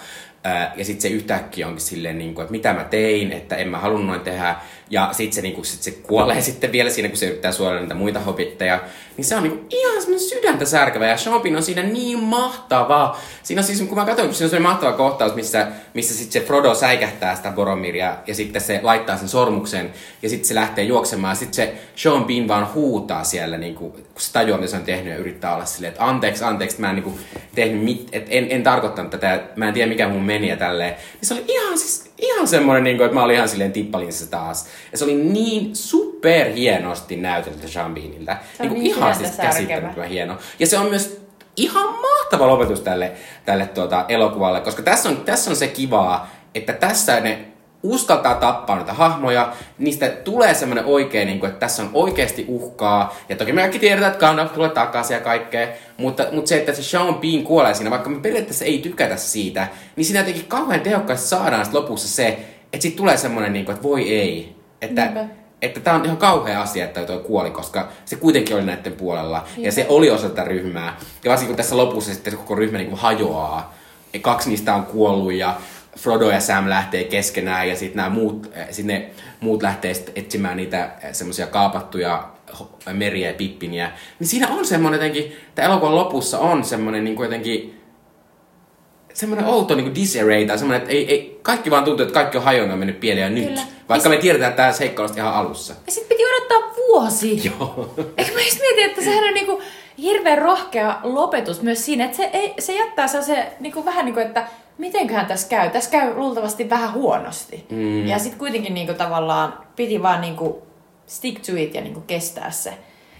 ja 0.75 0.85
sitten 0.85 1.01
se 1.01 1.07
yhtäkkiä 1.07 1.67
onkin 1.67 1.81
silleen, 1.81 2.17
niin 2.17 2.33
kuin, 2.35 2.43
että 2.43 2.51
mitä 2.51 2.73
mä 2.73 2.83
tein, 2.83 3.31
että 3.31 3.55
en 3.55 3.67
mä 3.67 3.77
halunnut 3.77 4.07
noin 4.07 4.21
tehdä. 4.21 4.55
Ja 4.91 5.09
sitten 5.11 5.35
se, 5.35 5.41
niin 5.41 5.55
kuin, 5.55 5.65
sit 5.65 5.81
se 5.81 5.91
kuolee 5.91 6.41
sitten 6.51 6.71
vielä 6.71 6.89
siinä, 6.89 7.09
kun 7.09 7.17
se 7.17 7.25
yrittää 7.25 7.51
suojella 7.51 7.81
niitä 7.81 7.95
muita 7.95 8.19
hobitteja. 8.19 8.79
Niin 9.17 9.25
se 9.25 9.35
on 9.35 9.43
niin 9.43 9.57
kuin, 9.57 9.65
ihan 9.69 10.01
semmoinen 10.01 10.29
sydäntä 10.29 10.65
särkevä. 10.65 11.07
Ja 11.07 11.17
Sean 11.17 11.41
on 11.55 11.63
siinä 11.63 11.83
niin 11.83 12.23
mahtava. 12.23 13.17
Siinä 13.43 13.59
on 13.59 13.63
siis, 13.63 13.81
kun 13.81 13.97
mä 13.97 14.05
katsoin, 14.05 14.33
siinä 14.33 14.45
on 14.45 14.49
semmoinen 14.49 14.61
mahtava 14.61 14.91
kohtaus, 14.91 15.35
missä, 15.35 15.67
missä 15.93 16.13
sitten 16.13 16.41
se 16.41 16.47
Frodo 16.47 16.75
säikähtää 16.75 17.35
sitä 17.35 17.51
Boromiria. 17.51 18.17
Ja 18.27 18.35
sitten 18.35 18.61
se 18.61 18.79
laittaa 18.83 19.17
sen 19.17 19.29
sormuksen. 19.29 19.93
Ja 20.21 20.29
sitten 20.29 20.47
se 20.47 20.55
lähtee 20.55 20.83
juoksemaan. 20.83 21.35
Sitten 21.35 21.53
se 21.53 21.73
Sean 21.95 22.25
Bean 22.25 22.47
vaan 22.47 22.73
huutaa 22.73 23.23
siellä, 23.23 23.57
niin 23.57 23.75
kuin, 23.75 23.91
kun 23.91 24.03
se 24.17 24.33
tajuaa, 24.33 24.59
mitä 24.59 24.71
se 24.71 24.77
on 24.77 24.83
tehnyt. 24.83 25.13
Ja 25.13 25.19
yrittää 25.19 25.55
olla 25.55 25.65
silleen, 25.65 25.91
että 25.91 26.05
anteeksi, 26.05 26.43
anteeksi, 26.43 26.81
mä 26.81 26.89
en 26.89 26.95
niin 26.95 27.03
kuin, 27.03 27.19
tehnyt 27.55 27.83
mit, 27.83 28.09
et 28.11 28.27
en, 28.29 28.47
en 28.49 28.63
tarkoittanut 28.63 29.11
tätä. 29.11 29.43
Mä 29.55 29.67
en 29.67 29.73
tiedä, 29.73 29.89
mikä 29.89 30.07
mun 30.07 30.23
meni 30.23 30.49
ja 30.49 30.57
tälleen. 30.57 30.93
Niin 30.93 31.27
se 31.27 31.33
oli 31.33 31.45
ihan 31.47 31.77
siis 31.77 32.10
ihan 32.21 32.47
semmoinen, 32.47 32.83
niin 32.83 32.97
kuin, 32.97 33.05
että 33.05 33.15
mä 33.15 33.23
olin 33.23 33.35
ihan 33.35 33.49
silleen 33.49 33.71
tippalinsa 33.71 34.31
taas. 34.31 34.67
Ja 34.91 34.97
se 34.97 35.03
oli 35.03 35.15
niin 35.15 35.75
super 35.75 36.49
hienosti 36.49 37.15
näytelty 37.15 37.67
Sean 37.67 37.93
Beaniltä. 37.93 38.37
Niin 38.59 38.69
kuin 38.69 38.83
niin 38.83 38.95
ihan 38.95 39.15
siis 39.15 39.31
käsittämättömän 39.31 40.09
hieno. 40.09 40.37
Ja 40.59 40.67
se 40.67 40.77
on 40.77 40.89
myös 40.89 41.21
ihan 41.57 41.93
mahtava 41.93 42.47
lopetus 42.47 42.79
tälle, 42.79 43.11
tälle 43.45 43.65
tuota, 43.65 44.05
elokuvalle, 44.07 44.61
koska 44.61 44.83
tässä 44.83 45.09
on, 45.09 45.17
tässä 45.17 45.49
on 45.49 45.55
se 45.55 45.67
kivaa, 45.67 46.29
että 46.55 46.73
tässä 46.73 47.19
ne 47.19 47.50
uskaltaa 47.83 48.35
tappaa 48.35 48.75
näitä 48.75 48.93
hahmoja, 48.93 49.53
niistä 49.77 50.09
tulee 50.09 50.53
semmoinen 50.53 50.85
oikein, 50.85 51.27
niin 51.27 51.39
kuin, 51.39 51.47
että 51.47 51.59
tässä 51.59 51.83
on 51.83 51.89
oikeasti 51.93 52.45
uhkaa. 52.47 53.15
Ja 53.29 53.35
toki 53.35 53.53
me 53.53 53.61
kaikki 53.61 53.79
tiedetään, 53.79 54.11
että 54.11 54.25
Gandalf 54.25 54.53
tulee 54.53 54.69
takaisin 54.69 55.13
ja 55.13 55.21
kaikkea, 55.21 55.67
mutta, 55.97 56.25
mutta 56.31 56.49
se, 56.49 56.57
että 56.57 56.73
se 56.73 56.83
Sean 56.83 57.15
Bean 57.15 57.43
kuolee 57.43 57.73
siinä, 57.73 57.91
vaikka 57.91 58.09
me 58.09 58.19
periaatteessa 58.19 58.65
ei 58.65 58.77
tykätä 58.77 59.17
siitä, 59.17 59.67
niin 59.95 60.05
siinä 60.05 60.19
jotenkin 60.19 60.45
kauhean 60.45 60.81
tehokkaasti 60.81 61.27
saadaan 61.27 61.65
lopussa 61.71 62.07
se, 62.07 62.27
että 62.73 62.81
siitä 62.81 62.97
tulee 62.97 63.17
semmoinen, 63.17 63.53
niin 63.53 63.65
kuin, 63.65 63.75
että 63.75 63.87
voi 63.87 64.09
ei. 64.15 64.55
Että, 64.81 65.05
Niinpä. 65.05 65.25
että 65.61 65.79
tämä 65.79 65.95
on 65.95 66.05
ihan 66.05 66.17
kauhea 66.17 66.61
asia, 66.61 66.85
että 66.85 67.05
toi 67.05 67.19
kuoli, 67.19 67.51
koska 67.51 67.87
se 68.05 68.15
kuitenkin 68.15 68.55
oli 68.55 68.65
näiden 68.65 68.93
puolella. 68.93 69.37
Niinpä. 69.37 69.61
Ja 69.67 69.71
se 69.71 69.85
oli 69.89 70.09
osa 70.09 70.29
tätä 70.29 70.43
ryhmää. 70.43 70.97
Ja 71.23 71.29
varsinkin 71.29 71.55
kun 71.55 71.57
tässä 71.57 71.77
lopussa 71.77 72.13
sitten 72.13 72.37
koko 72.37 72.55
ryhmä 72.55 72.77
niin 72.77 72.89
kuin 72.89 72.99
hajoaa. 72.99 73.73
Ja 74.13 74.19
kaksi 74.19 74.49
niistä 74.49 74.75
on 74.75 74.85
kuollut 74.85 75.33
ja 75.33 75.55
Frodo 76.01 76.31
ja 76.31 76.39
Sam 76.39 76.69
lähtee 76.69 77.03
keskenään 77.03 77.69
ja 77.69 77.75
sitten 77.75 77.97
nämä 77.97 78.09
muut, 78.09 78.51
eh, 78.53 78.67
sit 78.71 78.85
ne 78.85 79.09
muut 79.39 79.63
lähtee 79.63 79.93
sit 79.93 80.11
etsimään 80.15 80.57
niitä 80.57 80.91
eh, 81.03 81.13
semmoisia 81.13 81.47
kaapattuja 81.47 82.29
meriä 82.93 83.27
ja 83.27 83.33
pippiniä. 83.33 83.91
Niin 84.19 84.27
siinä 84.27 84.47
on 84.47 84.65
semmoinen 84.65 84.97
jotenkin, 84.97 85.37
että 85.47 85.61
elokuvan 85.61 85.95
lopussa 85.95 86.39
on 86.39 86.63
semmoinen 86.63 87.03
niin 87.03 87.21
jotenkin 87.21 87.81
semmoinen 89.13 89.45
outo 89.45 89.75
niin 89.75 89.95
disarray 89.95 90.45
tai 90.45 90.57
semmoinen, 90.57 90.81
että 90.81 90.93
ei, 90.93 91.09
ei, 91.09 91.39
kaikki 91.41 91.71
vaan 91.71 91.83
tuntuu, 91.83 92.03
että 92.03 92.13
kaikki 92.13 92.37
on 92.37 92.43
hajonnut 92.43 92.79
mennyt 92.79 92.99
pieleen 92.99 93.35
nyt. 93.35 93.47
Kyllä. 93.47 93.61
Vaikka 93.89 94.09
me 94.09 94.17
tiedetään, 94.17 94.49
että 94.49 94.63
tämä 94.63 94.73
seikkailu 94.73 95.13
ihan 95.15 95.33
alussa. 95.33 95.73
Ja 95.85 95.91
sitten 95.91 96.17
piti 96.17 96.29
odottaa 96.29 96.73
vuosi. 96.87 97.41
Joo. 97.45 97.93
Eikö 98.17 98.33
mä 98.33 98.41
just 98.41 98.59
mietin, 98.59 98.85
että 98.85 99.01
sehän 99.01 99.23
on 99.23 99.33
niinku 99.33 99.61
hirveän 99.97 100.37
rohkea 100.37 100.99
lopetus 101.03 101.61
myös 101.61 101.85
siinä, 101.85 102.05
että 102.05 102.17
se, 102.17 102.29
ei, 102.33 102.53
se 102.59 102.73
jättää 102.73 103.07
se 103.07 103.51
niinku 103.59 103.85
vähän 103.85 104.05
niin 104.05 104.13
kuin, 104.13 104.27
että 104.27 104.47
mitenköhän 104.81 105.25
tässä 105.25 105.49
käy? 105.49 105.69
Tässä 105.69 105.91
käy 105.91 106.13
luultavasti 106.15 106.69
vähän 106.69 106.93
huonosti. 106.93 107.65
Mm. 107.69 108.07
Ja 108.07 108.19
sitten 108.19 108.39
kuitenkin 108.39 108.73
niinku 108.73 108.93
tavallaan 108.93 109.53
piti 109.75 110.03
vaan 110.03 110.21
niinku 110.21 110.67
stick 111.05 111.45
to 111.45 111.51
it 111.55 111.73
ja 111.73 111.81
niinku 111.81 112.01
kestää 112.01 112.51
se. 112.51 112.73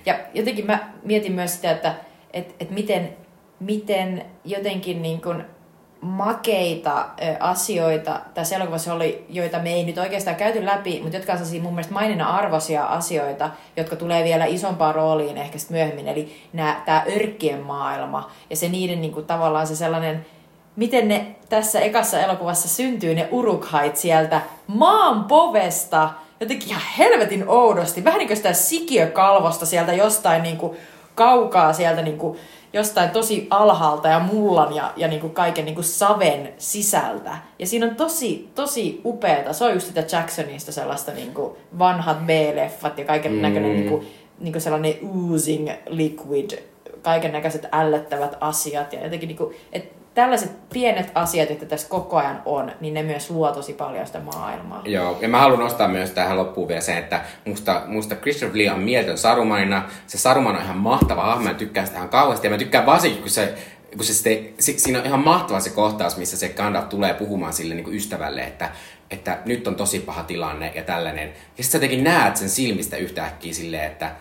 Ja 0.05 0.19
jotenkin 0.33 0.65
mä 0.65 0.93
mietin 1.03 1.31
myös 1.31 1.55
sitä, 1.55 1.71
että 1.71 1.95
et, 2.33 2.55
et 2.59 2.71
miten, 2.71 3.17
miten 3.59 4.25
jotenkin 4.45 5.01
niinku 5.01 5.33
makeita 6.01 7.09
asioita 7.39 8.19
tässä 8.33 8.55
elokuvassa 8.55 8.93
oli, 8.93 9.25
joita 9.29 9.59
me 9.59 9.73
ei 9.73 9.83
nyt 9.83 9.97
oikeastaan 9.97 10.35
käyty 10.35 10.65
läpi, 10.65 10.99
mutta 11.01 11.17
jotka 11.17 11.33
on 11.33 11.61
mun 11.61 11.73
mielestä 11.73 11.93
maininnan 11.93 12.27
arvoisia 12.27 12.85
asioita, 12.85 13.49
jotka 13.77 13.95
tulee 13.95 14.23
vielä 14.23 14.45
isompaan 14.45 14.95
rooliin 14.95 15.37
ehkä 15.37 15.57
myöhemmin. 15.69 16.07
Eli 16.07 16.35
tämä 16.85 17.03
örkkien 17.15 17.59
maailma 17.59 18.31
ja 18.49 18.55
se 18.55 18.69
niiden 18.69 19.01
niinku, 19.01 19.21
tavallaan 19.21 19.67
se 19.67 19.75
sellainen 19.75 20.25
miten 20.75 21.07
ne 21.07 21.35
tässä 21.49 21.79
ekassa 21.79 22.19
elokuvassa 22.19 22.67
syntyy 22.67 23.15
ne 23.15 23.27
urukhait 23.31 23.97
sieltä 23.97 24.41
maan 24.67 25.23
povesta, 25.23 26.09
jotenkin 26.39 26.69
ihan 26.69 26.81
helvetin 26.97 27.49
oudosti, 27.49 28.03
vähän 28.03 28.17
niin 28.17 28.27
kuin 28.27 28.37
sitä 28.37 28.53
sikiökalvosta 28.53 29.65
sieltä 29.65 29.93
jostain 29.93 30.43
niin 30.43 30.57
kuin 30.57 30.77
kaukaa 31.15 31.73
sieltä 31.73 32.01
niin 32.01 32.17
kuin 32.17 32.37
jostain 32.73 33.09
tosi 33.09 33.47
alhaalta 33.49 34.07
ja 34.07 34.19
mullan 34.19 34.75
ja, 34.75 34.93
ja 34.95 35.07
niin 35.07 35.21
kuin 35.21 35.33
kaiken 35.33 35.65
niin 35.65 35.75
kuin 35.75 35.85
saven 35.85 36.53
sisältä. 36.57 37.37
Ja 37.59 37.67
siinä 37.67 37.85
on 37.85 37.95
tosi, 37.95 38.49
tosi 38.55 39.01
upeata. 39.05 39.53
Se 39.53 39.65
on 39.65 39.73
just 39.73 39.87
sitä 39.87 40.17
Jacksonista 40.17 40.71
sellaista 40.71 41.11
niin 41.11 41.33
kuin 41.33 41.53
vanhat 41.79 42.25
B-leffat 42.25 42.97
ja 42.97 43.05
kaiken 43.05 43.31
mm. 43.31 43.41
näköinen 43.41 43.73
niin 43.73 43.89
kuin, 43.89 44.07
niin 44.39 44.51
kuin 44.51 44.61
sellainen 44.61 44.93
oozing 45.03 45.69
liquid, 45.87 46.51
kaiken 47.01 47.31
näköiset 47.31 47.67
ällöttävät 47.71 48.37
asiat. 48.39 48.93
Ja 48.93 49.03
jotenkin 49.03 49.27
niin 49.27 49.37
kuin, 49.37 49.55
että 49.71 50.00
tällaiset 50.13 50.69
pienet 50.69 51.11
asiat, 51.15 51.51
että 51.51 51.65
tässä 51.65 51.89
koko 51.89 52.17
ajan 52.17 52.41
on, 52.45 52.71
niin 52.79 52.93
ne 52.93 53.03
myös 53.03 53.29
luo 53.29 53.51
tosi 53.51 53.73
paljon 53.73 54.05
sitä 54.05 54.19
maailmaa. 54.19 54.81
Joo, 54.85 55.17
ja 55.21 55.27
mä 55.27 55.39
haluan 55.39 55.59
nostaa 55.59 55.87
myös 55.87 56.11
tähän 56.11 56.37
loppuun 56.37 56.67
vielä 56.67 56.81
sen, 56.81 56.97
että 56.97 57.21
musta, 57.45 57.81
musta 57.87 58.15
Christopher 58.15 58.57
Lee 58.57 58.71
on 58.71 58.79
mieltön 58.79 59.17
Sarumanina. 59.17 59.89
Se 60.07 60.17
Saruman 60.17 60.55
on 60.55 60.61
ihan 60.61 60.77
mahtava 60.77 61.21
hahmo, 61.21 61.43
mä 61.43 61.53
tykkään 61.53 61.87
sitä 61.87 61.97
ihan 61.97 62.09
kauheasti. 62.09 62.47
Ja 62.47 62.51
mä 62.51 62.57
tykkään 62.57 62.85
varsinkin, 62.85 63.21
kun 63.21 63.29
se 63.29 63.55
kun 63.97 64.05
se 64.05 64.13
sitten, 64.13 64.79
siinä 64.79 64.99
on 64.99 65.05
ihan 65.05 65.19
mahtava 65.19 65.59
se 65.59 65.69
kohtaus, 65.69 66.17
missä 66.17 66.37
se 66.37 66.49
Gandalf 66.49 66.89
tulee 66.89 67.13
puhumaan 67.13 67.53
sille 67.53 67.75
niin 67.75 67.83
kuin 67.83 67.95
ystävälle, 67.95 68.41
että 68.41 68.69
että 69.11 69.37
nyt 69.45 69.67
on 69.67 69.75
tosi 69.75 69.99
paha 69.99 70.23
tilanne 70.23 70.71
ja 70.75 70.83
tällainen. 70.83 71.27
Ja 71.27 71.33
sitten 71.33 71.65
sä 71.65 71.77
jotenkin 71.77 72.03
näet 72.03 72.37
sen 72.37 72.49
silmistä 72.49 72.97
yhtäkkiä 72.97 73.53
silleen, 73.53 73.91
että 73.91 74.11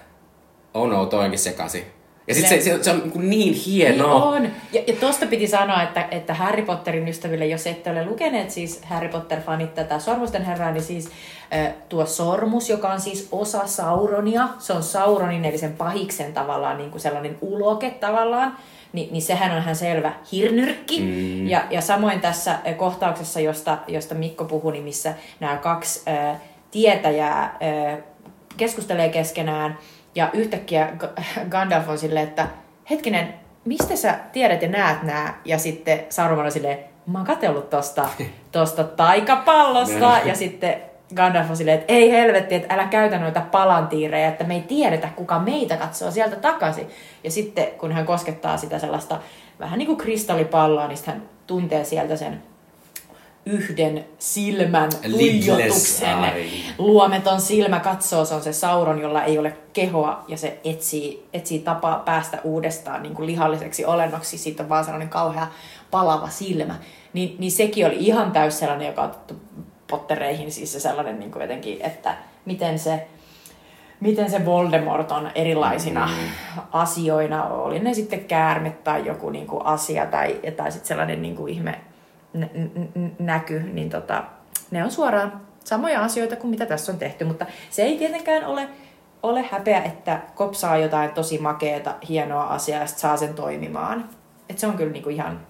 oh 0.75 0.89
no, 0.89 1.07
toi 1.07 1.25
onkin 1.25 1.39
sekasi. 1.39 1.87
Ja 2.31 2.35
sitten 2.35 2.63
se, 2.63 2.77
se, 2.77 2.85
se, 2.85 2.91
on 2.91 3.13
niin, 3.15 3.31
niin 3.31 3.55
hienoa. 3.55 4.39
Niin 4.41 4.51
on. 4.51 4.57
Ja, 4.73 4.83
ja 4.87 4.95
tosta 5.01 5.27
piti 5.27 5.47
sanoa, 5.47 5.83
että, 5.83 6.09
että 6.11 6.35
Harry 6.35 6.63
Potterin 6.63 7.09
ystäville, 7.09 7.47
jos 7.47 7.67
ette 7.67 7.91
ole 7.91 8.07
lukeneet 8.07 8.51
siis 8.51 8.81
Harry 8.85 9.09
Potter-fanit 9.09 9.75
tätä 9.75 9.99
Sormusten 9.99 10.45
herraa, 10.45 10.71
niin 10.71 10.83
siis 10.83 11.11
äh, 11.55 11.73
tuo 11.89 12.07
sormus, 12.07 12.69
joka 12.69 12.93
on 12.93 13.01
siis 13.01 13.29
osa 13.33 13.67
Sauronia, 13.67 14.49
se 14.59 14.73
on 14.73 14.83
Sauronin 14.83 15.45
eli 15.45 15.59
sen 15.59 15.73
pahiksen 15.73 16.33
tavallaan 16.33 16.79
niin 16.79 16.91
kuin 16.91 17.01
sellainen 17.01 17.39
uloke 17.41 17.91
tavallaan, 17.91 18.57
niin, 18.93 19.13
niin 19.13 19.23
sehän 19.23 19.53
on 19.53 19.59
ihan 19.59 19.77
selvä 19.77 20.13
hirnyrkki. 20.33 21.01
Mm. 21.01 21.49
Ja, 21.49 21.65
ja 21.71 21.81
samoin 21.81 22.21
tässä 22.21 22.59
kohtauksessa, 22.77 23.41
josta, 23.41 23.79
josta 23.89 24.15
Mikko 24.15 24.45
puhui, 24.45 24.73
niin 24.73 24.85
missä 24.85 25.15
nämä 25.41 25.57
kaksi 25.57 26.03
äh, 26.09 26.37
tietäjää 26.71 27.43
äh, 27.43 27.99
keskustelee 28.57 29.09
keskenään, 29.09 29.79
ja 30.15 30.31
yhtäkkiä 30.33 30.89
Gandalf 31.49 31.89
on 31.89 31.99
silleen, 31.99 32.29
että 32.29 32.47
hetkinen, 32.91 33.35
mistä 33.65 33.97
sä 33.97 34.19
tiedät 34.33 34.63
ja 34.63 34.69
näet 34.69 35.03
nää? 35.03 35.41
Ja 35.45 35.59
sitten 35.59 36.01
Saruman 36.09 36.45
on 36.45 36.53
silleen, 36.53 36.79
mä 37.07 37.19
oon 37.19 37.27
katsellut 37.27 37.71
tosta, 37.71 38.09
tosta 38.53 38.85
taikapallosta. 38.85 40.19
ja 40.25 40.35
sitten 40.35 40.77
Gandalf 41.15 41.51
on 41.51 41.57
silleen, 41.57 41.79
että 41.79 41.93
ei 41.93 42.11
helvetti, 42.11 42.55
että 42.55 42.75
älä 42.75 42.85
käytä 42.85 43.19
noita 43.19 43.41
palantiireja, 43.41 44.29
että 44.29 44.45
me 44.45 44.55
ei 44.55 44.63
tiedetä, 44.63 45.09
kuka 45.17 45.39
meitä 45.39 45.77
katsoo 45.77 46.11
sieltä 46.11 46.37
takaisin. 46.37 46.89
Ja 47.25 47.31
sitten 47.31 47.67
kun 47.67 47.93
hän 47.93 48.07
koskettaa 48.07 48.57
sitä 48.57 48.79
sellaista 48.79 49.19
vähän 49.61 49.79
niin 49.79 49.87
kuin 49.87 49.99
kristallipalloa, 49.99 50.89
niin 50.89 50.99
hän 51.07 51.23
tuntee 51.47 51.85
sieltä 51.85 52.17
sen 52.17 52.43
yhden 53.47 54.05
silmän 54.19 54.91
tuijotuksen. 55.11 56.19
Luometon 56.79 57.41
silmä 57.41 57.81
katsoo, 57.81 58.25
se 58.25 58.35
on 58.35 58.43
se 58.43 58.53
Sauron, 58.53 59.01
jolla 59.01 59.25
ei 59.25 59.39
ole 59.39 59.57
kehoa 59.73 60.25
ja 60.29 60.37
se 60.37 60.61
etsii, 60.65 61.27
etsii 61.33 61.59
tapaa 61.59 61.99
päästä 61.99 62.39
uudestaan 62.45 63.03
niin 63.03 63.15
kuin 63.15 63.27
lihalliseksi 63.27 63.85
olennoksi. 63.85 64.39
Siitä 64.39 64.63
on 64.63 64.69
vaan 64.69 64.85
sellainen 64.85 65.09
kauhea 65.09 65.47
palava 65.91 66.29
silmä. 66.29 66.75
Niin, 67.13 67.37
niin 67.39 67.53
sekin 67.53 67.87
oli 67.87 67.97
ihan 67.99 68.33
täys 68.33 68.59
sellainen, 68.59 68.87
joka 68.87 69.03
on 69.03 69.11
otettu 69.11 69.35
pottereihin, 69.91 70.53
siis 70.53 70.73
se 70.73 70.81
sellainen 70.81 71.19
niin 71.19 71.31
kuin 71.31 71.43
jotenkin, 71.43 71.79
että 71.83 72.17
miten 72.45 72.79
se, 72.79 73.07
miten 74.01 74.31
se 74.31 74.45
Voldemort 74.45 75.13
on 75.13 75.31
erilaisina 75.35 76.07
mm. 76.07 76.63
asioina, 76.73 77.45
oli 77.45 77.79
ne 77.79 77.95
sitten 77.95 78.25
käärme 78.25 78.71
tai 78.71 79.07
joku 79.07 79.31
niin 79.31 79.47
kuin 79.47 79.67
asia 79.67 80.07
tai, 80.07 80.41
tai 80.57 80.73
sitten 80.73 80.89
sellainen 80.89 81.23
niin 81.23 81.37
kuin 81.37 81.53
ihme 81.53 81.81
näky, 83.19 83.61
niin 83.61 83.91
tota, 83.91 84.25
ne 84.71 84.85
on 84.85 84.91
suoraan 84.91 85.41
samoja 85.65 86.03
asioita 86.05 86.37
kuin 86.37 86.51
mitä 86.51 86.67
tässä 86.67 86.93
on 86.93 86.99
tehty, 86.99 87.25
mutta 87.25 87.47
se 87.71 87.83
ei 87.83 87.99
tietenkään 87.99 88.45
ole, 88.45 88.69
ole 89.23 89.43
häpeä, 89.51 89.83
että 89.83 90.21
kopsaa 90.35 90.77
jotain 90.77 91.11
tosi 91.11 91.39
makeeta, 91.39 91.95
hienoa 92.09 92.45
asiaa 92.45 92.81
ja 92.81 92.87
saa 92.87 93.17
sen 93.17 93.35
toimimaan. 93.35 94.09
Et 94.49 94.59
se 94.59 94.67
on 94.67 94.77
kyllä 94.77 94.93
niinku 94.93 95.11
ihan, 95.11 95.41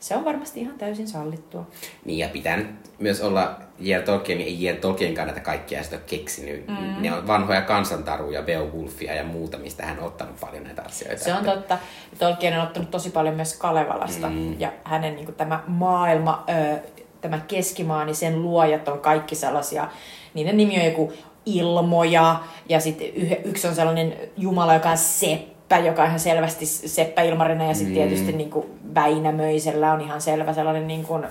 se 0.00 0.16
on 0.16 0.24
varmasti 0.24 0.60
ihan 0.60 0.78
täysin 0.78 1.08
sallittua. 1.08 1.66
Niin 2.04 2.18
ja 2.18 2.28
pitää 2.28 2.58
myös 2.98 3.20
olla 3.20 3.60
J.R. 3.78 4.02
Tolkien, 4.02 4.40
ei 4.40 4.64
J.R. 4.64 4.76
Tolkienkaan 4.76 5.26
näitä 5.26 5.40
kaikkia 5.40 5.82
sitä 5.82 5.98
keksinyt. 6.06 6.68
Mm. 6.68 7.02
Ne 7.02 7.14
on 7.14 7.26
vanhoja 7.26 7.62
kansantaruja, 7.62 8.42
Beowulfia 8.42 9.14
ja 9.14 9.24
muuta, 9.24 9.58
mistä 9.58 9.86
hän 9.86 9.98
on 9.98 10.06
ottanut 10.06 10.40
paljon 10.40 10.64
näitä 10.64 10.82
asioita. 10.82 11.24
Se 11.24 11.34
on 11.34 11.44
totta. 11.44 11.78
Tolkien 12.18 12.58
on 12.58 12.66
ottanut 12.66 12.90
tosi 12.90 13.10
paljon 13.10 13.34
myös 13.34 13.54
Kalevalasta. 13.58 14.28
Mm. 14.28 14.60
Ja 14.60 14.72
hänen 14.84 15.14
niin 15.14 15.24
kuin, 15.24 15.36
tämä 15.36 15.62
maailma, 15.66 16.44
ö, 16.48 16.78
tämä 17.20 17.40
keskimaa, 17.48 18.04
niin 18.04 18.16
sen 18.16 18.42
luojat 18.42 18.88
on 18.88 19.00
kaikki 19.00 19.34
sellaisia, 19.34 19.88
niiden 20.34 20.56
nimi 20.56 20.78
on 20.78 20.84
joku 20.84 21.12
ilmoja, 21.46 22.40
ja 22.68 22.80
sitten 22.80 23.08
yksi 23.44 23.68
on 23.68 23.74
sellainen 23.74 24.16
jumala, 24.36 24.74
joka 24.74 24.90
on 24.90 24.98
seppä, 24.98 25.55
joka 25.70 26.02
on 26.02 26.08
ihan 26.08 26.20
selvästi 26.20 26.66
Seppä 26.66 27.22
Ilmarinen, 27.22 27.68
ja 27.68 27.74
sitten 27.74 27.92
mm. 27.92 27.94
tietysti 27.94 28.32
niin 28.32 28.50
kuin 28.50 28.66
Väinämöisellä 28.94 29.92
on 29.92 30.00
ihan 30.00 30.20
selvä 30.20 30.52
sellainen 30.52 30.86
niin 30.86 31.04
kuin, 31.04 31.26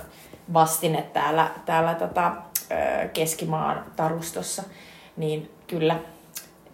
vastine 0.52 1.02
täällä, 1.12 1.50
täällä 1.66 1.94
tota, 1.94 2.32
keskimaan 3.12 3.84
tarustossa, 3.96 4.62
niin 5.16 5.50
kyllä 5.66 5.96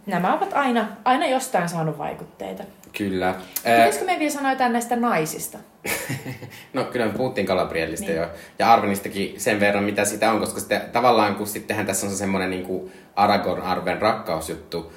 nämä 0.06 0.34
ovat 0.34 0.52
aina, 0.52 0.88
aina 1.04 1.26
jostain 1.26 1.68
saanut 1.68 1.98
vaikutteita. 1.98 2.62
Kyllä. 2.98 3.34
Pitäisikö 3.56 4.04
me 4.04 4.18
vielä 4.18 4.32
sanoa 4.32 4.52
jotain 4.52 4.72
näistä 4.72 4.96
naisista? 4.96 5.58
no 6.72 6.84
kyllä 6.84 7.06
me 7.06 7.12
puhuttiin 7.12 7.46
Galabrielista 7.46 8.06
niin. 8.06 8.16
jo. 8.16 8.28
Ja 8.58 8.72
Arvenistakin 8.72 9.34
sen 9.40 9.60
verran, 9.60 9.84
mitä 9.84 10.04
sitä 10.04 10.32
on, 10.32 10.40
koska 10.40 10.60
sitten, 10.60 10.80
tavallaan 10.92 11.34
kun 11.34 11.46
sittenhän 11.46 11.86
tässä 11.86 12.06
on 12.06 12.12
se 12.12 12.18
semmoinen 12.18 12.50
niin 12.50 12.92
Aragorn 13.16 13.62
Arven 13.62 14.02
rakkausjuttu, 14.02 14.92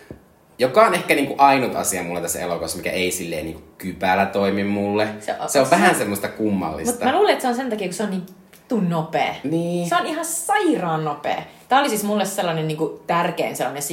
joka 0.60 0.86
on 0.86 0.94
ehkä 0.94 1.16
niin 1.16 1.28
kuin 1.28 1.40
ainut 1.40 1.76
asia 1.76 2.04
mulle 2.04 2.22
tässä 2.22 2.40
elokuvassa, 2.40 2.78
mikä 2.78 2.92
ei 2.92 3.12
silleen 3.12 3.46
niin 3.46 3.54
kuin 3.54 3.66
kypälä 3.78 4.26
toimi 4.26 4.64
mulle. 4.64 5.08
Se 5.20 5.36
on, 5.40 5.50
se 5.50 5.60
on 5.60 5.66
se, 5.66 5.72
vähän 5.72 5.96
semmoista 5.96 6.28
kummallista. 6.28 6.92
Mutta 6.92 7.06
mä 7.06 7.16
luulen, 7.16 7.34
että 7.34 7.42
se 7.42 7.48
on 7.48 7.56
sen 7.56 7.70
takia, 7.70 7.88
kun 7.88 7.94
se 7.94 8.04
on 8.04 8.10
niin 8.10 8.26
vittu 8.72 8.90
nopea. 8.90 9.36
Niin. 9.44 9.90
Se 9.90 9.96
on 9.96 10.06
ihan 10.06 10.26
sairaan 10.26 11.06
nopea. 11.06 11.42
Tämä 11.70 11.82
oli 11.82 11.90
siis 11.90 12.04
mulle 12.04 12.26
sellainen 12.26 12.68
niin 12.68 12.78
kuin, 12.78 13.00
tärkein 13.08 13.56
sellainen 13.56 13.84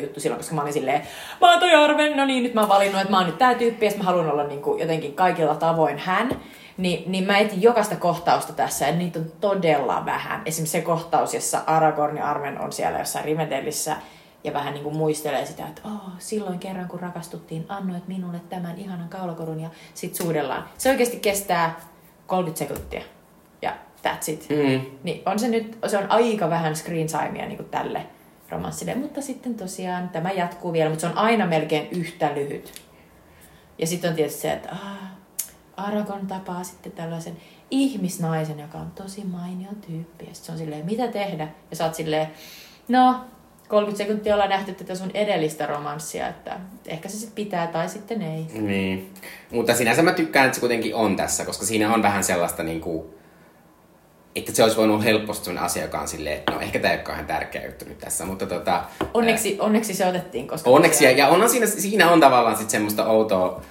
juttu 0.00 0.20
silloin, 0.20 0.38
koska 0.38 0.54
mä 0.54 0.62
olin 0.62 0.72
silleen, 0.72 1.02
mä 1.40 1.50
oon 1.50 1.60
toi 1.60 1.74
Arven, 1.74 2.16
no 2.16 2.24
niin, 2.24 2.42
nyt 2.42 2.54
mä 2.54 2.60
oon 2.60 2.68
valinnut, 2.68 3.00
että 3.00 3.10
mä 3.10 3.18
oon 3.18 3.26
nyt 3.26 3.38
tää 3.38 3.54
tyyppi, 3.54 3.86
ja 3.86 3.92
mä 3.96 4.04
haluan 4.04 4.30
olla 4.30 4.44
niin 4.44 4.62
kuin, 4.62 4.80
jotenkin 4.80 5.14
kaikilla 5.14 5.54
tavoin 5.54 5.98
hän. 5.98 6.40
Niin, 6.76 7.12
niin 7.12 7.24
mä 7.24 7.38
etin 7.38 7.62
jokaista 7.62 7.96
kohtausta 7.96 8.52
tässä, 8.52 8.86
ja 8.86 8.92
niitä 8.92 9.18
on 9.18 9.32
todella 9.40 10.06
vähän. 10.06 10.42
Esimerkiksi 10.46 10.78
se 10.78 10.80
kohtaus, 10.80 11.34
jossa 11.34 11.60
Aragorn 11.66 12.16
ja 12.16 12.30
Arven 12.30 12.60
on 12.60 12.72
siellä 12.72 12.98
jossain 12.98 13.24
Rimedellissä, 13.24 13.96
ja 14.44 14.52
vähän 14.52 14.74
niin 14.74 14.84
kuin 14.84 14.96
muistelee 14.96 15.46
sitä, 15.46 15.66
että 15.66 15.82
oh, 15.84 16.12
silloin 16.18 16.58
kerran 16.58 16.88
kun 16.88 17.00
rakastuttiin, 17.00 17.66
annoit 17.68 18.08
minulle 18.08 18.40
tämän 18.48 18.78
ihanan 18.78 19.08
kaulakorun 19.08 19.60
ja 19.60 19.70
sit 19.94 20.14
suudellaan. 20.14 20.64
Se 20.78 20.90
oikeasti 20.90 21.16
kestää 21.16 21.80
30 22.26 22.58
sekuntia 22.58 23.02
that's 24.02 24.28
it. 24.32 24.46
Mm. 24.50 24.86
Niin 25.02 25.22
on 25.26 25.38
se 25.38 25.48
nyt, 25.48 25.78
se 25.86 25.98
on 25.98 26.10
aika 26.10 26.50
vähän 26.50 26.76
screen 26.76 27.06
timea 27.06 27.46
niin 27.46 27.64
tälle 27.70 28.06
romanssille, 28.50 28.94
mutta 28.94 29.22
sitten 29.22 29.54
tosiaan 29.54 30.08
tämä 30.08 30.32
jatkuu 30.32 30.72
vielä, 30.72 30.90
mutta 30.90 31.00
se 31.00 31.06
on 31.06 31.18
aina 31.18 31.46
melkein 31.46 31.88
yhtä 31.90 32.34
lyhyt. 32.34 32.72
Ja 33.78 33.86
sitten 33.86 34.10
on 34.10 34.16
tietysti 34.16 34.40
se, 34.40 34.52
että 34.52 34.68
ah, 34.72 35.10
Aragon 35.76 36.26
tapaa 36.26 36.64
sitten 36.64 36.92
tällaisen 36.92 37.36
ihmisnaisen, 37.70 38.60
joka 38.60 38.78
on 38.78 38.90
tosi 38.90 39.24
mainio 39.24 39.70
tyyppi. 39.86 40.24
Ja 40.24 40.34
se 40.34 40.52
on 40.52 40.58
silleen, 40.58 40.86
mitä 40.86 41.08
tehdä? 41.08 41.48
Ja 41.70 41.76
sä 41.76 41.84
oot 41.84 41.94
silleen, 41.94 42.28
no, 42.88 43.24
30 43.70 44.04
sekuntia 44.04 44.34
ollaan 44.34 44.50
nähty 44.50 44.74
tätä 44.74 44.94
sun 44.94 45.10
edellistä 45.14 45.66
romanssia, 45.66 46.28
että 46.28 46.60
ehkä 46.86 47.08
se 47.08 47.16
sitten 47.16 47.44
pitää 47.44 47.66
tai 47.66 47.88
sitten 47.88 48.22
ei. 48.22 48.46
Niin. 48.52 49.12
Mutta 49.50 49.74
sinänsä 49.74 50.02
mä 50.02 50.12
tykkään, 50.12 50.46
että 50.46 50.54
se 50.54 50.60
kuitenkin 50.60 50.94
on 50.94 51.16
tässä, 51.16 51.44
koska 51.44 51.66
siinä 51.66 51.94
on 51.94 52.02
vähän 52.02 52.24
sellaista 52.24 52.62
niin 52.62 52.80
kuin, 52.80 53.04
että 54.36 54.52
se 54.52 54.62
olisi 54.62 54.76
voinut 54.76 54.94
olla 54.94 55.04
helposti 55.04 55.44
sellainen 55.44 55.66
asia, 55.66 55.82
joka 55.82 56.00
on 56.00 56.08
silleen, 56.08 56.36
että 56.36 56.52
no 56.52 56.60
ehkä 56.60 56.78
tämä 56.78 56.92
ei 56.92 56.98
ole 56.98 57.04
kauhean 57.04 57.26
tärkeä 57.26 57.66
juttu 57.66 57.84
nyt 57.84 57.98
tässä, 57.98 58.24
mutta 58.24 58.46
tota... 58.46 58.84
Onneksi, 59.14 59.56
ää, 59.60 59.66
onneksi 59.66 59.94
se 59.94 60.06
otettiin, 60.06 60.48
koska... 60.48 60.70
Onneksi, 60.70 61.04
ja, 61.04 61.10
ja 61.10 61.28
onhan 61.28 61.50
siinä, 61.50 61.66
siinä 61.66 62.10
on 62.10 62.20
tavallaan 62.20 62.56
sitten 62.56 62.70
semmoista 62.70 63.06
outoa, 63.06 63.62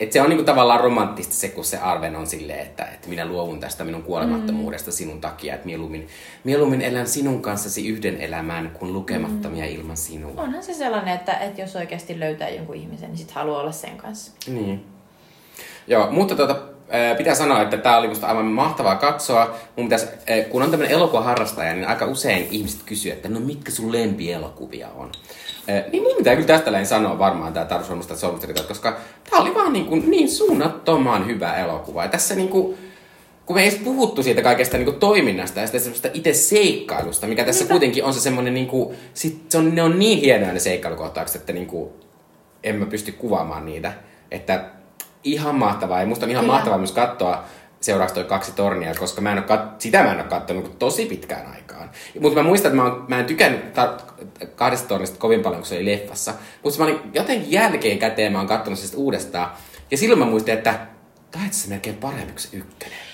että 0.00 0.12
se 0.12 0.20
on 0.20 0.28
niinku 0.28 0.44
tavallaan 0.44 0.80
romanttista 0.80 1.34
se, 1.34 1.48
kun 1.48 1.64
se 1.64 1.78
Arven 1.78 2.16
on 2.16 2.26
silleen, 2.26 2.60
että, 2.60 2.84
että 2.84 3.08
minä 3.08 3.26
luovun 3.26 3.60
tästä 3.60 3.84
minun 3.84 4.02
kuolemattomuudesta 4.02 4.90
mm. 4.90 4.94
sinun 4.94 5.20
takia, 5.20 5.54
että 5.54 5.66
mieluummin, 5.66 6.08
mieluummin 6.44 6.82
elän 6.82 7.06
sinun 7.06 7.42
kanssasi 7.42 7.88
yhden 7.88 8.20
elämän 8.20 8.70
kuin 8.78 8.92
lukemattomia 8.92 9.64
mm. 9.64 9.72
ilman 9.72 9.96
sinua. 9.96 10.42
Onhan 10.42 10.62
se 10.62 10.74
sellainen, 10.74 11.14
että, 11.14 11.32
että 11.32 11.60
jos 11.60 11.76
oikeasti 11.76 12.20
löytää 12.20 12.48
jonkun 12.48 12.76
ihmisen, 12.76 13.08
niin 13.08 13.18
sitten 13.18 13.34
haluaa 13.34 13.60
olla 13.60 13.72
sen 13.72 13.96
kanssa. 13.96 14.32
Niin. 14.46 14.84
Joo, 15.86 16.10
mutta 16.10 16.34
tuota, 16.34 16.56
pitää 17.18 17.34
sanoa, 17.34 17.62
että 17.62 17.76
tämä 17.76 17.98
oli 17.98 18.08
musta 18.08 18.26
aivan 18.26 18.44
mahtavaa 18.46 18.96
katsoa. 18.96 19.56
Mun 19.76 19.86
pitäisi, 19.86 20.06
kun 20.50 20.62
on 20.62 20.70
tämmöinen 20.70 20.94
elokuvaharrastaja, 20.94 21.74
niin 21.74 21.88
aika 21.88 22.06
usein 22.06 22.48
ihmiset 22.50 22.82
kysyy, 22.86 23.12
että 23.12 23.28
no 23.28 23.40
mitkä 23.40 23.70
sun 23.70 23.92
lempielokuvia 23.92 24.88
on. 24.88 25.12
Niin 25.92 26.02
mun 26.02 26.16
pitää 26.16 26.34
kyllä 26.34 26.46
tästä 26.46 26.84
sanoa 26.84 27.18
varmaan 27.18 27.52
tämä 27.52 27.66
Taru 27.66 27.84
Sormusta 27.84 28.16
Sormusta, 28.16 28.62
koska 28.68 28.96
tämä 29.30 29.42
oli 29.42 29.54
vaan 29.54 29.72
niin, 29.72 29.86
kuin, 29.86 30.10
niin 30.10 30.30
suunnattoman 30.30 31.26
hyvä 31.26 31.54
elokuva. 31.56 32.02
Ja 32.02 32.08
tässä 32.08 32.34
niin 32.34 32.48
kuin, 32.48 32.78
kun 33.46 33.56
me 33.56 33.62
ei 33.62 33.80
puhuttu 33.84 34.22
siitä 34.22 34.42
kaikesta 34.42 34.76
niin 34.76 34.84
kuin 34.84 35.00
toiminnasta 35.00 35.60
ja 35.60 35.66
sitä 35.66 36.10
itse 36.14 36.32
seikkailusta, 36.32 37.26
mikä 37.26 37.44
tässä 37.44 37.64
Mitä? 37.64 37.72
kuitenkin 37.72 38.04
on 38.04 38.14
se 38.14 38.20
semmoinen, 38.20 38.54
niin 38.54 38.66
kuin, 38.66 38.96
sit, 39.14 39.42
se 39.48 39.58
on, 39.58 39.74
ne 39.74 39.82
on 39.82 39.98
niin 39.98 40.20
hienoja 40.20 40.52
ne 40.52 40.60
seikkailukohtaukset, 40.60 41.40
että 41.40 41.52
niin 41.52 41.66
kuin, 41.66 41.90
en 42.62 42.76
mä 42.76 42.86
pysty 42.86 43.12
kuvaamaan 43.12 43.66
niitä. 43.66 43.92
Että 44.30 44.64
ihan 45.24 45.54
mahtavaa. 45.54 46.00
Ja 46.00 46.06
musta 46.06 46.26
on 46.26 46.30
ihan 46.30 46.44
Kyllä. 46.44 46.54
mahtavaa 46.54 46.78
myös 46.78 46.92
katsoa 46.92 47.44
seuraavaksi 47.80 48.14
toi 48.14 48.24
kaksi 48.24 48.52
tornia, 48.52 48.94
koska 48.94 49.20
mä 49.20 49.32
en 49.32 49.38
ole 49.38 49.46
kat- 49.46 49.74
sitä 49.78 50.02
mä 50.02 50.12
en 50.12 50.20
ole 50.20 50.28
katsonut 50.28 50.78
tosi 50.78 51.06
pitkään 51.06 51.46
aikaan. 51.46 51.61
Mutta 52.20 52.42
mä 52.42 52.48
muistan, 52.48 52.68
että 52.68 52.82
mä, 52.82 52.92
oon, 52.92 53.04
mä 53.08 53.18
en 53.18 53.24
tykännyt 53.24 53.60
tar- 53.76 54.46
kahdesta 54.56 54.88
tornista 54.88 55.18
kovin 55.18 55.42
paljon, 55.42 55.60
kun 55.60 55.68
se 55.68 55.74
oli 55.74 55.86
leffassa. 55.86 56.34
Mutta 56.62 56.78
mä 56.78 56.84
olin 56.84 56.98
jotenkin 57.14 57.52
jälkeen 57.52 57.98
käteen, 57.98 58.32
mä 58.32 58.38
oon 58.38 58.48
katsonut 58.48 58.78
sitä 58.78 58.96
uudestaan. 58.96 59.50
Ja 59.90 59.96
silloin 59.96 60.18
mä 60.18 60.24
muistin, 60.24 60.54
että 60.54 60.86
taisi 61.30 61.60
se 61.60 61.68
melkein 61.68 61.96
parempi 61.96 62.32
kuin 62.32 62.40
se 62.40 62.56
ykkönen. 62.56 63.11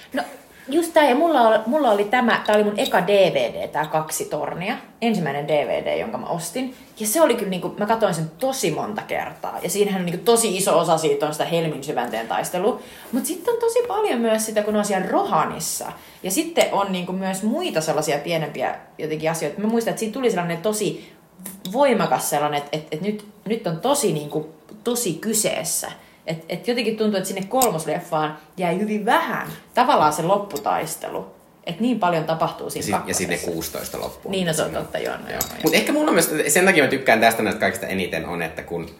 Just 0.70 0.93
tää, 0.93 1.09
ja 1.09 1.15
mulla 1.15 1.49
oli, 1.49 1.59
mulla 1.66 1.90
oli 1.90 2.05
tämä, 2.05 2.43
tää 2.47 2.57
oli 2.57 2.65
mun 2.65 2.78
eka 2.78 3.07
DVD, 3.07 3.69
tää 3.69 3.86
kaksi 3.86 4.24
tornia. 4.24 4.77
Ensimmäinen 5.03 5.49
DVD, 5.49 5.99
jonka 6.01 6.19
mä 6.19 6.27
ostin. 6.27 6.74
Ja 7.01 7.07
se 7.07 7.23
oli 7.23 7.35
kyllä, 7.35 7.51
niinku, 7.51 7.74
mä 7.78 7.86
katsoin 7.86 8.15
sen 8.15 8.31
tosi 8.39 8.70
monta 8.70 9.03
kertaa. 9.03 9.59
Ja 9.62 9.70
siinähän 9.70 10.01
on 10.01 10.07
niinku 10.07 10.24
tosi 10.24 10.57
iso 10.57 10.78
osa 10.78 10.99
siitä 10.99 11.27
on 11.27 11.32
sitä 11.32 11.45
Helmin 11.45 11.85
syvänteen 11.85 12.28
taistelua. 12.28 12.81
Mutta 13.12 13.27
sitten 13.27 13.55
on 13.55 13.61
tosi 13.61 13.78
paljon 13.89 14.20
myös 14.20 14.47
sitä, 14.47 14.62
kun 14.62 14.77
on 14.77 14.85
siellä 14.85 15.09
Rohanissa. 15.09 15.93
Ja 16.23 16.31
sitten 16.31 16.66
on 16.73 16.93
niinku 16.93 17.12
myös 17.12 17.43
muita 17.43 17.81
sellaisia 17.81 18.19
pienempiä 18.19 18.74
jotenkin 18.99 19.31
asioita. 19.31 19.61
Mä 19.61 19.66
muistan, 19.66 19.90
että 19.90 20.01
siinä 20.01 20.12
tuli 20.12 20.31
sellainen 20.31 20.59
tosi 20.59 21.12
voimakas 21.73 22.31
sellainen, 22.31 22.59
että, 22.59 22.77
että, 22.77 22.89
että 22.90 23.07
nyt, 23.07 23.27
nyt 23.45 23.66
on 23.66 23.81
tosi, 23.81 24.12
niinku, 24.12 24.55
tosi 24.85 25.15
kyseessä. 25.15 25.93
Et, 26.29 26.45
et 26.49 26.69
jotenkin 26.69 26.97
tuntuu, 26.97 27.17
että 27.17 27.29
sinne 27.29 27.43
kolmosleffaan 27.49 28.39
jäi 28.57 28.79
hyvin 28.79 29.05
vähän 29.07 29.49
tavallaan 29.75 30.13
se 30.13 30.23
lopputaistelu. 30.23 31.27
Että 31.67 31.83
niin 31.83 31.99
paljon 32.01 32.25
tapahtuu 32.25 32.71
siinä 32.71 32.97
Ja, 32.97 33.03
si- 33.05 33.09
ja 33.11 33.15
sinne 33.15 33.39
16 33.39 34.01
loppuun. 34.01 34.33
Niin, 34.33 34.47
no 34.47 34.53
se 34.53 34.63
on 34.63 34.71
totta, 34.71 34.99
joo. 34.99 35.17
No, 35.17 35.23
joo, 35.23 35.31
joo. 35.31 35.41
Mutta 35.63 35.77
ehkä 35.79 35.93
mulla 35.93 36.09
on 36.09 36.15
myös, 36.15 36.31
sen 36.49 36.65
takia 36.65 36.85
mä 36.85 36.91
tykkään 36.91 37.21
tästä 37.21 37.43
näistä 37.43 37.61
kaikista 37.61 37.87
eniten 37.87 38.27
on, 38.27 38.43
että 38.43 38.63
kun 38.63 38.91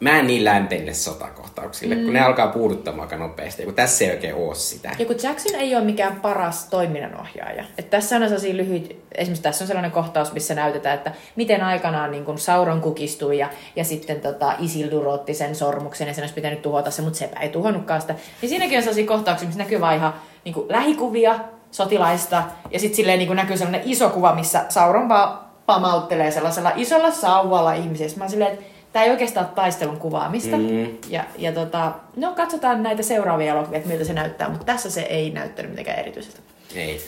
mä 0.00 0.18
en 0.18 0.26
niin 0.26 0.44
lämpeille 0.44 0.94
sotakohtauksille, 0.94 1.94
mm. 1.94 2.04
kun 2.04 2.12
ne 2.12 2.20
alkaa 2.20 2.48
puuduttamaan 2.48 3.08
aika 3.08 3.16
nopeasti, 3.16 3.64
kun 3.64 3.74
tässä 3.74 4.04
ei 4.04 4.10
oikein 4.10 4.34
oo 4.34 4.54
sitä. 4.54 4.90
Ja 4.98 5.06
kun 5.06 5.16
Jackson 5.22 5.54
ei 5.54 5.76
ole 5.76 5.84
mikään 5.84 6.20
paras 6.20 6.64
toiminnanohjaaja. 6.64 7.64
Että 7.78 7.90
tässä 7.90 8.16
on 8.16 8.22
sellaisia 8.22 8.56
lyhyitä, 8.56 8.94
esimerkiksi 9.14 9.42
tässä 9.42 9.64
on 9.64 9.68
sellainen 9.68 9.90
kohtaus, 9.90 10.32
missä 10.32 10.54
näytetään, 10.54 10.98
että 10.98 11.12
miten 11.36 11.62
aikanaan 11.62 12.10
niin 12.10 12.24
kun 12.24 12.38
Sauron 12.38 12.80
kukistui 12.80 13.38
ja, 13.38 13.48
ja 13.76 13.84
sitten 13.84 14.20
tota, 14.20 14.54
Isildur 14.58 15.08
otti 15.08 15.34
sen 15.34 15.54
sormuksen 15.54 16.08
ja 16.08 16.14
sen 16.14 16.22
olisi 16.22 16.34
pitänyt 16.34 16.62
tuhota 16.62 16.90
se, 16.90 17.02
mutta 17.02 17.18
sepä 17.18 17.40
ei 17.40 17.48
tuhonnutkaan 17.48 18.00
sitä. 18.00 18.14
Niin 18.42 18.48
siinäkin 18.48 18.76
on 18.76 18.82
sellaisia 18.82 19.06
kohtauksia, 19.06 19.48
missä 19.48 19.62
näkyy 19.62 19.80
vaan 19.80 19.96
ihan 19.96 20.14
niin 20.44 20.54
kuin 20.54 20.66
lähikuvia 20.68 21.38
sotilaista 21.70 22.42
ja 22.70 22.78
sitten 22.78 22.96
silleen 22.96 23.18
niin 23.18 23.26
kuin 23.26 23.36
näkyy 23.36 23.56
sellainen 23.56 23.82
iso 23.84 24.10
kuva, 24.10 24.34
missä 24.34 24.64
Sauron 24.68 25.08
vaan 25.08 25.48
pamauttelee 25.66 26.30
sellaisella 26.30 26.72
isolla 26.76 27.10
sauvalla 27.10 27.72
ihmisessä. 27.72 28.18
Mä 28.18 28.28
silleen, 28.28 28.52
että 28.52 28.64
tämä 28.98 29.04
ei 29.04 29.10
oikeastaan 29.10 29.46
ole 29.46 29.54
taistelun 29.54 29.96
kuvaamista. 29.96 30.56
Mm. 30.56 30.96
Ja, 31.08 31.24
ja 31.36 31.52
tota, 31.52 31.92
no 32.16 32.32
katsotaan 32.34 32.82
näitä 32.82 33.02
seuraavia 33.02 33.52
elokuvia, 33.52 33.76
että 33.76 33.88
miltä 33.88 34.04
se 34.04 34.12
näyttää, 34.12 34.48
mutta 34.48 34.64
tässä 34.64 34.90
se 34.90 35.00
ei 35.00 35.30
näyttänyt 35.30 35.70
mitenkään 35.70 35.98
erityiseltä. 35.98 36.40
Ei. 36.74 37.00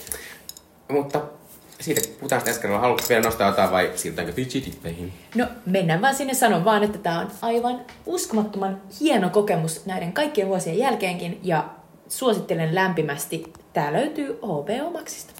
Mutta 0.88 1.20
siitä 1.80 2.00
puhutaan 2.20 2.40
sitten 2.40 2.50
ensi 2.50 2.60
kerralla. 2.60 2.80
Haluatko 2.80 3.06
vielä 3.08 3.22
nostaa 3.22 3.48
jotain 3.48 3.70
vai 3.70 3.92
siirrytäänkö 3.94 4.32
Fidgetippeihin? 4.32 5.12
No 5.34 5.46
mennään 5.66 6.00
vaan 6.00 6.14
sinne 6.14 6.34
sanon 6.34 6.64
vaan, 6.64 6.82
että 6.82 6.98
tämä 6.98 7.20
on 7.20 7.30
aivan 7.42 7.80
uskomattoman 8.06 8.80
hieno 9.00 9.30
kokemus 9.30 9.86
näiden 9.86 10.12
kaikkien 10.12 10.48
vuosien 10.48 10.78
jälkeenkin 10.78 11.40
ja 11.42 11.64
suosittelen 12.08 12.74
lämpimästi. 12.74 13.52
Tämä 13.72 13.92
löytyy 13.92 14.38
HBO 14.42 14.90
Maxista. 14.92 15.39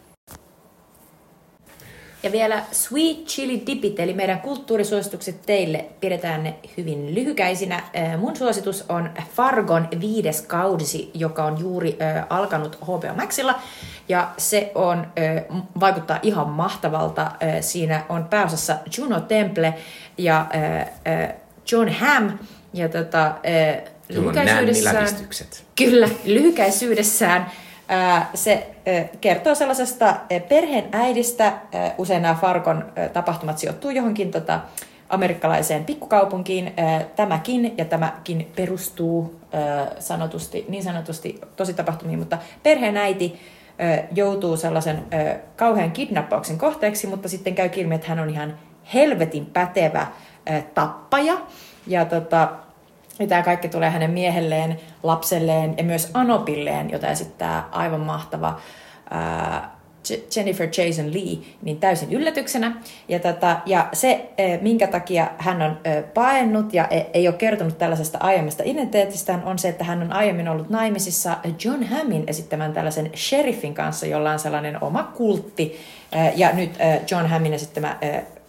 Ja 2.23 2.33
vielä 2.33 2.63
Sweet 2.73 3.27
Chili 3.27 3.63
Dipit, 3.67 4.01
eli 4.01 4.13
meidän 4.13 4.41
kulttuurisuositukset 4.41 5.43
teille, 5.47 5.85
pidetään 6.01 6.43
ne 6.43 6.55
hyvin 6.77 7.15
lyhykäisinä. 7.15 7.83
Mun 8.19 8.37
suositus 8.37 8.85
on 8.89 9.11
Fargon 9.37 9.89
viides 10.01 10.43
kaudisi, 10.43 11.11
joka 11.15 11.45
on 11.45 11.61
juuri 11.61 11.99
alkanut 12.31 12.79
HBO 12.83 13.15
Maxilla. 13.17 13.61
Ja 14.09 14.29
se 14.37 14.73
on, 14.75 15.07
vaikuttaa 15.81 16.19
ihan 16.23 16.49
mahtavalta. 16.49 17.33
Siinä 17.61 18.05
on 18.09 18.25
pääosassa 18.25 18.77
Juno 18.99 19.21
Temple 19.21 19.75
ja 20.19 20.47
John 21.73 21.89
Hamm. 21.89 22.39
Ja 22.75 22.89
tota, 22.89 23.35
lyhykäisyydessään, 24.09 25.09
kyllä, 25.77 26.09
lyhykäisyydessään 26.25 27.41
ää, 27.41 27.51
se 28.35 28.71
kertoo 29.21 29.55
sellaisesta 29.55 30.17
perheen 30.49 30.89
äidistä. 30.93 31.53
Usein 31.99 32.23
nämä 32.23 32.35
Fargon 32.35 32.93
ää, 32.97 33.09
tapahtumat 33.09 33.59
sijoittuu 33.59 33.91
johonkin 33.91 34.31
tota, 34.31 34.61
amerikkalaiseen 35.09 35.85
pikkukaupunkiin. 35.85 36.73
Tämäkin 37.17 37.75
ja 37.79 37.85
tämäkin 37.85 38.53
perustuu 38.57 39.41
sanotusti, 39.99 40.65
niin 40.69 40.83
sanotusti 40.83 41.41
tosi 41.57 41.75
tapahtumiin, 41.75 42.19
mutta 42.19 42.39
perheen 42.63 42.97
äiti 42.97 43.41
ää, 43.79 44.03
joutuu 44.15 44.57
sellaisen 44.57 45.05
kauhean 45.57 45.91
kidnappauksen 45.91 46.59
kohteeksi, 46.59 47.07
mutta 47.07 47.29
sitten 47.29 47.55
käy 47.55 47.71
ilmi, 47.77 47.95
että 47.95 48.09
hän 48.09 48.19
on 48.19 48.31
ihan 48.31 48.59
helvetin 48.95 49.47
pätevä 49.47 50.07
tappaja. 50.75 51.35
Ja 51.87 52.05
tota, 52.05 52.49
ja 53.21 53.27
tämä 53.27 53.43
kaikki 53.43 53.69
tulee 53.69 53.91
hänen 53.91 54.11
miehelleen, 54.11 54.81
lapselleen 55.03 55.75
ja 55.77 55.85
myös 55.85 56.11
Anopilleen, 56.15 56.91
jota 56.91 57.09
esittää 57.09 57.69
aivan 57.71 58.01
mahtava 58.01 58.61
ää, 59.11 59.81
Jennifer 60.37 60.69
Jason 60.79 61.15
Lee, 61.15 61.39
niin 61.63 61.81
täysin 61.81 62.13
yllätyksenä. 62.13 62.77
Ja, 63.09 63.19
tätä, 63.19 63.61
ja 63.67 63.89
se, 63.93 64.31
minkä 64.61 64.87
takia 64.87 65.31
hän 65.39 65.63
on 65.63 65.79
paennut 66.15 66.75
ja 66.75 66.89
e, 66.89 67.03
ei 67.15 67.29
ole 67.29 67.37
kertonut 67.37 67.79
tällaisesta 67.79 68.19
aiemmasta 68.19 68.63
identiteetistään, 68.67 69.45
on 69.45 69.59
se, 69.59 69.69
että 69.69 69.85
hän 69.85 70.03
on 70.03 70.13
aiemmin 70.13 70.49
ollut 70.49 70.71
naimisissa 70.71 71.37
John 71.65 71.85
Hammin 71.85 72.25
esittämän 72.27 72.73
tällaisen 72.73 73.11
sheriffin 73.17 73.75
kanssa, 73.75 74.07
jolla 74.07 74.31
on 74.31 74.39
sellainen 74.39 74.83
oma 74.83 75.03
kultti. 75.03 75.81
Ja 76.35 76.53
nyt 76.53 76.71
John 77.11 77.27
Hammin 77.27 77.55
esittämä 77.55 77.99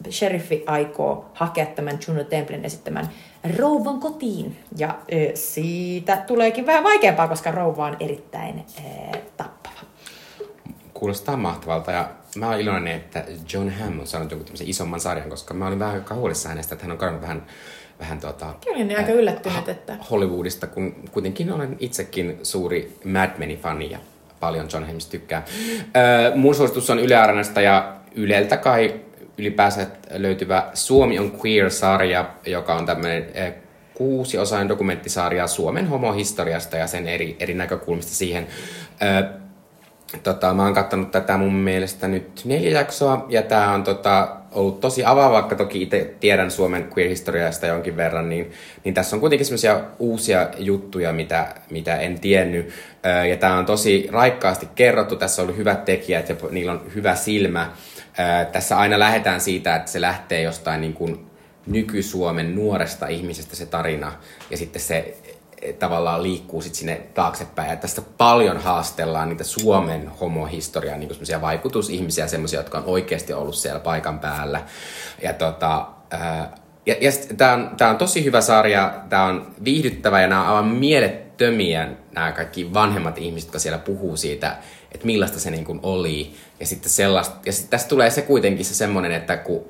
sheriffi 0.09 0.63
aikoo 0.67 1.25
hakea 1.33 1.65
tämän 1.65 1.99
Juno 2.07 2.23
Templen 2.23 2.65
esittämän 2.65 3.09
rouvan 3.57 3.99
kotiin. 3.99 4.57
Ja 4.77 4.99
siitä 5.33 6.17
tuleekin 6.17 6.65
vähän 6.65 6.83
vaikeampaa, 6.83 7.27
koska 7.27 7.51
rouva 7.51 7.85
on 7.85 7.97
erittäin 7.99 8.65
tappava. 9.37 9.79
Kuulostaa 10.93 11.37
mahtavalta 11.37 11.91
ja 11.91 12.09
mä 12.35 12.49
oon 12.49 12.59
iloinen, 12.59 12.95
että 12.95 13.23
John 13.53 13.69
Hamm 13.69 13.99
on 13.99 14.07
saanut 14.07 14.31
jonkun 14.31 14.45
tämmöisen 14.45 14.69
isomman 14.69 14.99
sarjan, 14.99 15.29
koska 15.29 15.53
mä 15.53 15.67
olin 15.67 15.79
vähän 15.79 15.95
aika 15.95 16.15
huolissaan 16.15 16.51
hänestä, 16.51 16.75
että 16.75 16.85
hän 16.85 16.91
on 16.91 16.97
kadonnut 16.97 17.21
vähän, 17.21 17.45
vähän 17.99 18.19
tuota, 18.19 18.53
Kyllä 18.65 18.83
niin 18.83 18.97
aika 18.97 19.11
yllättynyt, 19.11 19.69
että... 19.69 19.97
Hollywoodista, 20.11 20.67
kun 20.67 20.95
kuitenkin 21.11 21.51
olen 21.51 21.75
itsekin 21.79 22.39
suuri 22.43 22.99
Mad 23.05 23.29
Menin 23.37 23.59
fani 23.59 23.91
ja 23.91 23.97
paljon 24.39 24.67
John 24.73 24.85
Hammista 24.85 25.11
tykkää. 25.11 25.45
Öö, 25.97 26.35
mun 26.35 26.55
suositus 26.55 26.89
on 26.89 26.99
Yle 26.99 27.15
Areenasta 27.15 27.61
ja 27.61 27.95
Yleltä 28.15 28.57
kai 28.57 29.01
ylipäänsä 29.41 29.87
löytyvä 30.11 30.69
Suomi 30.73 31.19
on 31.19 31.31
Queer-sarja, 31.39 32.29
joka 32.45 32.75
on 32.75 32.85
tämmöinen 32.85 33.25
eh, 33.33 33.53
kuusi-osainen 33.93 34.69
dokumenttisarja 34.69 35.47
Suomen 35.47 35.87
homohistoriasta 35.87 36.77
ja 36.77 36.87
sen 36.87 37.07
eri, 37.07 37.35
eri 37.39 37.53
näkökulmista 37.53 38.13
siihen. 38.13 38.47
Ö, 39.01 39.29
tota, 40.23 40.53
mä 40.53 40.63
oon 40.63 40.73
katsonut 40.73 41.11
tätä 41.11 41.37
mun 41.37 41.53
mielestä 41.53 42.07
nyt 42.07 42.41
neljä 42.45 42.79
jaksoa 42.79 43.25
ja 43.29 43.41
tää 43.41 43.73
on 43.73 43.83
tota, 43.83 44.35
ollut 44.51 44.79
tosi 44.79 45.05
avaava, 45.05 45.33
vaikka 45.33 45.55
toki 45.55 45.81
itse 45.81 46.13
tiedän 46.19 46.51
Suomen 46.51 46.89
queer-historiasta 46.97 47.67
jonkin 47.67 47.97
verran, 47.97 48.29
niin, 48.29 48.51
niin 48.83 48.93
tässä 48.93 49.15
on 49.15 49.19
kuitenkin 49.19 49.45
semmoisia 49.45 49.81
uusia 49.99 50.49
juttuja, 50.57 51.13
mitä, 51.13 51.55
mitä 51.69 51.97
en 51.97 52.19
tiennyt. 52.19 52.69
Ö, 53.05 53.25
ja 53.25 53.37
tää 53.37 53.57
on 53.57 53.65
tosi 53.65 54.07
raikkaasti 54.11 54.67
kerrottu, 54.75 55.15
tässä 55.15 55.41
on 55.41 55.45
ollut 55.45 55.57
hyvät 55.57 55.85
tekijät 55.85 56.29
ja 56.29 56.35
niillä 56.51 56.71
on 56.71 56.81
hyvä 56.95 57.15
silmä. 57.15 57.71
Tässä 58.51 58.77
aina 58.77 58.99
lähdetään 58.99 59.41
siitä, 59.41 59.75
että 59.75 59.91
se 59.91 60.01
lähtee 60.01 60.41
jostain 60.41 60.81
niin 60.81 60.93
kuin 60.93 61.31
nyky-Suomen 61.67 62.55
nuoresta 62.55 63.07
ihmisestä 63.07 63.55
se 63.55 63.65
tarina, 63.65 64.11
ja 64.49 64.57
sitten 64.57 64.81
se 64.81 65.17
eh, 65.61 65.75
tavallaan 65.75 66.23
liikkuu 66.23 66.61
sit 66.61 66.75
sinne 66.75 67.01
taaksepäin. 67.13 67.69
Ja 67.69 67.75
tästä 67.75 68.01
paljon 68.17 68.57
haastellaan 68.57 69.29
niitä 69.29 69.43
Suomen 69.43 70.07
homohistoriaa, 70.07 70.97
niin 70.97 71.09
semmoisia 71.09 71.41
vaikutusihmisiä, 71.41 72.27
semmoisia, 72.27 72.59
jotka 72.59 72.77
on 72.77 72.85
oikeasti 72.85 73.33
ollut 73.33 73.55
siellä 73.55 73.79
paikan 73.79 74.19
päällä. 74.19 74.61
Ja 75.23 75.33
tota, 75.33 75.87
ja, 76.85 76.95
ja 77.01 77.11
tämä 77.37 77.53
on, 77.53 77.71
tää 77.77 77.89
on 77.89 77.97
tosi 77.97 78.25
hyvä 78.25 78.41
sarja, 78.41 78.93
tämä 79.09 79.25
on 79.25 79.55
viihdyttävä 79.63 80.21
ja 80.21 80.27
nämä 80.27 80.41
on 80.41 80.47
aivan 80.47 80.67
mielettömiä 80.67 81.87
nämä 82.11 82.31
kaikki 82.31 82.73
vanhemmat 82.73 83.17
ihmiset, 83.17 83.47
jotka 83.47 83.59
siellä 83.59 83.79
puhuu 83.79 84.17
siitä, 84.17 84.57
että 84.91 85.05
millaista 85.05 85.39
se 85.39 85.51
niin 85.51 85.65
kuin 85.65 85.79
oli. 85.83 86.33
Ja 86.59 86.65
sitten 86.65 86.89
sellaista, 86.89 87.35
ja 87.45 87.51
sitten 87.51 87.69
tästä 87.69 87.89
tulee 87.89 88.09
se 88.09 88.21
kuitenkin 88.21 88.65
se 88.65 88.73
semmoinen, 88.73 89.11
että 89.11 89.37
kun 89.37 89.65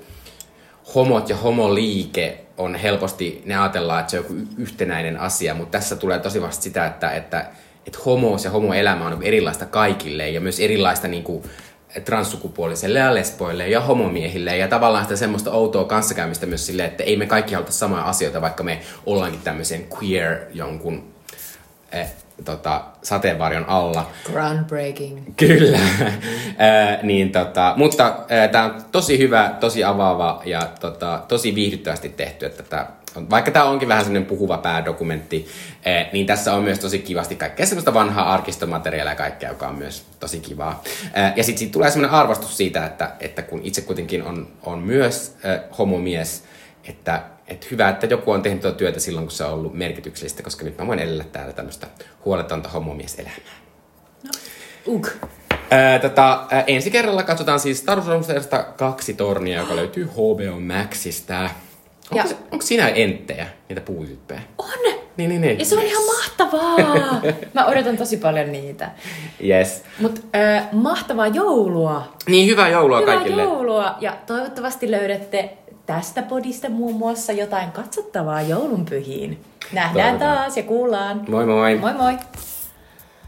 homot 0.95 1.29
ja 1.29 1.35
homoliike 1.35 2.45
on 2.57 2.75
helposti, 2.75 3.41
ne 3.45 3.57
ajatellaan, 3.57 3.99
että 3.99 4.11
se 4.11 4.19
on 4.19 4.25
joku 4.25 4.35
yhtenäinen 4.57 5.19
asia, 5.19 5.55
mutta 5.55 5.77
tässä 5.77 5.95
tulee 5.95 6.19
tosi 6.19 6.41
vasta 6.41 6.63
sitä, 6.63 6.85
että, 6.85 7.11
että, 7.11 7.45
että 7.85 7.99
homous 8.05 8.45
ja 8.45 8.51
homoelämä 8.51 9.05
on 9.07 9.23
erilaista 9.23 9.65
kaikille 9.65 10.29
ja 10.29 10.41
myös 10.41 10.59
erilaista 10.59 11.07
niin 11.07 11.23
kuin, 11.23 11.43
transsukupuoliselle 12.05 12.99
ja 12.99 13.13
lesboille 13.13 13.69
ja 13.69 13.81
homomiehille 13.81 14.57
ja 14.57 14.67
tavallaan 14.67 15.03
sitä 15.05 15.15
semmoista 15.15 15.51
outoa 15.51 15.83
kanssakäymistä 15.83 16.45
myös 16.45 16.65
silleen, 16.65 16.89
että 16.89 17.03
ei 17.03 17.17
me 17.17 17.25
kaikki 17.25 17.53
haluta 17.53 17.71
samoja 17.71 18.03
asioita, 18.03 18.41
vaikka 18.41 18.63
me 18.63 18.81
ollaankin 19.05 19.41
tämmöisen 19.41 19.87
queer 19.97 20.39
jonkun 20.53 21.13
eh, 21.91 22.07
tota, 22.45 22.81
sateenvarjon 23.03 23.65
alla. 23.69 24.09
Groundbreaking. 24.31 25.33
Kyllä. 25.37 25.77
äh, 25.79 27.03
niin, 27.03 27.31
tota, 27.31 27.73
mutta 27.77 28.07
äh, 28.07 28.49
tämä 28.51 28.63
on 28.63 28.81
tosi 28.91 29.17
hyvä, 29.17 29.55
tosi 29.59 29.83
avaava 29.83 30.41
ja 30.45 30.61
tota, 30.79 31.21
tosi 31.27 31.55
viihdyttävästi 31.55 32.09
tehty, 32.09 32.45
että 32.45 32.63
tätä 32.63 32.87
vaikka 33.29 33.51
tämä 33.51 33.65
onkin 33.65 33.87
vähän 33.87 34.03
sellainen 34.03 34.29
puhuva 34.29 34.57
päädokumentti, 34.57 35.47
niin 36.13 36.25
tässä 36.25 36.53
on 36.53 36.63
myös 36.63 36.79
tosi 36.79 36.99
kivasti 36.99 37.35
kaikkea 37.35 37.65
semmoista 37.65 37.93
vanhaa 37.93 38.33
arkistomateriaalia 38.33 39.11
ja 39.11 39.17
kaikkea, 39.17 39.49
joka 39.49 39.67
on 39.67 39.75
myös 39.75 40.05
tosi 40.19 40.39
kivaa. 40.39 40.83
Ja 41.35 41.43
sitten 41.43 41.57
siitä 41.57 41.73
tulee 41.73 41.91
semmoinen 41.91 42.19
arvostus 42.19 42.57
siitä, 42.57 42.85
että, 42.85 43.11
että 43.19 43.41
kun 43.41 43.61
itse 43.63 43.81
kuitenkin 43.81 44.23
on, 44.23 44.47
on 44.63 44.79
myös 44.79 45.35
eh, 45.43 45.59
homomies, 45.77 46.43
että, 46.83 47.23
että 47.51 47.67
hyvä, 47.71 47.89
että 47.89 48.05
joku 48.05 48.31
on 48.31 48.41
tehnyt 48.41 48.61
tuota 48.61 48.77
työtä 48.77 48.99
silloin, 48.99 49.25
kun 49.25 49.31
se 49.31 49.43
on 49.43 49.53
ollut 49.53 49.73
merkityksellistä, 49.73 50.43
koska 50.43 50.65
nyt 50.65 50.77
mä 50.77 50.87
voin 50.87 50.99
elellä 50.99 51.23
täällä 51.31 51.53
tämmöistä 51.53 51.87
huoletonta 52.25 52.69
homomieselämää. 52.69 53.35
Ugh. 54.87 55.09
Ää, 55.71 55.99
tota, 55.99 56.47
ää, 56.51 56.63
ensi 56.67 56.91
kerralla 56.91 57.23
katsotaan 57.23 57.59
siis 57.59 57.79
Star 57.79 58.01
Wars 58.01 58.27
kaksi 58.77 59.13
tornia, 59.13 59.59
joka 59.59 59.75
löytyy 59.75 60.05
HBO 60.05 60.59
Maxista. 60.59 61.39
Onko, 62.11 62.29
Ja- 62.29 62.35
onko 62.51 62.65
siinä 62.65 62.87
enttejä, 62.87 63.47
niitä 63.69 63.81
puutyyppejä? 63.81 64.41
On! 64.57 64.67
Niin, 65.17 65.29
niin, 65.29 65.41
niin. 65.41 65.59
Ja 65.59 65.65
se 65.65 65.75
on 65.77 65.83
ihan 65.83 66.03
mahtavaa! 66.05 67.21
Mä 67.53 67.65
odotan 67.65 67.97
tosi 67.97 68.17
paljon 68.17 68.51
niitä. 68.51 68.91
Yes. 69.47 69.83
Mutta 69.99 70.21
äh, 70.35 70.67
mahtavaa 70.71 71.27
joulua! 71.27 72.13
Niin, 72.27 72.47
hyvää 72.47 72.69
joulua 72.69 72.99
Hyvää 72.99 73.15
kaikille. 73.15 73.41
joulua! 73.43 73.95
Ja 73.99 74.17
toivottavasti 74.25 74.91
löydätte 74.91 75.57
tästä 75.85 76.21
podista 76.21 76.69
muun 76.69 76.95
muassa 76.95 77.31
jotain 77.31 77.71
katsottavaa 77.71 78.41
joulunpyhiin. 78.41 79.43
Nähdään 79.73 80.17
Toivotaan. 80.17 80.37
taas 80.37 80.57
ja 80.57 80.63
kuullaan. 80.63 81.21
Moi 81.29 81.45
moi. 81.45 81.77
Moi 81.77 81.93
moi! 81.93 82.17